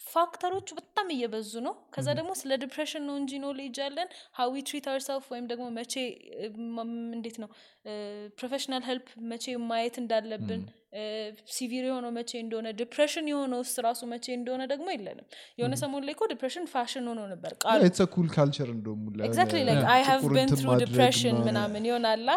factor 0.07 0.44
ኦቹ 0.44 0.69
በጣም 0.79 1.07
እየበዙ 1.15 1.53
ነው። 1.67 1.75
ከዛ 1.95 2.09
ደግሞ 2.19 2.31
ስለ 2.41 2.59
depression 2.63 3.03
ነው 3.09 3.15
እንጂ 3.21 3.33
knowledge 3.45 3.77
ያለን 3.83 4.09
how 4.39 4.63
we 4.69 4.74
treat 4.74 4.87
ourself 4.93 5.27
ወይም 5.33 5.47
ደግሞ 5.51 5.67
መቼ 5.79 5.95
እንዴት 7.17 7.37
ነው 7.43 7.51
professional 8.39 8.85
help 8.89 9.09
መቼ 9.31 9.57
ማየት 9.71 9.97
እንዳለብን 10.03 10.63
severe 11.53 11.85
የሆነው 11.87 12.13
መቼ 12.17 12.31
እንደሆነ 12.43 12.69
depression 12.79 13.27
የሆነው 13.31 13.59
ውስጥ 13.63 13.77
ራሱ 13.87 14.01
መቼ 14.13 14.27
እንደሆነ 14.37 14.63
ደግሞ 14.73 14.89
የለንም። 14.95 15.27
የሆነ 15.61 15.75
ሰሞን 15.83 16.05
ላይ 16.07 16.15
እኮ 16.17 16.27
depression 16.33 16.67
ፋሽን 16.73 17.07
ሆኖ 17.11 17.21
ነበር 17.33 17.53
ቃሉ። 17.63 17.81
it's 17.89 18.03
cool 18.15 18.29
culture 18.35 18.71
like 19.21 19.83
I 19.95 20.03
have 20.09 20.23
been 20.31 20.49
through 20.55 20.69
depression 20.85 21.37
ምናምን። 21.41 21.69
ምናምን 21.71 21.87
ይሆናላ 21.89 22.31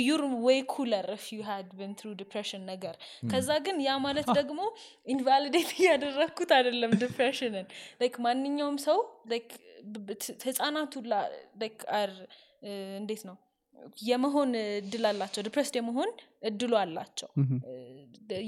you're 0.00 0.22
way 0.44 0.60
cooler 0.72 1.08
if 1.18 1.28
you 1.32 1.40
had 1.48 1.68
been 1.78 1.92
through 1.98 2.08
depression 2.20 2.62
ነገር። 2.70 2.94
ከዛ 3.30 3.50
ግን 3.66 3.76
ያ 3.82 3.92
ማለት 4.06 4.28
ደግሞ 4.40 4.60
invalidate 5.06 5.70
እያደረግኩት 5.76 6.50
አይደለም 6.58 6.92
depression 7.02 7.55
ን 7.55 7.66
like 8.00 8.16
ማንኛውም 8.26 8.78
ሰው 8.86 8.98
like 9.32 9.48
ህጻናቱ 10.46 10.94
like 11.60 11.78
are 12.00 12.12
እንዴት 12.98 13.22
ነው 13.28 13.36
የመሆን 14.06 14.50
እድል 14.78 15.04
አላቸው። 15.10 15.40
depressed 15.46 15.74
የመሆን 15.78 16.10
እድሉ 16.48 16.72
አላቸው። 16.80 17.28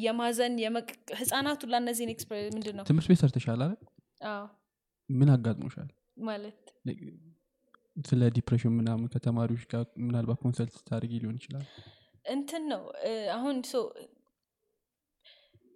የማዘን 0.02 0.54
ህጻናቱ 1.18 1.70
ላ 1.70 1.80
እነዚህን 1.82 2.12
expre- 2.12 2.42
ምንድን 2.54 2.76
ነው 2.78 2.84
ትምህርት 2.88 3.08
ቤት 3.10 3.20
ሰርተሻል 3.22 3.62
አዎ። 4.30 4.44
ምን 5.08 5.30
አጋጥሞሻል? 5.34 5.88
ማለት? 6.24 6.58
ስለ 8.04 8.22
depression 8.36 8.72
ምናምን 8.76 9.06
ከተማሪዎች 9.14 9.64
ጋር 9.72 9.82
ምናልባት 10.04 10.38
consult 10.42 10.74
ስታደርጊ 10.76 11.12
ሊሆን 11.22 11.36
ይችላል። 11.40 11.66
እንትን 12.26 12.62
ነው። 12.70 12.82
አሁን 13.34 13.56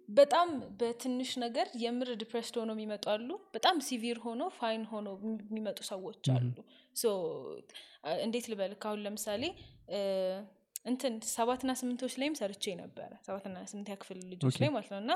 በጣም 0.09 0.49
በትንሽ 0.79 1.31
ነገር 1.41 1.67
የምር 1.81 2.09
depressed 2.21 2.55
ሆኖ 2.59 2.71
የሚመጡ 2.75 3.05
አሉ። 3.13 3.29
በጣም 3.55 3.77
severe 3.87 4.17
ሆኖ 4.25 4.41
fine 4.57 4.83
ሆኖ 4.91 5.07
የሚ- 5.17 5.43
የሚመጡ 5.47 5.79
ሰዎች 5.89 6.27
አሉ። 6.35 6.53
እንዴት 8.23 8.45
ልበል 8.51 8.73
አሁን 8.81 9.01
ለምሳሌ 9.05 9.43
እንትን 10.85 11.13
ሰባትና 11.31 11.71
ስምንቶች 11.79 12.13
ላይም 12.19 12.35
ሰርቼ 12.39 12.65
ነበረ። 12.81 13.11
ሰባትና 13.25 13.63
ስምንት 13.71 13.89
ክፍል 14.01 14.19
ልጆች 14.25 14.43
ላይ 14.61 14.69
ማለት 14.75 14.91
ነው። 14.93 14.99
እና 15.03 15.13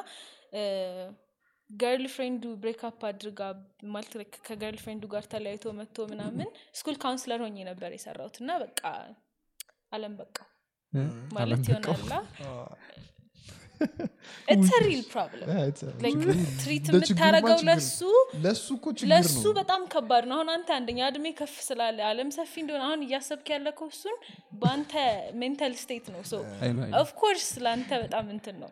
girlfriend 1.69 2.05
ኡ 2.13 2.43
breakup 2.61 3.01
አድርጋ 3.09 3.41
ማለት 3.91 4.13
ከ 4.47 4.79
girlfriend 4.81 5.00
ኡ 5.00 5.03
ጋር 5.13 5.25
ተለያይቶ 5.33 5.65
መጥቶ 5.77 6.07
ምናምን 6.11 6.47
school 6.79 6.95
counselor 7.03 7.41
ሆኜ 7.45 7.57
ነበር 7.69 7.91
የሰራሁት። 7.95 8.37
እና 8.43 8.51
በቃ 8.63 8.81
አለም 9.91 10.15
በቃ 10.19 10.37
ማለት 11.37 11.63
ይሆናላ 11.71 12.13
it's 14.53 14.71
real 14.83 15.01
problem 15.11 15.47
treat 16.61 16.87
ለሱ 17.69 17.99
ለሱ 18.43 18.67
እኮ 18.77 18.85
ችግር 18.97 19.09
ለሱ 19.11 19.35
ነው 19.41 19.53
በጣም 19.59 19.81
ከባድ 19.93 20.23
ነው። 20.29 20.35
አሁን 20.37 20.49
አንተ 20.55 20.69
አንደኛ 20.77 20.99
እድሜ 21.11 21.27
ከፍ 21.39 21.55
ስላለ 21.67 21.99
አለም 22.09 22.29
ሰፊ 22.37 22.53
እንደሆነ 22.63 22.83
አሁን 22.87 23.01
እያሰብክ 23.07 23.47
ያለከው 23.55 23.89
እሱን 23.93 24.17
በአንተ 24.61 24.93
mental 25.41 25.75
state 25.81 26.07
ነው። 26.13 26.21
of 27.01 27.13
course 27.13 27.47
ለአንተ 27.65 27.91
በጣም 28.03 28.25
እንትን 28.35 28.57
ነው። 28.63 28.71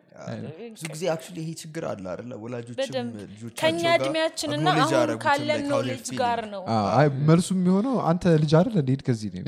ብዙ 0.74 0.84
ጊዜ 0.94 1.02
ይሄ 1.40 1.50
ችግር 1.62 1.84
አለ 1.90 2.04
አይደለ? 2.12 2.32
ወላጆችም 2.44 3.08
ከኛ 3.60 3.82
እድሜያችን 3.98 4.50
እና 4.58 4.68
አሁን 4.78 5.12
ካለን 5.24 5.62
knowledge. 5.72 6.06
ጋር 6.20 6.40
ነው። 6.54 6.62
መልሱ 7.30 7.48
የሚሆነው 7.56 7.96
አንተ 8.10 8.24
ልጅ 8.42 8.52
አይደል 8.58 9.02
ከዚህ 9.06 9.30
ነው 9.36 9.44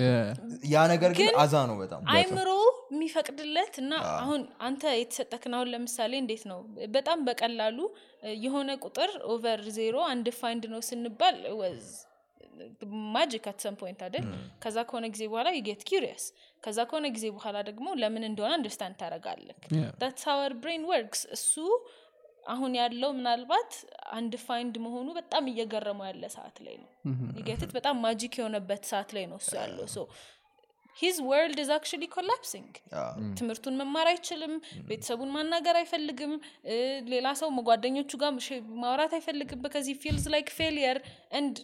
ያ 0.73 0.87
ነገር 0.93 1.11
ግን 1.19 1.35
አዛ 1.43 1.55
ነው 1.71 1.77
በጣም 1.83 2.01
አይምሮ 2.15 2.49
የሚፈቅድለት 2.93 3.75
እና 3.83 3.93
አሁን 4.15 4.41
አንተ 4.67 4.83
የተሰጠክን 4.97 5.55
አሁን 5.57 5.69
ለምሳሌ 5.73 6.13
እንዴት 6.23 6.43
ነው? 6.51 6.59
በጣም 6.97 7.19
በቀላሉ 7.29 7.79
የሆነ 8.45 8.71
ቁጥር 8.85 9.11
over 9.33 9.63
zero 9.79 9.97
undefined 10.13 10.65
ነው 10.73 10.81
ስንባል 10.89 11.39
was 11.61 11.85
magic 13.15 13.45
at 13.51 13.59
some 13.65 13.75
point 13.81 14.01
አይደል? 14.07 14.25
ከዛ 14.63 14.79
ከሆነ 14.89 15.07
ጊዜ 15.15 15.23
በኋላ 15.31 15.49
you 15.57 15.70
get 15.70 15.83
curious 15.89 16.25
ከዛ 16.63 16.79
ከሆነ 16.91 17.07
ጊዜ 17.17 17.27
በኋላ 17.37 17.57
ደግሞ 17.69 17.87
ለምን 18.03 18.25
እንደሆነ 18.29 18.53
understand 18.59 18.97
ታደረጋለክ 19.01 19.61
how 20.27 20.40
our 20.40 20.53
brain 20.63 20.85
works 20.91 21.23
እሱ 21.37 21.55
አሁን 22.53 22.73
ያለው 22.79 23.11
ምናልባት 23.17 23.73
undefined 24.17 24.75
መሆኑ 24.85 25.09
በጣም 25.19 25.45
እየገረመው 25.51 26.07
ያለ 26.09 26.25
ሰዓት 26.35 26.57
ላይ 26.65 26.77
ነው። 26.81 26.89
you 27.39 27.52
get 27.52 27.64
it 27.64 27.73
በጣም 27.77 27.97
magic 28.07 28.33
የሆነበት 28.39 28.83
ሰዓት 28.91 29.11
ላይ 29.17 29.25
ነው 29.33 29.39
እሱ 29.43 29.53
ያለው 29.61 29.87
his 30.97 31.17
world 31.29 31.59
is 31.63 31.71
actually 31.77 32.05
collapsing 32.15 32.73
ትምህርቱን 33.39 33.77
መማር 33.81 34.09
አይችልም 34.11 34.55
ቤተሰቡን 34.89 35.33
ማናገር 35.37 35.77
አይፈልግም 35.81 36.33
ሌላ 37.13 37.29
ሰው 37.41 37.51
ጓደኞቹ 37.69 38.13
ጋር 38.23 38.33
ማውራት 38.83 39.15
አይፈልግም 39.19 39.63
because 39.65 40.01
he 40.03 40.10
feels 40.10 40.27
like 40.35 40.51
failure 40.59 40.99
and 41.43 41.59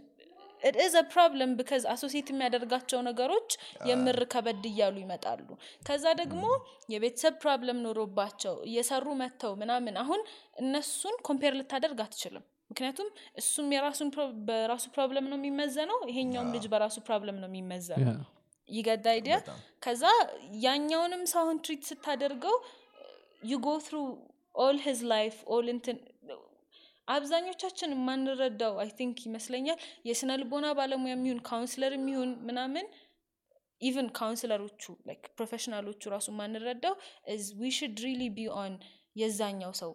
it 0.62 0.76
is 0.84 0.94
a 0.98 1.02
problem 1.10 1.50
because 1.58 1.84
associate 1.92 2.28
የሚያደርጋቸው 2.32 3.00
ነገሮች 3.08 3.50
የምር 3.90 4.18
ከበድ 4.32 4.64
እያሉ 4.70 4.96
ይመጣሉ። 5.02 5.46
ከዛ 5.86 6.04
ደግሞ 6.20 6.44
የቤተሰብ 6.92 7.34
problem 7.42 7.82
ኖሮባቸው 7.84 8.54
እየሰሩ 8.68 9.06
መጥተው 9.20 9.52
ምናምን 9.60 9.96
አሁን 10.02 10.22
እነሱን 10.62 11.16
compare 11.28 11.54
ልታደርግ 11.58 12.00
አትችልም። 12.04 12.44
ምክንያቱም 12.70 13.08
እሱም 13.40 13.68
የራሱን 13.74 14.08
በራሱ 14.48 14.84
problem 14.96 15.28
ነው 15.30 15.38
የሚመዘነው 15.40 16.00
ይሄኛውም 16.10 16.50
ልጅ 16.56 16.66
በራሱ 16.72 16.96
problem 17.06 17.38
ነው 17.42 17.48
የሚመዘነው. 17.50 18.18
you 18.68 18.87
get 18.87 19.06
the 19.14 19.24
idea 19.24 19.36
ከዛ 19.82 20.04
ያኛውንም 20.64 21.24
ሰውን 21.32 21.58
treat 21.64 21.82
ስታደርገው 21.90 22.56
you 23.50 23.58
go 23.64 23.74
through 23.86 23.96
all 24.60 24.78
his 24.86 25.00
life 25.12 25.36
all 25.54 25.66
እንትን 25.74 25.98
አብዛኞቻችን 27.08 27.92
የማንረዳው 27.94 28.74
I 28.82 28.88
think 28.98 29.18
ይመስለኛል 29.26 29.78
የስነ 30.08 30.32
ልቦና 30.40 30.66
ባለሙያ 30.78 31.14
የሚሆን 31.14 31.40
counselor 31.48 31.92
የሚሆን 31.96 32.30
ምናምን 32.48 32.86
even 33.80 34.08
counselor 34.18 34.63
ኦቹ 34.63 34.82
like 35.08 35.24
professional 35.38 35.92
ኦቹ 35.92 36.10
ራሱ 36.14 36.28
የማንረዳው 36.32 36.94
we 37.60 37.70
should 37.76 37.98
really 38.06 38.22
be 38.36 38.46
on 38.56 38.74
የዛኛው 39.16 39.72
ሰው 39.80 39.90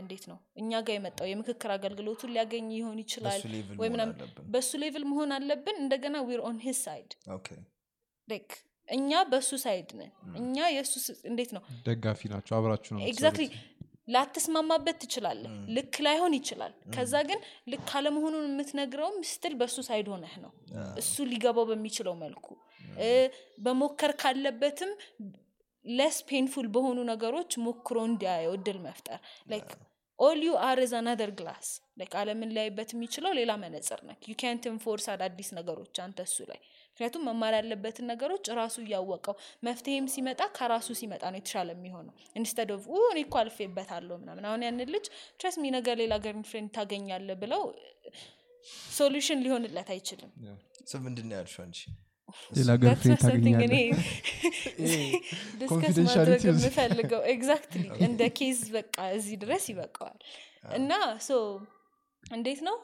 እንዴት 0.00 0.24
ነው 0.30 0.38
እኛ 0.60 0.80
ጋር 0.86 0.94
የመጣው 0.96 1.26
የምክክር 1.30 1.70
አገልግሎቱን 1.76 2.32
ሊያገኝ 2.34 2.68
ይሆን 2.76 2.98
ይችላል 3.04 3.40
ወይ 3.80 3.88
መሆን 3.88 3.92
ምናምን 3.94 4.14
አለብን። 4.18 4.44
በሱ 4.54 4.70
level 4.82 5.04
መሆን 5.12 5.32
አለብን 5.38 5.78
እንደገና 5.84 6.18
we're 6.28 6.42
on 6.48 6.58
his 6.66 6.80
side 6.86 7.12
like 8.28 8.50
እኛ 8.88 9.10
በሱ 9.28 9.50
side 9.62 9.90
ነን። 9.98 10.10
እኛ 10.38 10.56
የእሱ 10.72 10.94
እንዴት 11.28 11.50
ነው? 11.56 11.62
ደጋፊ 11.86 12.20
ናቸው 12.32 12.54
አብራችሁ 12.56 12.92
ነው 12.94 13.02
exactly 13.10 13.46
ላትስማማበት 14.14 14.96
ትችላለህ። 15.02 15.50
ልክ 15.76 15.94
ላይሆን 16.06 16.32
ይችላል። 16.38 16.72
ከዛ 16.94 17.14
ግን 17.28 17.40
ልክ 17.72 17.90
አለመሆኑን 17.98 18.46
የምትነግረውም 18.48 19.16
ስትል 19.28 19.54
በእሱ 19.60 19.76
side 19.88 20.08
ሆነህ 20.12 20.34
ነው። 20.44 20.52
እሱ 21.00 21.14
ሊገባው 21.30 21.66
በሚችለው 21.70 22.14
መልኩ። 22.22 22.46
እ፣ 23.00 23.10
መሞከር 23.66 24.12
ካለበትም 24.20 24.90
less 25.84 26.16
painful 26.26 26.66
በሆኑ 26.74 26.98
ነገሮች 27.08 27.52
ሞክሮ 27.64 27.98
እንዲያየው 28.08 28.52
እድል 28.58 28.78
መፍጠር። 28.84 29.20
like 29.48 29.70
all 30.18 30.40
you 30.46 30.52
are 30.64 30.78
is 30.84 30.94
another 30.98 31.30
glass 31.38 31.68
like 31.98 32.12
አለምን 32.20 32.50
ሊያይበት 32.56 32.90
የሚችለው 32.94 33.32
ሌላ 33.38 33.52
መነጽር 33.62 34.00
ነህ። 34.08 34.20
ዩ 34.28 34.36
ካንት 34.40 34.66
ኢንፎርስ 34.70 35.06
አዳዲስ 35.12 35.48
ነገሮች 35.56 35.96
አንተ 36.04 36.18
እሱ 36.28 36.36
ላይ 36.50 36.60
ምክንያቱም 36.92 37.22
መማር 37.28 37.54
ያለበትን 37.58 38.06
ነገሮች 38.10 38.46
ራሱ 38.58 38.76
እያወቀው 38.82 39.34
መፍትሄም 39.66 40.06
ሲመጣ 40.12 40.42
ከራሱ 40.56 40.88
ሲመጣ 40.98 41.22
ነው 41.32 41.38
የተሻለ 41.40 41.68
የሚሆነው። 41.76 42.14
ኢንስተድ 42.36 42.70
ኦፍ 42.74 42.82
እኔ 43.06 43.18
እኮ 43.24 43.36
አልፌበታለሁ 43.42 44.16
ምናምን። 44.22 44.46
አሁን 44.48 44.62
ያንን 44.66 44.90
ልጅ 44.94 45.06
ትረስ 45.40 45.56
ሚ 45.62 45.72
ነገር 45.76 45.96
ሌላ 46.02 46.16
ገርን 46.24 46.44
ፍሬንድ 46.50 46.70
ታገኛለ 46.76 47.28
ብለው 47.42 47.64
ሶሉሽን 48.96 49.38
ሊሆንለት 49.44 49.90
አይችልም። 49.94 50.32
ስ 50.84 51.02
ምንድን 51.04 51.26
ነው 51.30 51.36
ያልሽው 51.38 51.62
አንቺ? 51.64 51.80
ሌላ 52.52 52.70
That's 52.72 52.82
ገርፍሬንድ 52.84 53.14
not 53.14 53.24
something 53.24 53.56
እኔ 53.58 53.74
ታገኛለ 53.86 54.92
ዲስከስ 55.58 55.70
confidentiality 55.72 56.06
ማድረግ 56.10 56.40
ውስጥ- 56.46 56.62
የምፈልገው 56.62 57.22
ኤግዛክትሊ 57.34 57.84
እንደ 58.06 58.22
ኬዝ 58.38 58.60
በቃ 58.76 58.96
እዚህ 59.16 59.36
ድረስ 59.42 59.64
ይበቃዋል። 59.72 60.18
እና 60.74 60.92
ሶ 61.26 61.32
እንዴት 62.22 62.60
ነው 62.68 62.76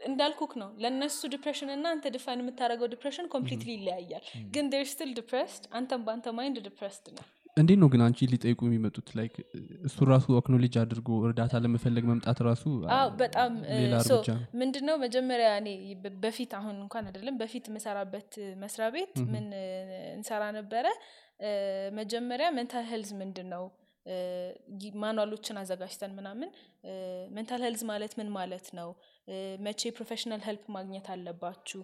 እንዳልኩክ 0.00 0.52
ነው። 0.60 0.68
ለእነሱ 0.82 1.20
depression 1.32 1.70
እና 1.74 1.86
አንተ 1.94 2.12
define 2.14 2.42
የምታደርገው 2.42 2.90
depression 2.92 3.30
completely 3.34 3.70
ይለያያል። 3.76 4.24
ግን 4.54 4.66
you're 4.74 4.84
still 4.92 5.10
depressed 5.18 5.64
አንተም 5.78 6.04
በአንተ 6.06 6.34
mind 6.38 6.58
depressed 6.68 7.06
ነው 7.16 7.24
እንዴት 7.56 7.78
ነው 7.82 7.88
ግን 7.92 8.00
አንቺ 8.06 8.18
ሊጠይቁ 8.32 8.60
የሚመጡት? 8.66 9.06
like 9.18 9.34
እሱ 9.88 9.98
ራሱ 10.10 10.26
acknowledge 10.40 10.74
አድርጎ 10.82 11.08
እርዳታ 11.26 11.60
ለመፈለግ 11.64 12.04
መምጣት 12.10 12.38
ራሱ 12.48 12.64
በጣም 13.20 13.52
ምንድነው 14.62 14.96
መጀመሪያ 15.04 15.48
እኔ 15.60 15.68
በፊት 16.24 16.52
አሁን 16.58 16.76
እንኳን 16.84 17.06
አይደለም 17.10 17.38
በፊት 17.42 17.64
የምሰራበት 17.70 18.30
መስሪያ 18.64 18.88
ቤት 18.96 19.14
ምን 19.32 19.46
እንሰራ 20.16 20.42
ነበረ? 20.58 20.86
መጀመሪያ 21.98 22.46
mental 22.56 22.86
health 22.90 23.10
ምንድን 23.18 23.48
ነው 23.54 23.64
ማኑዋሎችን 25.02 25.60
አዘጋጅተን 25.60 26.12
ምናምን 26.18 26.50
mental 27.36 27.62
health 27.66 27.82
ማለት 27.90 28.12
ምን 28.18 28.28
ማለት 28.38 28.66
ነው? 28.78 28.88
መቼ 29.66 29.90
professional 29.96 30.40
help 30.46 30.64
ማግኘት 30.76 31.06
አለባችሁ? 31.14 31.80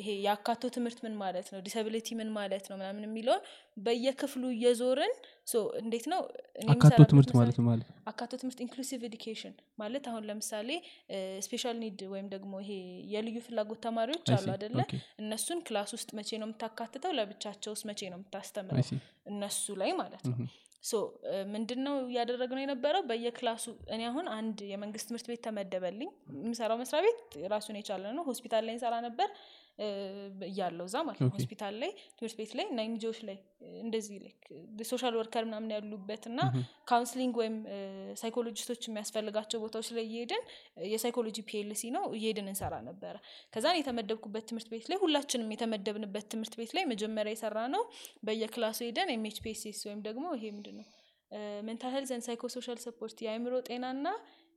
ይሄ 0.00 0.08
የአካቶ 0.24 0.62
ትምህርት 0.76 0.98
ምን 1.06 1.14
ማለት 1.22 1.46
ነው? 1.52 1.60
disability 1.68 2.08
ምን 2.20 2.30
ማለት 2.38 2.64
ነው? 2.70 2.76
ምናምን 2.80 3.04
የሚለውን 3.08 3.42
በየክፍሉ 3.78 4.42
እየዞርን 4.56 5.14
እንዴት 5.82 6.06
ነው? 6.12 6.20
አካቶ 6.74 7.00
ትምህርት 7.12 7.32
ማለት 7.38 7.58
ማለት 7.68 7.88
አካቶ 8.12 8.32
ትምህርት 8.42 8.60
inclusive 8.66 9.00
education 9.10 9.54
ማለት 9.82 10.04
አሁን 10.10 10.22
ለምሳሌ 10.30 10.68
special 11.46 11.76
need 11.84 12.00
ወይም 12.14 12.28
ደግሞ 12.34 12.52
ይሄ 12.64 12.72
የልዩ 13.14 13.38
ፍላጎት 13.48 13.80
ተማሪዎች 13.88 14.28
አሉ. 14.36 14.46
አደለ. 14.56 14.78
እነሱን 15.24 15.60
class 15.68 15.92
ውስጥ 15.98 16.10
መቼ 16.18 16.30
ነው 16.42 16.48
የምታካትተው? 16.48 17.14
ለብቻቸው 17.20 17.72
ውስጥ 17.76 17.86
መቼ 17.92 18.00
ነው 18.12 18.18
የምታስተምረው. 18.20 18.84
እነሱ 19.32 19.64
ላይ 19.82 19.92
ማለት 20.02 20.24
ነው 20.32 20.36
so 20.84 20.92
ምንድን 21.52 21.80
ነው 21.86 21.94
እያደረግነው 22.06 22.62
የነበረው? 22.62 23.02
በየ 23.08 23.28
class 23.28 23.54
ኡ 23.54 23.64
እኔ 23.94 24.02
አሁን 24.10 24.26
አንድ 24.36 24.58
የመንግስት 24.70 25.06
ትምህርት 25.08 25.26
ቤት 25.30 25.42
ተመደበልኝ። 25.46 26.10
የምሰራው 26.38 26.78
መስሪያ 26.80 27.00
ቤት 27.06 27.18
ራሱን 27.52 27.76
የቻለ 27.80 28.04
ነው። 28.16 28.24
ሆስፒታል 28.30 28.64
ላይ 28.66 28.74
እንሰራ 28.76 28.94
ነበር 29.06 29.28
እያለው 30.48 30.86
እዛ 30.88 30.96
ማለት 31.06 31.20
ነው. 31.22 31.30
ሆስፒታል 31.36 31.74
ላይ 31.82 31.90
ትምህርት 32.16 32.36
ቤት 32.40 32.52
ላይ 32.58 32.66
እና 32.70 32.80
NGOዎች 32.88 33.18
ላይ 33.28 33.36
እንደዚህ 33.82 34.16
social 34.90 35.14
worker 35.18 35.44
ምናምን 35.48 35.70
ያሉበት 35.76 36.24
እና 36.30 36.40
counseling 36.90 37.34
ወይም 37.40 37.56
ሳይኮሎጂስቶች 38.22 38.88
የሚያስፈልጋቸው 38.88 39.60
ቦታዎች 39.64 39.90
ላይ 39.96 40.04
እየሄድን 40.08 40.42
የ 40.92 41.00
psychology 41.00 41.38
PLC 41.50 41.92
ነው 41.96 42.04
እየሄድን 42.18 42.48
እንሰራ 42.52 42.74
ነበረ 42.88 43.14
ከዛን 43.54 43.78
የተመደብኩበት 43.80 44.46
ትምህርት 44.50 44.70
ቤት 44.74 44.88
ላይ 44.92 45.00
ሁላችንም 45.04 45.52
የተመደብንበት 45.56 46.26
ትምህርት 46.34 46.56
ቤት 46.60 46.72
ላይ 46.78 46.86
መጀመሪያ 46.92 47.34
የሰራ 47.36 47.58
ነው 47.76 47.84
በየ 48.24 48.44
class 48.44 48.70
ኡ 48.70 48.80
ሄደን 48.88 49.12
MHPSS 49.16 49.82
ወይም 49.88 50.02
ደግሞ 50.08 50.26
ይሄ 50.38 50.46
ምንድን 50.56 50.76
ነው 50.80 50.88
mental 51.66 51.92
health 51.94 52.12
psychosocial 52.26 52.78
support 52.84 53.18
የአእምሮ 53.24 53.56
ጤናና 53.68 54.06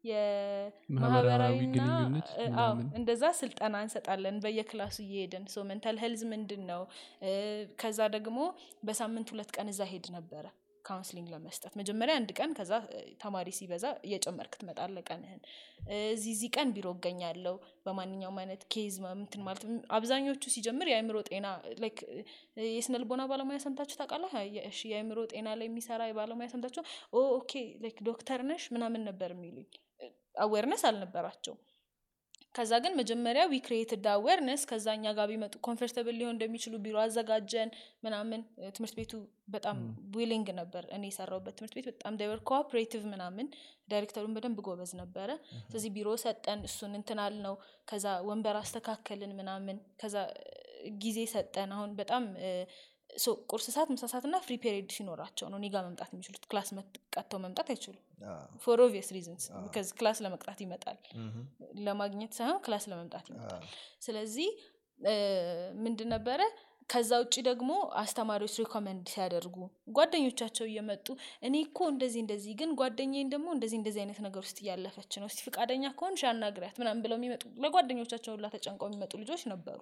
የማህበራዊና 0.03 1.81
እንደዛ 2.99 3.23
ስልጠና 3.39 3.75
እንሰጣለን 3.85 4.37
በየ 4.43 4.63
class 4.63 4.88
ኡ 4.88 4.97
እየሄድን 5.05 5.45
so 5.53 5.63
mental 5.69 5.99
health 6.03 6.23
ምንድን 6.33 6.63
ነው? 6.71 6.81
ከዛ 7.81 7.99
ደግሞ 8.15 8.39
በሳምንት 8.87 9.31
ሁለት 9.33 9.51
ቀን 9.57 9.69
እዛ 9.73 9.81
እሄድ 9.91 10.07
ነበረ 10.17 10.45
counseling 10.85 11.27
ለመስጠት። 11.33 11.73
መጀመሪያ 11.79 12.13
አንድ 12.19 12.31
ቀን 12.37 12.51
ከዛ 12.57 12.71
ተማሪ 13.21 13.49
ሲበዛ 13.57 13.85
እየጨመርክ 14.07 14.53
ትመጣለህ 14.61 14.95
ቀንህን። 15.07 15.39
እዚህ 16.09 16.31
እዚህ 16.35 16.49
ቀን 16.55 16.67
ቢሮ 16.75 16.87
እገኛለሁ 16.95 17.53
በማንኛውም 17.85 18.37
አይነት 18.41 18.61
case 18.73 18.95
ምትን 19.19 19.41
ማለት 19.47 19.63
አብዛኞቹ 19.97 20.43
ሲጀምር 20.55 20.89
የአእምሮ 20.91 21.17
ጤና 21.29 21.47
like 21.83 21.97
የስነ 22.69 23.01
ልቦና 23.03 23.23
ባለሙያ 23.31 23.59
ሰምታችሁ 23.65 23.97
ታውቃለህ? 24.01 24.33
እሺ 24.71 24.81
የአእምሮ 24.91 25.19
ጤና 25.33 25.47
ላይ 25.59 25.67
የሚሰራ 25.69 26.01
የባለሙያ 26.11 26.49
ሰምታችሁ 26.53 26.83
okay 27.37 27.53
like 27.83 27.99
ዶክተር 28.09 28.41
ነሽ 28.51 28.65
ምናምን 28.75 29.03
ነበር 29.09 29.31
የሚሉኝ 29.35 29.69
awareness 30.35 30.83
አልነበራቸው 30.89 31.55
ከዛ 32.55 32.71
ግን 32.83 32.93
መጀመሪያ 32.99 33.43
we 33.51 33.59
created 33.65 34.03
awareness 34.11 34.63
ከዛ 34.69 34.87
እኛ 34.97 35.13
ጋር 35.17 35.27
ቢመጡ 35.31 35.53
comfortable 35.67 36.15
ሊሆን 36.19 36.33
እንደሚችሉ 36.35 36.73
ቢሮ 36.83 36.97
አዘጋጀን 37.03 37.69
ምናምን። 38.05 38.41
ትምህርት 38.75 38.95
ቤቱ 38.99 39.13
በጣም 39.55 39.77
willing 40.17 40.49
ነበር 40.59 40.83
እኔ 40.97 41.03
የሰራውበት 41.09 41.55
ትምህርት 41.57 41.75
ቤት 41.77 41.87
በጣም 41.91 42.17
ዳይቨር 42.19 42.41
cooperative 42.51 43.03
ምናምን 43.13 43.47
ዳይሬክተሩም 43.91 44.35
በደንብ 44.37 44.59
ጎበዝ 44.67 44.93
ነበረ። 45.01 45.29
ስለዚህ 45.63 45.91
ቢሮ 45.97 46.11
ሰጠን 46.23 46.61
እሱን 46.69 46.93
እንትናል 46.99 47.35
ነው 47.47 47.55
ከዛ 47.91 48.05
ወንበር 48.29 48.57
አስተካከልን 48.61 49.33
ምናምን 49.39 49.79
ከዛ 50.03 50.15
ጊዜ 51.03 51.19
ሰጠን። 51.33 51.69
አሁን 51.75 51.91
በጣም 51.99 52.23
ቁርስ 53.51 53.65
ሰዓት 53.73 53.89
ምሳ 53.93 54.03
ሰዓት 54.11 54.25
እና 54.27 54.37
free 54.45 54.53
period 54.63 54.89
ሲኖራቸው 54.95 55.47
ነው 55.51 55.57
እኔ 55.59 55.67
ጋር 55.73 55.83
መምጣት 55.87 56.09
የሚችሉት። 56.13 56.43
class 56.51 56.69
ቀጥተው 57.15 57.39
መምጣት 57.45 57.67
አይችሉም። 57.73 58.01
for 58.63 58.81
obvious 58.85 59.09
reasons 59.17 59.45
class 59.99 60.19
ለመቅጣት 60.25 60.59
ይመጣል። 60.65 60.99
ለማግኘት 61.85 62.33
ሳይሆን 62.39 62.59
class 62.65 62.85
ለመቅጣት 62.91 63.25
ይመጣል። 63.31 63.63
ስለዚህ 64.01 64.49
ምንድን 65.83 66.09
ነበረ? 66.15 66.41
ከዛ 66.89 67.11
ውጭ 67.21 67.35
ደግሞ 67.47 67.71
አስተማሪዎች 68.01 68.55
recommend 68.61 69.03
ሲያደርጉ 69.11 69.55
ጓደኞቻቸው 69.95 70.65
እየመጡ 70.67 71.05
እኔ 71.47 71.55
እኮ 71.67 71.79
እንደዚህ 71.91 72.21
እንደዚህ 72.23 72.53
ግን 72.59 72.71
ጓደኛዬን 72.81 73.29
ደግሞ 73.33 73.47
እንደዚህ 73.55 73.77
እንደዚህ 73.79 74.01
አይነት 74.03 74.19
ነገር 74.25 74.41
ውስጥ 74.45 74.57
እያለፈች 74.63 75.17
ነው 75.21 75.27
እስቲ 75.31 75.41
ፈቃደኛ 75.47 75.91
ከሆንሽ 75.99 76.23
አናግሪያት 76.31 76.77
ምናምን 76.81 77.01
ብለው 77.05 77.17
የሚመጡ 77.19 77.43
ለጓደኞቻቸው 77.65 78.33
ሁላ 78.35 78.49
ተጨንቀው 78.55 78.89
የሚመጡ 78.89 79.13
ልጆች 79.23 79.43
ነበሩ 79.53 79.79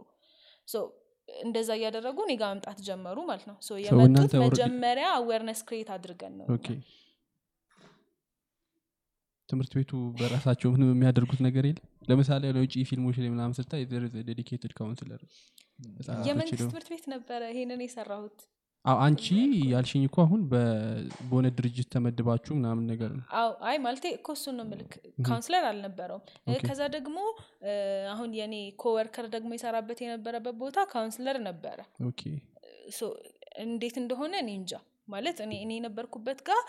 እንደዛ 1.28 1.70
እያደረጉ 1.78 2.18
እኔ 2.26 2.34
ጋ 2.40 2.50
መምጣት 2.52 2.80
ጀመሩ 2.88 3.18
ማለት 3.28 3.46
ነው። 3.50 3.56
የመጡት 3.86 4.34
መጀመሪያ 4.44 5.08
awareness 5.18 5.62
create 5.68 5.90
አድርገን 5.96 6.34
ነው 6.40 6.48
ትምህርት 9.50 9.74
ቤቱ 9.78 9.92
በራሳቸው 10.20 10.70
ምንም 10.74 10.90
የሚያደርጉት 10.92 11.40
ነገር 11.46 11.64
የለም? 11.68 11.88
ለምሳሌ 12.10 12.44
ለውጭ 12.56 12.74
ፊልሞች 12.90 13.16
ላይ 13.22 13.30
ምናምን 13.34 13.56
ስታይ 13.58 13.84
dedicated 14.30 14.74
counselor 14.78 15.22
የመንግስት 16.28 16.62
ትምህርት 16.64 16.88
ቤት 16.94 17.06
ነበረ 17.14 17.42
ይሄንን 17.52 17.82
የሰራሁት 17.86 18.38
አንቺ 18.86 19.26
ያልሽኝ 19.72 20.04
እኮ 20.08 20.18
አሁን 20.24 20.42
በሆነ 20.50 21.48
ድርጅት 21.58 21.88
ተመድባችሁ 21.94 22.54
ምናምን 22.60 22.86
ነገር 22.92 23.10
ነው። 23.18 23.26
አዎ 23.40 23.50
አይ 23.70 23.78
ማለቴ 23.84 24.06
እኮ 24.18 24.28
እሱን 24.38 24.56
ነው 24.60 24.66
ምልክ 24.72 24.94
counselor 25.28 25.66
አልነበረውም። 25.70 26.24
ከዛ 26.64 26.82
ደግሞ 26.96 27.18
አሁን 28.14 28.32
የኔ 28.40 28.56
coworker 28.84 29.28
ደግሞ 29.36 29.52
የሰራበት 29.58 30.00
የነበረበት 30.06 30.56
ቦታ 30.64 30.86
counselor 30.94 31.40
ነበረ። 31.50 31.80
እንዴት 33.66 33.96
እንደሆነ 34.02 34.34
እኔ 34.44 34.52
እንጃ። 34.60 34.74
ማለት 35.12 35.38
እኔ 35.46 35.54
እኔ 35.64 35.72
የነበርኩበት 35.78 36.40
ጋር 36.48 36.62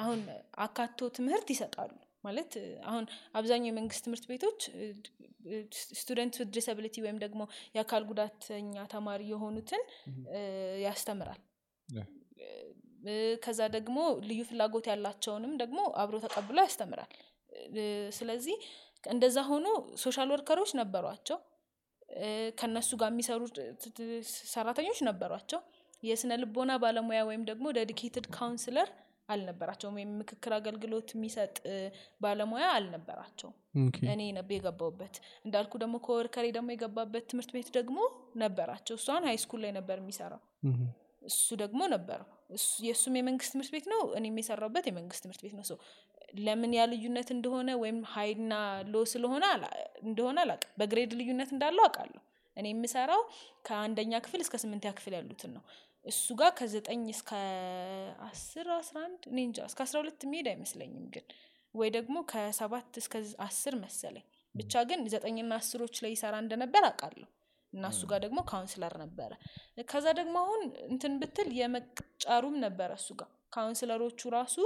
አሁን 0.00 0.20
አካቶ 0.64 1.08
ትምህርት 1.16 1.48
ይሰጣሉ 1.54 1.90
ማለት 2.24 2.52
አሁን 2.88 3.04
አብዛኛው 3.34 3.68
የመንግስት 3.70 4.02
ትምህርት 4.06 4.24
ቤቶች 4.30 4.60
student 5.94 6.36
disability 6.54 6.96
ወይም 7.04 7.18
ደግሞ 7.24 7.42
የአካል 7.76 8.02
ጉዳተኛ 8.10 8.84
ተማሪ 8.94 9.22
የሆኑትን 9.30 9.82
ያስተምራል። 10.84 11.40
ከዛ 13.44 13.60
ደግሞ 13.76 13.98
ልዩ 14.28 14.40
ፍላጎት 14.48 14.86
ያላቸውንም 14.90 15.52
ደግሞ 15.62 15.80
አብሮ 16.02 16.16
ተቀብሎ 16.24 16.58
ያስተምራል። 16.64 17.12
ስለዚህ 18.18 18.56
እንደዛ 19.04 19.38
ሆኖ 19.48 19.66
social 20.02 20.30
worker 20.34 20.56
ኦች 20.56 20.70
ነበሯቸው። 20.80 21.38
ከነሱ 22.60 22.90
ጋር 23.00 23.10
የሚሰሩ 23.12 23.42
ሰራተኞች 24.52 24.98
ነበሯቸው። 25.08 25.60
የስነ 26.02 26.36
ልቦና 26.42 26.72
ባለሙያ 26.82 27.20
ወይም 27.28 27.42
ደግሞ 27.50 27.66
dedicated 27.78 28.26
counselor 28.36 28.88
አልነበራቸውም 29.30 29.94
ወይም 29.98 30.10
ምክክር 30.20 30.52
አገልግሎት 30.56 31.08
የሚሰጥ 31.14 31.54
ባለሙያ 32.20 32.66
አልነበራቸውም። 32.76 33.54
እኔ 34.10 34.22
ነበር 34.36 34.54
የገባውበት 34.56 35.14
እንዳልኩ 35.44 35.72
ደግሞ 35.82 35.96
coworker 36.04 36.35
ኤ 36.35 36.46
ደግሞ 36.56 36.68
የገባበት 36.74 37.26
ትምህርት 37.30 37.50
ቤት 37.56 37.70
ደግሞ 37.76 37.98
ነበራቸው። 38.42 38.96
እሷን 39.00 39.26
high 39.28 39.38
school 39.42 39.62
ላይ 39.64 39.72
ነበር 39.78 39.98
የሚሰራው። 40.02 40.42
እሱ 41.28 41.46
ደግሞ 41.60 41.80
ነበረው 41.92 42.28
እሱ- 42.54 42.80
የእሱም 42.84 43.16
የመንግስት 43.18 43.50
ትምህርት 43.52 43.72
ቤት 43.74 43.86
ነው 43.90 44.00
እኔም 44.18 44.38
የሰራውበት 44.40 44.86
የመንግስት 44.88 45.22
ትምህርት 45.24 45.42
ቤት 45.44 45.54
ነው። 45.58 45.64
so 45.68 45.78
ለምን 46.40 46.72
ያ 46.76 46.82
ልዩነት 46.90 47.28
እንደሆነ 47.34 47.70
ወይም 47.80 47.98
high 48.12 48.35
ና 48.35 48.52
low 48.88 49.04
ስለሆነ 49.10 49.44
እንደሆነ 50.04 50.38
አላውቅም። 50.44 50.72
በ 50.80 50.89
grade 50.89 51.12
ልዩነት 51.20 51.50
እንዳለው 51.54 51.84
አውቃለሁ። 51.86 52.20
እኔ 52.56 52.66
የምሰራው 52.70 53.20
ከአንደኛ 53.66 54.12
ክፍል 54.24 54.40
እስከ 54.44 54.56
ስምንተኛ 54.62 54.92
ክፍል 54.96 55.14
ያሉትን 55.16 55.52
ነው 55.56 55.62
እሱ 56.04 56.26
ጋር 56.38 56.50
ከዘጠኝ 56.58 57.02
እስከ 57.14 57.30
አስር 58.26 58.68
አስራ 58.76 58.96
አንድ 59.06 59.22
እኔ 59.30 59.38
እንጃ 59.48 59.58
እስከ 59.68 59.80
አስራ 59.86 59.96
ሁለት 60.02 60.22
የሚሄድ 60.26 60.46
አይመስለኝም 60.52 61.06
ግን 61.14 61.26
ወይ 61.74 61.88
ደግሞ 61.96 62.16
ከሰባት 62.30 62.94
እስከ 63.02 63.14
አስር 63.46 63.74
መሰለኝ። 63.82 64.24
ብቻ 64.54 64.82
ግን 64.88 65.00
ዘጠኝና 65.12 65.52
አስሮች 65.60 65.96
ላይ 66.04 66.12
ይሰራ 66.14 66.36
እንደነበር 66.44 66.84
አውቃለሁ። 66.88 67.28
እና 67.72 67.84
እሱ 67.92 68.02
ጋር 68.10 68.20
ደግሞ 68.24 68.38
counselor 68.50 68.94
ነበረ። 69.02 69.32
ከዛ 69.90 70.06
ደግሞ 70.20 70.36
አሁን 70.44 70.62
እንትን 70.88 71.12
ብትል 71.20 71.50
የመቅጫሩም 71.58 72.56
ነበረ 72.64 72.90
እሱ 73.00 73.10
ጋር 73.20 73.28
counselor 73.56 74.07
ኦቹ 74.07 74.30
ራሱ 74.34 74.56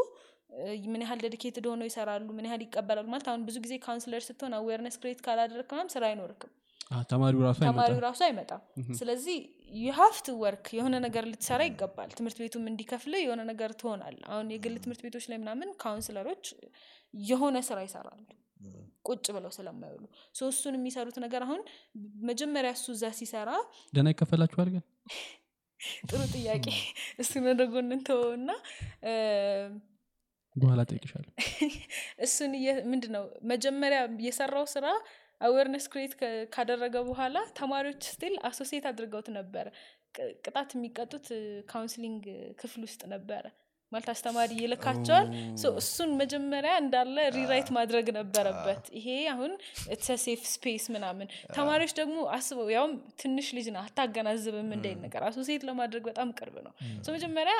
ምን 0.92 1.02
ያህል 1.04 1.20
dedicated 1.24 1.66
ሆነው 1.70 1.86
ይሰራሉ 1.88 2.28
ምን 2.36 2.46
ያህል 2.48 2.62
ይቀበላሉ 2.64 3.06
ማለት 3.12 3.28
አሁን 3.30 3.42
ብዙ 3.48 3.56
ጊዜ 3.64 3.74
counselor 3.84 4.22
ስትሆን 4.26 4.54
awareness 4.58 4.96
create 5.02 5.20
ካላደረግ 5.26 5.66
ስራ 5.94 6.04
አይኖርክም 6.10 6.52
ተማሪው 7.10 7.42
ራሱ 7.46 7.58
ተማሪው 7.64 8.00
አይመጣም። 8.26 8.62
ስለዚህ 8.98 9.36
you 9.80 9.96
have 9.96 10.16
to 10.16 10.26
work 10.40 10.66
የሆነ 10.76 10.94
ነገር 11.06 11.24
ልትሰራ 11.30 11.60
ይገባል። 11.68 12.10
ትምህርት 12.16 12.38
ቤቱም 12.42 12.64
እንዲከፍል 12.70 13.14
የሆነ 13.20 13.42
ነገር 13.50 13.70
ትሆናል 13.80 14.16
አሁን 14.30 14.48
የግል 14.54 14.74
ትምህርት 14.84 15.02
ቤቶች 15.06 15.26
ላይ 15.30 15.38
ምናምን 15.42 15.70
counselor 15.82 16.25
ኦች 16.25 16.44
የሆነ 17.24 17.56
ስራ 17.68 17.78
ይሰራሉ። 17.86 18.22
ቁጭ 19.04 19.26
ብለው 19.36 19.50
ስለማይውሉ። 19.56 20.04
እሱን 20.48 20.76
የሚሰሩት 20.78 21.16
ነገር 21.24 21.42
አሁን 21.46 21.62
መጀመሪያ 22.28 22.70
እሱ 22.76 22.86
እዛ 22.94 23.10
ሲሰራ 23.18 23.50
ደህና 23.92 24.08
ይከፈላችኋል 24.14 24.68
ግን? 24.74 24.84
ጥሩ 26.08 26.20
ጥያቄ። 26.34 26.66
እሱን 27.18 27.44
ወደ 27.48 27.62
ጎን 27.72 27.90
እንተወውና 27.96 28.50
በኋላ 30.56 30.80
ጠይቅሻለሁ 30.90 31.30
እሱን 32.24 32.52
ምንድ 32.90 33.04
ነው 33.14 33.22
መጀመሪያ 33.52 33.98
የሰራው 34.26 34.66
ስራ 34.74 34.86
awareness 35.44 35.86
create 35.92 36.12
ካደረገ 36.54 36.96
በኋላ 37.08 37.36
ተማሪዎች 37.58 38.02
still 38.10 38.34
associate 38.48 38.86
አድርገውት 38.90 39.28
ነበረ 39.36 39.66
ቅ- 40.14 40.32
ቅጣት 40.44 40.70
የሚቀጡት 40.74 41.26
counseling 41.70 42.24
ክፍል 42.60 42.82
ውስጥ 42.86 43.02
ነበረ 43.12 43.44
ማለት 43.94 44.08
አስተማሪ 44.12 44.50
ይልካቸዋል። 44.60 45.28
እሱን 45.80 46.10
መጀመሪያ 46.20 46.72
እንዳለ 46.82 47.16
rewrite 47.36 47.68
ማድረግ 47.76 48.06
ነበረበት። 48.18 48.84
ይሄ 48.98 49.08
አሁን 49.32 49.52
safe 50.24 50.42
space 50.52 50.84
ምናምን። 50.94 51.28
ተማሪዎች 51.56 51.92
ደግሞ 52.00 52.16
አስበው 52.34 52.68
ያውም 52.74 52.92
ትንሽ 53.20 53.48
ልጅ 53.56 53.66
ና 53.72 53.80
አታገናዝብም 53.86 54.70
እንዳይን 54.76 55.00
ነገር። 55.06 55.22
associate 55.28 55.64
ለማድረግ 55.68 56.04
በጣም 56.10 56.28
ቅርብ 56.38 56.56
ነው። 56.66 56.72
መጀመሪያ 57.16 57.56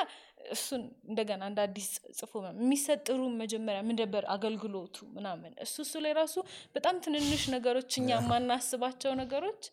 እሱን 0.55 0.81
እንደገና 1.09 1.43
እንደ 1.49 1.59
አዲስ 1.65 1.87
ጽፎ 2.17 2.31
የሚሰጥሩ 2.47 3.21
መጀመሪያ 3.41 3.81
ምን 3.87 3.97
ነበር? 4.01 4.23
አገልግሎቱ 4.35 4.97
ምናምን። 5.15 5.53
እሱ 5.65 5.75
እሱ 5.85 6.03
ላይ 6.05 6.13
ራሱ 6.19 6.35
በጣም 6.75 6.95
ትንንሽ 7.05 7.43
ነገሮች 7.55 7.91
እኛ 8.01 8.09
የማናስባቸው 8.17 9.13
ነገሮች 9.21 9.63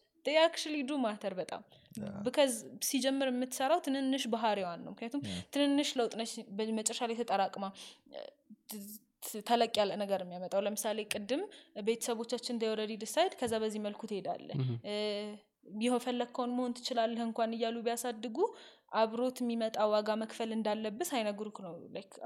actually 0.42 0.74
do 0.86 0.96
matter 1.02 1.34
በጣም 1.38 1.62
because 2.24 2.52
ሲጀምር 2.86 3.28
የምትሰራው 3.30 3.80
ትንንሽ 3.86 4.24
ባህሪዋን 4.34 4.80
ነው። 4.84 4.92
ምክንያቱም 4.94 5.22
ትንንሽ 5.54 5.90
ለውጥ 5.98 6.12
ነች 6.20 6.32
በመጨረሻ 6.58 7.00
ላይ 7.10 7.18
ተጠራቅማ 7.20 7.64
ተለቅ 9.48 9.72
ያለ 9.80 9.92
ነገር 10.00 10.20
የሚያመጣው። 10.24 10.62
ለምሳሌ 10.66 10.98
ቅድም 11.12 11.42
ቤተሰቦቻችን 11.86 12.56
already 12.70 12.94
decide 13.02 13.34
ከዛ 13.40 13.54
በዚህ 13.62 13.80
መልኩ 13.84 14.02
ትሄዳለህ 14.10 14.48
ይኸው 15.76 15.98
የፈለግከውን 16.04 16.52
መሆን 16.56 16.72
ትችላለህ 16.76 17.22
እንኳን 17.26 17.50
እያሉ 17.56 17.76
ቢያሳድጉ 17.84 18.38
አብሮት 19.00 19.36
የሚመጣ 19.42 19.76
ዋጋ 19.92 20.10
መክፈል 20.22 20.50
እንዳለብህ 20.56 21.06
ሳይነግሩክ 21.10 21.58
ነው። 21.66 21.74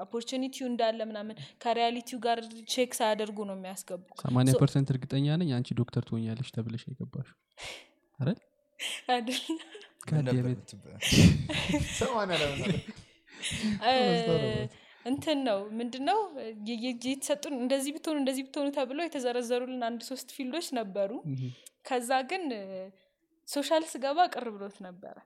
opportunity 0.04 0.57
ው 0.57 0.66
እንዳለ 0.70 1.00
ምናምን 1.10 1.36
ከ 1.62 1.72
reality 1.72 2.08
ው 2.08 2.18
ጋር 2.24 2.38
check 2.72 2.92
ሳያደርጉ 2.98 3.38
ነው 3.50 3.56
የሚያስገቡ 3.58 4.02
ሰማኒያ 4.24 4.54
percent 4.62 4.90
እርግጠኛ 4.94 5.36
ነኝ 5.42 5.50
አንቺ 5.58 5.76
ዶክተር 5.80 6.04
ትሆኛለሽ 6.08 6.50
ተብለሽ 6.56 6.84
የገባሽ 6.88 7.28
አይደል 8.18 8.38
እንትን 15.06 15.38
ነው 15.46 15.58
ምንድነው? 15.78 16.18
የተሰጡን 17.08 17.54
እንደዚህ 17.58 17.90
ብትሆኑ 17.96 18.16
እንደዚህ 18.18 18.42
ብትሆኑ 18.46 18.68
ተብሎ 18.76 18.98
የተዘረዘሩልን 19.04 19.82
አንድ 19.88 20.00
ሶስት 20.08 20.28
field 20.36 20.54
ዶች 20.54 20.68
ነበሩ። 20.78 21.10
ከዛ 21.88 22.10
ግን 22.30 22.44
social 23.48 23.84
ስገባ 23.92 24.18
ቅር 24.34 24.46
ብሎት 24.54 24.78
ነበረ። 24.86 25.16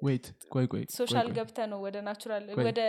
wait 0.00 0.26
ቆይ 0.54 0.66
ቆይ 0.72 0.82
social 0.96 1.28
ገብተሽ 1.36 1.58
ነው 1.72 1.78
ወደ 1.86 1.96
natural 2.08 2.44
ወደ 2.60 2.80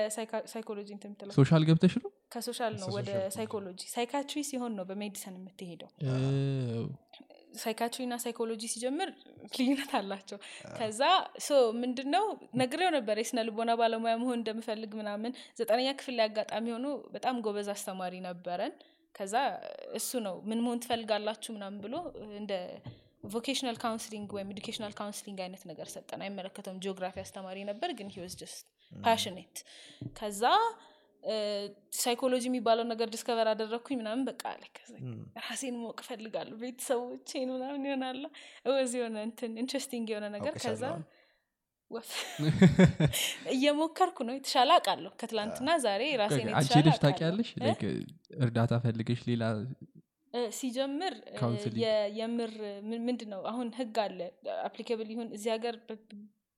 psychology 0.53 0.89
እንትን 0.95 1.09
የምትለው? 1.09 1.33
social 1.39 1.63
ገብተሽ 1.69 1.93
ነው? 1.97 2.09
ከ 2.33 2.43
social 2.43 2.73
ነው 2.81 2.87
ወደ 2.97 3.09
psychology። 3.35 3.79
psychiatry 3.93 4.39
ሲሆን 4.49 4.73
ነው 4.77 4.85
በ 4.89 4.99
medicine 4.99 5.35
የምትሄደው 5.39 5.89
psychiatry 7.57 8.01
እና 8.05 8.15
psychology 8.23 8.61
ሲጀምር 8.73 9.09
ልዩነት 9.57 9.91
አላቸው። 9.99 10.39
ከዛ 10.77 11.01
so 11.45 11.49
ምንድነው 11.81 12.25
ነግሬው 12.61 12.91
ነበር 12.97 13.17
የስነ 13.21 13.45
ልቦና 13.47 13.73
ባለሙያ 13.81 14.13
መሆን 14.21 14.37
እንደምፈልግ 14.39 14.93
ምናምን 14.99 15.31
ዘጠነኛ 15.59 15.89
ክፍል 15.99 16.15
ላይ 16.19 16.27
አጋጣሚ 16.29 16.67
ሆኖ 16.75 16.87
በጣም 17.15 17.41
ጎበዝ 17.47 17.69
አስተማሪ 17.75 18.15
ነበረን። 18.27 18.73
ከዛ 19.15 19.35
እሱ 19.99 20.19
ነው 20.25 20.35
ምን 20.49 20.59
መሆን 20.63 20.81
ትፈልጋላችሁ 20.83 21.51
ምናምን 21.55 21.79
ብሎ 21.85 21.95
እንደ 22.37 22.53
ቮኬሽናል 23.31 23.77
ካውንስሊንግ 23.83 24.29
ወይም 24.35 24.49
ኤዱኬሽናል 24.53 24.93
ካውንስሊንግ 24.99 25.39
አይነት 25.45 25.63
ነገር 25.69 25.87
ሰጠን። 25.93 26.21
አይመለከተውም 26.25 26.81
ጂኦግራፊ 26.83 27.17
አስተማሪ 27.23 27.57
ነበር 27.69 27.89
ግን 27.99 28.09
ሂወዝ 28.15 28.35
ጀስት 28.41 28.65
ፓሽኔት 28.91 29.55
ከዛ 30.15 30.43
ሳይኮሎጂ 31.97 32.43
የሚባለው 32.47 32.85
ነገር 32.91 33.07
ዲስከቨር 33.13 33.47
አደረግኩኝ 33.51 33.97
ምናምን 34.01 34.23
በቃ 34.27 34.43
አለ 34.51 34.63
ራሴን 35.41 35.77
ማወቅ 35.81 35.99
እፈልጋለሁ 36.03 36.55
ቤተሰቦቼን 36.61 37.49
ምናምን 37.55 37.85
ይሆናለ 37.87 38.23
ወዚ 38.73 38.93
የሆነ 38.99 39.17
እንትን 39.27 39.53
ኢንትረስቲንግ 39.63 40.07
የሆነ 40.13 40.27
ነገር 40.37 40.53
ከዛ 40.63 40.83
ወፍ 41.91 42.09
እየሞከርኩ 43.53 44.17
ነው። 44.27 44.33
የተሻለ 44.37 44.69
አውቃለሁ። 44.75 45.11
ከትላንትና 45.19 45.69
ዛሬ 45.85 46.03
ራሴን 46.21 46.47
አንቺ 46.49 46.57
የተሻለ 46.61 46.79
ሄደሽ 46.79 46.89
አውቃለሁ። 46.89 47.05
ታውቂያለሽ? 47.05 47.49
እ? 47.55 47.61
Like, 47.63 47.85
እርዳታ 48.45 48.73
ፈልገሽ 48.85 49.21
ሌላ 49.29 49.43
ሲጀምር 50.53 51.13
የምር 52.17 52.51
ምንድን 53.05 53.29
ነው 53.33 53.41
አሁን 53.51 53.67
ህግ 53.77 53.95
አለ። 54.03 54.19
applicable 54.65 55.09
ይሁን 55.13 55.29
እዚህ 55.37 55.49
ሀገር 55.55 55.75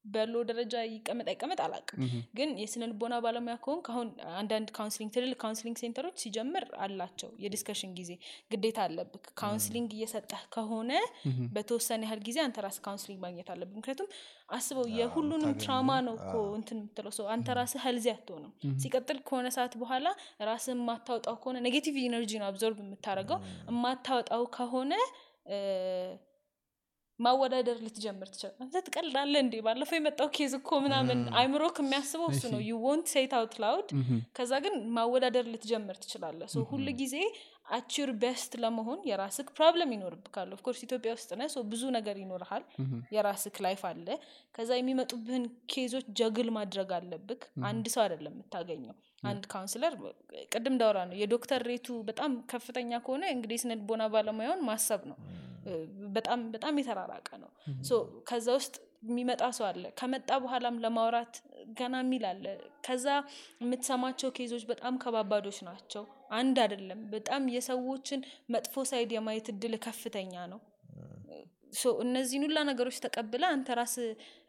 በ 0.05 0.17
law 0.17 0.35
ደረጃ 0.49 0.73
ይቀመጥ 0.87 1.25
አይቀመጥ 1.31 1.57
አላቅም 1.63 1.97
ምናምን፣ 2.01 2.21
ግን 2.37 2.49
የስነ 2.61 2.83
ልቦና 2.91 3.15
ባለሙያ 3.23 3.55
ከሆንክ 3.59 3.87
አሁን 3.93 4.07
አንዳንድ 4.39 4.69
counseling 4.77 5.09
ትልልቅ 5.15 5.37
counseling 5.41 5.77
center 5.81 6.02
ኦች 6.02 6.15
ሲጀምር 6.23 6.65
አላቸው 6.83 7.29
የ 7.43 7.51
discussion 7.51 7.91
ጊዜ 7.99 8.11
ግዴታ 8.51 8.79
አለብክ 8.85 9.25
counseling 9.41 9.89
እየሰጠህ 9.97 10.43
ከሆነ 10.55 10.91
በተወሰነ 11.55 12.01
ያህል 12.07 12.21
ጊዜ 12.27 12.39
አንተ 12.45 12.63
ራስህ 12.65 12.83
counseling 12.85 13.19
ማግኘት 13.25 13.49
አለብህ። 13.53 13.75
ምክንያቱም 13.79 14.09
አስበው 14.51 14.87
የሁሉንም 14.95 15.53
trauma 15.63 15.89
ነው 16.07 16.15
እኮ 16.19 16.33
እንትን 16.57 16.79
የምትለው 16.79 17.13
ሰው 17.17 17.27
አንተ 17.33 17.57
ራስህ 17.57 17.83
healthy 17.85 18.07
አትሆንም። 18.13 18.53
ሲቀጥል 18.81 19.19
ከሆነ 19.27 19.47
ሰዓት 19.57 19.75
በኋላ 19.81 20.07
ራስህ 20.49 20.73
የማታወጣው 20.75 21.37
ከሆነ 21.41 21.57
negative 21.65 21.97
energy 22.05 22.33
ነው 22.41 22.47
absorb 22.49 22.79
የምታደርገው። 22.83 23.39
የማታወጣው 23.69 24.43
ከሆነ 24.55 24.93
ማወዳደር 27.19 27.77
ልትጀምር 27.85 28.27
ትችላለህ 28.33 28.55
ትቀልዳለህ 28.85 29.39
እንዴ? 29.43 29.55
ባለፈው 29.65 29.97
የመጣው 29.97 30.27
case 30.35 30.53
እኮ 30.59 30.69
ምናምን 30.85 31.19
አይምሮክ 31.39 31.77
የሚያስበው 31.81 32.27
እሱ 32.33 32.43
ነው። 32.53 32.61
you 32.67 32.75
won't 32.85 33.07
say 33.13 33.25
it 33.25 33.33
out 33.39 33.55
loud 33.63 33.89
ከዛ 34.37 34.51
ግን 34.65 34.75
ማወዳደር 34.95 35.47
ልትጀምር 35.53 35.97
ትችላለህ። 36.03 36.49
so 36.53 36.63
ሁል 36.71 36.87
ጊዜ 37.01 37.15
at 37.69 37.82
your 37.82 38.09
best 38.21 38.51
ለመሆን 38.61 38.99
የራስክ 39.09 39.47
problem 39.57 39.91
ይኖርብካል። 39.95 40.49
of 40.55 40.61
course 40.61 40.79
ኢትዮጵያ 40.85 41.11
ውስጥ 41.17 41.29
ነ 41.39 41.43
ብዙ 41.71 41.83
ነገር 41.95 42.17
ይኖርሃል። 42.21 42.63
የራስክ 43.15 43.57
life 43.65 43.81
አለ። 43.89 44.07
ከዛ 44.55 44.69
የሚመጡብህን 44.79 45.43
case 45.73 46.07
ኦች 46.19 46.31
juggle 46.31 46.49
ማድረግ 46.57 46.91
አለብክ። 46.97 47.41
አንድ 47.69 47.87
ሰው 47.95 48.03
አይደለም 48.05 48.33
የምታገኘው። 48.35 48.95
አንድ 49.23 49.43
counselor 49.51 49.93
ቅድም 50.51 50.75
ዳውራ 50.81 50.99
ነው 51.07 51.15
የዶክተር 51.21 51.63
rate 51.69 51.81
ኡ 51.81 51.87
በጣም 52.09 52.33
ከፍተኛ 52.51 52.91
ከሆነ 53.05 53.23
እንግዲህ 53.35 53.59
ስነ 53.63 53.73
ልቦና 53.79 54.03
ባለሙያውን 54.13 54.61
ማሰብ 54.69 55.01
ነው። 55.11 55.17
በጣም 56.13 56.41
በጣም 56.53 56.77
የተራራቀ 56.79 57.29
ነው። 57.41 57.49
ከዛ 58.29 58.47
ውስጥ 58.57 58.75
የሚመጣ 59.03 59.43
ሰው 59.57 59.65
አለ። 59.67 59.83
ከመጣ 59.99 60.29
በኋላም 60.43 60.79
ለማውራት 60.83 61.35
ገና 61.77 61.95
የሚል 62.03 62.23
አለ። 62.29 62.45
ከዛ 62.85 63.05
የምትሰማቸው 63.61 64.29
case 64.37 64.50
ኦች 64.50 64.63
በጣም 64.71 64.95
ከባባዶች 65.03 65.59
ናቸው። 65.67 66.03
አንድ 66.37 66.57
አይደለም። 66.63 66.99
በጣም 67.13 67.43
የሰዎችን 67.55 68.21
መጥፎ 68.53 68.83
side 68.89 69.13
የማየት 69.15 69.47
እድል 69.53 69.75
ከፍተኛ 69.85 70.33
ነው። 70.53 70.59
እነዚህን 72.03 72.43
ሁላ 72.45 72.59
ነገሮች 72.69 72.97
ተቀብለህ 73.03 73.43
አንተ 73.53 73.75
ራስህ 73.79 73.95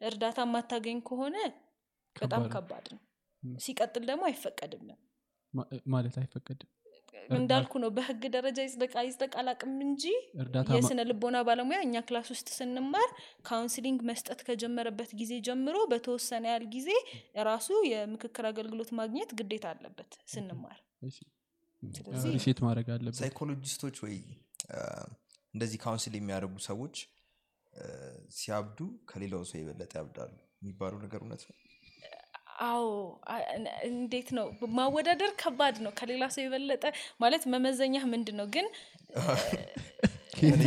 እርዳታ 0.08 0.40
የማታገኝ 0.46 0.98
ከሆነ 1.08 1.36
በጣም 2.16 2.44
ከባድ 2.54 2.86
ነው። 2.94 3.00
ሲቀጥል 3.60 4.04
ደግሞ 4.08 4.22
አይፈቀድም 4.28 4.86
ማለት 5.92 6.16
አይፈቀድም 6.20 6.70
እንዳልኩ 7.36 7.72
ነው። 7.82 7.90
በህግ 7.96 8.22
ደረጃ 8.34 8.58
ይጽደቅ 8.64 8.92
አይጽደቅ 9.00 9.30
አላቅም 9.40 9.74
እንጂ 9.86 10.04
የስነ 10.76 11.00
ልቦና 11.10 11.36
ባለሙያ 11.48 11.78
እኛ 11.84 12.02
class 12.06 12.28
ውስጥ 12.34 12.48
ስንማር 12.56 13.08
counseling 13.48 14.00
መስጠት 14.10 14.40
ከጀመረበት 14.46 15.12
ጊዜ 15.20 15.32
ጀምሮ 15.46 15.76
በተወሰነ 15.92 16.44
ያህል 16.50 16.66
ጊዜ 16.74 16.88
ራሱ 17.48 17.70
የምክክር 17.90 18.46
አገልግሎት 18.50 18.92
ማግኘት 19.00 19.32
ግዴታ 19.40 19.66
አለበት 19.74 20.12
ስንማር። 20.34 20.78
እሺ፣ 21.08 21.18
ስለዚህ- 21.82 22.34
reset 22.34 22.58
ማድረግ 22.64 22.88
አለበት። 22.94 23.18
ሳይኮሎጂስቶች 23.20 23.98
ወይ 24.04 24.16
እንደዚህ 25.54 25.78
counsel 25.82 26.14
የሚያደርጉ 26.16 26.56
ሰዎች 26.66 26.96
ሲያብዱ 28.36 28.78
ከሌላው 29.08 29.42
ሰው 29.48 29.58
የበለጠ 29.60 29.92
ያብዳሉ። 29.98 30.32
የሚባለው 30.62 30.98
ነገር 31.02 31.20
እውነት 31.22 31.42
ነው 31.48 31.56
አዎ 32.60 32.84
እንዴት 33.88 34.28
ነው? 34.38 34.46
ማወዳደር 34.78 35.30
ከባድ 35.42 35.76
ነው። 35.84 35.92
ከሌላ 35.98 36.24
ሰው 36.34 36.42
የበለጠ 36.44 36.84
ማለት 37.20 37.42
መመዘኛ 37.52 37.96
ምንድን 38.12 38.36
ነው። 38.40 38.46
ግን 38.54 38.66
ከየት 40.34 40.60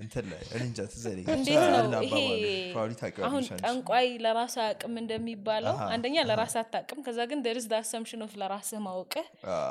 እንትን 0.00 0.26
ላይ 0.30 0.42
እኔ 0.48 0.60
እንጃ 0.64 0.80
ትዝ 0.92 1.04
አይለኝ። 1.08 1.26
እንዴት 1.34 1.56
ነው 1.64 1.78
አንድ 1.80 1.94
ይሄ? 2.04 2.12
አባባል 2.12 2.42
probably 2.72 2.96
ታውቂዋለሽ 3.00 3.26
አሁን 3.28 3.42
አንቺ። 3.46 3.62
ጠንቋይ 3.64 4.08
ለራሱ 4.24 4.54
አያውቅም 4.64 4.94
እንደሚባለው 5.02 5.76
አንደኛ 5.94 6.16
ለራስህ 6.30 6.54
አታቅም 6.60 7.00
ከዛ 7.06 7.18
ግን 7.30 7.42
there's 7.46 7.66
assumption 7.80 8.22
of 8.26 8.34
ለራስህ 8.42 8.80
ማወቅህ 8.86 9.26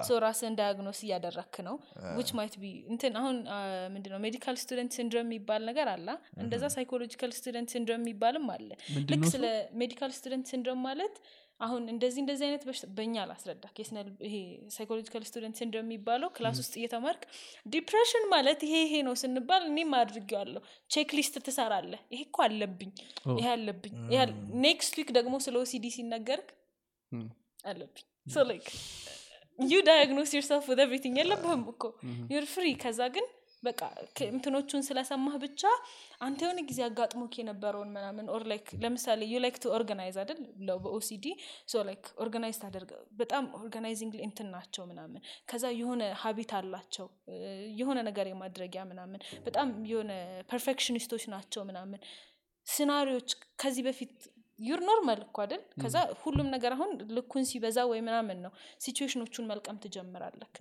so 0.08 0.20
ራስህን 0.26 0.58
diagnose 0.60 1.02
እያደረክ 1.06 1.56
ነው 1.68 1.76
which 2.18 2.32
might 2.40 2.56
be 2.62 2.66
እንትን 2.94 3.14
አሁን 3.22 3.38
ምንድነው 3.94 4.22
medical 4.26 4.58
student 4.64 4.94
syndrome 4.98 5.28
የሚባል 5.28 5.64
ነገር 5.70 5.90
አለ። 5.90 6.08
እንደዛ 6.44 6.64
psychological 6.76 7.34
student 7.38 7.70
syndrome 7.76 8.02
የሚባልም 8.04 8.48
አለ። 8.56 8.70
ልክ 9.12 9.26
ስለ 9.34 9.46
medical 9.82 10.14
student 10.18 10.48
syndrome 10.52 10.82
ማለት 10.88 11.16
አሁን 11.60 11.84
እንደዚህ 11.94 12.20
እንደዚህ 12.24 12.46
አይነት 12.48 12.64
በሽታ 12.68 12.86
በእኛ 12.98 13.16
ይሄ 14.26 14.36
psychological 14.76 15.24
student 15.30 15.56
syndrome 15.60 15.86
የሚባለው 15.86 16.30
class 16.36 16.58
ውስጥ 16.62 16.74
እየተማርክ 16.80 17.24
depression 17.74 18.26
ማለት 18.34 18.60
ይሄ 18.68 18.76
ይሄ 18.86 19.02
ነው 19.08 19.16
ስንባል 19.22 19.64
እኔም 19.70 19.92
አድርጌዋለሁ። 20.00 20.62
checklist 20.92 21.36
ትሰራለህ። 21.48 22.02
ይሄ 22.14 22.22
እኮ 22.28 22.38
አለብኝ። 22.48 22.92
ይሄ 23.34 23.48
አለብኝ። 23.56 23.96
next 24.66 24.96
week 25.00 25.12
ደግሞ 25.18 25.36
ስለ 25.46 25.58
OCD 25.64 25.86
ሲነገርክ 25.96 26.50
አለብኝ። 27.66 28.06
so 28.28 28.46
like 28.50 28.68
you 29.60 29.78
diagnose 29.88 30.32
yourself 30.36 30.66
with 30.72 30.82
everything። 30.88 31.18
የለብህም 31.22 31.64
እኮ። 31.72 31.84
you're 32.34 32.48
free። 32.52 32.68
ከዛ 32.84 33.02
ግን 33.16 33.26
በቃ 33.64 33.82
እንትኖቹን 34.28 34.84
ስለሰማህ 34.88 35.34
ብቻ 35.44 35.62
አንተ 36.26 36.40
የሆነ 36.46 36.60
ጊዜ 36.70 36.80
አጋጥሞክ 36.86 37.34
የነበረውን 37.40 37.90
ምናምን 37.96 38.26
or 38.36 38.44
like 38.52 38.68
ለምሳሌ 38.84 39.28
you 39.32 39.42
like 39.44 39.58
to 39.64 39.74
organize 39.78 40.18
አይደል? 40.22 40.40
በ 40.84 41.01
OCD 41.01 41.26
so 41.72 41.84
like 41.90 42.06
organize 42.24 42.58
ታደርጋለህ 42.64 42.92
በጣም 43.22 43.46
organizing 43.60 44.16
እንትን 44.28 44.50
ናቸው 44.56 44.86
ምናምን 44.92 45.22
ከዛ 45.52 45.66
የሆነ 45.80 46.04
habit 46.24 46.54
አላቸው 46.60 47.08
የሆነ 47.80 48.00
ነገር 48.10 48.28
የማድረጊያ 48.30 48.84
ምናምን 48.92 49.20
በጣም 49.48 49.70
የሆነ 49.92 50.12
perfectionist 50.52 51.08
ኦች 51.08 51.26
ናቸው 51.36 51.64
ምናምን 51.70 52.02
scenario 52.68 53.09
ዎች 53.09 53.30
ከዚህ 53.62 53.84
በፊት 53.86 54.16
you're 54.60 54.82
normal 54.88 55.20
እኮ 55.26 55.38
አይደል? 55.44 55.62
ከዛ 55.82 55.96
ሁሉም 56.22 56.48
ነገር 56.54 56.72
አሁን 56.76 56.90
ልኩን 57.16 57.44
ሲበዛ 57.50 57.78
ወይ 57.92 58.00
ምናምን 58.08 58.38
ነው። 58.46 58.52
situation 58.84 59.21
ኦቹን 59.21 59.46
መልቀም 59.52 59.78
ትጀምራለክ 59.84 60.54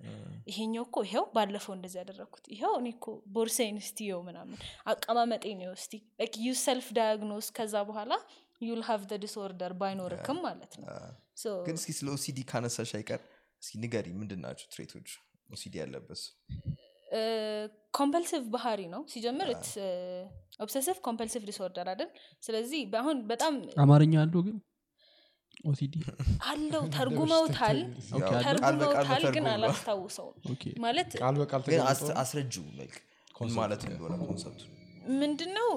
ይሄኛው 0.51 0.83
እኮ 0.87 0.97
ይኸው 1.07 1.25
ባለፈው 1.35 1.73
እንደዚህ 1.77 1.99
ያደረግኩት 2.01 2.45
ይኸው 2.55 2.75
እኔ 2.79 2.87
እኮ 2.95 3.05
ቦርሳዬን 3.35 3.79
እስቲ 3.83 3.97
ይኸው 4.07 4.21
ምናምን 4.29 4.57
አቀማመጤ 4.93 5.45
ነው 5.61 5.73
እስቲ 5.79 5.93
you 6.41 6.53
self 6.63 6.87
diagnose 6.97 7.49
ከዛ 7.57 7.75
በኋላ 7.89 8.13
you'll 8.61 8.81
have 8.87 9.01
the 9.09 9.17
disorder 9.23 9.73
ባይኖርክም 9.81 10.39
ማለት 10.45 10.73
ነው። 10.79 10.87
ግን 11.67 11.75
እስኪ 11.79 11.91
ስለ 11.97 12.07
OCD 12.15 12.39
ካነሳሽ 12.49 12.91
አይቀር 12.97 13.21
እስኪ 13.61 13.73
ንገሪ 13.83 14.07
ምንድን 14.19 14.41
ናቸው 14.45 14.67
trait 14.73 14.93
ኦች 14.93 15.09
OCD 15.49 15.75
ያለበት? 15.81 16.21
compulsive 17.93 18.43
ባህሪ 18.53 18.81
ነው። 18.87 19.01
ሲጀምር 19.11 19.49
obsessive 20.59 20.97
compulsive 21.05 21.43
disorder 21.49 21.87
አይደል? 21.93 22.09
ስለዚህ 22.43 22.81
አሁን 23.01 23.17
በጣም 23.31 23.53
አማርኛ 23.83 24.13
አለው 24.23 24.41
ግን? 24.47 24.57
OCD? 25.65 25.93
አለው 26.49 26.83
ተርጉመውታል። 26.95 27.79
ተርጉመውታል 28.45 29.23
ግን 29.35 29.47
አላስታውሰውም። 29.53 30.35
ማለት 30.79 31.11
አስረጁ 32.21 32.53
ማለት 33.55 33.81
እንደሆነ 33.87 34.13
concept 34.23 34.53
ኡ 34.53 34.61
ምንድነው? 35.19 35.69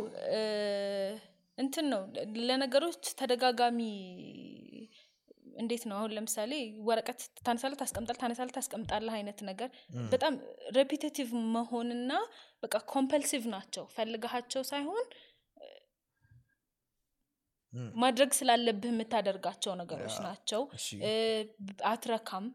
እንትን 1.59 1.87
ነው 1.93 2.03
ለነገሮች 2.49 3.05
ተደጋጋሚ 3.19 3.81
እንዴት 5.57 5.85
ነው? 5.89 5.97
አሁን 5.99 6.13
ለምሳሌ 6.17 6.53
ወረቀት 6.89 7.21
ታነሳለህ 7.47 7.79
ታስቀምጣለህ 7.81 8.21
ታነሳለህ 8.23 8.55
ታስቀምጣለህ 8.57 9.15
አይነት 9.19 9.41
ነገር 9.49 9.69
በጣም 10.13 10.35
repetitive 10.77 11.29
መሆንና 11.57 12.13
በቃ 12.63 12.75
compulsive 12.93 13.45
ናቸው። 13.55 13.87
ፈልገሃቸው 13.97 14.65
ሳይሆን 14.71 15.05
ማድረግ 18.03 18.31
ስላለብህ 18.39 18.91
የምታደርጋቸው 18.93 19.73
ነገሮች 19.81 20.17
ናቸው። 20.25 20.63
አትረካም። 21.91 22.47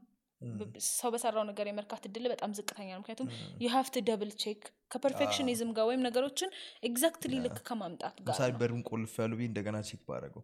ሰው 0.90 1.10
በሰራው 1.14 1.44
ነገር 1.50 1.66
የመርካት 1.70 2.04
እድል 2.08 2.26
በጣም 2.34 2.52
ዝቅተኛ 2.58 2.90
ነው። 2.90 3.02
ምክንያቱም 3.02 3.30
you 3.64 3.70
have 3.74 3.88
to 3.94 4.04
double 4.10 4.32
check 4.42 4.62
ከ 4.92 5.02
perfectionism 5.02 5.70
ጋር 5.78 5.86
ወይም 5.90 6.02
ነገሮችን 6.08 6.50
exactly 6.84 7.34
ልክ 7.46 7.58
ከማምጣት 7.70 8.18
ጋር 8.28 8.52
በሩን 8.60 8.84
ቆልፍ 8.90 9.16
ያሉ 9.24 9.40
እንደገና 9.48 9.80
check 9.88 10.02
ባደረገው 10.10 10.44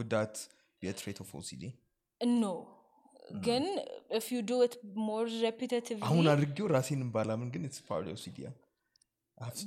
would 0.00 0.34
that 0.86 0.98
የ 0.98 1.03
trait 1.03 1.18
of 1.22 1.30
OCD? 1.38 1.62
no። 2.38 2.44
ግን 3.42 3.64
if 4.16 4.26
you 4.32 4.40
do 4.44 4.58
it 4.64 4.74
more 5.06 5.24
repetitive 5.42 5.98
አሁን 6.06 6.26
አድርጌው 6.32 6.66
ራሴንም 6.72 7.08
ባላምን 7.14 7.48
ግን 7.54 7.62
it's 7.68 7.80
part 7.86 8.08
OCD 8.12 8.38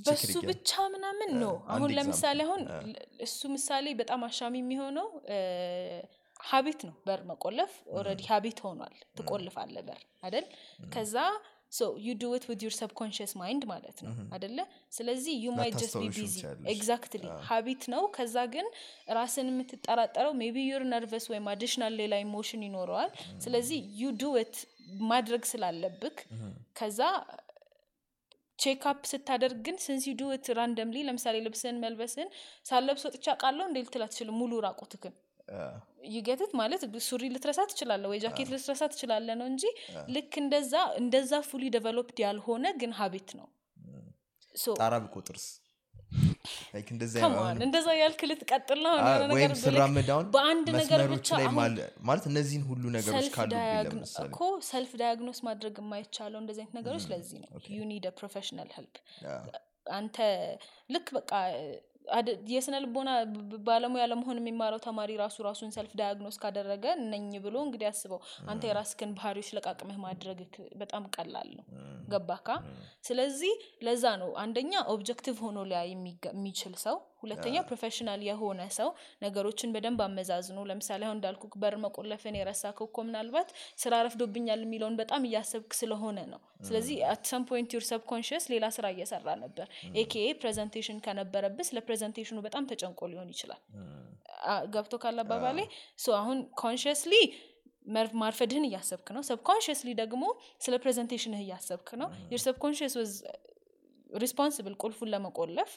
በሱ 0.05 0.35
ብቻ 0.45 0.71
ምናምን 0.93 1.29
ነው 1.41 1.51
አሁን 1.67 1.83
አንድ 1.83 1.91
ለምሳሌ 1.97 2.39
አሁን 2.45 2.61
ል- 2.85 2.95
እሱ 3.25 3.39
ምሳሌ 3.51 3.85
በጣም 3.99 4.21
አሻሚ 4.27 4.55
የሚሆነው 4.61 5.07
habit 6.43 6.81
ነው። 6.87 6.95
በር 7.05 7.21
መቆለፍ 7.29 7.71
already 7.95 8.21
habit 8.30 8.59
ሆኗል። 8.65 8.95
ትቆልፋለ 9.17 9.75
በር 9.87 9.99
አደል 10.23 10.45
ከዛ 10.93 11.15
you 11.99 12.13
do 12.21 12.30
it 12.35 12.47
with 12.51 12.61
your 12.65 12.73
subconscious 12.77 13.31
mind 13.41 13.63
ማለት 13.71 13.97
ነው 14.05 14.13
አደለ 14.35 14.59
ስለዚህ 14.97 15.33
you 15.43 15.49
might 15.57 15.76
just 15.81 15.95
be 16.01 16.07
busy 16.15 16.35
exactly 16.73 17.23
habit 17.49 17.84
ነው። 17.93 18.03
ከዛ 18.15 18.45
ግን 18.55 18.67
ራስን 19.17 19.49
የምትጠራጠረው 19.51 20.33
maybe 20.41 20.65
you're 20.69 20.85
nervous 20.93 21.27
ወይም 21.33 21.47
additional 21.53 21.93
ሌላ 22.01 22.15
emotion 22.26 22.63
ይኖረዋል። 22.67 23.11
ስለዚህ 23.45 23.79
you 24.01 24.11
do 24.21 24.34
it 24.51 24.65
ማድረግ 25.11 25.43
ስላለብክ 25.51 26.17
ከዛ 26.79 26.99
check 28.59 28.84
up 28.91 29.01
ስታደርግ 29.09 29.59
ግን 29.65 29.77
since 29.84 30.05
you 30.09 30.13
do 30.19 30.35
it 30.45 30.55
randomly 30.57 31.03
ለምሳሌ 31.09 31.37
ልብስን 31.45 31.77
መልበስን 31.83 32.29
ሳለብስ 32.69 33.03
ወጥቻ 33.07 33.27
ቃለው 33.43 33.65
እንዴ 33.69 33.77
ልትል 34.03 34.31
ሙሉ 34.39 34.51
ራቁትክን 34.65 35.13
you 36.11 36.26
get 36.26 36.41
it 36.41 36.51
ማለት 36.59 36.81
ሱሪ 37.05 37.23
ልትረሳ 37.34 37.61
ትችላለ 37.71 38.03
ወይ 38.11 38.19
ጃኬት 38.23 38.49
ልትረሳ 38.53 38.84
ትችላለ 38.93 39.30
ነው 39.39 39.47
እንጂ 39.51 39.63
ልክ 40.15 40.34
እንደዛ 40.41 40.73
እንደዛ 40.99 41.31
fully 41.47 41.63
developed 41.76 42.19
ያልሆነ 42.26 42.65
ግን 42.81 42.93
habit 42.99 43.31
ነው። 43.39 43.47
ጣራ 44.80 44.93
on፣ 47.23 47.35
አሁን- 47.39 47.59
እንደዛ 47.65 47.88
ያልክ 47.99 48.21
ልትቀጥል 48.30 48.80
ነው 48.85 48.93
ወይም 49.34 49.51
አሁን 50.11 50.26
በአንድ 50.35 50.67
ነገር 50.80 51.01
ብቻ 51.13 51.30
ማለት 52.09 52.23
እነዚህን 52.30 52.63
ሁሉ 52.69 52.84
ነገሮች 52.95 53.27
እኮ 54.26 54.39
self 54.69 54.91
diagnose 55.01 55.39
ማድረግ 55.47 55.76
የማይቻለው 55.81 56.39
እንደዚህ 56.41 56.61
አይነት 56.63 56.76
ነገሮች 56.80 57.05
ለዚህ 57.11 57.38
ነው። 57.43 57.49
you 57.76 57.85
need 57.91 58.07
professional 58.19 58.71
help 58.77 58.95
አንተ 59.93 60.17
ልክ 60.89 61.07
በቃ 61.15 61.31
የስነ 62.52 62.76
ልቦና 62.84 63.10
ባለሙያ 63.68 64.03
ለመሆን 64.11 64.40
የሚማረው 64.40 64.80
ተማሪ 64.86 65.18
ራሱ 65.22 65.38
ራሱን 65.48 65.73
self 65.76 65.93
diagnose 65.99 66.38
ካደረገ 66.44 66.86
እነኝ 66.99 67.30
ብሎ 67.45 67.56
እንግዲህ 67.65 67.88
አስበው 67.90 68.22
አንተ 68.48 68.64
የራስክን 68.69 69.11
ባህሪዎች 69.18 69.49
ለቃቅመህ 69.57 69.99
ማድረግ 70.06 70.40
በጣም 70.81 71.06
ቀላል 71.15 71.49
ነው። 71.57 71.65
ገባካ 72.14 72.48
ስለዚህ 73.07 73.53
ለዛ 73.88 74.06
ነው 74.22 74.31
አንደኛ 74.44 74.73
objective 74.93 75.38
ሆኖ 75.45 75.60
ሊያ 75.69 75.81
የሚችል 75.90 76.76
ሰው 76.86 76.98
ሁለተኛ 77.23 77.55
professional 77.69 78.21
የሆነ 78.27 78.61
ሰው 78.77 78.89
ነገሮችን 79.23 79.73
በደንብ 79.75 80.01
አመዛዝኖ 80.05 80.59
ለምሳሌ 80.69 81.01
አሁን 81.07 81.17
እንዳልኩ 81.19 81.43
በር 81.61 81.75
መቆለፍን 81.83 82.37
የረሳከው 82.39 82.87
እኮ 82.89 83.03
ምናልባት 83.07 83.49
ስራ 83.83 83.93
ረፍዶብኛል 84.07 84.61
የሚለውን 84.65 84.97
በጣም 85.01 85.27
እያሰብክ 85.29 85.73
ስለሆነ 85.79 86.19
ነው። 86.33 86.39
ስለዚህ 86.67 86.97
at 87.11 87.23
some 87.31 87.43
point 87.49 87.69
your 87.76 87.85
subconscious 87.89 88.45
ሌላ 88.53 88.65
ስራ 88.77 88.85
እየሰራ 88.95 89.27
ነበር። 89.43 89.67
AKA 90.01 90.27
presentation 90.41 90.97
ከነበረብህ 91.05 91.67
ስለ 91.69 91.79
presentation 91.88 92.32
ኑ 92.32 92.39
በጣም 92.47 92.65
ተጨንቆ 92.71 93.09
ሊሆን 93.11 93.29
ይችላል። 93.35 93.61
ገብቶ 94.73 94.93
ካለ 95.03 95.19
አባባሌ? 95.25 95.59
አሁን 96.19 96.37
consciously 96.61 97.13
ማርፈድህን 98.21 98.65
እያሰብክ 98.67 99.07
ነው። 99.15 99.21
subconsciously 99.30 99.89
ደግሞ 100.01 100.23
ስለ 100.61 100.75
presentation 100.84 101.33
ህ 101.33 101.41
እያሰብክ 101.45 101.89
ነው። 102.01 102.09
your 102.34 102.41
subconscious 102.45 102.95
responsible 104.09 104.76
ቁልፉን 104.84 105.11
ለመቆለፍ 105.14 105.72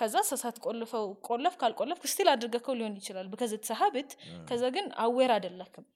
ከዛ 0.00 0.14
ሰሳት 0.28 0.56
ቆልፈው 0.64 1.06
ቆለፍ 1.28 1.56
ካልቆለፍ 1.62 2.00
still 2.12 2.28
አድርገከው 2.32 2.76
ሊሆን 2.78 2.94
ይችላል። 3.00 3.26
because 3.32 3.52
it's 3.62 3.81
a 3.81 3.86
habit 3.86 4.10
ከዛ 4.48 4.62
ግን 4.76 4.86
aware 5.04 5.32
አደለክም 5.36 5.86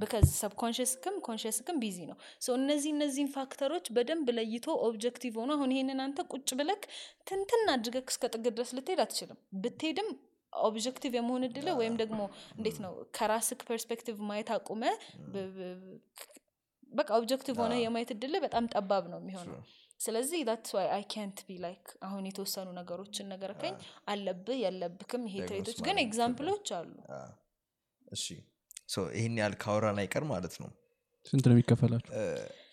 because 0.00 0.26
subconscious 0.40 0.95
ክም 0.95 1.14
conscious 1.26 1.61
ክም 1.61 1.76
busy 1.82 1.98
ነው። 2.08 2.16
እነዚህ 2.56 2.90
እነዚህን 2.94 3.30
factor 3.36 3.66
ኦች 3.66 3.86
በደንብ 3.96 4.26
ለይቶ 4.38 4.66
objective 4.86 5.34
ሆኖ 5.40 5.50
አሁን 5.56 5.72
ይሄንን 5.74 6.00
አንተ 6.04 6.26
ቁጭ 6.32 6.48
ብለክ 6.60 6.82
ትንትን 7.28 7.62
አድርገክ 7.74 8.08
እስከ 8.12 8.30
ጥግ 8.34 8.46
ድረስ 8.50 8.72
ልትሄድ 8.78 9.00
አትችልም። 9.04 9.38
ብትሄድም 9.62 10.10
objective 10.52 11.12
የመሆን 11.18 11.44
እድል 11.48 11.68
ወይም 11.78 11.94
ደግሞ 12.00 12.20
እንዴት 12.56 12.76
ነው 12.84 12.92
ከራስክ 13.16 13.62
perspective 13.68 14.18
ማየት 14.28 14.50
አቁመ 14.56 14.82
በቃ 16.92 17.08
objective 17.18 17.56
ሆነ 17.62 17.74
የማየት 17.80 18.10
እድል 18.14 18.34
በጣም 18.44 18.64
ጠባብ 18.74 19.04
ነው 19.12 19.18
የሚሆነው 19.22 19.56
ስለዚህ 20.04 20.40
ዳትስ 20.48 20.72
ዋይ 20.76 20.86
አይ 20.94 21.02
ካንት 21.12 21.38
ቢ 21.46 21.56
ላይክ 21.60 21.84
አሁን 22.06 22.24
የተወሰኑ 22.28 22.68
ነገሮችን 22.78 23.28
ነገርከኝ 23.32 23.74
አለብህ 24.12 24.58
የለብክም 24.62 25.22
ይሄ 25.28 25.36
trait 25.50 25.66
ኦች 25.66 25.78
ግን 25.86 25.98
example 26.04 26.45
ኦች 26.45 26.68
አሉ። 26.78 26.90
እሺ 28.08 28.24
so 28.88 29.04
ይህን 29.14 29.36
ያህል 29.40 29.54
ካወራን 29.62 30.00
አይቀር 30.02 30.24
ማለት 30.32 30.56
ነው። 30.62 30.70
ስንት 31.26 31.44
ነው 31.48 31.56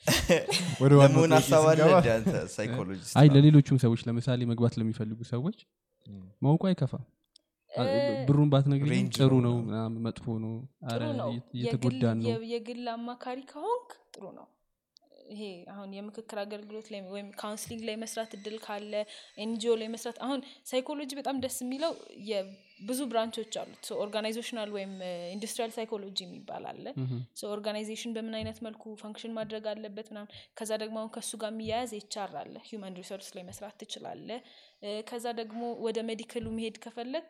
ዋናው 0.81 0.99
ለመሆን 1.01 1.33
ሀሳብ 1.35 1.63
አለ 1.71 1.79
ስንገባ- 1.79 1.97
እንደ 1.97 2.09
አንተ 2.13 2.31
psychologist 2.53 3.11
አይ 3.19 3.27
ነው። 3.27 3.33
ለሌሎቹም 3.35 3.77
ሰዎች 3.83 4.01
ለምሳሌ 4.07 4.45
መግባት 4.51 4.73
ለሚፈልጉ 4.79 5.19
ሰዎች 5.31 5.57
ማውቁ 6.41 6.63
አይከፋም። 6.69 7.03
ብሩን 8.27 8.49
ባትነግሪኝ 8.53 9.05
ጥሩ 9.17 9.33
ነው 9.45 9.55
መጥፎ 10.05 10.25
ነው። 10.45 10.55
አረ 10.89 11.01
እየተጎዳን 11.53 12.17
ነው። 12.23 12.31
የግል 12.53 12.87
አማካሪ 12.95 13.39
ከሆንክ 13.51 13.91
ጥሩ 14.13 14.23
ነው 14.39 14.47
ይሄ 15.31 15.41
አሁን 15.73 15.89
የምክክር 15.95 16.37
አገልግሎት 16.41 16.87
ላይ 16.91 17.01
ወይም 17.09 17.27
counseling 17.39 17.81
ላይ 17.87 17.95
መስራት 18.01 18.31
እድል 18.37 18.57
ካለ 18.63 18.93
NGO 19.43 19.73
ላይ 19.79 19.89
መስራት 19.93 20.17
አሁን 20.25 20.39
ሳይኮሎጂ 20.71 21.11
በጣም 21.19 21.39
ደስ 21.43 21.57
የሚለው 21.63 21.93
ብዙ 22.83 22.99
branch 23.09 23.37
ኦች 23.37 23.55
አሉት። 23.61 23.87
organizational 24.03 24.69
ወይም 24.75 24.93
industrial 25.33 25.71
psychology 25.75 26.17
የሚባል 26.23 26.63
አለ። 26.69 26.85
organization 27.51 28.13
በምን 28.15 28.35
አይነት 28.37 28.59
መልኩ 28.65 28.93
function 29.01 29.35
ማድረግ 29.35 29.65
አለበት 29.71 30.07
ምናምን 30.11 30.29
ከዛ 30.57 30.71
ደግሞ 30.81 30.97
አሁን 31.01 31.11
ከእሱ 31.15 31.31
ጋር 31.41 31.51
የሚያያዝ 31.53 31.91
HR 31.99 32.33
አለ። 32.41 32.55
human 32.67 32.97
resource 32.99 33.29
ላይ 33.35 33.45
መስራት 33.49 33.77
ትችላለ 33.81 34.29
እ፣ 34.83 34.91
ከዛ 35.09 35.25
ደግሞ 35.39 35.61
ወደ 35.85 35.99
medical 36.07 36.37
ኡ 36.37 36.45
መሄድ 36.55 36.77
ከፈለግ 36.83 37.29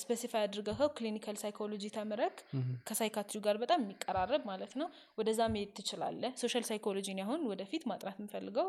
specify 0.00 0.42
አድርገኸው 0.42 0.88
clinical 0.96 1.36
psychology 1.42 1.84
ተምረክ 1.94 2.36
ከ 2.88 2.96
psychiatry 2.96 3.38
ጋር 3.44 3.56
በጣም 3.62 3.80
የሚቀራረብ 3.84 4.42
ማለት 4.50 4.72
ነው። 4.80 4.88
ወደዛ 5.18 5.40
መሄድ 5.54 5.72
ትችላለ 5.78 6.22
social 6.40 6.64
psychology 6.68 7.11
ን 7.11 7.20
አሁን 7.24 7.42
ወደፊት 7.50 7.84
ማጥናት 7.90 8.18
የምፈልገው 8.20 8.68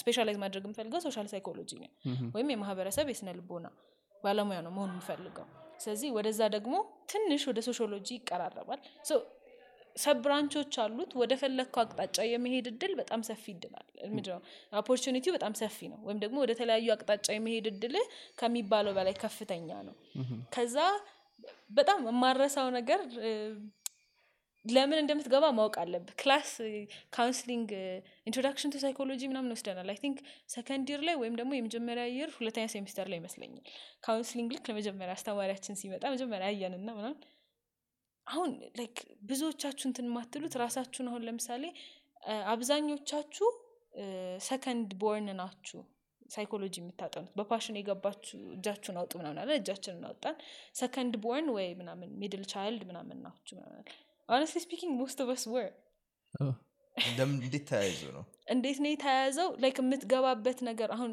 specialize 0.00 0.38
ማድረግ 0.44 0.66
የምፈልገው 0.68 1.02
social 1.06 1.28
psychology 1.32 1.70
ነው። 1.82 1.90
ወይም 2.34 2.50
የማህበረሰብ 2.54 3.08
የስነ 3.12 3.36
ልቦና 3.38 3.68
ባለሙያ 4.14 4.60
ነው 4.66 4.72
መሆን 4.76 4.92
የምፈልገው። 4.94 5.48
ስለዚህ 5.82 6.08
ወደዛ 6.14 6.40
ደግሞ 6.54 6.74
ትንሽ 7.10 7.42
ወደ 7.48 7.58
ሶሾሎጂ 7.66 8.08
ይቀራረባል 8.16 8.80
sub 9.98 10.18
branch 10.24 10.54
ኦች 10.54 10.74
አሉት። 10.82 11.12
ወደ 11.20 11.32
ፈለግከው 11.40 11.82
አቅጣጫ 11.84 12.26
የመሄድ 12.28 12.66
እድል 12.72 12.92
በጣም 13.00 13.20
ሰፊ 13.28 13.44
እድላል 13.54 13.86
ምንድነው 14.10 14.40
opportunity 14.80 15.26
ው 15.26 15.34
በጣም 15.36 15.54
ሰፊ 15.60 15.88
ነው። 15.92 16.00
ወይም 16.06 16.20
ደግሞ 16.24 16.38
ወደ 16.44 16.54
ተለያዩ 16.58 16.88
አቅጣጫ 16.94 17.26
የመሄድ 17.36 17.68
እድል 17.72 17.96
ከሚባለው 18.38 18.94
በላይ 18.98 19.16
ከፍተኛ 19.22 19.70
ነው። 19.88 19.96
ከዛ 20.54 20.76
በጣም 21.70 22.00
የማልረሳው 22.08 22.68
ነገር 22.76 23.00
ለምን 24.64 24.98
እንደምትገባ 25.00 25.44
ማወቅ 25.56 25.74
አለብህ። 25.82 26.14
class 26.20 26.48
counseling 27.16 27.68
introduction 28.28 28.72
to 28.72 28.80
psychology 28.82 29.20
ምናምን 29.30 29.52
ወስደናል። 29.54 29.88
I 29.92 29.98
think 30.02 30.18
second 30.54 30.88
year 30.92 31.02
ላይ 31.08 31.16
ወይም 31.20 31.34
ደግሞ 31.40 31.52
የመጀመሪያ 31.56 32.04
year 32.12 32.30
ሁለተኛ 32.36 32.64
ሴሚስተር 32.74 33.06
ላይ 33.12 33.18
ይመስለኛል። 33.20 33.62
counseling 34.06 34.50
ልክ 34.56 34.66
ለመጀመሪያ 34.70 35.14
አስተማሪያችን 35.16 35.78
ሲመጣ 35.80 36.04
መጀመሪያ 36.14 36.48
አየንና 36.52 36.88
ምናምን 36.98 37.16
አሁን 38.28 38.50
like 38.78 38.96
ብዙዎቻችሁ 39.28 39.86
እንትን 39.88 40.08
የማትሉት 40.08 40.54
ራሳችሁን 40.62 41.08
አሁን 41.10 41.24
ለምሳሌ 41.28 41.64
አብዛኞቻችሁ 42.52 43.48
second 44.48 44.90
born 45.02 45.28
ናችሁ 45.38 45.80
ሳይኮሎጂ 46.30 46.74
የምታጠኑት 46.80 47.30
በ 47.38 47.47
passion 47.47 47.78
የገባችሁ 47.78 48.38
እጃችሁን 48.56 48.98
አውጡ 49.00 49.12
ምናምን 49.20 49.38
አለ 49.42 49.50
እጃችንን 49.60 50.04
አወጣን 50.08 50.36
second 50.80 51.14
born 51.24 51.48
ወይ 51.56 51.68
ምናምን 51.78 52.10
middle 52.22 52.42
child 52.52 52.82
ምናምን 52.90 53.18
ናችሁ 53.26 53.54
ምናምን 53.58 53.84
honestly 54.28 54.62
speaking 54.64 54.92
most 55.00 55.20
of 55.24 55.30
us 55.38 55.52
were 55.54 55.70
እንዴት 57.24 57.64
ተያይዞ 57.70 58.02
ነው? 58.16 58.24
እንዴት 58.52 58.78
ነው 58.82 58.90
የተያያዘው? 58.90 59.48
like 59.62 59.76
የምትገባበት 59.82 60.58
ነገር 60.68 60.90
አሁን 60.96 61.10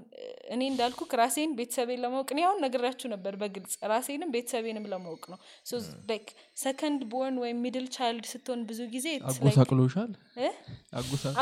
እኔ 0.54 0.62
እንዳልኩ 0.72 1.08
ራሴን 1.22 1.52
ቤተሰቤን 1.58 2.02
ለማወቅ 2.04 2.28
እኔ 2.36 2.42
አሁን 2.48 2.60
ነግራችሁ 2.66 3.08
ነበር 3.14 3.34
በግልጽ 3.42 3.74
ራሴንም 3.92 4.32
ቤተሰቤንም 4.36 4.86
ለማወቅ 4.94 5.24
ነው። 5.34 5.40
like 6.12 6.28
second 6.58 7.02
born 7.14 7.40
ወይም 7.44 7.60
middle 7.66 7.88
child 7.98 8.28
ስትሆን 8.34 8.62
ብዙ 8.70 8.82
ጊዜ 8.96 9.08
አጎሳቅሎሻል 9.32 10.14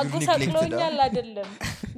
አጎሳቅሎኛል 0.01 0.97
አይደለም። 1.07 1.51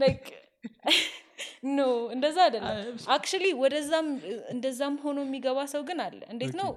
like 0.04 0.26
no 1.70 1.82
እንደዛ 2.16 2.38
አይደለም። 2.46 2.78
actually 3.16 3.46
ወደዛም 3.62 4.08
እንደዛም 4.54 4.96
ሆኖ 5.04 5.18
የሚገባ 5.26 5.60
ሰው 5.74 5.82
ግን 5.90 6.00
አለ። 6.06 6.20
እንዴት 6.34 6.54
ነው 6.60 6.70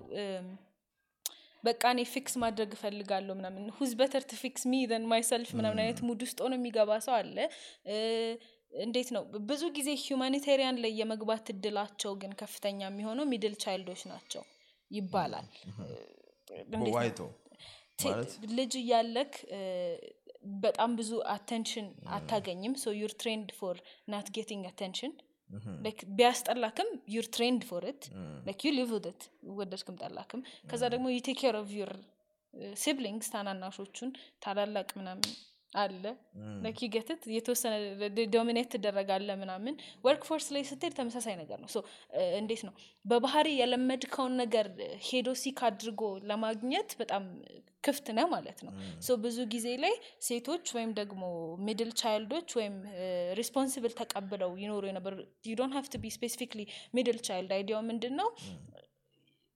በቃ 1.65 1.83
እኔ 1.95 2.01
fix 2.13 2.35
ማድረግ 2.43 2.71
እፈልጋለሁ 2.77 3.35
ምናምን። 3.39 3.65
who's 3.79 3.93
better 4.01 4.25
to 4.31 4.37
fix 4.43 4.63
me 4.71 4.81
than 4.91 5.05
myself 5.11 5.51
ምናምን 5.59 5.81
አይነት 5.83 6.01
mood 6.09 6.21
ውስጥ 6.27 6.39
ሆኖ 6.45 6.55
የሚገባ 6.59 6.99
ሰው 7.07 7.15
አለ። 7.19 7.37
እንዴት 8.81 9.09
ነው? 9.15 9.23
ብዙ 9.49 9.63
ጊዜ 9.77 9.89
humanitarian 10.07 10.79
ላይ 10.83 10.93
የመግባት 11.01 11.47
እድላቸው 11.53 12.13
ግን 12.23 12.33
ከፍተኛ 12.41 12.81
የሚሆነው 12.87 13.27
middle 13.31 13.55
child 13.63 13.85
ኦች 13.85 14.03
ናቸው 14.11 14.43
ይባላል? 14.91 15.47
ልጅ 18.59 18.73
እያለክ 18.81 19.33
በጣም 20.63 20.91
ብዙ 20.99 21.11
attention 21.33 21.87
አታገኝም። 22.17 22.75
so 22.83 22.93
you're 22.99 23.13
trained 23.21 23.49
for 23.59 23.77
not 24.09 24.29
getting 24.37 24.65
attention 24.71 25.13
ቢያስጠላክም 26.19 26.89
you're 27.15 27.27
trained 27.35 27.63
for 27.69 27.85
it 27.97 28.05
like 28.47 28.63
you 28.67 28.73
live 28.79 28.91
it 29.09 29.23
ወደድክም 29.59 29.97
ጠላክም። 30.03 30.41
ከዛ 30.71 30.83
ደግሞ 30.95 31.07
you 31.15 31.21
take 31.29 31.39
care 31.43 31.57
of 31.61 31.71
your 31.79 31.93
siblings 32.77 33.29
ታናናሾቹን 33.33 34.11
ታላላቅ 34.45 34.89
ምናምን 34.99 35.27
አለ። 35.73 36.05
like 36.63 36.79
you 36.85 36.99
get 36.99 37.13
it 37.13 37.23
የተወሰነ 37.35 37.75
dominate 38.33 38.69
ትደረጋለህ 38.75 39.31
ምናምን። 39.41 39.75
workforce 40.05 40.47
ላይ 40.55 40.63
ስትሄድ 40.69 40.95
ተመሳሳይ 40.99 41.35
ነገር 41.41 41.59
ነው። 41.63 41.69
እንዴት 42.39 42.63
ነው? 42.69 42.73
በባህሪ 43.05 43.49
የለመድከውን 43.59 44.35
ነገር 44.43 44.67
ሄዶ 45.09 45.29
seek 45.43 45.61
አድርጎ 45.69 46.01
ለማግኘት 46.31 46.91
በጣም 47.01 47.25
ክፍት 47.85 48.07
ነህ 48.13 48.25
ማለት 48.33 48.61
ነው። 48.67 48.73
ብዙ 49.25 49.39
ጊዜ 49.53 49.67
ላይ 49.85 49.95
ሴቶች 50.29 50.67
ወይም 50.77 50.93
ደግሞ 50.99 51.23
middle 51.67 51.91
child 52.01 52.27
ኦች 52.27 52.49
ወይም 52.59 52.77
responsible 53.39 53.93
ተቀብለው 54.01 54.53
ይኖሩ 54.63 54.83
የነበር 54.91 55.15
you 55.49 55.57
don't 55.61 55.91
to 55.93 56.01
be 56.03 56.11
specifically 56.17 56.63
middle 56.97 57.19
child። 57.29 57.53
idea 57.59 57.75
ው 57.75 57.83
ምንድን 57.91 58.17
ነው 58.21 58.31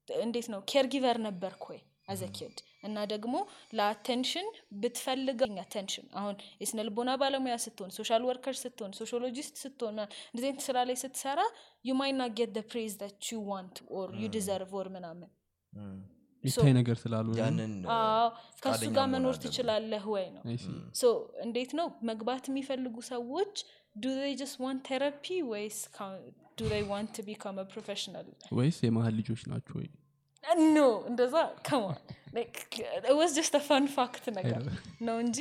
እንዴት 0.08 0.46
ነው? 0.52 0.60
caregiver 0.70 1.18
ነበርክ 1.26 1.64
ወይ 1.70 1.80
as 2.08 2.22
a 2.36 2.41
kid 2.41 2.56
እና 2.82 2.98
ደግሞ 3.12 3.34
ለ 3.78 3.91
attention 3.91 4.46
ብትፈልገኝ 4.80 5.54
attention 5.62 6.06
አሁን 6.20 6.36
የስነ 6.62 6.84
ልቦና 6.88 7.10
ባለሙያ 7.20 7.56
ስትሆን 7.64 7.90
social 7.98 8.22
worker 8.28 8.56
ስትሆን 8.62 8.92
sociologist 9.00 9.54
ስትሆን 9.64 9.94
ምናምን 9.96 10.12
እንደዚህ 10.30 10.48
አይነት 10.48 10.64
ስራ 10.68 10.78
ላይ 10.88 10.96
ስትሰራ 11.02 11.40
you 11.86 11.94
might 12.00 12.12
not 12.12 12.26
get 12.40 12.58
praise 12.72 12.94
you 13.28 13.38
want 13.52 13.78
or 13.98 14.10
you 14.22 14.30
deserve 14.36 14.72
or 14.80 14.88
ምናምን. 14.96 15.30
ሚታይ 16.44 16.72
ነገር 16.78 16.96
ስላሉ 17.02 17.26
ፈቃደኛ 18.56 18.92
ጋር 18.96 19.06
መኖር 19.12 19.36
ትችላለህ 19.44 20.04
ወይ 20.14 20.26
ነው? 20.36 20.42
so 20.94 21.04
እንዴት 21.44 21.72
ነው 21.80 21.88
መግባት 22.10 22.44
የሚፈልጉ 22.50 22.96
ሰዎች? 23.12 23.54
do 23.96 24.06
just 24.40 24.56
want 24.64 24.82
therapy 24.88 25.24
ወይስ 25.52 25.78
do 26.58 26.62
want 26.92 27.16
become 27.26 27.56
professional 27.72 28.26
ወይስ 28.58 28.78
የመሀል 28.86 29.14
ልጆች 29.20 29.42
ናቸው 29.52 29.74
ወይ 29.80 29.88
no 30.76 30.78
እንደዛ 31.10 31.34
common 31.68 32.00
was 33.18 33.32
just 33.36 33.54
fun 33.66 33.86
fact 33.94 34.24
ነገር 34.36 34.62
ነው 35.06 35.16
እንጂ 35.24 35.38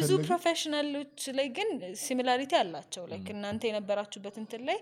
ብዙ 0.00 0.12
professional 0.28 0.98
ኦች 0.98 1.22
ላይ 1.38 1.48
ግን 1.58 1.70
similarity 2.04 2.52
አላቸው. 2.60 3.04
like 3.12 3.28
እናንተ 3.36 3.62
የነበራችሁበት 3.70 4.36
እንትን 4.42 4.64
ላይ 4.70 4.78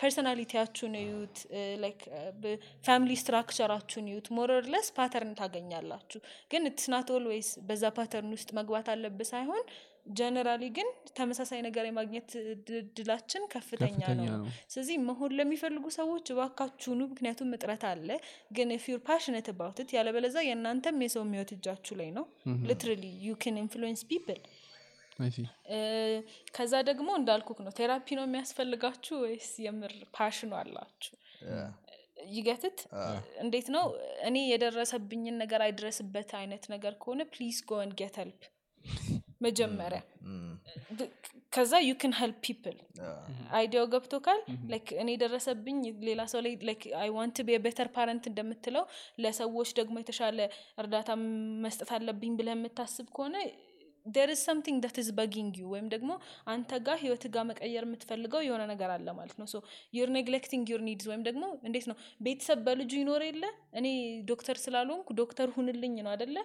personality 0.00 0.52
ያችሁን 0.52 0.94
እዩት 1.02 1.36
family 2.88 3.12
structure 3.22 3.65
ኣችሁን 3.65 4.08
እዩት. 4.12 4.26
more 4.38 4.58
or 4.58 4.68
less 4.68 4.88
pattern 4.98 5.32
ታገኛላችሁ. 5.40 6.20
ግን 6.52 6.62
it's 6.78 6.96
not 6.96 7.10
always 7.18 7.50
በዛ 7.68 7.84
pattern 7.98 8.32
ውስጥ 8.38 8.50
መግባት 8.58 8.88
አለብህ 8.94 9.28
ሳይሆን 9.34 9.64
generally 10.14 10.64
ግን 10.76 10.88
ተመሳሳይ 11.16 11.60
ነገር 11.66 11.84
የማግኘት 11.88 12.30
እድላችን 12.78 13.42
ከፍተኛ 13.54 14.00
ነው። 14.20 14.26
ስለዚህ 14.72 14.96
መሆን 15.06 15.34
ለሚፈልጉ 15.38 15.86
ሰዎች 15.96 16.26
እባካችሁኑ 16.34 17.00
ምክንያቱም 17.12 17.54
እጥረት 17.56 17.84
አለ 17.90 18.08
ግን 18.56 18.70
if 18.84 18.88
you're 18.88 19.00
passionate 19.08 19.48
about 19.58 19.81
it 19.81 19.90
ያለበለዛ 19.96 20.36
የእናንተም 20.46 21.02
የሰው 21.06 21.24
ህይወት 21.26 21.52
እጃችሁ 21.56 21.96
ላይ 22.00 22.10
ነው። 22.18 22.26
literally 22.68 23.04
you 23.26 23.34
can 23.48 23.62
influence 23.64 24.02
people 24.10 24.40
ከዛ 26.56 26.74
ደግሞ 26.88 27.08
እንዳልኩክ 27.18 27.58
ነው 27.64 27.72
therapy 27.78 28.08
ነው 28.18 28.24
የሚያስፈልጋችሁ 28.26 29.16
ወይስ 29.22 29.50
የምር 29.64 29.92
passion 30.16 30.44
ኑ 30.44 30.52
አላችሁ? 30.58 31.12
you 32.34 32.51
get 32.51 32.67
it 32.67 32.78
እንዴት 33.44 33.66
ነው? 33.74 33.84
እኔ 34.28 34.36
የደረሰብኝን 34.50 35.36
ነገር 35.42 35.60
አይድረስበት 35.66 36.30
አይነት 36.40 36.64
ነገር 36.74 36.94
ከሆነ 37.02 37.22
please 37.34 37.58
go 37.70 37.78
and 37.78 37.90
get 38.00 38.16
help 38.22 38.42
መጀመሪያ 39.40 40.00
ከዛ 41.54 41.74
you 41.86 41.92
can 42.08 42.14
help 42.18 42.38
people 42.46 42.76
idea 43.58 43.75
ው 43.75 43.84
ገብቶካል 43.92 44.40
like 44.72 44.88
እኔ 45.02 45.08
የደረሰብኝ 45.14 45.76
ሌላ 46.08 46.22
ሰው 46.32 46.40
ላይ 46.46 46.54
I 47.02 47.10
want 47.16 47.38
be 47.48 47.58
better 47.66 47.88
parent 47.96 48.24
እንደምትለው 48.30 48.84
ለሰዎች 49.24 49.70
ደግሞ 49.78 49.96
የተሻለ 50.02 50.38
እርዳታ 50.82 51.10
መስጠት 51.66 51.92
አለብኝ 51.98 52.34
ብለህ 52.40 52.54
የምታስብ 52.56 53.08
ከሆነ 53.16 53.36
there 54.14 54.30
is 54.32 54.40
something 54.46 54.78
that 54.84 54.98
is 55.02 55.08
bugging 55.16 55.54
you 55.60 55.66
ወይም 55.72 55.86
ደግሞ 55.92 56.10
አንተ 56.52 56.78
ጋር 56.86 56.98
ህይወት 57.02 57.24
ጋር 57.34 57.44
መቀየር 57.50 57.84
የምትፈልገው 57.86 58.42
የሆነ 58.46 58.62
ነገር 58.72 58.90
አለ 58.96 59.08
ማለት 59.18 59.36
ነው። 59.40 59.46
so 59.52 59.56
you're 59.94 60.10
neglecting 60.16 60.64
your 60.72 60.82
needs 60.88 61.06
ወይም 61.10 61.22
ደግሞ 61.28 61.44
እንዴት 61.68 61.86
ነው? 61.90 61.96
ቤተሰብ 62.26 62.58
በልጁ 62.66 62.92
ይኖር 63.00 63.22
የለ? 63.26 63.44
እኔ 63.78 63.86
ዶክተር 64.30 64.56
ስላልሆንኩ 64.64 65.08
ዶክተር 65.20 65.48
ሁንልኝ 65.56 65.96
ነው 66.00 66.12
አደለ 66.14 66.36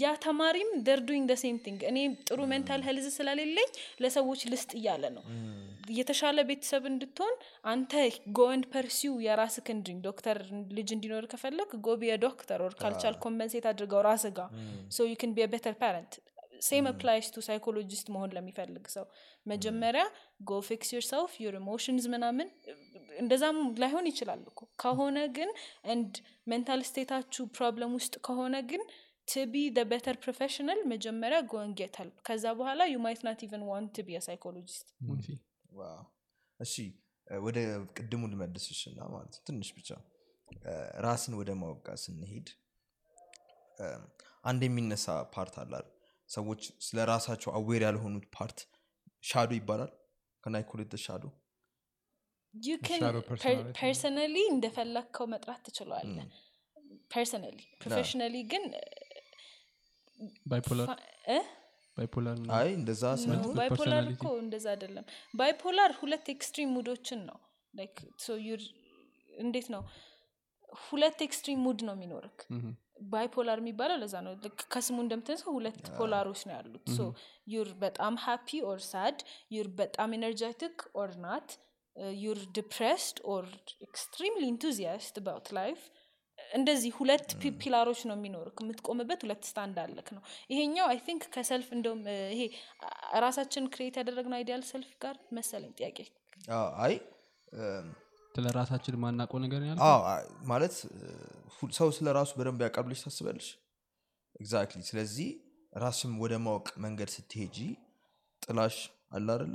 ያ 0.00 0.12
ተማሪም 0.24 0.70
they're 0.86 1.00
doing 1.08 1.26
the 1.30 1.36
same 1.42 1.58
thing 1.64 1.80
እኔ 1.90 1.98
ጥሩ 2.28 2.40
mental 2.50 2.82
health 2.86 3.08
ስለሌለኝ 3.16 3.68
ለሰዎች 4.02 4.40
ልስጥ 4.52 4.70
እያለ 4.80 5.04
ነው። 5.16 5.24
የተሻለ 5.92 6.38
ቤተሰብ 6.48 6.82
እንድትሆን 6.90 7.34
አንተ 7.72 7.92
go 8.38 8.48
and 8.48 8.64
pursue 8.72 9.14
የራስክን 9.24 9.78
dream 9.84 10.00
ዶክተር 10.06 10.38
ልጅ 10.76 10.88
እንዲኖር 10.96 11.24
ከፈለግ 11.32 11.70
go 11.86 11.94
be 11.94 12.02
a 12.10 12.17
doctor 12.17 12.60
or 12.66 12.74
ካልቻል 12.80 13.16
compensate 13.24 13.64
አድርገው 13.70 14.02
ራስ 14.06 14.24
ጋር 14.38 14.50
so 14.90 15.08
you 15.08 15.16
can 15.24 15.32
better 15.52 15.74
parent 15.80 16.12
same 16.60 16.86
applies 16.90 17.26
to 17.32 17.42
psychologist 17.46 18.06
መሆን 18.14 18.30
ለሚፈልግ 18.36 18.86
ሰው። 18.94 19.04
መጀመሪያ 19.46 20.02
go 20.44 20.60
fix 20.66 20.90
yourself 20.94 21.34
your 21.42 21.54
emotions 21.60 22.06
ምናምን 22.12 22.48
እንደዛም 23.18 23.58
ላይሆን 23.82 24.08
ይችላል 24.10 24.42
እኮ። 24.46 24.60
ከሆነ 24.82 25.18
ግን 25.36 25.50
እንድ 25.92 26.12
mental 26.50 26.82
state 26.88 27.11
ኣችሁ 27.11 27.44
problem 27.54 27.94
ውስጥ 27.98 28.14
ከሆነ 28.26 28.56
ግን 28.70 28.84
be 29.48 29.56
better 29.90 30.16
professional 30.22 30.78
መጀመሪያ 30.90 31.38
go 31.50 31.59
and 31.59 31.72
get 31.78 31.96
help 32.00 32.16
ከዛ 32.26 32.44
በኋላ 32.58 32.80
you 32.88 32.98
might 33.02 33.20
not 33.26 33.42
even 33.46 33.62
want 33.68 33.96
be 34.06 34.18
psychologist 34.24 34.86
wow። 35.72 36.00
እሺ 36.60 36.74
እ፣ 37.26 37.36
ወደ 37.44 37.58
ቅድሙ 37.96 38.22
ልመልስሽ 38.32 38.80
እና 38.90 39.00
ማለት 39.12 39.34
ትንሽ 39.46 39.68
ብቻ። 39.76 39.88
ራስን 41.04 41.34
ወደ 41.38 41.50
ማወቅ 41.60 41.78
ጋር 41.86 41.98
ስንሄድ 42.04 42.48
እ፣ 43.78 43.86
አንድ 44.44 44.62
የሚነሳ 44.66 45.06
part 45.34 45.54
አለ 45.62 45.86
ሰዎች 46.30 46.62
ስለ 46.86 46.98
ራሳቸው 47.10 47.50
aware 47.58 47.82
ያልሆኑት 47.86 48.26
part 48.36 48.58
shadow 49.24 49.50
ይባላል። 49.58 49.92
can 50.44 50.58
I 50.58 50.63
call 50.63 50.82
it 50.82 50.92
shadow. 51.04 51.24
personally 53.78 54.36
እንደፈለግከው 54.52 55.26
መጥራት 55.32 55.60
ትችለዋለ 55.66 56.16
personally 57.10 57.58
professionally 57.82 58.34
ግን 58.52 58.64
bipolar 61.96 62.36
ነው 62.40 62.52
አይ 62.56 62.68
እንደዛ 62.74 63.02
bipolar. 63.58 64.04
እኮ 64.12 64.24
እንደዛ 64.42 64.66
አይደለም። 64.74 65.04
bipolar 65.34 65.92
ሁለት 66.00 66.26
extreme 66.34 66.72
mood 66.76 66.94
ኦችን 66.94 67.20
ነው። 67.30 67.38
Like, 67.74 67.98
so 68.18 68.32
you're- 68.46 68.70
እንዴት 69.38 69.66
ነው? 69.74 69.82
ሁለት 70.82 71.18
extreme 71.26 71.60
mood 71.66 71.80
ነው 71.88 71.94
የሚኖርክ። 71.96 72.38
ምሁም። 72.52 72.72
bipolar 73.08 73.58
የሚባለው 73.60 73.96
ለዛ 74.02 74.14
ነው። 74.26 74.32
ልክ 74.44 74.60
ከስሙ 74.72 74.96
እንደምትነሰው 75.04 75.52
ሁለት 75.56 75.82
polar 75.98 76.22
ኦች 76.22 76.42
ነው 76.48 76.54
ያሉት። 76.56 76.86
so 76.96 77.06
you're 77.52 77.70
በጣም 77.82 78.14
happy 78.24 78.60
or 78.68 78.80
sad 78.88 79.18
you're 79.54 79.68
በጣም 79.80 80.14
energetic 80.18 80.76
or 81.00 81.12
not 81.24 81.50
you're 82.20 82.40
depressed 82.58 83.16
or 83.32 83.46
extremely 83.86 84.44
enthusiast 84.50 85.16
about 85.22 85.48
life። 85.58 85.80
እንደዚህ 86.38 86.92
ሁለት 86.98 87.30
pillar 87.60 87.84
ኦች 87.84 88.00
ነው 88.08 88.16
የሚኖርክ 88.16 88.58
የምትቆምበት 88.62 89.20
ሁለት 89.24 89.42
stand 89.48 89.76
አለክ 89.82 90.08
ነው። 90.16 90.22
ይሄኛው 90.52 90.86
I 90.92 90.98
think 91.06 91.22
ከ 91.34 91.45
self 91.45 91.68
እንደውም 91.76 92.00
ይሄ 92.32 92.42
ራሳችን 93.24 93.70
create 93.74 93.96
ያደረግነው 94.00 94.38
ideal 94.38 94.64
self 94.70 94.92
ጋር 95.04 95.16
መሰለኝ 95.38 95.72
ጥያቄ። 95.80 95.98
አይ 96.84 96.94
ስለ 98.34 98.46
ራሳችን 98.56 98.96
ማናውቀው 99.02 99.38
ነገር 99.44 99.62
ያለ 99.68 99.78
ማለት 100.50 100.74
ሰው 101.78 101.88
ስለ 101.96 102.08
ራሱ 102.18 102.30
በደንብ 102.38 102.60
ያውቃል 102.64 102.84
ብለሽ 102.86 103.00
ታስበልሽ 103.04 103.48
exactly 104.40 104.82
ስለዚህ 104.90 105.28
ራስም 105.76 106.12
ወደ 106.22 106.34
ማወቅ 106.44 106.68
መንገድ 106.84 107.10
ስትሄጂ 107.14 107.56
ጥላሽ 108.42 108.76
አለ 109.12 109.28
አደለ? 109.36 109.54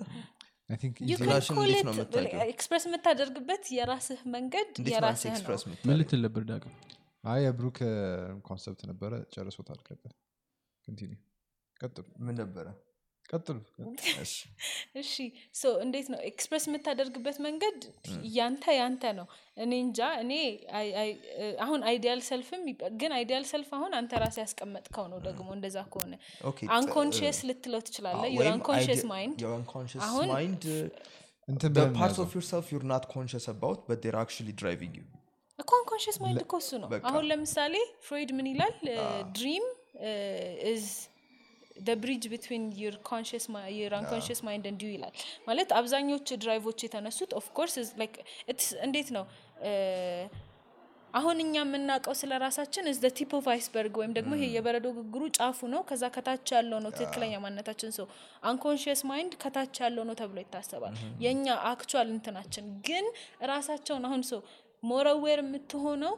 express 2.48 2.84
የምታደርግበት 2.88 3.64
የራስህ 3.78 4.22
መንገድ 4.36 4.70
ምን? 5.86 5.96
ልትል 6.00 6.22
ነበር 6.26 6.44
ዳግም? 6.50 6.74
አይ 7.24 7.40
የብሩክ 7.46 7.78
concept 8.48 8.82
ነበረ። 8.90 9.12
continue 10.88 11.20
ቀጥሉ 11.78 12.06
ምን 12.26 12.36
ነበረ 12.42 12.68
ቀጥሉ። 13.30 13.58
እሺ። 14.24 14.34
እሺ። 14.96 15.14
so 15.56 15.72
እንዴት 15.84 16.08
ነው? 16.14 16.20
express 16.30 16.66
የምታደርግበት 16.70 17.38
መንገድ 17.46 17.78
ያንተ 18.36 18.66
ያንተ 18.80 19.04
ነው። 19.20 19.28
እኔ 19.58 19.72
እንጃ። 19.86 20.00
እኔ 20.24 20.32
አሁን 21.66 21.82
ideal 21.90 22.22
self 22.30 22.51
ም 22.51 22.62
ግን 23.02 23.12
ideal 23.18 23.46
self 23.52 23.70
አሁን 23.78 23.92
አንተ 24.00 24.14
ራስ 24.24 24.38
ያስቀመጥከው 24.44 25.08
ነው 25.14 25.20
ደግሞ 25.28 25.48
እንደዛ 25.58 25.78
ከሆነ። 25.94 26.14
unconscious 26.78 27.40
ልትለው 27.50 27.84
ትችላለህ? 27.88 28.30
your 28.38 28.48
unconscious 28.54 29.04
mind 29.14 29.40
አሁን 30.08 30.30
እንያዘው። 31.48 32.24
of 32.26 32.32
yourself 32.38 32.66
you're 32.72 32.90
not 32.90 33.04
conscious 33.10 33.46
about 33.48 33.80
but 33.88 33.98
they're 34.02 34.22
actually 34.26 34.56
driving 34.56 34.94
you. 35.00 35.06
እኮ 35.60 35.72
unconscious 35.80 36.18
mind 36.22 36.40
እኮ 36.46 36.54
እሱ 36.62 36.72
ነው። 36.84 36.90
አሁን 37.10 37.24
ለምሳሌ 37.32 37.76
ፍሮይድ 38.08 38.32
ምን 38.38 38.48
ይላል? 38.52 38.74
dream 39.38 39.66
is 40.72 40.86
bridge 41.96 42.24
between 42.32 42.66
your 42.78 42.96
unconscious 43.96 44.40
mind 44.46 44.66
እንዲሁ 44.72 44.90
ይላል። 44.94 45.14
ማለት 45.48 45.72
አብዛኞቹ 45.80 46.38
drive 46.44 46.64
ኦች 46.64 46.80
የተነሱት 46.86 47.32
of 47.40 47.49
course 47.49 47.76
እንዴት 48.86 49.10
ነው? 49.18 49.26
አሁን 51.14 51.38
እኛ 51.44 51.54
የምናውቀው 51.62 52.14
ስለ 52.20 52.32
ራሳችን 52.44 52.88
the 52.94 53.10
tip 53.18 53.32
of 53.38 53.46
iceberg 53.52 53.94
ወይም 54.00 54.14
ደግሞ 54.18 54.32
ይሄ 54.38 54.48
የበረዶ 54.56 54.88
ግግሩ 54.98 55.24
ጫፉ 55.38 55.68
ነው። 55.74 55.82
ከዛ 55.90 56.04
ከታች 56.16 56.50
ያለው 56.56 56.80
ነው 56.86 56.92
ትክክለኛ 56.98 57.34
ማንነታችን። 57.44 57.92
ሰው 57.98 58.08
unconscious 58.44 59.02
mind 59.10 59.34
ከታች 59.44 59.80
ያለው 59.84 60.04
ነው 60.10 60.16
ተብሎ 60.22 60.38
ይታሰባል። 60.44 60.96
የእኛ 61.24 61.48
actual 61.70 62.10
እንትናችን 62.16 62.68
ግን 62.88 63.06
ራሳቸውን 63.52 64.06
አሁን 64.10 64.24
ሰው 64.32 64.42
more 64.84 65.09
aware 65.09 65.40
የምትሆነው 65.44 66.14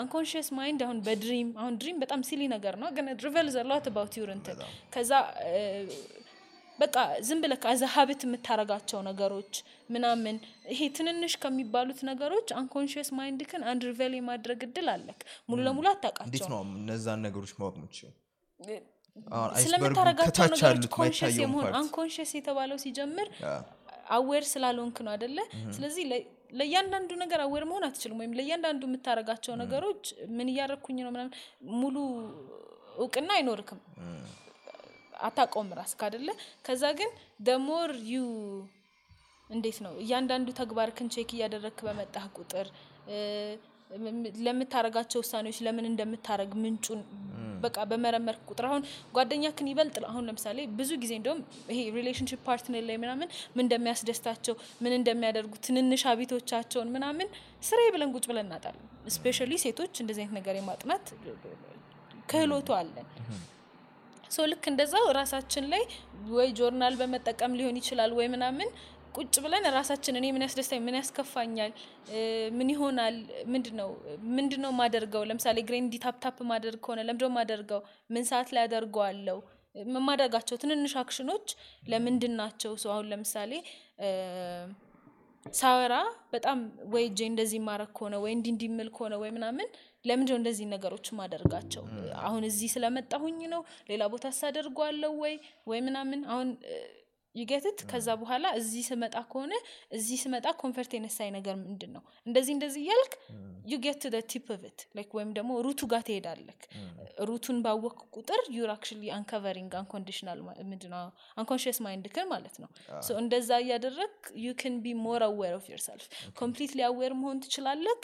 unconscious 0.00 0.48
mind 0.58 0.80
አሁን 0.86 0.98
በ 1.06 1.19
dream 1.19 1.50
አሁን 1.60 1.74
dream 1.80 1.98
በጣም 2.02 2.20
silly 2.28 2.42
ነገር 2.54 2.76
ነው። 2.82 2.88
ግን 2.96 3.08
reveals 3.24 3.48
a 3.56 3.64
lot 3.64 3.86
about 3.90 4.16
your 4.20 4.30
እንትን 4.36 4.58
ከዛ 4.94 5.12
በቃ 6.78 6.96
ዝም 7.26 7.40
ብለህ 7.42 7.64
as 7.70 7.82
a 7.94 7.98
habit 7.98 8.20
የምታረጋቸው 8.26 9.00
ነገሮች 9.08 9.54
ምናምን 9.94 10.36
ይሄ 10.72 10.80
ትንንሽ 10.96 11.32
ከሚባሉት 11.42 12.00
ነገሮች 12.10 12.48
unconscious 12.60 13.08
mind 13.18 13.40
ክን 13.50 13.64
አንድ 13.70 13.82
reveal 13.88 14.14
የማድረግ 14.18 14.62
እድል 14.68 14.88
አለክ። 14.94 15.20
ሙሉ 15.50 15.58
ለሙሉ 15.66 15.86
እንዴት 15.86 15.98
አታውቃቸው 15.98 16.48
ነው 16.54 16.62
እነዛን 16.80 17.22
ነገሮች 17.26 17.52
ማወቅ 17.60 17.76
ምችው 17.82 18.10
ስለምታረጋቸው 19.62 20.44
ነገሮች 20.54 20.86
conscious 20.96 21.36
የመሆን 21.42 21.74
unconscious 21.80 22.32
የተባለው 22.38 22.78
ሲጀምር 22.84 23.28
aware 24.16 24.44
ስላልሆንክ 24.52 24.98
ነው 25.06 25.12
አደለ 25.16 25.38
ስለዚህ 25.74 26.04
ለእያንዳንዱ 26.52 27.10
ነገር 27.22 27.40
aware 27.44 27.64
መሆን 27.70 27.84
አትችልም 27.88 28.20
ወይም 28.20 28.34
ለእያንዳንዱ 28.38 28.82
የምታረጋቸው 28.88 29.54
ነገሮች 29.62 30.04
ምን 30.36 30.50
እያረግኩኝ 30.52 30.98
ነው 31.04 31.12
ምናምን 31.14 31.32
ሙሉ 31.80 31.96
እውቅና 32.98 33.30
አይኖርክም። 33.36 33.80
አታውቀውም 35.20 35.70
ራስክ 35.78 36.00
አደለ 36.06 36.28
ከዛ 36.66 36.84
ግን 36.98 37.10
the 37.46 37.65
more 37.65 37.90
you 38.10 38.20
እንዴት 39.50 39.78
ነው 39.84 39.92
እያንዳንዱ 40.02 40.48
ተግባርክን 40.60 41.08
check 41.14 41.30
እያደረግክ 41.36 41.78
በመጣህ 41.86 42.26
ቁጥር 42.38 42.66
ለምታረጋቸው 44.46 45.20
ውሳኔዎች 45.22 45.58
ለምን 45.66 45.88
እንደምታረግ 45.90 46.52
ምንጩን 46.62 47.00
በቃ 47.60 47.84
በመረመርክ 47.90 48.42
ቁጥር 48.50 48.66
አሁን 48.68 48.82
ጓደኛክን 49.16 49.70
ይበልጥ 49.70 49.96
አሁን 50.10 50.24
ለምሳሌ 50.28 50.58
ብዙ 50.78 50.90
ጊዜ 51.02 51.12
እንደውም 51.20 51.40
ይሄ 51.70 51.80
relationship 51.98 52.40
partner 52.48 52.84
ላይ 52.88 52.98
ምናምን 53.02 53.28
ምን 53.50 53.64
እንደሚያስደስታቸው 53.64 54.54
ምን 54.82 54.94
እንደሚያደርጉ 54.98 55.54
ትንንሽ 55.66 56.04
habit 56.10 56.35
ኦቻቸውን 56.35 56.90
ምናምን 56.96 57.28
ስራዬ 57.62 57.88
ብለን 57.94 58.12
ቁጭ 58.16 58.24
ብለን 58.30 58.46
እናጣለን። 58.46 58.84
specially 59.14 59.52
ሴቶች 59.64 59.94
እንደዚህ 60.02 60.22
አይነት 60.22 60.36
ነገር 60.38 60.56
የማጥናት 60.58 61.04
ክህሎቱ 62.28 62.70
አለን። 62.76 63.06
so 64.30 64.44
ልክ 64.50 64.64
እንደዛው 64.70 65.06
ራሳችን 65.16 65.64
ላይ 65.72 65.82
ወይ 66.34 66.48
ጆርናል 66.58 66.94
በመጠቀም 67.00 67.56
ሊሆን 67.58 67.78
ይችላል 67.80 68.10
ወይ 68.18 68.26
ምናምን 68.34 68.68
ቁጭ 69.14 69.34
ብለን 69.44 69.64
ራሳችን 69.76 70.18
እኔ 70.20 70.26
ምን 70.34 70.44
ያስደስታኝ 70.46 70.80
ምን 70.86 70.96
ያስከፋኛል 70.98 71.72
ምን 72.58 72.68
ይሆናል 72.74 73.16
ምንድን 73.52 73.76
ነው 73.80 73.90
ምንድን 74.36 74.62
ነው 74.64 74.72
ማደርገው 74.80 75.24
ለምሳሌ 75.30 75.58
እግሬን 75.68 75.84
እንዲ 75.86 75.98
tap 76.04 76.21
tap 76.21 76.38
ማደርግ 76.50 76.80
ከሆነ 76.86 77.00
ለምንድነው 77.08 77.32
ማደርገው 77.38 77.80
ምን 78.14 78.26
ሰዓት 78.30 78.50
ላይ 78.56 78.64
አደርገዋለው 78.68 79.40
የማደርጋቸው 79.74 80.56
ትንንሽ 80.62 80.94
አክሽኖች 81.02 81.48
ለምንድን 81.90 82.32
ናቸው 82.40 82.72
ሰው 82.84 82.90
አሁን 82.94 83.08
ለምሳሌ 83.12 83.52
ሳወራ 85.46 85.94
በጣም 86.32 86.58
ወይ 86.94 87.04
እጄ 87.10 87.20
እንደዚህ 87.30 87.60
ማድረግ 87.68 87.90
ከሆነ 87.98 88.16
ወይ 88.24 88.32
እንዲ 88.36 88.48
እንዲምል 88.54 88.88
ከሆነ 88.96 89.14
ወይ 89.22 89.30
ምናምን 89.36 89.68
ለምንድነው 90.08 90.38
እንደዚህ 90.40 90.66
ነገሮች 90.74 91.06
ማደርጋቸው 91.18 91.84
አሁን 92.26 92.42
እዚህ 92.50 92.68
ስለመጣሁኝ 92.74 93.40
ነው 93.54 93.62
ሌላ 93.90 94.02
ቦታ 94.14 94.28
ሳደርገዋለው 94.40 95.14
ወይ 95.24 95.34
ወይ 95.70 95.80
ምናምን 95.88 96.20
አሁን 96.32 96.50
ይገትት 97.34 97.80
ከዛ 97.90 98.08
በኋላ 98.20 98.46
እዚህ 98.58 98.82
ስመጣ 98.88 99.16
ከሆነ 99.28 99.52
እዚህ 99.96 100.18
ስመጣ 100.22 100.46
comfort 100.60 100.92
የነሳኝ 100.96 101.28
ነገር 101.36 101.54
ምንድን 101.60 101.90
ነው 101.96 102.02
እንደዚህ 102.26 102.52
እንደዚህ 102.56 102.80
እያልክ 102.84 103.12
you 103.66 103.76
get 103.84 104.04
deep 104.30 104.48
like 104.94 105.10
ወይም 105.16 105.30
ደግሞ 105.36 105.50
root 105.64 105.75
ኡ 105.75 105.80
ጋር 105.90 106.02
ትሄዳለክ። 106.06 106.60
root 107.28 107.43
ኡን 107.43 107.58
ባወቅ 107.64 107.96
ቁጥር 108.16 108.40
you're 108.54 108.70
actually 108.74 109.02
uncovering 109.16 109.72
unconditional 109.80 110.38
ምንድነው? 110.64 111.04
unconscious 111.36 111.78
mind 111.86 112.07
ክን 112.07 112.28
ማለት 112.32 112.56
ነው። 112.62 112.70
እንደዛ 113.20 113.50
እያደረግ 113.62 114.14
you 114.40 114.54
can 114.60 114.76
be 114.82 114.94
more 115.02 115.22
aware 115.26 115.54
of 115.56 115.66
yourself 115.72 116.06
completely 116.40 116.80
aware 116.88 117.14
መሆን 117.20 117.40
ትችላለክ? 117.44 118.02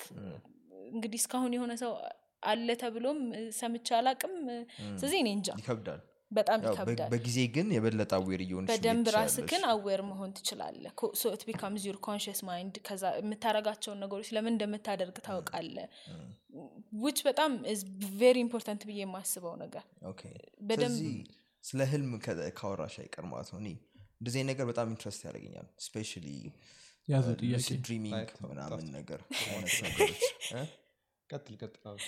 እንግዲህ 0.91 1.19
እስካሁን 1.23 1.55
የሆነ 1.57 1.73
ሰው 1.81 1.93
አለ 2.45 2.69
ተብሎም 2.81 3.19
እ፣ 3.35 3.43
ሰምቼ 3.57 3.89
አላቅም። 3.97 4.35
ስለዚህ 4.99 5.19
እኔ 5.21 5.29
እንጃ። 5.37 5.49
ይከብዳል 5.61 6.03
በጣም 6.37 6.61
ይከብዳል። 6.67 7.11
በጊዜ 7.13 7.39
ግን 7.55 7.69
የበለጠ 7.75 8.13
aware 8.19 8.41
እየሆንሽ 8.45 8.69
በደንብ 8.73 9.07
ራስክን 9.17 9.65
aware 9.71 10.01
መሆን 10.09 10.31
ትችላለ 10.37 10.85
so 11.17 11.33
it 11.33 11.43
becomes 11.49 11.85
your 11.89 11.99
conscious 12.07 12.41
mind 12.49 12.77
ከዛ 12.87 13.05
የምታረጋቸውን 13.19 14.01
ነገሮች 14.05 14.31
ለምን 14.37 14.53
እንደምታደርግ 14.55 15.19
ታውቃለ 15.27 15.77
which 17.03 17.19
በጣም 17.27 17.53
very 18.19 18.37
important 18.45 18.85
ብዬ 18.89 19.01
የማስበው 19.03 19.57
ነገር 19.63 19.85
በደንብ- 20.69 21.27
ስለ 21.65 21.81
ህልም 21.91 22.11
ካወራሽ 22.57 22.97
አይቀር 23.03 23.27
ማለት 23.31 23.49
ነው 23.53 23.61
እኔ 23.63 23.69
እንደዚህ 24.21 24.43
ነገር 24.49 24.67
በጣም 24.69 24.89
interest 24.93 25.23
ያደርገኛል 25.25 25.67
specially 25.87 26.27
dreaming 27.83 28.15
ምናምን 28.45 28.87
ነገር 28.95 29.21
አይነት 29.49 29.75
ነገሮች 29.87 30.23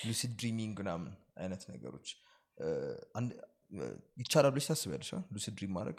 lucid 0.06 0.32
dreaming 0.38 0.76
ምናምን 0.80 1.12
አይነት 1.36 1.62
ነገሮች 1.70 2.08
ይቻላል 4.20 4.50
ብለሽ 4.54 4.66
ታስቢያለሽ? 4.70 5.10
lucid 5.34 5.54
dream 5.58 5.72
ማድረግ። 5.76 5.98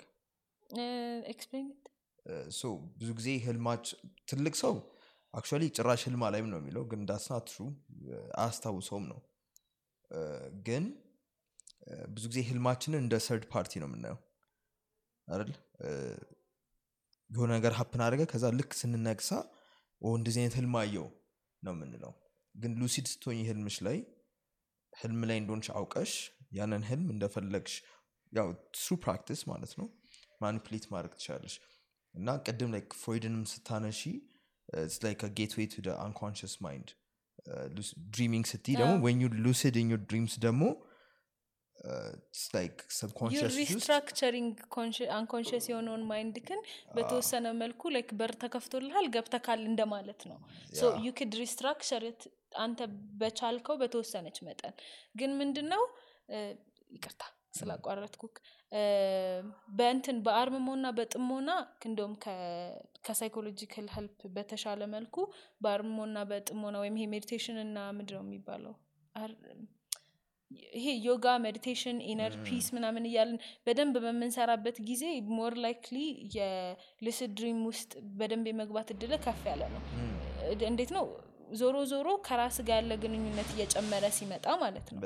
ብዙ 2.98 3.10
ጊዜ 3.19 3.30
ህልማች 3.45 3.86
ትልቅ 4.30 4.53
ሰው 4.61 4.73
actually 5.34 5.64
ጭራሽ 5.77 6.02
ህልም 6.07 6.22
አላይም 6.27 6.48
ነው 6.52 6.57
የሚለው 6.61 6.84
ግን 6.91 7.02
that's 7.10 7.27
not 7.27 7.36
true 7.48 7.58
አያስታውሰውም 8.38 9.06
ነው። 9.11 9.19
ግን 10.68 10.84
ብዙ 12.10 12.23
ጊዜ 12.31 12.40
ህልማችንን 12.49 13.02
እንደ 13.03 13.15
third 13.26 13.44
party 13.54 13.80
ነው 13.81 13.88
የምናየው። 13.90 14.19
አይደል? 15.27 15.52
የሆነ 17.30 17.49
ነገር 17.57 17.73
happen 17.80 18.02
አደረገ 18.06 18.23
ከዛ 18.31 18.45
ልክ 18.57 18.72
ስንነግሳ 18.80 19.30
እንደዚህ 20.02 20.40
አይነት 20.41 20.56
ህልም 20.60 20.76
አየው 20.81 21.07
ነው 21.64 21.73
የምንለው። 21.76 22.14
ግን 22.56 22.72
lucid 22.82 23.08
ስትሆኝ 23.11 23.40
ህልምሽ 23.49 23.77
ላይ 23.88 23.98
ህልም 24.94 25.22
ላይ 25.30 25.38
እንደሆንሽ 25.41 25.68
አውቀሽ 25.76 26.11
ያንን 26.52 26.84
ህልም 26.90 27.08
እንደፈለግሽ 27.14 27.76
ያው 28.34 28.48
through 28.76 28.98
practice 29.04 29.41
ማለት 29.50 29.72
ነው 29.80 29.88
manipulate 30.41 30.86
ማድረግ 30.92 31.14
ትችላለሽ 31.16 31.56
እና 32.14 32.36
ቅድም 32.46 32.70
ላይ 32.74 32.84
ፍሮይድንም 33.00 33.44
ስታነሺ 33.52 34.02
like 35.04 35.22
gateway 35.38 35.68
to 35.72 35.78
unconscious 36.04 36.54
mind 36.66 36.90
dreaming 38.14 38.46
ስትይ 38.50 38.76
ደግሞ 38.80 38.94
when 39.06 39.20
you 39.24 39.30
lucid 39.46 39.76
in 39.82 39.90
your 39.94 40.02
dreams 40.10 40.34
ደግሞ 40.46 40.64
like 42.56 42.74
your 42.80 42.94
subconscious 42.96 43.44
ውስጥ 43.50 43.58
restructuring 43.72 44.56
unconscious 45.18 45.66
የሆነውን 45.70 46.04
mind 46.10 46.36
ክን 46.36 46.62
በተወሰነ 46.96 47.46
መልኩ 47.62 47.92
like 47.96 48.10
በር 48.20 48.34
ተከፍቶልሃል 48.42 49.06
ገብተካል 49.16 49.62
እንደማለት 49.70 50.22
ነው. 50.32 50.40
you 51.06 51.10
could 51.20 51.34
restructure 51.41 52.04
አንተ 52.60 52.80
በቻልከው 53.22 53.78
በተወሰነች 53.82 54.38
መጠን። 54.48 54.76
ግን 55.16 55.32
ምንድነው? 55.40 55.84
እ፣ 55.86 56.08
ይቅርታ 56.92 57.22
ስላቋረጥኩክ። 57.60 58.36
በእንትን 59.78 60.18
በአርምሞና 60.26 60.86
በጥሞና 60.98 61.50
እንደውም 61.88 62.14
ከ 63.06 63.16
psychological 63.16 63.88
help 63.96 64.20
በተሻለ 64.36 64.82
መልኩ 64.94 65.16
በአርምሞና 65.64 66.18
በጥሞና 66.32 66.76
ወይም 66.84 66.98
ይሄ 67.00 67.08
meditation 67.14 67.58
እና 67.64 67.78
ምንድነው 67.98 68.24
የሚባለው? 68.26 68.74
አር- 69.16 69.38
ይሄ 70.74 70.86
yoga 71.04 71.26
meditation 71.44 71.98
inner 72.12 72.34
peace 72.46 72.68
ምናምን 72.76 73.04
እያልን 73.10 73.36
በደንብ 73.66 73.96
በምንሰራበት 74.06 74.78
ጊዜ 74.88 75.04
more 75.38 75.54
likely 75.66 75.98
የ 76.38 76.65
lucid 76.65 77.34
dream 77.38 77.60
ውስጥ 77.70 77.92
በደንብ 78.20 78.48
የመግባት 78.52 78.90
እድል 78.96 79.14
ከፍ 79.26 79.42
ያለ 79.52 79.62
ነው። 79.76 79.84
እንዴት 80.70 80.92
ነው? 80.98 81.06
ዞሮ 81.60 81.76
ዞሮ 81.92 82.08
ከራስ 82.26 82.58
ጋር 82.66 82.80
ያለ 82.82 82.94
ግንኙነት 83.04 83.52
እየጨመረ 83.54 84.06
ሲመጣ 84.18 84.48
ማለት 84.64 84.88
ነው 84.92 85.00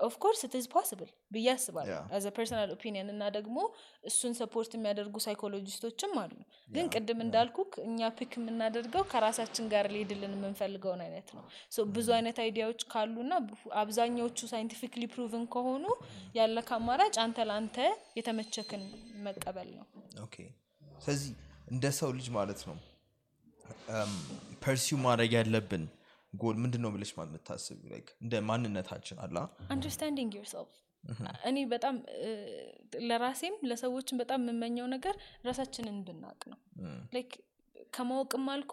of 0.00 0.10
course 0.10 0.40
it's 0.46 0.66
possible 0.72 1.08
ብዬ 1.34 1.46
አስባለሁ. 1.52 1.94
as 2.16 2.26
a 2.36 2.40
personal 2.40 2.70
opinion 2.74 3.08
እና 3.12 3.22
ደግሞ 3.36 3.56
እሱን 4.08 4.32
support 4.38 4.72
የሚያደርጉ 4.76 5.14
psychologist 5.24 5.83
ኦችም 5.83 6.12
አሉ። 6.22 6.34
ግን 6.68 6.86
ቅድም 6.92 7.20
እንዳልኩ 7.24 7.56
እኛ 7.84 8.10
pick 8.18 8.32
የምናደርገው 8.38 9.04
ከራሳችን 9.12 9.66
ጋር 9.72 9.86
ሊሄድልን 9.94 10.34
የምንፈልገውን 10.36 11.02
አይነት 11.06 11.28
ነው። 11.36 11.44
ብዙ 11.90 12.08
አይነት 12.18 12.38
idea 12.44 12.63
ዎች 12.63 12.82
ካሉና 12.92 13.32
አብዛኛዎቹ 13.82 14.38
scientifically 14.52 15.04
proven 15.14 15.44
ከሆኑ 15.54 15.84
ያለ 16.38 16.58
ከአማራጭ 16.68 17.14
አንተ 17.24 17.46
ለአንተ 17.50 17.78
የተመቸክን 18.18 18.84
መቀበል 19.26 19.70
ነው። 19.76 19.86
okay። 20.22 20.36
ስለዚህ 21.02 21.32
እንደ 21.68 21.86
ሰው 21.98 22.10
ልጅ 22.16 22.28
ማለት 22.36 22.60
ነው። 22.68 22.76
pursue 24.62 24.98
ማድረግ 25.04 25.32
ያለብን 25.36 25.84
ጎል 26.32 26.56
ምንድን 26.62 26.82
ነው 26.84 26.90
ብለሽ 26.94 27.10
ማለት 27.16 27.30
የምታስብ 27.32 27.78
እንደ 28.20 28.34
ማንነታችን 28.48 29.18
አላ 29.24 29.38
understanding 29.68 30.32
yourself 30.38 30.72
እኔ 31.48 31.58
በጣም 31.72 31.96
ለራሴም 33.08 33.54
ለሰዎችም 33.70 34.20
በጣም 34.22 34.40
የምመኘው 34.44 34.86
ነገር 34.94 35.14
ራሳችንን 35.46 35.98
ብናቅ 36.08 36.40
ነው። 36.52 36.58
like 37.14 37.30
ከማወቅም 37.92 38.44
አልኮ 38.54 38.72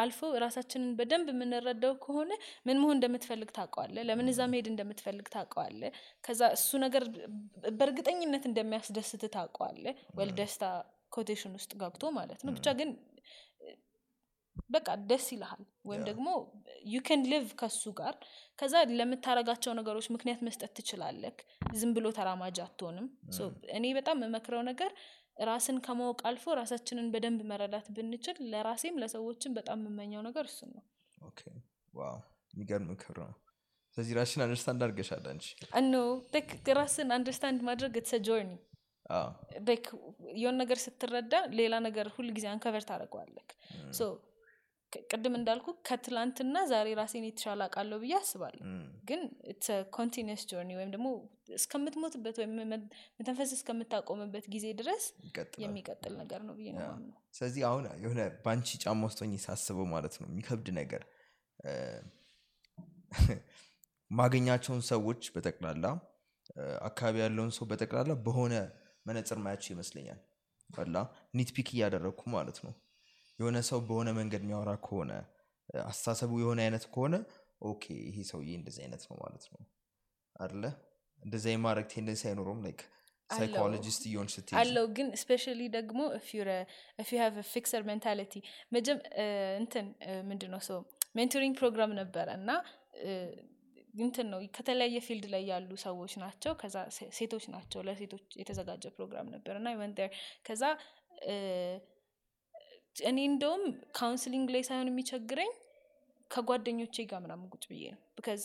አልፎ 0.00 0.20
ራሳችንን 0.44 0.90
በደንብ 0.98 1.28
የምንረዳው 1.32 1.92
ከሆነ 2.04 2.30
ምን 2.66 2.80
መሆን 2.82 2.96
እንደምትፈልግ 2.96 3.50
ታውቀዋለ 3.58 3.96
ለምን 4.08 4.30
እዛ 4.32 4.40
መሄድ 4.52 4.66
እንደምትፈልግ 4.72 5.26
ታውቀዋለ 5.34 5.80
ከዛ 6.24 6.50
እሱ 6.56 6.80
ነገር 6.84 7.04
በእርግጠኝነት 7.78 8.46
እንደሚያስደስት 8.50 9.24
ታውቀዋለ 9.36 9.84
well 10.18 10.32
ደስታ 10.40 10.64
quotation 11.12 11.54
ውስጥ 11.58 11.72
ገብቶ 11.80 12.04
ማለት 12.18 12.40
ነው። 12.46 12.52
ብቻ 12.56 12.68
ግን 12.80 12.90
በቃ 14.70 14.88
ደስ 15.08 15.26
ይልሃል። 15.34 15.60
ወይም 15.88 16.02
ደግሞ 16.08 16.26
you 16.86 16.98
can 17.06 17.22
live 17.30 17.46
ከሱ 17.60 17.82
ጋር። 17.98 18.14
ከዛ 18.58 18.74
ለምታረጋቸው 18.92 19.72
ነገሮች 19.78 20.06
ምክንያት 20.14 20.40
መስጠት 20.46 20.72
ትችላለክ 20.78 21.38
ዝም 21.74 21.92
ብሎ 21.96 22.06
ተራማጅ 22.18 22.58
አትሆንም። 22.66 23.06
እኔ 23.76 23.84
በጣም 23.98 24.18
የምመክረው 24.20 24.62
ነገር 24.70 24.92
ራስን 25.48 25.76
ከማወቅ 25.84 26.20
አልፎ 26.28 26.54
ራሳችንን 26.58 27.06
በደንብ 27.12 27.42
መረዳት 27.50 27.86
ብንችል 27.96 28.38
ለራሴም 28.52 28.98
ለሰዎችም 29.02 29.54
በጣም 29.58 29.78
የምመኘው 29.82 30.22
ነገር 30.28 30.46
እሱን 30.50 30.72
ነው። 30.76 30.84
የሚገርም 32.52 32.88
ምክር 32.90 33.16
ነው። 33.22 33.32
ስለዚህ 33.96 34.12
ራስሽን 34.18 34.42
understand 34.44 34.80
አድርገሻል 34.84 35.24
አንቺ። 35.30 35.46
you 35.78 35.85
know 35.85 35.94
ራስን 36.78 37.08
understand 37.16 37.60
ማድረግ 37.68 37.94
it's 37.98 38.18
a 38.26 38.29
journey። 38.29 38.52
የሆን 40.40 40.56
ነገር 40.60 40.78
ስትረዳ 40.82 41.34
ሌላ 41.58 41.74
ነገር 41.86 42.06
ሁል 42.14 42.28
ጊዜ 42.36 42.46
uncover 42.52 42.84
ታደረገዋለክ 42.90 43.48
ቅድም 45.10 45.34
እንዳልኩ 45.38 45.66
ከትላንትና 45.86 46.56
ዛሬ 46.70 46.88
ራሴን 46.98 47.24
የተሻለ 47.26 47.60
አውቃለሁ 47.66 47.98
ብዬ 48.02 48.14
አስባለሁ። 48.18 48.62
ግን 49.10 49.20
continuous 49.96 50.42
journey 50.50 50.70
ወይም 50.78 50.90
ደግሞ 50.94 51.08
እስከምትሞትበት 51.56 52.36
ወይም 52.40 52.52
መተንፈስ 52.72 53.52
እስከምታቆምበት 53.56 54.46
ጊዜ 54.54 54.66
ድረስ 54.80 55.04
የሚቀጥል 55.64 56.14
ነገር 56.22 56.42
ነው 56.48 56.54
ብዬ 56.58 56.68
ነው 56.76 56.90
ስለዚህ 57.34 57.62
አሁን 57.70 57.86
የሆነ 58.04 58.20
በአንቺ 58.44 58.78
ጫማ 58.84 59.00
ውስጥ 59.08 59.20
ሆኜ 59.24 59.38
ሳስበው 59.46 59.88
ማለት 59.94 60.16
ነው 60.22 60.28
የሚከብድ 60.30 60.68
ነገር 60.80 61.04
ማገኛቸውን 64.10 64.82
ሰዎች 64.88 65.22
በጠቅላላ 65.34 65.86
አካባቢ 66.86 67.16
ያለውን 67.22 67.52
ሰው 67.56 67.64
በጠቅላላ 67.70 68.12
በሆነ 68.24 68.54
መነጽር 69.06 69.38
ማያቸው 69.44 69.70
ይመስለኛል። 69.74 70.20
በላ 70.70 70.96
nitpick 71.38 71.68
እያደረግኩ 71.74 72.22
ማለት 72.34 72.58
ነው 72.64 72.72
የሆነ 73.40 73.58
ሰው 73.68 73.78
በሆነ 73.88 74.08
መንገድ 74.18 74.42
የሚያወራ 74.44 74.72
ከሆነ 74.86 75.12
አስተሳሰቡ 75.84 76.32
የሆነ 76.42 76.60
አይነት 76.66 76.84
ከሆነ 76.94 77.14
okay 77.64 77.84
ይሄ 78.06 78.16
ሰውዬ 78.30 78.50
እንደዚህ 78.58 78.82
አይነት 78.84 79.02
ነው 79.08 79.16
ማለት 79.22 79.44
ነው። 79.52 79.60
አለ 80.36 80.62
እንደዚ 81.18 81.44
የማድረግ 81.52 81.86
tendency 81.92 82.22
አይኖረውም። 82.28 82.60
like 82.66 82.80
psychologist 83.30 84.02
እየሆን 84.08 84.28
ስትሄጂ 84.34 84.58
አለው። 84.60 84.86
ግን 84.96 85.08
especially 85.22 85.60
ደግሞ 85.76 86.00
if 87.00 87.10
have 87.20 87.36
fixer 87.52 87.82
mentality 87.90 88.34
መጀም 88.76 88.98
እንትን 89.60 89.86
ምንድን 90.30 90.50
ነው 90.54 90.62
ሰው 90.68 90.80
mentoring 91.18 91.54
program 91.60 91.92
ነበረ 92.00 92.28
እና 92.40 92.50
እንትን 94.00 94.26
ነው 94.32 94.40
ከተለያየ 94.56 94.98
field 95.06 95.24
ላይ 95.32 95.42
ያሉ 95.50 95.70
ሰዎች 95.84 96.12
ናቸው። 96.22 96.52
ከዛ 96.60 96.76
ሴቶች 97.18 97.44
ናቸው 97.54 97.80
ለሴቶች 97.86 98.26
የተዘጋጀ 98.40 98.84
ፕሮግራም 98.96 99.28
ነበር 99.34 99.54
እና 99.60 99.70
went 99.80 99.98
ከዛ 100.46 100.62
እኔ 102.96 103.18
እንደውም 103.30 103.62
counseling 103.98 104.48
ላይ 104.54 104.62
ሳይሆን 104.68 104.90
የሚቸግረኝ 104.90 105.52
ከጓደኞቼ 106.30 107.04
ጋር 107.10 107.20
ምናምን 107.24 107.46
ቁጭ 107.54 107.64
ብዬ 107.70 107.84
ነው። 107.94 108.00
because 108.16 108.42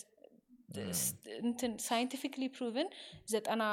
እንትን 1.41 1.72
scientifically 1.85 2.43
proven 2.55 2.88
ዘጠና 3.31 3.63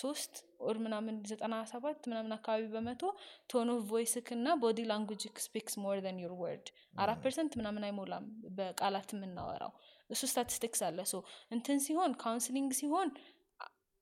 ሶስት 0.00 0.32
or 0.66 0.76
ምናምን 0.84 1.16
ዘጠና 1.30 1.54
ሰባት 1.70 2.00
ምናምን 2.10 2.32
አካባቢ 2.36 2.64
በመቶ 2.74 3.02
tone 3.50 3.70
of 3.74 3.80
voice 3.90 4.17
ክ 4.17 4.28
እና 4.36 4.54
body 4.62 4.84
language 4.90 5.24
speaks 5.46 5.74
more 5.84 6.00
than 6.08 6.20
your 6.24 6.34
word 6.42 6.68
አራት 7.02 7.20
percent 7.24 7.54
ምናምን 7.60 7.86
አይሞላም 7.88 8.26
በቃላት 8.58 9.12
የምናወራው 9.16 9.72
እሱ 10.10 10.22
ስታቲስቲክስ 10.32 10.82
አለ። 10.88 10.98
so 11.10 11.16
እንትን 11.50 11.80
ሲሆን 11.86 12.12
counseling 12.22 12.72
ሲሆን 12.80 13.10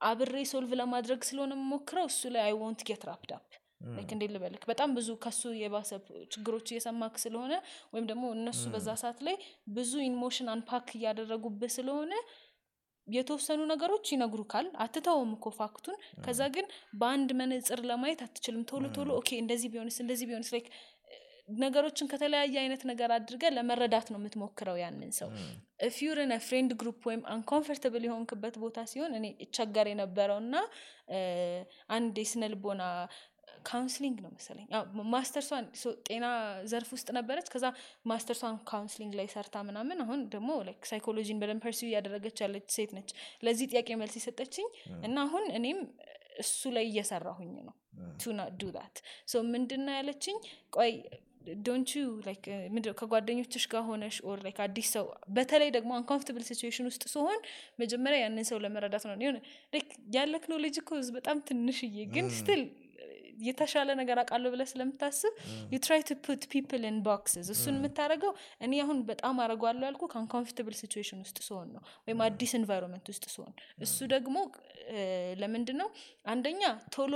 አብሬ 0.01 0.39
solve 0.51 0.73
ለማድረግ 0.81 1.21
ስለሆነ 1.29 1.53
የምሞክረው 1.57 2.09
እሱ 2.11 2.31
ላይ 2.35 2.43
I 2.47 2.55
won't 2.63 2.81
get 2.89 3.05
wrapped 3.11 3.31
up 3.37 3.47
like 3.93 4.11
እንዴት 4.15 4.33
ልበልክ? 4.35 4.63
በጣም 4.71 4.91
ብዙ 4.97 5.09
ከሱ 5.25 5.43
የባሰ 5.59 5.91
ችግሮች 6.33 6.67
እየሰማክ 6.73 7.15
ስለሆነ 7.25 7.53
ወይም 7.93 8.07
ደግሞ 8.11 8.25
እነሱ 8.37 8.63
በዛ 8.75 8.89
ሰዓት 9.03 9.21
ላይ 9.27 9.37
ብዙ 9.77 9.93
emotion 10.07 10.51
unpack 10.55 10.89
እያደረጉብህ 10.99 11.73
ስለሆነ 11.77 12.13
የተወሰኑ 13.07 13.61
ነገሮች 13.71 14.07
ይነግሩካል። 14.13 14.67
አትተውም 14.85 15.33
እኮ 15.37 15.49
fact 15.57 15.74
ኡን። 15.74 15.97
ከዛ 16.25 16.41
ግን 16.55 16.67
በአንድ 17.01 17.31
መነጽር 17.41 17.81
ለማየት 17.91 18.21
አትችልም። 18.27 18.63
ቶሎ 18.71 18.85
ቶሎ 18.97 19.11
okay 19.19 19.31
እንደዚህ 19.43 19.71
ቢሆንስ 19.75 19.97
እንደዚህ 20.05 20.29
ቢሆንስ? 20.31 20.51
like 20.55 20.69
ነገሮችን 21.57 22.09
ከተለያየ 22.11 22.55
አይነት 22.61 22.83
ነገር 22.91 23.11
አድርገ 23.17 23.45
ለመረዳት 23.57 24.07
ነው 24.13 24.19
የምትሞክረው 24.21 24.77
ያንን 24.83 25.11
ሰው። 25.19 25.29
if 25.91 25.99
you're 25.99 26.24
in 26.24 26.33
friend 26.45 26.71
group 26.81 27.01
ወይም 27.09 27.23
uncomfortable 27.35 28.05
የሆንክበት 28.07 28.55
ቦታ 28.63 28.87
ሲሆን 28.93 29.13
እኔ 29.19 29.27
እቸገር 29.45 29.89
የነበረው 29.91 30.39
እና 30.45 30.55
አንድ 31.91 32.17
የስነ 32.23 32.49
ልቦና 32.53 32.83
counseling 33.65 34.17
ነው 34.25 34.31
መሰለኝ። 34.35 34.67
ማስተርሷን 35.13 35.67
ጤና 36.09 36.27
ዘርፍ 36.73 36.91
ውስጥ 36.97 37.09
ነበረች። 37.19 37.49
ከዛ 37.53 37.67
ማስተርሷን 38.07 38.57
counseling 38.71 39.13
ላይ 39.19 39.29
ሰርታ 39.35 39.63
ምናምን 39.69 40.01
አሁን 40.05 40.23
ደግሞ 40.35 40.51
ሳይኮሎጂን 40.91 41.41
በደንብ 41.43 41.63
pursue 41.65 41.89
እያደረገች 41.91 42.41
ያለች 42.45 42.69
ሴት 42.77 42.93
ነች። 42.99 43.11
ለዚህ 43.45 43.69
ጥያቄ 43.73 43.91
መልስ 44.03 44.17
የሰጠችኝ 44.21 44.69
እና 45.05 45.17
አሁን 45.27 45.47
እኔም 45.59 45.81
እሱ 46.41 46.71
ላይ 46.77 46.87
እየሰራሁኝ 46.91 47.51
ነው 47.61 47.75
to 48.21 48.33
not 48.39 48.55
do 48.61 48.71
ምንድን 49.51 49.83
ነው 49.87 49.95
ያለችኝ? 49.97 50.37
ቆይ 50.77 50.93
ምንድነው 52.69 52.95
ከጓደኞችሽ 53.01 53.65
ጋር 53.73 53.83
ሆነሽ 53.89 54.17
or 54.29 54.39
like 54.45 54.59
አዲስ 54.65 54.89
ሰው 54.95 55.05
በተለይ 55.37 55.71
ደግሞ 55.77 55.91
uncomfortable 55.99 56.45
situation 56.49 56.87
ውስጥ 56.91 57.05
ሲሆን 57.13 57.41
መጀመሪያ 57.81 58.19
ያንን 58.23 58.47
ሰው 58.51 58.59
ለመረዳት 58.65 59.05
ነው። 59.09 59.15
ሆነ 59.23 59.39
ያለክ 60.17 60.45
knowledge 60.53 60.77
እኮ 60.83 60.91
በጣም 61.17 61.39
ትንሽዬ 61.49 61.97
ግን 62.15 62.29
ስትል 62.37 62.63
የተሻለ 63.41 63.91
ነገር 64.01 64.17
አውቃለሁ 64.23 64.51
ብለህ 64.55 64.69
ስለምታስብ 64.73 65.33
you 65.73 65.79
try 65.87 66.03
to 66.09 66.17
put 66.27 66.43
people 66.53 66.85
in 66.89 66.99
boxes 67.09 67.49
እሱን 67.55 67.77
የምታደርገው 67.79 68.33
እኔ 68.67 68.73
አሁን 68.85 69.01
በጣም 69.11 69.41
አረጓለሁ 69.45 69.85
ያልኩ 69.89 70.05
ከ 70.13 70.21
uncomfortable 70.21 70.77
situation 70.81 71.21
ውስጥ 71.25 71.39
ሲሆን 71.49 71.69
ነው 71.77 71.83
ወይም 72.07 72.23
አዲስ 72.29 72.55
environment 72.61 73.09
ውስጥ 73.13 73.25
ሲሆን 73.35 73.53
እሱ 73.87 73.99
ደግሞ 74.15 74.37
ለምንድን 75.43 75.79
ነው 75.83 75.91
አንደኛ 76.35 76.63
ቶሎ 76.97 77.15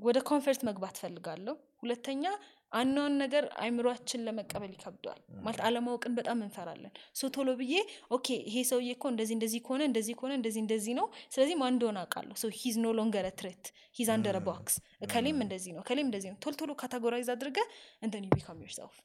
ወደ 0.00 0.18
comfort 0.28 0.60
መግባት 0.68 0.96
ፈልጋለሁ 1.02 1.54
ሁለተኛ 1.82 2.24
አናውን 2.72 3.14
ነገር 3.22 3.44
አይምሯችን 3.62 4.24
ለመቀበል 4.26 4.70
ይከብደዋል። 4.74 5.20
ማለት 5.44 5.60
አለማወቅን 5.66 6.12
በጣም 6.18 6.38
እንፈራለን። 6.44 6.92
so 7.14 7.30
ቶሎ 7.34 7.48
ብዬ 7.60 7.74
okay 8.16 8.28
ይሄ 8.48 8.56
ሰውዬ 8.70 8.90
እኮ 8.96 9.04
እንደዚህ 9.12 9.34
እንደዚህ 9.38 9.60
ከሆነ 9.66 9.82
እንደዚህ 9.90 10.16
ከሆነ 10.18 10.32
እንደዚህ 10.40 10.60
እንደዚህ 10.64 10.94
ነው። 11.00 11.06
ስለዚህ 11.34 11.56
ማን 11.62 11.72
እንደሆነ 11.74 11.98
አውቃለሁ። 12.04 12.36
so 12.42 12.50
he's 12.60 12.76
no 12.80 12.94
longer 12.98 13.28
threat 13.40 13.64
he's 13.98 14.10
under 14.14 14.38
box 14.48 14.76
እከሌም 15.06 15.40
እንደዚህ 15.44 15.72
ነው 15.76 15.82
እከሌም 15.84 16.06
እንደዚህ 16.08 16.30
ነው። 16.32 16.38
ቶሎ 16.44 16.54
ቶሎ 16.60 16.72
categorize 16.82 17.30
አድርገ 17.34 17.58
እንትን 18.02 18.24
you 18.24 18.32
become 18.36 18.60
yourself 18.64 18.96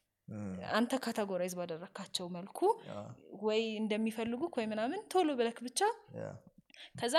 አንተ 0.78 0.94
categorize 1.04 1.54
ባደረካቸው 1.60 2.26
መልኩ 2.34 2.60
ወይ 3.46 3.62
እንደሚፈልጉክ 3.82 4.54
ወይ 4.60 4.66
ምናምን 4.72 5.00
ቶሎ 5.14 5.30
ብለክ 5.40 5.60
ብቻ 5.68 5.80
ከዛ 6.96 7.16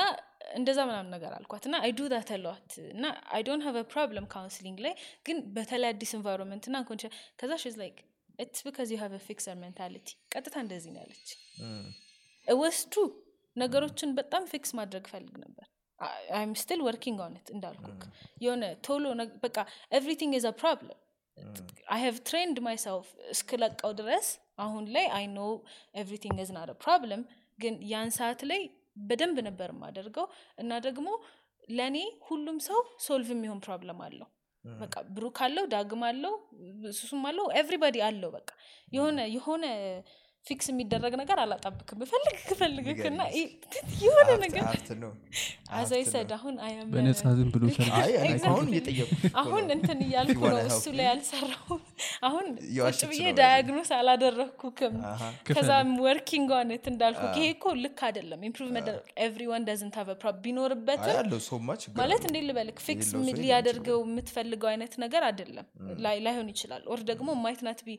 እንደዛ 0.59 0.79
ምናምን 0.89 1.11
ነገር 1.15 1.33
አልኳት። 1.39 1.65
እና 1.69 1.77
I 1.85 1.93
do 1.97 2.09
that 2.13 2.31
a 2.45 2.52
lot 2.52 2.73
እና 2.93 3.05
I 3.35 3.43
don't 3.49 3.65
have 3.67 3.79
problem 3.93 4.27
counseling 4.35 4.79
ላይ 4.87 4.95
ግን 5.27 5.39
በተለይ 5.57 5.91
አዲስ 5.93 6.13
environment 6.19 6.67
እና 6.71 6.79
condition 6.89 7.13
ከዛ 7.41 7.53
she's 7.65 7.77
like 7.83 7.99
it's 8.39 8.61
because 8.67 8.89
you 8.95 8.99
have 9.01 9.15
fixer 9.27 9.57
mentality 9.63 10.09
ቀጥታ 10.35 10.57
እንደዚህ 10.65 10.93
ነው 10.95 11.03
ያለች 11.05 11.29
ወስዱ 12.47 12.95
ነገሮችን 13.57 14.11
በጣም 14.19 14.43
fix 14.51 14.71
ማድረግ 14.79 15.05
ፈልግ 15.13 15.35
ነበር። 15.45 15.67
I'm 16.37 16.53
still 16.61 16.81
working 16.87 17.19
on 17.25 17.33
it 17.39 17.49
እንዳልኩክ። 17.55 18.03
የሆነ 18.45 18.65
ቶሎ 18.87 19.05
በቃ 19.45 19.57
everything 19.99 20.35
is 20.39 20.47
problem 20.61 20.99
I 21.95 22.01
have 22.05 22.17
trained 22.29 22.57
myself 22.67 23.09
እስክለቀው 23.35 23.93
ድረስ 24.01 24.29
አሁን 24.59 24.85
ላይ 24.95 25.07
I 25.17 25.25
know 25.35 25.41
everything 25.95 26.39
is 26.45 26.51
not 26.57 26.71
problem 26.83 27.23
ግን 27.59 27.75
ያን 27.91 28.11
ሰዓት 28.17 28.41
ላይ 28.51 28.63
በደንብ 29.03 29.39
ነበር 29.49 29.71
የማደርገው 29.75 30.27
እና 30.59 30.81
ደግሞ 30.87 31.09
ለእኔ 31.71 31.97
ሁሉም 32.27 32.59
ሰው 32.67 32.79
solve 33.07 33.31
የሚሆን 33.35 33.61
problem 33.65 34.01
አለው። 34.07 34.29
በቃ 34.65 34.95
ብሩክ 35.17 35.39
አለው 35.45 35.65
ዳግም 35.73 36.03
አለው 36.09 36.35
ሱሱም 36.99 37.23
አለው 37.29 37.47
everybody 37.59 37.99
አለው 38.07 38.31
በቃ። 38.35 38.49
የሆነ 38.93 39.19
የሆነ 39.35 39.65
fix 40.49 40.67
የሚደረግ 40.71 41.15
ነገር 41.21 41.39
አላጣብክም 41.43 41.99
ብፈልግ 42.03 42.37
ብፈልግክ 42.49 43.01
እና 43.09 43.21
የሆነ 44.03 44.29
ነገር 44.43 44.63
ሀብት 44.69 44.91
ነው። 45.03 45.11
as 45.79 46.03
I 46.11 46.15
said 46.15 46.31
አሁን 46.37 46.55
በነፃ 46.93 47.23
ዝም 47.39 47.49
ብሎ 47.55 47.65
አሁን 49.43 49.65
እንትን 49.75 49.99
እያልኩ 50.07 50.41
ነው 50.51 50.61
እሱ 50.69 50.85
ላይ 50.99 51.07
ያልሰራው 51.09 51.75
አሁን 52.29 52.47
ቁጭ 52.81 53.01
ብዬ 53.11 53.27
diagnose 53.39 53.91
አላደረግኩክም 53.99 54.95
ከዛ 55.51 55.76
I'm 55.76 55.91
working 56.05 56.53
on 56.57 56.73
it 56.77 56.87
እንዳልኩ 56.93 57.23
ይሄ 57.37 57.49
እኮ 57.55 57.75
ልክ 57.83 58.01
አይደለም። 58.09 58.41
improve 58.49 58.71
መደረግ 58.77 59.05
everyone 59.27 59.67
doesn't 59.69 59.97
have 60.01 60.09
ቢኖርበትም 60.45 61.29
ማለት 62.01 62.23
እንዴት 62.29 62.47
ልበልክ? 62.49 62.79
fix 62.87 63.11
ሊያደርገው 63.41 64.01
የምትፈልገው 64.07 64.71
አይነት 64.73 64.95
ነገር 65.05 65.23
አይደለም። 65.29 65.67
ላይ- 66.05 66.23
ላይሆን 66.25 66.49
ይችላል። 66.53 66.83
or 66.91 67.03
ደግሞ 67.11 67.29
might 67.43 67.63
not 67.67 67.81
be 67.83 67.99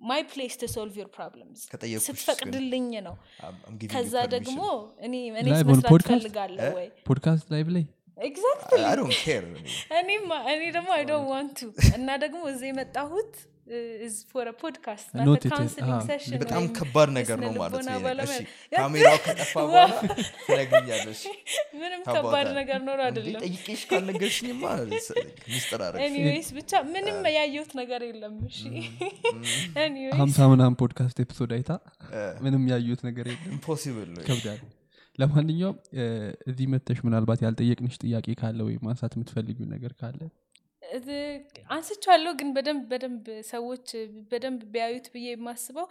my 0.00 0.22
place 0.30 0.54
to 0.60 0.68
solve 0.72 0.94
your 1.00 1.08
problems 1.14 1.60
ከጠየኩሽ 1.70 2.06
ግን 2.08 2.16
ስትፈቅድልኝ 2.18 2.88
ነው። 3.06 3.14
I'm- 3.40 3.60
I'm 3.66 3.74
giving 3.74 3.86
you 3.86 3.94
ከዛ 3.96 4.14
permission. 4.16 4.32
ደግሞ 4.36 4.60
እኔ 5.06 5.12
እኔ 5.32 5.46
Live 5.50 5.64
on 5.64 5.70
መስራት 5.72 5.92
podcast? 5.92 6.12
ፈልጋለሁ 6.18 6.68
ወይ? 6.78 6.88
ፖድካስት 7.08 7.46
live 7.54 7.68
ላይ? 7.76 7.84
exactly 8.18 8.82
I 8.84 8.94
don't 9.00 9.16
care. 9.22 9.46
እኔ። 9.52 9.66
እኔማ 10.00 10.30
እኔ 10.52 10.62
ደግሞ 10.76 10.90
I 10.96 11.04
don't 11.10 11.28
want 11.32 11.58
to 11.60 11.66
እና 11.96 12.08
ደግሞ 12.24 12.42
እዚህ 12.52 12.68
የመጣሁት 12.72 13.32
is 14.06 14.16
for 14.30 14.48
ፖድካስት 14.60 15.08
Not 15.20 15.38
it- 15.38 15.52
counseling 15.52 15.90
አዎ፣ 15.94 16.02
session 16.08 16.36
በጣም 16.42 16.64
ከባድ 16.76 17.08
ነገር 17.16 17.38
ነው 17.40 17.52
ማለት 17.56 17.86
ካሜራው 18.72 19.18
ከጠፋ 19.24 19.54
በኋላ 19.64 19.94
ትነግኛለሽ 20.46 21.22
ምንም 21.80 22.00
ከባድ? 22.08 22.48
ነገር 22.58 22.78
አይደለም። 23.06 23.40
ጠይቄሽ 23.44 23.82
ካልነገርሽኝማ 23.90 24.62
ሚስጥር 25.48 25.82
ብቻ 26.56 26.72
ምንም 26.94 27.18
ያየሁት 27.36 27.72
ነገር 27.80 28.02
የለም። 28.06 28.36
ሀምሳ 30.18 30.38
ምናምን 30.52 30.78
ፖድካስት 30.80 31.18
episode 31.24 31.52
አይታ 31.56 31.70
ምንም 32.44 32.64
ያዩት 32.72 33.02
ነገር 33.08 33.26
የለም። 33.30 33.52
impossible 33.52 34.10
ከብዳል። 34.26 34.60
ለማንኛውም 35.18 35.76
እዚህ 36.48 36.66
መተሽ 36.72 36.98
ምናልባት 37.04 37.40
ያልጠየቅንሽ 37.44 37.94
ጥያቄ 38.02 38.26
ካለ 38.40 38.58
ወይም 38.66 38.82
ማንሳት 38.86 39.12
የምትፈልጊው 39.16 39.68
ነገር 39.72 39.92
ካለ 40.00 40.20
አንስቻለሁ 41.74 42.32
ግን 42.40 42.48
በደንብ 42.56 42.84
በደንብ 42.92 43.24
ሰዎች 43.50 43.88
በደንብ 44.30 44.62
ቢያዩት 44.74 45.06
ብዬ 45.14 45.26
የማስበው 45.32 45.86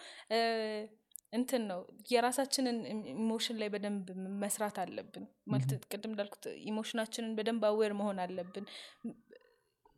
እንትን 1.33 1.63
ነው 1.69 1.79
የራሳችንን 2.11 2.77
emotion 3.13 3.57
ላይ 3.61 3.69
በደንብ 3.73 4.05
መስራት 4.43 4.77
አለብን። 4.83 5.23
ማለት 5.51 5.71
ቅድም 5.91 6.11
እንዳልኩት 6.11 6.45
emotion 6.69 6.97
ኣችንን 6.97 7.33
በደንብ 7.39 7.63
aware 7.69 7.93
መሆን 7.99 8.19
አለብን። 8.25 8.65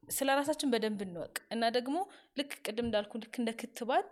ስለ 0.09 0.29
ራሳችን 0.39 0.71
በደንብ 0.73 0.99
እንወቅ 1.05 1.35
እና 1.53 1.63
ደግሞ 1.77 1.97
ልክ 2.37 2.51
ቅድም 2.65 2.85
እንዳልኩ 2.87 3.13
ልክ 3.23 3.35
እንደ 3.41 3.51
ክትባት 3.61 4.11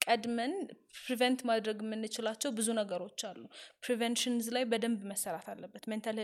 ቀድመን 0.00 0.52
prevent 0.98 1.40
ማድረግ 1.50 1.78
የምንችላቸው 1.84 2.50
ብዙ 2.58 2.68
ነገሮች 2.80 3.20
አሉ። 3.28 3.40
preventions 3.84 4.46
ላይ 4.56 4.64
በደንብ 4.72 5.00
መሰራት 5.12 5.46
አለበት። 5.52 5.84
mental 5.90 6.18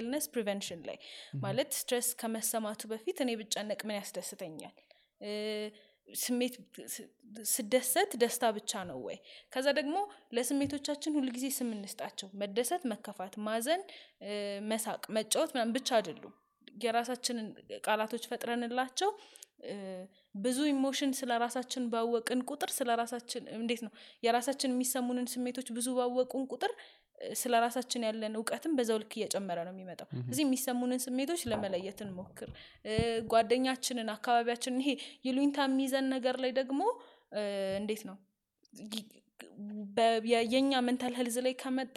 illness 0.00 0.26
prevention 0.34 0.80
ላይ 0.88 0.98
ማለት 1.44 1.70
stress 1.78 2.08
ከመሰማቱ 2.20 2.82
በፊት 2.92 3.18
እኔ 3.24 3.30
ብጨነቅ 3.40 3.80
ምን 3.88 3.96
ያስደስተኛል? 4.00 4.74
ስሜት 6.08 6.54
ስደሰት 7.50 8.12
ደስታ 8.22 8.44
ብቻ 8.56 8.72
ነው 8.88 8.98
ወይ? 9.06 9.18
ከዛ 9.52 9.66
ደግሞ 9.78 9.96
ለስሜቶቻችን 10.36 11.16
ሁልጊዜ 11.18 11.46
ስም 11.58 11.68
እንስጣቸው። 11.76 12.28
መደሰት 12.40 12.84
መከፋት 12.92 13.34
ማዘን 13.46 13.82
መሳቅ 14.72 15.02
መጫወት 15.16 15.50
ምናምን 15.54 15.74
ብቻ 15.78 15.88
አይደሉም። 15.98 16.34
የራሳችንን 16.84 17.46
ቃላቶች 17.86 18.24
ፈጥረንላቸው 18.30 19.10
ብዙ 20.36 20.58
emotion 20.70 21.10
ስለ 21.18 21.30
ራሳችን 21.42 21.84
ባወቅን 21.92 22.40
ቁጥር 22.50 22.70
ስለ 22.76 22.90
ራሳችን 23.00 23.42
እንዴት 23.56 23.80
ነው? 23.86 23.92
የራሳችን 24.22 24.72
የሚሰሙንን 24.74 25.26
ስሜቶች 25.32 25.68
ብዙ 25.76 25.88
ባወቁን 25.98 26.44
ቁጥር 26.52 26.72
ስለ 27.40 27.54
ራሳችን 27.64 28.04
ያለን 28.06 28.34
እውቀትም 28.38 28.72
በዛው 28.76 28.98
ልክ 29.02 29.12
እየጨመረ 29.18 29.58
ነው 29.66 29.72
የሚመጣው። 29.74 30.08
እዚህ 30.24 30.42
የሚሰሙንን 30.44 31.00
ስሜቶች 31.04 31.42
ለመለየት 31.50 31.98
እንሞክር። 32.06 32.50
ጓደኛችንን 33.32 34.10
አካባቢያችንን 34.14 34.82
ይሄ 34.84 34.92
ይሉኝታ 35.26 35.60
የሚይዘን 35.68 36.08
ነገር 36.14 36.38
ላይ 36.44 36.52
ደግሞ 36.60 36.80
እንዴት 37.80 38.02
ነው? 38.08 38.16
የኛ 40.52 40.72
mental 40.86 41.14
health 41.18 41.36
ላይ 41.46 41.54
ከመጣ 41.62 41.96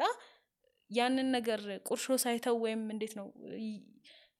ያንን 0.91 1.27
ነገር 1.35 1.61
ቁርሾ 1.87 2.15
ሳይተው 2.23 2.55
ወይም 2.63 2.81
እንዴት 2.93 3.13
ነው? 3.19 3.27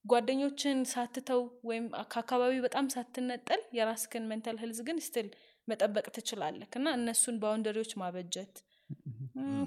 ጓደኞችን 0.06 0.78
ሳትተው 0.92 1.42
ወይም 1.64 1.86
ከአካባቢ 2.14 2.54
በጣም 2.66 2.86
ሳትነጠል 2.94 3.62
የራስክን 3.78 4.26
mental 4.32 4.58
health 4.64 4.80
ግን 4.88 4.98
ስትል 5.06 5.28
መጠበቅ 5.68 6.06
ትችላለህ 6.16 6.70
እና 6.76 6.88
እነሱን 6.98 7.36
boundary 7.44 7.76
ዎች 7.76 7.92
ማበጀት 8.02 8.56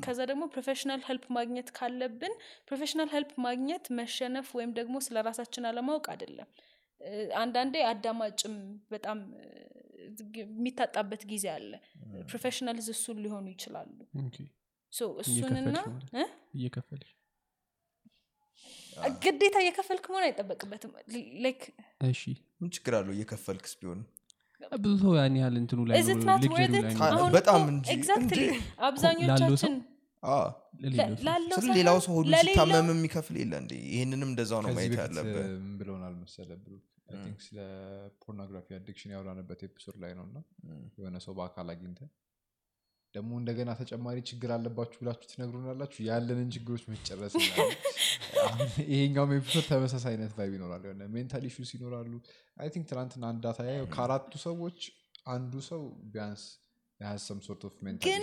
ከዛ 0.05 0.19
ደግሞ 0.31 0.45
professional 0.53 1.01
help 1.07 1.25
ማግኘት 1.37 1.69
ካለብን 1.77 2.35
professional 2.69 3.09
help 3.15 3.33
ማግኘት 3.47 3.85
መሸነፍ 3.99 4.49
ወይም 4.59 4.73
ደግሞ 4.79 4.97
ስለ 5.07 5.23
ራሳችን 5.29 5.69
አለማወቅ 5.71 6.07
አይደለም። 6.13 6.49
አንዳንዴ 7.41 7.77
አዳማጭም 7.89 8.55
በጣም 8.91 9.19
የሚታጣበት 10.41 11.23
ጊዜ 11.31 11.47
አለ። 11.55 11.73
professionals 12.29 12.89
እሱን 12.95 13.19
ሊሆኑ 13.25 13.47
ይችላሉ። 13.55 13.97
እሱንና 15.23 15.77
እየከፈልሽ 16.59 17.11
ግዴታ 19.25 19.57
እየከፈልክ 19.63 20.05
መሆን 20.11 20.25
አይጠበቅበትም። 20.27 20.93
like 21.45 21.63
እሺ። 22.09 22.23
ምን 22.61 22.71
ችግር 22.77 22.95
አለው 22.99 23.13
እየከፈልክስ 23.17 23.75
ቢሆን 23.81 24.01
ብዙ 24.79 24.93
ሰው 25.03 25.13
ያን 25.17 25.35
ያህል 25.39 25.55
እንትኑ 25.61 25.81
ላይ 25.89 25.97
is 25.97 26.09
it 26.09 26.19
ነው፣ 26.19 26.25
not 26.25 26.39
luxury 26.39 26.55
worth 26.57 26.75
it? 26.75 26.85
ላይ 26.87 26.95
ካ- 26.95 27.11
ነው። 27.11 27.19
አሁን 27.19 27.33
በጣም 27.37 27.61
እኮ 27.63 27.71
እንጂ፣! 27.73 27.87
አብዛኞቻችን 28.89 29.75
ሌላው 31.77 31.99
ሰው 32.07 32.13
ሁሉ 32.19 32.31
ሲታመም 32.41 32.89
የሚከፍል 32.93 33.37
የለ 33.41 33.53
እንዴ 33.63 33.73
ይህንንም 33.91 34.29
እንደዛው 34.31 34.61
ነው 34.65 34.71
ማየት 34.79 34.95
ያለብህ 35.01 35.47
ብለውናል 35.81 36.15
መሰለ 36.23 36.51
ብሩ 36.63 36.75
I 37.09 37.17
think 37.17 37.41
ስለ 37.43 37.59
pornography 38.23 38.69
addiction 38.77 39.11
ያወራንበት 39.15 39.61
episode 39.67 39.97
ላይ 40.03 40.13
ነው 40.19 40.25
እና 40.29 40.39
የሆነ 40.99 41.17
ሰው 41.27 41.35
በአካል 41.39 41.69
አግኝተ 41.75 42.01
ደግሞ 43.17 43.31
እንደገና 43.41 43.71
ተጨማሪ 43.81 44.19
ችግር 44.31 44.51
አለባችሁ 44.57 44.99
ብላችሁ 45.01 45.29
ትነግሩናላችሁ? 45.33 46.01
ያለንን 46.09 46.51
ችግሮች 46.57 46.85
መጨረስ 46.93 47.35
ይሄኛውም 48.89 49.33
episode 49.37 49.67
ተመሳሳይ 49.71 50.13
አይነት 50.15 50.35
vibe 50.39 50.53
ይኖራል። 50.57 50.85
የሆነ 50.87 51.09
mental 51.15 51.47
issues 51.51 51.73
ይኖራሉ። 51.77 52.13
I 52.57 52.71
think 52.75 52.87
ትናንትና 52.93 53.25
አንድ 53.33 53.43
data 53.47 53.59
ያየው 53.69 53.89
ከአራቱ 53.95 54.33
ሰዎች 54.47 54.79
አንዱ 55.29 55.53
ሰው 55.69 55.83
ቢያንስ 56.13 56.45
ግን 58.03 58.23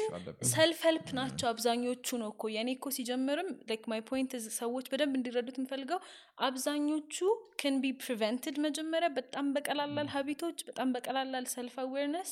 self 0.51 0.79
help 0.85 1.07
ናቸው 1.17 1.47
አብዛኞቹ 1.49 2.17
ነው 2.21 2.29
እኮ። 2.33 2.49
የኔ 2.53 2.69
እኮ 2.77 2.87
ሲጀምርም 2.95 3.49
like 3.69 3.83
my 3.91 4.01
point 4.07 4.31
ሰዎች 4.57 4.85
በደንብ 4.91 5.13
እንዲረዱት 5.19 5.57
የምፈልገው 5.59 5.99
አብዛኞቹ 6.47 7.17
can 7.61 7.75
be 7.83 7.91
prevented 8.01 8.57
መጀመሪያ 8.65 9.09
በጣም 9.19 9.47
በቀላላል 9.57 10.09
habit 10.15 10.40
ኦች 10.40 10.59
በጣም 10.69 10.89
በቀላላል 10.95 11.47
self 11.53 11.75
awareness 11.83 12.31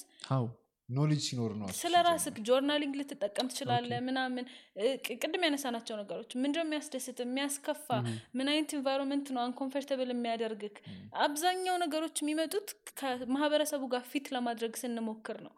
knowledge 0.91 1.21
ሲኖር 1.27 1.51
ነው 1.59 1.67
ስለ 1.77 1.95
ራስክ 2.07 2.35
journaling 2.47 2.93
ልትጠቀም 2.99 3.49
ትችላለ 3.51 3.99
ምናምን። 4.07 4.45
ቅድም 5.15 5.45
ያነሳናቸው 5.47 5.95
ነገሮች 6.01 6.31
ምንድነው 6.41 6.65
የሚያስደስት 6.65 7.19
የሚያስከፋ 7.23 7.87
ምን 8.37 8.49
አይነት 8.53 8.73
environment 8.77 9.29
ነው 9.35 9.41
uncomfortable 9.45 10.11
የሚያደርግክ 10.13 10.77
አብዛኛው 11.25 11.77
ነገሮች 11.85 12.17
የሚመጡት 12.23 12.69
ከማህበረሰቡ 13.01 13.83
ጋር 13.93 14.05
fit 14.11 14.27
ለማድረግ 14.35 14.75
ስንሞክር 14.81 15.39
ነው። 15.47 15.55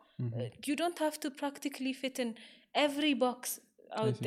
you 0.68 0.76
don't 0.82 0.99
have 1.03 1.15
to 1.22 1.34
practically 1.40 1.94
fit 2.02 2.20
in 2.20 2.32
every 2.78 3.07
box 3.24 3.53
out 3.98 4.20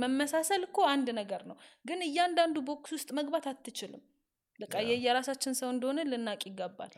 መመሳሰል 0.00 0.62
እኮ 0.66 0.78
አንድ 0.90 1.08
ነገር 1.18 1.42
ነው። 1.50 1.56
ግን 1.84 2.00
እያንዳንዱ 2.06 2.56
box 2.68 2.90
ውስጥ 2.96 3.10
መግባት 3.18 3.46
አትችልም 3.50 4.02
በቃ 4.60 4.74
የየራሳችን 4.86 5.52
ሰው 5.58 5.68
እንደሆነ 5.74 6.04
ልናቅ 6.08 6.40
ይገባል። 6.48 6.92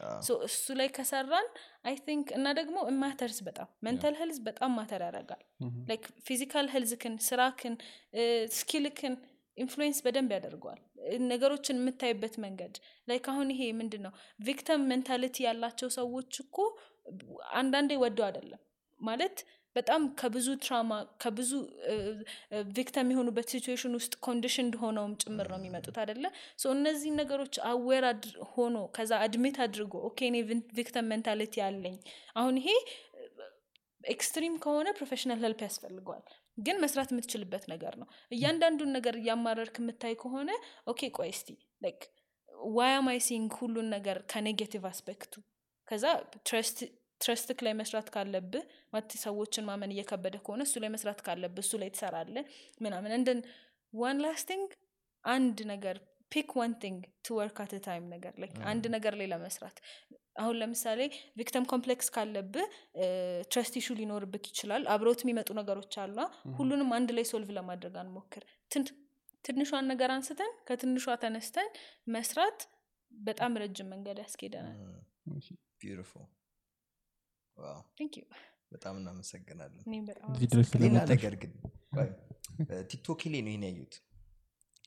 እሱ 0.48 0.66
ላይ 0.78 0.88
ከሰራን 0.96 1.48
I 1.84 1.96
think 2.06 2.28
እና 2.36 2.46
ደግሞ 2.58 2.76
matters 3.00 3.38
በጣም 3.48 3.68
mental 3.86 4.14
health 4.20 4.38
በጣም 4.46 4.70
matter 4.78 5.02
ያደርጋል። 5.06 5.42
like 5.90 6.06
physical 6.28 6.68
health 6.74 6.99
ክን 6.99 7.16
ስራክን 7.28 7.74
skill 8.58 8.90
ክን 8.90 9.16
influence 9.56 9.98
በደንብ 10.04 10.30
ያደርገዋል። 10.36 10.80
ነገሮችን 11.30 11.78
የምታይበት 11.80 12.34
መንገድ 12.44 12.74
like 13.08 13.24
አሁን 13.32 13.48
ይሄ 13.54 13.62
ምንድን 13.78 14.02
ነው 14.06 14.12
victim 14.40 14.82
mentality 14.90 15.36
ያላቸው 15.46 15.88
ሰዎች 15.96 16.32
እኮ 16.44 16.56
አንዳንዴ 17.58 17.92
ወደው 18.02 18.26
አይደለም። 18.26 18.60
ማለት 19.00 19.36
በጣም 19.80 20.02
ከብዙ 20.20 20.48
trauma 20.64 20.92
ከብዙ 21.22 21.50
victim 22.76 23.10
የሆኑበት 23.12 23.46
situation 23.52 23.94
ውስጥ 23.98 24.12
conditioned 24.26 24.74
ሆነውም 24.82 25.14
ጭምር 25.22 25.48
ነው 25.52 25.58
የሚመጡት 25.60 25.98
አደለ 26.02 26.24
so 26.62 26.72
እነዚህ 26.76 27.12
ነገሮች 27.20 27.56
aware 27.70 28.06
ሆኖ 28.52 28.76
ከዛ 28.96 29.12
admit 29.26 29.58
አድርጎ 29.66 29.94
okay 30.08 30.28
እኔ 30.30 30.38
victim 30.78 31.08
mentality 31.12 31.64
አለኝ 31.66 31.96
አሁን 32.36 32.56
ይሄ 32.60 32.68
extreme 34.04 34.54
ከሆነ 34.64 34.88
professional 34.98 35.40
help 35.44 35.60
ያስፈልገዋል 35.66 36.22
ግን 36.58 36.76
መስራት 36.82 37.10
የምትችልበት 37.12 37.64
ነገር 37.72 37.94
ነው። 38.00 38.06
እያንዳንዱን 38.36 38.90
ነገር 38.96 39.14
እያማረርክ 39.20 39.76
የምታይ 39.80 40.14
ከሆነ 40.22 40.50
okay 40.86 41.10
ቆይ 41.18 41.30
እስቲ 41.34 41.48
like 41.82 42.02
ዋያማይሲንግ 42.74 43.52
ሁሉን 43.60 43.88
ነገር 43.94 44.18
ከ 44.32 44.43
negative 44.43 44.84
aspect 44.90 45.23
ኡ 45.23 45.34
ከዛ 45.88 46.04
trust 47.20 47.47
ክ 47.47 47.58
ላይ 47.66 47.74
መስራት 47.80 48.08
ካለብህ 48.14 48.62
ማለት 48.92 49.12
ሰዎችን 49.24 49.64
ማመን 49.66 49.90
እየከበደ 49.94 50.36
ከሆነ 50.44 50.62
እሱ 50.66 50.76
ላይ 50.82 50.90
መስራት 50.94 51.20
ካለብህ 51.26 51.64
እሱ 51.64 51.72
ላይ 51.82 51.90
ትሰራለ 51.94 52.36
ምናምን። 52.80 53.12
and 53.16 53.26
then 53.26 53.40
one 53.92 54.18
last 54.24 54.45
thing 54.45 54.70
አንድ 55.24 55.58
ነገር 55.72 55.96
pick 56.32 56.50
one 56.58 56.72
thing 56.82 56.98
to 57.24 57.36
work 57.38 57.58
at 57.62 57.72
time 57.86 58.04
ነገር 58.12 58.32
like 58.42 58.56
አንድ 58.70 58.84
ነገር 58.94 59.14
ላይ 59.20 59.26
ለመስራት። 59.32 59.76
አሁን 60.36 60.56
ለምሳሌ 60.60 61.00
victim 61.38 61.64
complex 61.70 62.08
ካለብህ 62.14 62.66
trust 63.50 63.74
issue 63.80 63.88
ሊኖርብክ 63.98 64.44
ይችላል 64.50 64.82
አብረውት 64.92 65.22
የሚመጡ 65.24 65.48
ነገሮች 65.58 65.94
አሉ 66.02 66.16
ሁሉንም 66.58 66.90
አንድ 66.98 67.10
ላይ 67.16 67.24
solve 67.30 67.50
ለማድረግ 67.58 67.96
አንሞክር። 68.02 68.44
ትን- 68.70 68.92
ትንሿን 69.44 69.86
ነገር 69.92 70.10
አንስተን 70.14 70.52
ከትንሿ 70.68 71.04
ተነስተን 71.22 71.68
መስራት 72.14 72.60
በጣም 73.12 73.52
ረጅም 73.62 73.88
መንገድ 73.92 74.18
ያስኬደናል። 74.24 74.78
beautiful 75.80 76.26
በጣም 78.72 78.94
እናመሰግናለን። 79.00 79.82
ሌላ 80.82 80.98
ነገር 81.12 81.34
ግን 81.42 81.52
ቆይ፣ 81.96 82.10
ቲክቶክ 82.90 83.20
ላይ 83.26 83.40
ነው 83.42 83.52
ይሄን 83.52 83.64
ያዩት 83.68 83.94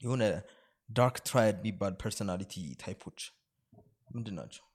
የሆነ 0.01 0.23
dark 0.89 1.17
triad 1.27 1.57
የሚባል 1.59 1.93
personality 2.03 2.53
type 2.83 3.01
ኦች 3.01 3.19
ምንድን 4.09 4.35
ናቸው? 4.39 4.65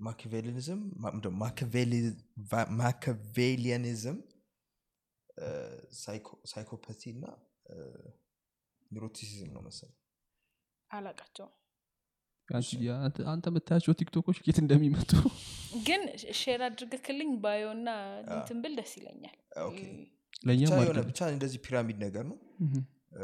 Machiavellianism 0.00 0.80
Machiavellianism 2.80 4.18
psychopathy 6.52 7.02
እና 7.14 7.24
neuroticism 8.90 9.50
ነው 9.56 9.62
መሰለኝ። 9.66 9.96
አላቃቸውም 10.90 11.52
አንተ- 12.50 13.48
የምታያቸው 13.48 13.92
ቲክቶኮች 13.98 14.38
ኬት 14.44 14.58
እንደሚመጡ 14.62 15.10
ግን 15.88 16.02
share 16.38 16.62
አድርገክልኝ 16.66 17.30
ባዮ 17.42 17.64
እና 17.74 17.88
እንትን 18.30 18.56
ብል 18.62 18.72
ደስ 18.78 18.92
ይለኛል። 18.98 19.36
okay። 19.64 19.78
ለእኛም 20.46 20.66
ብቻ 20.66 20.74
የሆነ 20.74 20.86
አድርገን 20.86 21.06
ብቻ 21.10 21.20
እንደዚህ 21.32 21.60
ፒራሚድ 21.64 21.98
ነገር 22.04 22.24
ነው። 22.30 22.38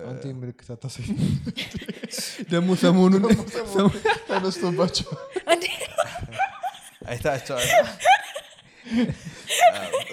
አንተ 0.05 0.23
ምልክት 0.39 0.69
አታሳይ 0.75 1.07
ደግሞ 2.53 2.69
ሰሞኑን 2.81 3.25
ተነስቶባቸው! 4.29 5.11
አይታቸዋል። 7.07 7.69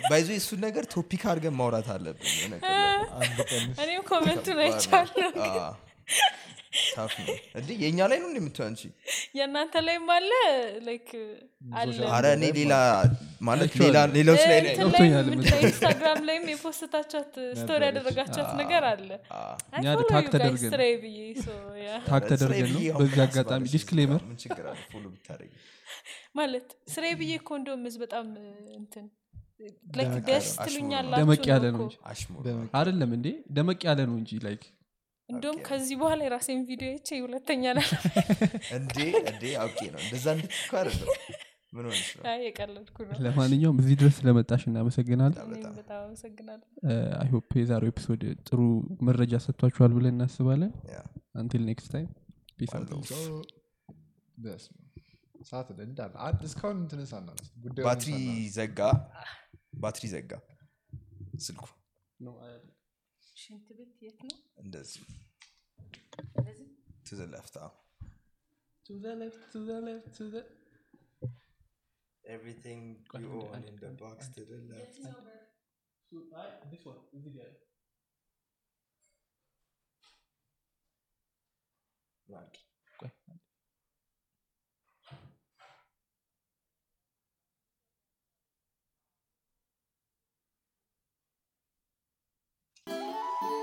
by 0.10 0.15
the 0.15 0.22
way 0.22 0.30
እሱን 0.36 0.60
ነገር 0.66 0.84
topic 0.94 1.24
አድርገን 1.32 1.56
ማውራት 1.58 1.88
አለብን። 1.94 2.28
እኔም 3.84 4.02
comment 4.10 4.41
ኡን 4.41 4.60
አይቻለሁ። 4.66 5.32
አዎ። 5.46 5.74
tough 6.94 7.14
ነው። 7.20 7.36
እንዴ 7.58 7.70
የእኛ 7.82 8.00
ላይ 8.12 8.18
ነው 8.22 8.30
አንቺ? 8.66 8.82
የእናንተ 9.38 9.76
ላይም 9.86 10.08
አለ? 10.16 10.32
like 10.88 11.10
አለ። 11.76 11.98
አረ 12.12 12.26
እኔ 12.38 12.44
ሌላ 12.58 12.74
ማለት 13.48 13.72
ሌሎች 14.16 14.44
ላይ 14.52 14.60
ኢንስታግራም 15.62 16.22
ላይም 16.28 16.46
የ 16.54 16.63
post 16.63 16.82
ታችኋት 16.82 17.34
story 17.60 17.82
ያደረጋችኋት 17.90 18.52
ነገር 18.62 18.86
አለ። 18.92 19.10
guys 22.20 22.32
ተደርገን 22.32 22.70
ነው። 22.76 22.82
በዚህ 23.00 23.20
አጋጣሚ? 23.26 23.64
disclaimer 23.74 24.22
ምን 24.28 24.38
ችግር 24.44 24.66
አለ? 24.72 24.80
follow 24.92 25.06
ብታደርጊ። 25.14 25.52
ማለት 26.36 26.68
ስራዬ 26.92 27.12
ብዬ 27.20 27.34
እኮ 27.40 27.50
እንደውም 27.60 27.84
ህዝብ 27.88 28.02
በጣም 28.04 28.28
እንትን 28.78 29.06
ደስ 30.28 30.48
ያለ- 30.48 30.64
ትሉኛላችሁ 30.64 31.20
ደመቅ 31.22 31.44
ያለ 31.50 31.66
ነው 31.74 31.84
እንጂ 31.84 31.96
አይደለም 32.76 33.12
እንዴ? 33.18 33.28
ደመቅ 33.52 33.82
ያለ 33.88 34.00
ነው 34.10 34.16
እንጂ 34.22 34.32
like 34.46 34.64
እንደውም 35.30 35.58
okay። 35.58 35.66
ከዚህ 35.68 35.96
በኋላ 36.00 36.20
የራሴን 36.26 36.62
ቪዲዮ 36.70 36.90
ይቼ 36.94 37.10
ሁለተኛ 37.24 37.64
ላ 37.76 37.82
እንዴ 38.78 38.98
እንዴ 39.24 39.44
አውቄ 39.62 39.80
ነው። 39.94 40.00
እንደዛ 40.06 40.26
እንድትኩ 40.36 40.72
አይደለም። 40.80 41.10
ምን 41.74 41.86
ሆነች 41.86 42.10
ነው? 42.16 42.24
የቀለድኩ 42.46 42.98
ነው። 43.06 43.16
ለማንኛውም 43.26 43.78
እዚህ 43.82 43.96
ድረስ 44.02 44.16
ስለመጣሽ 44.20 44.64
እናመሰግናለን። 44.70 45.38
በጣም 45.38 45.54
እኔም 45.56 45.78
በጣም 45.80 46.02
አመሰግናለሁ። 46.04 46.68
I 47.22 47.27
hope 47.27 47.50
የዛሬው 47.60 47.92
episode 47.94 48.24
ጥሩ 48.48 48.60
መረጃ 49.08 49.40
ሰጥቷችኋል 49.46 49.94
ብለን 49.98 50.16
እናስባለን። 50.16 50.74
until 51.36 51.64
next 51.70 51.92
time 51.94 52.10
ሰዓት 55.46 55.68
እንዳለ 55.86 56.14
እስካሁን 56.48 56.78
ባትሪ 57.80 58.12
ዘጋ። 58.56 58.80
ባትሪ 59.80 60.06
ዘጋ። 60.14 60.32
ስልኩ 61.40 61.66
ሽንት 63.44 63.68
ቤት 63.78 63.94
የት 64.06 64.20
ነው 64.28 64.38
እንደዚህ 64.64 65.06
ትዘለፍታ 67.08 67.58
Everything 72.26 72.82
you 73.22 73.30
own 73.46 73.64
in 73.70 73.76
the 73.78 73.92
box 74.02 74.30
to 74.36 74.42
the 74.44 74.60
left. 74.70 75.00
Right. 82.28 82.58
Música 92.88 93.63